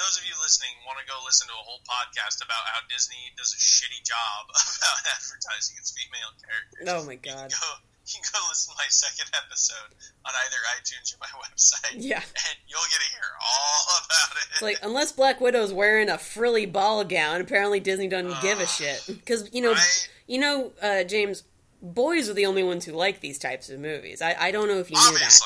those 0.00 0.16
of 0.16 0.24
you 0.24 0.32
listening 0.40 0.72
want 0.88 0.96
to 0.98 1.04
go 1.06 1.20
listen 1.28 1.44
to 1.46 1.54
a 1.54 1.64
whole 1.64 1.84
podcast 1.84 2.40
about 2.40 2.64
how 2.72 2.80
Disney 2.88 3.20
does 3.36 3.52
a 3.52 3.60
shitty 3.60 4.00
job 4.02 4.48
about 4.50 4.98
advertising 5.12 5.76
its 5.76 5.92
female 5.92 6.32
characters, 6.40 6.88
Oh 6.88 7.04
my 7.06 7.14
you 7.14 7.22
can 7.22 7.36
god. 7.36 7.52
go 7.52 7.68
you 8.10 8.18
can 8.18 8.32
go 8.32 8.40
listen 8.48 8.72
to 8.74 8.78
my 8.80 8.88
second 8.90 9.30
episode 9.36 9.92
on 10.26 10.32
either 10.46 10.56
iTunes 10.80 11.14
or 11.14 11.18
my 11.20 11.30
website, 11.46 11.94
Yeah. 12.00 12.16
and 12.18 12.56
you'll 12.66 12.80
get 12.90 12.98
to 12.98 13.10
hear 13.12 13.28
all 13.38 13.84
about 14.08 14.36
it. 14.40 14.46
It's 14.50 14.62
like 14.62 14.78
unless 14.82 15.12
Black 15.12 15.40
Widow's 15.40 15.72
wearing 15.72 16.08
a 16.08 16.18
frilly 16.18 16.66
ball 16.66 17.04
gown, 17.04 17.40
apparently 17.40 17.78
Disney 17.78 18.08
doesn't 18.08 18.40
give 18.42 18.58
a 18.58 18.66
shit. 18.66 19.04
Because 19.06 19.48
you 19.54 19.60
know, 19.62 19.72
Right? 19.74 20.08
you 20.26 20.38
know, 20.40 20.72
uh, 20.82 21.04
James, 21.04 21.44
boys 21.82 22.28
are 22.28 22.34
the 22.34 22.46
only 22.46 22.64
ones 22.64 22.84
who 22.84 22.92
like 22.92 23.20
these 23.20 23.38
types 23.38 23.70
of 23.70 23.78
movies. 23.78 24.20
I, 24.22 24.34
I 24.38 24.50
don't 24.50 24.66
know 24.66 24.78
if 24.78 24.90
you 24.90 24.96
knew 24.96 25.18
that. 25.18 25.38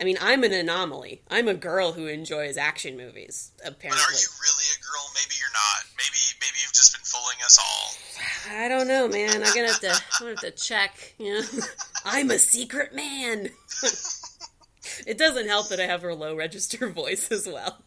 I 0.00 0.04
mean, 0.04 0.16
I'm 0.20 0.44
an 0.44 0.52
anomaly. 0.52 1.22
I'm 1.28 1.48
a 1.48 1.54
girl 1.54 1.92
who 1.92 2.06
enjoys 2.06 2.56
action 2.56 2.96
movies. 2.96 3.50
but 3.58 3.72
Apparently, 3.72 4.00
are 4.00 4.12
you 4.12 4.28
really 4.42 4.64
a 4.76 4.80
girl? 4.82 5.10
Maybe 5.14 5.34
you're 5.38 5.50
not. 5.52 5.86
Maybe 5.96 6.18
maybe 6.40 6.58
you've 6.62 6.72
just 6.72 6.92
been 6.94 7.04
fooling 7.04 7.36
us 7.44 7.58
all. 7.58 8.56
I 8.56 8.68
don't 8.68 8.86
know, 8.88 9.08
man. 9.08 9.42
I'm 9.42 9.54
gonna 9.54 9.68
have 9.68 9.80
to. 9.80 9.90
I'm 9.90 10.00
gonna 10.20 10.30
have 10.30 10.40
to 10.40 10.50
check. 10.52 11.14
You 11.18 11.40
know, 11.40 11.46
I'm 12.04 12.30
a 12.30 12.38
secret 12.38 12.94
man. 12.94 13.50
it 15.06 15.18
doesn't 15.18 15.48
help 15.48 15.68
that 15.68 15.80
I 15.80 15.86
have 15.86 16.02
her 16.02 16.14
low 16.14 16.36
register 16.36 16.88
voice 16.90 17.30
as 17.32 17.46
well. 17.46 17.78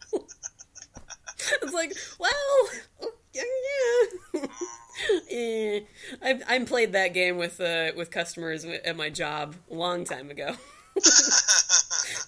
it's 1.62 1.72
like, 1.72 1.94
well, 2.18 3.10
yeah, 3.32 3.42
yeah. 5.30 5.78
I've 6.22 6.42
I 6.46 6.58
played 6.64 6.92
that 6.92 7.14
game 7.14 7.38
with 7.38 7.60
uh, 7.60 7.92
with 7.96 8.10
customers 8.10 8.64
at 8.64 8.96
my 8.96 9.08
job 9.08 9.54
a 9.70 9.74
long 9.74 10.04
time 10.04 10.30
ago, 10.30 10.56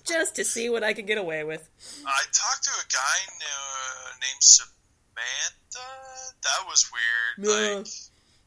just 0.04 0.36
to 0.36 0.44
see 0.44 0.68
what 0.68 0.82
I 0.82 0.92
could 0.92 1.06
get 1.06 1.18
away 1.18 1.44
with. 1.44 1.68
I 2.06 2.22
talked 2.32 2.64
to 2.64 2.70
a 2.70 2.86
guy 2.92 3.34
uh, 3.40 4.10
named 4.20 4.42
Samantha. 4.42 6.34
That 6.42 6.68
was 6.68 6.90
weird. 6.92 7.48
Yeah. 7.48 7.76
Like, 7.78 7.86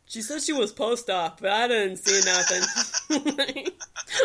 She 0.06 0.22
said 0.22 0.42
she 0.42 0.54
was 0.54 0.72
post 0.72 1.10
op, 1.10 1.42
but 1.42 1.52
I 1.52 1.68
didn't 1.68 1.98
see 1.98 2.22
nothing. 2.26 3.66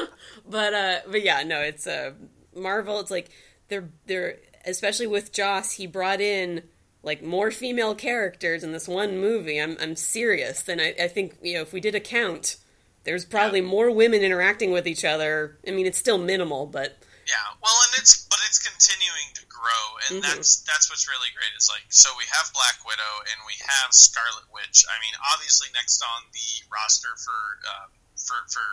but 0.49 0.75
uh 0.75 0.99
but 1.11 1.23
yeah, 1.25 1.43
no, 1.43 1.61
it's 1.61 1.87
uh 1.87 2.13
Marvel, 2.55 3.01
it's 3.01 3.11
like 3.11 3.31
they're 3.69 3.89
they're 4.07 4.37
especially 4.65 5.07
with 5.07 5.33
Joss, 5.33 5.73
he 5.73 5.87
brought 5.87 6.21
in 6.21 6.63
like 7.03 7.23
more 7.23 7.51
female 7.51 7.95
characters 7.97 8.63
in 8.63 8.71
this 8.73 8.87
one 8.87 9.19
movie. 9.19 9.61
I'm 9.61 9.77
I'm 9.81 9.97
serious. 9.97 10.63
Then 10.63 10.79
I, 10.81 10.95
I 11.03 11.09
think, 11.09 11.37
you 11.43 11.55
know, 11.55 11.63
if 11.63 11.73
we 11.73 11.81
did 11.81 11.97
a 11.97 12.01
count, 12.01 12.57
there's 13.05 13.25
probably 13.25 13.61
more 13.61 13.91
women 13.91 14.23
interacting 14.23 14.71
with 14.71 14.87
each 14.87 15.05
other. 15.05 15.59
I 15.67 15.73
mean 15.73 15.87
it's 15.87 15.99
still 15.99 16.19
minimal, 16.19 16.67
but 16.67 16.97
Yeah, 17.33 17.49
well, 17.65 17.73
and 17.89 17.97
it's 17.97 18.29
but 18.29 18.37
it's 18.45 18.61
continuing 18.61 19.33
to 19.41 19.45
grow, 19.49 19.85
and 20.05 20.21
Mhm. 20.21 20.37
that's 20.37 20.61
that's 20.69 20.93
what's 20.93 21.09
really 21.09 21.33
great. 21.33 21.49
Is 21.57 21.65
like 21.73 21.89
so 21.89 22.13
we 22.21 22.27
have 22.29 22.53
Black 22.53 22.85
Widow 22.85 23.13
and 23.33 23.41
we 23.49 23.57
have 23.73 23.89
Scarlet 23.97 24.45
Witch. 24.53 24.85
I 24.85 25.01
mean, 25.01 25.17
obviously 25.33 25.73
next 25.73 26.03
on 26.05 26.29
the 26.37 26.49
roster 26.69 27.17
for 27.25 27.41
um, 27.73 27.89
for 28.21 28.37
for 28.53 28.69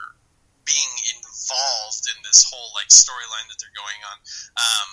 being 0.68 0.91
involved 1.15 2.03
in 2.11 2.19
this 2.27 2.44
whole 2.44 2.76
like 2.76 2.91
storyline 2.91 3.48
that 3.48 3.57
they're 3.64 3.72
going 3.80 4.02
on. 4.11 4.18
Um, 4.60 4.90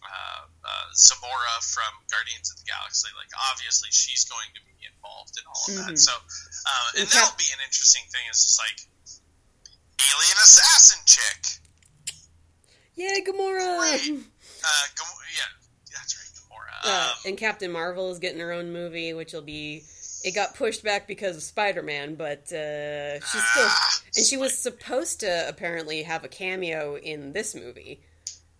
uh, 0.00 0.42
uh, 0.64 0.86
Zamora 0.96 1.60
from 1.60 1.92
Guardians 2.08 2.48
of 2.50 2.56
the 2.56 2.64
Galaxy, 2.64 3.12
like 3.20 3.28
obviously 3.52 3.92
she's 3.92 4.24
going 4.24 4.48
to 4.56 4.62
be 4.64 4.86
involved 4.88 5.36
in 5.36 5.44
all 5.44 5.64
of 5.68 5.74
that. 5.76 5.92
Mhm. 5.92 5.98
So, 6.00 6.16
um, 6.16 7.04
and 7.04 7.08
that'll 7.10 7.36
be 7.36 7.52
an 7.52 7.60
interesting 7.60 8.08
thing. 8.08 8.24
Is 8.32 8.42
just 8.42 8.56
like 8.58 8.80
alien 10.00 10.38
assassin 10.40 11.04
chick. 11.04 11.60
Yeah, 12.96 13.16
Gamora. 13.26 14.20
Uh, 14.62 14.68
Gam- 14.94 15.06
yeah, 15.36 15.42
that's 15.92 16.16
right, 16.16 16.30
Gamora. 16.36 16.84
Uh, 16.84 17.08
Um, 17.12 17.16
and 17.30 17.38
Captain 17.38 17.70
Marvel 17.72 18.10
is 18.10 18.18
getting 18.18 18.40
her 18.40 18.52
own 18.52 18.72
movie, 18.72 19.12
which 19.14 19.32
will 19.32 19.40
be 19.42 19.84
it 20.22 20.34
got 20.34 20.54
pushed 20.54 20.84
back 20.84 21.08
because 21.08 21.34
of 21.36 21.42
Spider-Man, 21.42 22.14
but 22.14 22.52
uh, 22.52 23.14
she's 23.20 23.42
still 23.42 23.64
Ah, 23.66 24.00
and 24.16 24.26
she 24.26 24.36
was 24.36 24.56
supposed 24.58 25.20
to 25.20 25.48
apparently 25.48 26.02
have 26.02 26.24
a 26.24 26.28
cameo 26.28 26.96
in 26.98 27.32
this 27.32 27.54
movie, 27.54 28.02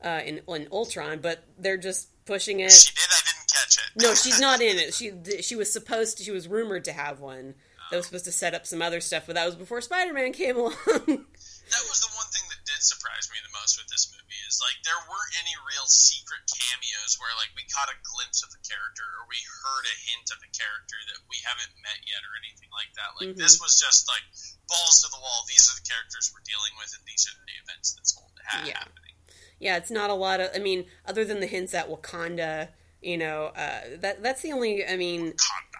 uh, 0.02 0.20
in 0.24 0.40
in 0.48 0.68
Ultron, 0.72 1.20
but 1.20 1.44
they're 1.58 1.76
just 1.76 2.08
pushing 2.24 2.60
it. 2.60 2.72
She 2.72 2.94
did. 2.94 3.04
I 3.10 3.20
didn't 3.26 3.48
catch 3.52 3.76
it. 3.78 4.02
No, 4.02 4.14
she's 4.14 4.40
not 4.40 4.62
in 4.62 4.78
it. 4.78 4.94
She 4.98 5.12
she 5.42 5.54
was 5.54 5.70
supposed 5.70 6.16
to, 6.16 6.24
she 6.24 6.30
was 6.30 6.48
rumored 6.48 6.84
to 6.84 6.92
have 6.92 7.20
one 7.20 7.54
that 7.90 7.96
was 7.98 8.06
supposed 8.06 8.24
to 8.24 8.32
set 8.32 8.54
up 8.54 8.66
some 8.66 8.80
other 8.80 9.02
stuff, 9.02 9.24
but 9.26 9.34
that 9.34 9.44
was 9.44 9.54
before 9.56 9.82
Spider-Man 9.82 10.32
came 10.32 10.56
along. 10.60 10.72
that 10.74 10.86
was 10.96 12.00
the 12.00 12.10
one 12.16 12.26
thing 12.32 12.44
that 12.80 12.88
did 12.88 12.96
surprise 12.96 13.28
me 13.28 13.36
the 13.44 13.52
most 13.52 13.76
with 13.76 13.92
this 13.92 14.08
movie 14.08 14.40
is 14.48 14.56
like 14.64 14.72
there 14.88 14.96
weren't 15.04 15.36
any 15.44 15.52
real 15.68 15.84
secret 15.84 16.40
cameos 16.48 17.20
where 17.20 17.28
like 17.36 17.52
we 17.52 17.64
caught 17.68 17.92
a 17.92 17.98
glimpse 18.00 18.40
of 18.40 18.48
a 18.56 18.60
character 18.64 19.04
or 19.20 19.28
we 19.28 19.36
heard 19.60 19.84
a 19.84 19.96
hint 20.08 20.32
of 20.32 20.40
a 20.40 20.48
character 20.56 20.96
that 21.12 21.20
we 21.28 21.36
haven't 21.44 21.76
met 21.84 22.00
yet 22.08 22.24
or 22.24 22.32
anything 22.40 22.72
like 22.72 22.88
that. 22.96 23.12
Like 23.20 23.36
Mhm. 23.36 23.40
this 23.40 23.60
was 23.60 23.76
just 23.76 24.08
like 24.08 24.24
balls 24.72 25.04
to 25.04 25.12
the 25.12 25.20
wall. 25.20 25.44
These 25.44 25.68
are 25.68 25.76
the 25.76 25.84
characters 25.84 26.32
we're 26.32 26.40
dealing 26.48 26.72
with, 26.80 26.88
and 26.96 27.04
these 27.04 27.28
are 27.28 27.36
the 27.36 27.56
events 27.60 27.92
that's 27.92 28.16
ha- 28.48 28.64
Yeah. 28.64 28.80
happening. 28.80 29.12
yeah, 29.60 29.76
it's 29.76 29.90
not 29.92 30.08
a 30.08 30.16
lot 30.16 30.40
of. 30.40 30.48
I 30.56 30.58
mean, 30.58 30.88
other 31.04 31.24
than 31.24 31.40
the 31.40 31.46
hints 31.46 31.74
at 31.76 31.88
Wakanda, 31.92 32.72
you 33.04 33.18
know, 33.20 33.52
uh, 33.52 34.00
that 34.00 34.22
that's 34.24 34.40
the 34.40 34.52
only. 34.56 34.86
I 34.86 34.96
mean, 34.96 35.34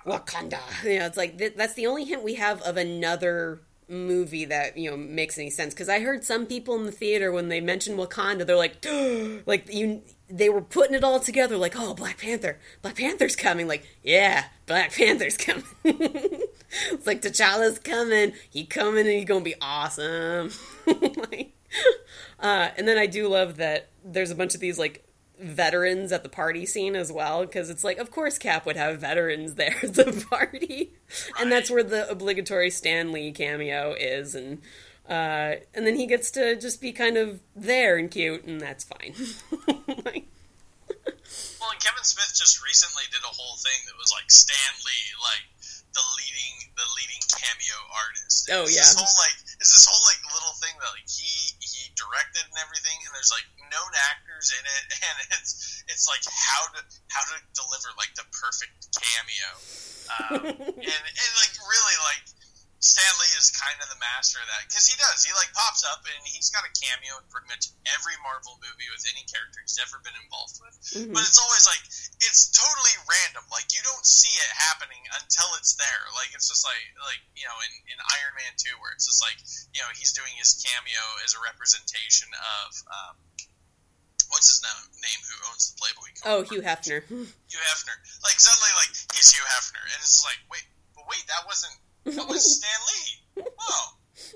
Wakanda. 0.05 0.61
Wakanda. 0.61 0.61
You 0.85 0.99
know, 1.01 1.07
it's 1.07 1.17
like 1.17 1.39
th- 1.39 1.55
that's 1.57 1.75
the 1.75 1.87
only 1.87 2.05
hint 2.05 2.23
we 2.23 2.35
have 2.35 2.61
of 2.63 2.77
another 2.77 3.63
movie 3.91 4.45
that 4.47 4.79
you 4.79 4.91
know 4.91 4.97
makes 4.97 5.39
any 5.39 5.51
sense. 5.51 5.75
Because 5.75 5.89
I 5.89 6.01
heard 6.01 6.25
some 6.25 6.47
people 6.47 6.77
in 6.77 6.87
the 6.87 6.93
theater 6.93 7.33
when 7.33 7.49
they 7.49 7.61
mentioned 7.61 7.99
Wakanda, 7.99 8.47
they're 8.47 8.57
like, 8.57 8.85
like 9.47 9.73
you. 9.73 10.03
They 10.33 10.49
were 10.49 10.63
putting 10.63 10.95
it 10.95 11.03
all 11.03 11.19
together, 11.19 11.57
like, 11.57 11.75
oh, 11.77 11.93
Black 11.93 12.19
Panther, 12.19 12.61
Black 12.83 12.95
Panther's 12.95 13.35
coming. 13.35 13.67
Like, 13.67 13.85
yeah, 14.05 14.45
Black 14.67 14.95
Panther's 14.95 15.37
coming. 15.37 15.65
it's 15.85 17.05
like 17.05 17.21
T'Challa's 17.21 17.81
coming. 17.81 18.35
He 18.49 18.65
coming 18.65 19.07
and 19.07 19.17
he's 19.17 19.25
gonna 19.25 19.45
be 19.45 19.57
awesome. 19.61 20.53
like, 20.87 21.53
uh, 22.39 22.69
and 22.77 22.87
then 22.87 22.97
I 22.97 23.07
do 23.07 23.27
love 23.27 23.57
that 23.57 23.89
there's 24.05 24.31
a 24.31 24.37
bunch 24.37 24.55
of 24.55 24.61
these 24.61 24.79
like 24.79 25.05
veterans 25.41 26.13
at 26.13 26.23
the 26.23 26.29
party 26.29 26.67
scene 26.67 26.95
as 26.95 27.11
well 27.11 27.45
because 27.45 27.71
it's 27.71 27.85
like 27.85 27.99
of 27.99 28.11
course 28.11 28.39
cap 28.39 28.67
would 28.67 28.77
have 28.77 29.01
veterans 29.01 29.55
there 29.57 29.77
at 29.83 29.95
the 29.95 30.25
party. 30.31 30.93
And 31.39 31.51
that's 31.51 31.71
where 31.71 31.83
the 31.83 32.09
obligatory 32.11 32.71
stan 32.71 33.13
lee 33.13 33.33
cameo 33.33 33.95
is 33.99 34.35
and 34.35 34.61
uh, 35.09 35.59
and 35.75 35.87
then 35.87 35.97
he 35.97 36.07
gets 36.07 36.31
to 36.31 36.55
just 36.55 36.81
be 36.81 36.93
kind 36.93 37.17
of 37.17 37.41
there 37.57 37.97
and 37.97 38.11
cute 38.11 38.45
and 38.45 38.61
that's 38.61 38.85
fine. 38.85 39.15
Well, 41.61 41.71
and 41.71 41.81
Kevin 41.81 42.05
Smith 42.05 42.33
just 42.35 42.65
recently 42.65 43.05
did 43.13 43.23
a 43.23 43.33
whole 43.33 43.57
thing 43.57 43.79
that 43.87 43.97
was 44.01 44.13
like 44.17 44.31
Stan 44.31 44.75
Lee, 44.83 45.07
like 45.21 45.45
the 45.93 46.05
leading 46.19 46.57
the 46.79 46.87
leading 46.97 47.23
cameo 47.31 47.79
artist. 47.93 48.49
And 48.49 48.63
Oh, 48.63 48.65
it's 48.67 48.77
yeah. 48.77 48.87
This 48.87 48.99
whole 48.99 49.17
like 49.21 49.37
it's 49.59 49.73
this 49.75 49.87
whole 49.87 50.05
like 50.07 50.21
little 50.31 50.55
thing 50.63 50.75
that 50.79 50.91
like 50.95 51.09
he 51.09 51.55
he 51.61 51.91
directed 51.99 52.47
and 52.47 52.59
everything, 52.63 52.97
and 53.05 53.11
there's 53.13 53.35
like 53.35 53.47
known 53.71 53.93
actors 54.11 54.55
in 54.55 54.63
it, 54.63 54.85
and 55.09 55.17
it's 55.39 55.83
it's 55.91 56.07
like 56.07 56.23
how 56.31 56.71
to 56.75 56.81
how 57.11 57.23
to 57.27 57.37
deliver 57.59 57.91
like 57.99 58.13
the 58.15 58.27
perfect 58.31 58.91
cameo, 58.97 59.51
um, 60.15 60.43
and 60.91 61.03
and 61.05 61.33
like 61.39 61.55
really 61.59 61.99
like. 62.07 62.25
Stan 62.81 63.13
Lee 63.21 63.37
is 63.37 63.53
kind 63.53 63.77
of 63.85 63.93
the 63.93 64.01
master 64.01 64.41
of 64.41 64.49
that 64.49 64.65
because 64.65 64.89
he 64.89 64.97
does. 64.97 65.21
He 65.21 65.29
like 65.37 65.53
pops 65.53 65.85
up 65.85 66.01
and 66.09 66.25
he's 66.25 66.49
got 66.49 66.65
a 66.65 66.73
cameo 66.73 67.21
in 67.21 67.29
pretty 67.29 67.45
much 67.53 67.69
every 67.93 68.17
Marvel 68.25 68.57
movie 68.65 68.89
with 68.89 69.05
any 69.05 69.21
character 69.29 69.61
he's 69.61 69.77
ever 69.85 70.01
been 70.01 70.17
involved 70.17 70.57
with 70.65 70.73
mhm. 70.97 71.13
but 71.13 71.21
it's 71.21 71.37
always 71.37 71.69
like 71.69 71.85
it's 72.25 72.49
totally 72.49 72.97
random. 73.05 73.45
Like 73.53 73.69
you 73.77 73.85
don't 73.85 74.05
see 74.09 74.33
it 74.33 74.51
happening 74.57 75.05
until 75.21 75.45
it's 75.61 75.77
there. 75.77 76.05
Like 76.17 76.33
it's 76.33 76.49
just 76.49 76.65
like 76.65 76.81
like 77.05 77.21
you 77.37 77.45
know 77.45 77.57
in, 77.69 77.73
in 77.93 77.97
Iron 78.17 78.33
Man 78.41 78.53
two 78.57 78.73
where 78.81 78.97
it's 78.97 79.05
just 79.05 79.21
like 79.21 79.37
you 79.77 79.85
know 79.85 79.91
he's 80.01 80.17
doing 80.17 80.33
his 80.41 80.57
cameo 80.65 81.05
as 81.21 81.37
a 81.37 81.41
representation 81.45 82.33
of 82.33 82.69
um, 82.89 83.15
what's 84.33 84.49
his 84.49 84.65
name, 84.65 84.89
name 85.05 85.21
who 85.29 85.37
owns 85.53 85.69
the 85.69 85.77
Playboy. 85.77 86.09
oh 86.25 86.41
hugh 86.49 86.65
hefner 86.65 87.05
Hugh 87.53 87.65
Hefner. 87.69 87.97
Like 88.25 88.41
suddenly 88.41 88.73
like 88.81 88.93
he's 89.13 89.29
Hugh 89.37 89.45
Hefner, 89.45 89.85
and 89.85 90.01
it's 90.01 90.17
just 90.17 90.25
like 90.25 90.41
wait, 90.49 90.65
but 90.97 91.05
wait, 91.13 91.29
that 91.29 91.45
wasn't 91.45 91.77
that 92.05 92.29
was 92.29 92.43
Stan 92.59 92.81
Lee. 92.89 93.45
Oh. 93.59 93.87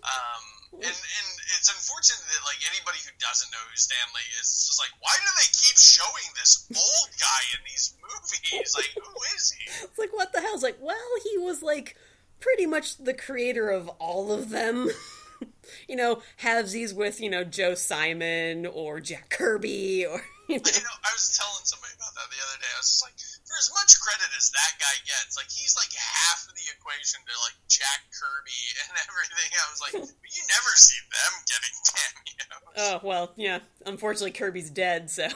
Um, 0.03 0.45
and, 0.75 0.91
and 0.91 1.29
it's 1.55 1.71
unfortunate 1.71 2.25
that 2.25 2.43
like 2.45 2.59
anybody 2.67 2.99
who 3.05 3.13
doesn't 3.21 3.51
know 3.53 3.63
who 3.71 3.77
Stan 3.77 4.09
Lee 4.15 4.27
is, 4.41 4.49
it's 4.49 4.67
just 4.69 4.81
like 4.81 4.91
why 5.01 5.15
do 5.15 5.29
they 5.39 5.51
keep 5.55 5.79
showing 5.79 6.29
this 6.35 6.67
old 6.75 7.11
guy 7.21 7.43
in 7.55 7.61
these 7.69 7.95
movies? 8.03 8.75
Like 8.75 8.91
who 8.97 9.13
is 9.37 9.53
he? 9.53 9.65
it's 9.85 9.99
like 9.99 10.13
what 10.13 10.33
the 10.33 10.41
hell 10.41 10.55
it's 10.55 10.63
like 10.63 10.79
well 10.81 11.11
he 11.23 11.39
was 11.39 11.63
like 11.63 11.97
pretty 12.41 12.67
much 12.67 12.97
the 12.99 13.15
creator 13.15 13.71
of 13.71 13.89
all 13.99 14.33
of 14.33 14.51
them 14.51 14.91
you 15.89 15.97
know 15.97 16.21
halvesies 16.43 16.95
with 16.95 17.21
you 17.21 17.31
know 17.31 17.43
joe 17.45 17.75
simon 17.75 18.67
or 18.67 19.01
jack 19.01 19.31
kirby 19.31 20.05
or 20.05 20.21
you 20.49 20.57
know 20.57 20.63
You 20.69 20.85
know, 20.85 20.97
I 21.01 21.11
was 21.17 21.33
telling 21.39 21.65
somebody 21.65 21.95
about 21.97 22.13
that 22.15 22.29
the 22.29 22.37
other 22.37 22.59
day. 22.61 22.69
I 22.69 22.79
was 22.79 22.89
just 22.93 23.05
like, 23.05 23.17
for 23.55 23.63
as 23.63 23.71
much 23.71 23.95
credit 24.03 24.27
as 24.35 24.51
that 24.51 24.73
guy 24.83 24.97
gets, 25.07 25.39
like 25.39 25.47
he's 25.47 25.79
like 25.79 25.95
half 25.95 26.43
of 26.51 26.55
the 26.59 26.67
equation 26.75 27.23
to 27.23 27.35
like 27.47 27.55
Jack 27.71 28.03
Kirby 28.11 28.59
and 28.91 28.99
everything. 29.07 29.51
I 29.55 29.67
was 29.71 29.79
like, 29.79 29.95
but 29.95 30.31
you 30.35 30.43
never 30.51 30.73
see 30.75 30.99
them 31.07 31.33
getting 31.47 31.75
cameos. 31.87 32.75
Oh 32.75 32.99
well, 33.07 33.31
yeah. 33.39 33.63
Unfortunately, 33.87 34.35
Kirby's 34.35 34.71
dead, 34.75 35.07
so 35.11 35.29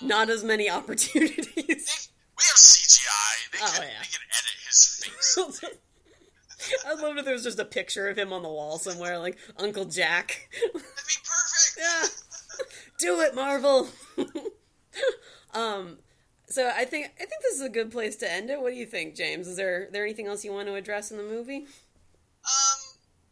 not 0.00 0.30
as 0.30 0.44
many 0.46 0.70
opportunities. 0.70 1.50
we 1.58 2.44
have 2.46 2.60
CGI. 2.62 3.34
They 3.50 3.58
Oh, 3.62 3.66
can 3.74 3.82
yeah. 3.82 3.98
they 3.98 4.10
can 4.14 4.22
edit 4.30 4.56
his 4.66 4.80
face. 5.02 5.64
I 6.86 6.94
love 6.94 7.18
if 7.18 7.24
there 7.24 7.34
was 7.34 7.42
just 7.42 7.58
a 7.58 7.64
picture 7.64 8.08
of 8.08 8.16
him 8.16 8.32
on 8.32 8.42
the 8.42 8.48
wall 8.48 8.78
somewhere, 8.78 9.18
like 9.18 9.36
Uncle 9.58 9.84
Jack. 9.86 10.48
That'd 10.62 10.72
be 10.72 11.18
perfect. 11.26 11.78
yeah, 11.78 12.06
do 12.98 13.20
it, 13.20 13.34
Marvel. 13.34 13.88
um, 15.52 15.98
so 16.48 16.68
I 16.68 16.84
think 16.84 17.12
I 17.20 17.24
think 17.26 17.40
this 17.42 17.54
is 17.56 17.62
a 17.62 17.68
good 17.72 17.90
place 17.90 18.16
to 18.22 18.30
end 18.30 18.50
it. 18.50 18.60
What 18.60 18.70
do 18.72 18.78
you 18.78 18.86
think, 18.86 19.14
James? 19.14 19.48
Is 19.48 19.56
there 19.56 19.88
there 19.92 20.04
anything 20.04 20.26
else 20.26 20.44
you 20.44 20.52
want 20.52 20.68
to 20.68 20.74
address 20.74 21.10
in 21.10 21.16
the 21.16 21.24
movie? 21.26 21.64
Um, 22.44 22.80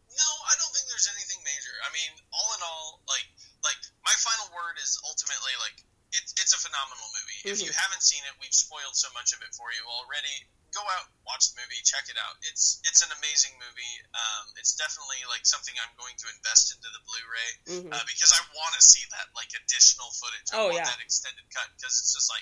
no, 0.09 0.29
I 0.49 0.53
don't 0.57 0.73
think 0.73 0.89
there's 0.89 1.09
anything 1.13 1.41
major. 1.45 1.75
I 1.85 1.89
mean, 1.93 2.11
all 2.33 2.49
in 2.57 2.61
all, 2.65 2.87
like, 3.05 3.25
like 3.61 3.77
my 4.01 4.15
final 4.17 4.49
word 4.57 4.81
is 4.81 4.97
ultimately 5.05 5.53
like 5.61 5.77
it's 6.13 6.33
it's 6.41 6.53
a 6.53 6.59
phenomenal 6.61 7.05
movie. 7.13 7.39
If 7.45 7.61
you 7.61 7.69
haven't 7.73 8.01
seen 8.05 8.21
it, 8.25 8.33
we've 8.41 8.53
spoiled 8.53 8.97
so 8.97 9.09
much 9.17 9.33
of 9.33 9.41
it 9.45 9.53
for 9.53 9.69
you 9.73 9.81
already. 9.89 10.49
Go 10.73 10.81
out, 10.97 11.05
watch 11.29 11.53
the 11.53 11.61
movie, 11.61 11.77
check 11.85 12.09
it 12.09 12.17
out. 12.17 12.33
It's 12.49 12.81
it's 12.81 13.05
an 13.05 13.13
amazing 13.13 13.53
movie. 13.61 13.95
Um, 14.17 14.45
it's 14.57 14.73
definitely 14.73 15.21
like 15.29 15.45
something 15.45 15.73
I'm 15.77 15.93
going 16.01 16.17
to 16.17 16.25
invest 16.33 16.73
into 16.73 16.89
the 16.89 17.01
Blu-ray 17.05 17.49
Mhm. 17.77 17.89
uh, 17.93 18.01
because 18.09 18.33
I 18.33 18.41
want 18.57 18.73
to 18.73 18.81
see 18.81 19.05
that 19.13 19.29
like 19.37 19.53
additional 19.53 20.09
footage. 20.17 20.49
I 20.49 20.57
Oh, 20.57 20.73
want 20.73 20.81
yeah. 20.81 20.89
that 20.89 20.97
extended 21.01 21.45
cut 21.53 21.69
because 21.77 21.93
it's 22.01 22.13
just 22.17 22.25
like, 22.33 22.41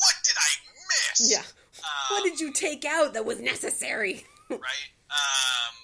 what 0.00 0.14
did 0.24 0.34
I 0.40 0.50
miss? 0.88 1.30
Yeah. 1.30 1.44
Um, 1.84 2.08
What 2.16 2.24
did 2.24 2.40
you 2.40 2.52
take 2.52 2.84
out 2.84 3.12
that 3.14 3.24
was 3.24 3.38
necessary? 3.40 4.24
right? 4.50 4.88
Um, 5.12 5.74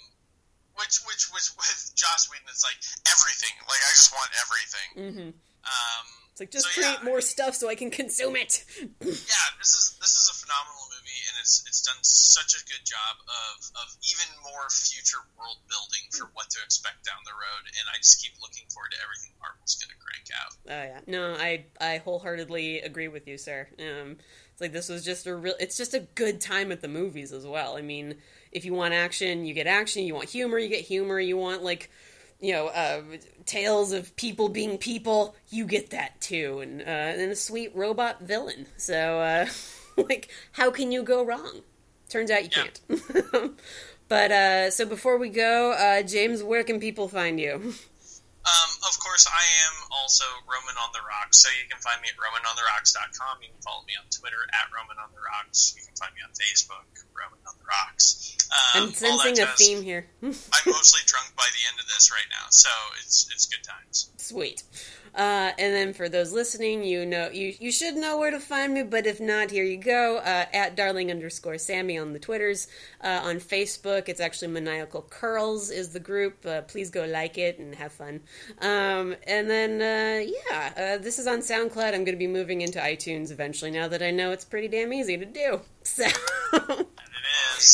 which, 0.76 1.00
which, 1.06 1.28
which, 1.32 1.48
with 1.56 1.92
Joss 1.94 2.28
Whedon, 2.30 2.46
it's 2.50 2.64
like 2.64 2.76
everything. 3.12 3.54
Like 3.68 3.80
I 3.84 3.92
just 3.94 4.12
want 4.12 4.30
everything. 4.42 4.88
hmm 4.96 5.30
Um, 5.64 6.04
It's 6.32 6.40
like 6.40 6.50
just 6.50 6.66
so, 6.66 6.72
create 6.80 6.98
yeah, 7.00 7.04
more 7.04 7.20
stuff 7.20 7.54
so 7.54 7.68
I 7.68 7.74
can 7.74 7.90
consume 7.90 8.36
it. 8.36 8.64
Yeah, 8.80 9.46
this 9.58 9.72
is 9.72 9.96
this 10.00 10.14
is 10.16 10.28
a 10.30 10.34
phenomenal 10.34 10.85
it's 11.66 11.82
done 11.82 12.00
such 12.02 12.54
a 12.58 12.62
good 12.66 12.84
job 12.84 13.14
of 13.26 13.56
of 13.82 13.88
even 14.02 14.28
more 14.42 14.66
future 14.70 15.22
world 15.38 15.62
building 15.70 16.04
for 16.10 16.26
what 16.34 16.50
to 16.50 16.58
expect 16.64 17.06
down 17.06 17.22
the 17.24 17.36
road. 17.36 17.64
And 17.66 17.86
I 17.92 17.96
just 17.98 18.22
keep 18.22 18.34
looking 18.42 18.66
forward 18.74 18.92
to 18.92 19.00
everything 19.02 19.32
Marvel's 19.38 19.78
going 19.78 19.94
to 19.94 20.00
crank 20.02 20.26
out. 20.34 20.52
Oh 20.66 20.84
yeah, 20.90 21.00
no, 21.06 21.34
I 21.38 21.66
I 21.80 21.98
wholeheartedly 22.02 22.80
agree 22.80 23.08
with 23.08 23.26
you, 23.28 23.38
sir. 23.38 23.68
Um, 23.78 24.16
it's 24.56 24.60
like 24.60 24.72
this 24.72 24.88
was 24.88 25.04
just 25.04 25.26
a 25.26 25.36
real. 25.36 25.54
It's 25.60 25.76
just 25.76 25.94
a 25.94 26.00
good 26.00 26.40
time 26.40 26.72
at 26.72 26.80
the 26.80 26.88
movies 26.88 27.32
as 27.32 27.46
well. 27.46 27.76
I 27.76 27.82
mean, 27.82 28.16
if 28.52 28.64
you 28.64 28.72
want 28.72 28.94
action, 28.94 29.44
you 29.44 29.52
get 29.52 29.66
action. 29.66 30.04
You 30.04 30.14
want 30.14 30.30
humor, 30.30 30.58
you 30.58 30.68
get 30.68 30.80
humor. 30.80 31.20
You 31.20 31.36
want 31.36 31.62
like, 31.62 31.90
you 32.40 32.52
know, 32.52 32.68
uh, 32.68 33.02
tales 33.44 33.92
of 33.92 34.16
people 34.16 34.48
being 34.48 34.78
people, 34.78 35.36
you 35.50 35.66
get 35.66 35.90
that 35.90 36.20
too, 36.22 36.60
and 36.60 36.80
uh, 36.80 36.84
and 36.84 37.32
a 37.32 37.36
sweet 37.36 37.76
robot 37.76 38.22
villain. 38.22 38.66
So, 38.78 39.20
uh, 39.20 39.46
like, 40.08 40.28
how 40.52 40.70
can 40.70 40.92
you 40.92 41.02
go 41.02 41.24
wrong? 41.24 41.62
Turns 42.08 42.30
out 42.30 42.44
you 42.44 42.50
Yeah. 42.54 42.66
can't. 42.88 43.52
but 44.08 44.30
uh, 44.32 44.70
so 44.70 44.86
before 44.86 45.18
we 45.18 45.28
go, 45.28 45.72
uh, 45.72 46.02
James, 46.02 46.42
where 46.42 46.62
can 46.64 46.78
people 46.80 47.08
find 47.08 47.40
you? 47.40 47.54
Um, 48.46 48.70
of 48.86 48.94
course, 49.02 49.26
I 49.26 49.42
am 49.66 49.74
also 49.90 50.22
Roman 50.46 50.78
on 50.78 50.90
the 50.94 51.02
Rocks, 51.02 51.42
so 51.42 51.48
you 51.50 51.66
can 51.68 51.80
find 51.82 51.98
me 52.00 52.06
at 52.06 52.14
RomanOnTheRocks.com. 52.14 53.42
You 53.42 53.48
can 53.50 53.62
follow 53.62 53.82
me 53.90 53.94
on 53.98 54.06
Twitter 54.06 54.38
at 54.54 54.70
Roman 54.70 55.02
on 55.02 55.10
the 55.10 55.18
Rocks. 55.18 55.74
You 55.74 55.82
can 55.82 55.96
find 55.98 56.14
me 56.14 56.22
on 56.22 56.30
Facebook, 56.30 56.86
Roman 57.18 57.38
on 57.46 57.54
the 57.58 57.64
Rocks. 57.66 58.36
I'm 58.74 58.82
Um, 58.84 58.88
that 58.90 58.96
sensing 58.96 59.40
a 59.40 59.46
theme 59.46 59.82
here. 59.82 60.06
I'm 60.22 60.32
mostly 60.66 61.00
drunk 61.06 61.34
by 61.36 61.46
the 61.52 61.62
end 61.70 61.80
of 61.80 61.86
this 61.88 62.12
right 62.12 62.28
now, 62.30 62.46
so 62.50 62.68
it's 63.02 63.28
it's 63.32 63.46
good 63.46 63.64
times. 63.64 64.10
Sweet. 64.18 64.62
Uh, 65.14 65.50
and 65.58 65.74
then 65.74 65.94
for 65.94 66.10
those 66.10 66.30
listening, 66.32 66.84
you 66.84 67.06
know 67.06 67.30
you 67.30 67.54
you 67.58 67.72
should 67.72 67.96
know 67.96 68.18
where 68.18 68.30
to 68.30 68.38
find 68.38 68.74
me, 68.74 68.82
but 68.82 69.06
if 69.06 69.18
not, 69.18 69.50
here 69.50 69.64
you 69.64 69.78
go. 69.78 70.18
Uh, 70.18 70.44
at 70.52 70.76
darling 70.76 71.10
underscore 71.10 71.56
Sammy 71.58 71.96
on 71.98 72.12
the 72.12 72.18
Twitters, 72.18 72.68
uh, 73.02 73.20
on 73.24 73.36
Facebook, 73.36 74.08
it's 74.10 74.20
actually 74.20 74.48
Maniacal 74.48 75.02
Curls 75.08 75.70
is 75.70 75.92
the 75.92 76.00
group. 76.00 76.44
Uh, 76.44 76.60
please 76.62 76.90
go 76.90 77.04
like 77.06 77.38
it 77.38 77.58
and 77.58 77.74
have 77.76 77.92
fun. 77.92 78.20
Um, 78.60 79.16
and 79.26 79.48
then 79.48 79.80
uh, 79.80 80.30
yeah, 80.50 80.72
uh, 80.76 81.02
this 81.02 81.18
is 81.18 81.26
on 81.26 81.38
SoundCloud. 81.40 81.94
I'm 81.94 82.04
going 82.04 82.06
to 82.06 82.16
be 82.16 82.26
moving 82.26 82.60
into 82.60 82.78
iTunes 82.78 83.30
eventually. 83.30 83.70
Now 83.70 83.88
that 83.88 84.02
I 84.02 84.10
know 84.10 84.32
it's 84.32 84.44
pretty 84.44 84.68
damn 84.68 84.92
easy 84.92 85.16
to 85.16 85.26
do. 85.26 85.60
So. 85.82 86.04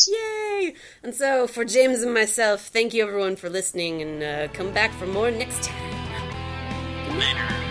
Yay! 0.09 0.74
And 1.02 1.14
so, 1.14 1.47
for 1.47 1.64
James 1.64 2.02
and 2.02 2.14
myself, 2.14 2.66
thank 2.66 2.94
you 2.94 3.06
everyone 3.06 3.36
for 3.36 3.48
listening, 3.48 4.02
and 4.02 4.22
uh, 4.22 4.52
come 4.52 4.72
back 4.72 4.93
for 4.93 5.06
more 5.06 5.30
next 5.30 5.64
time. 5.64 7.18
Later. 7.18 7.61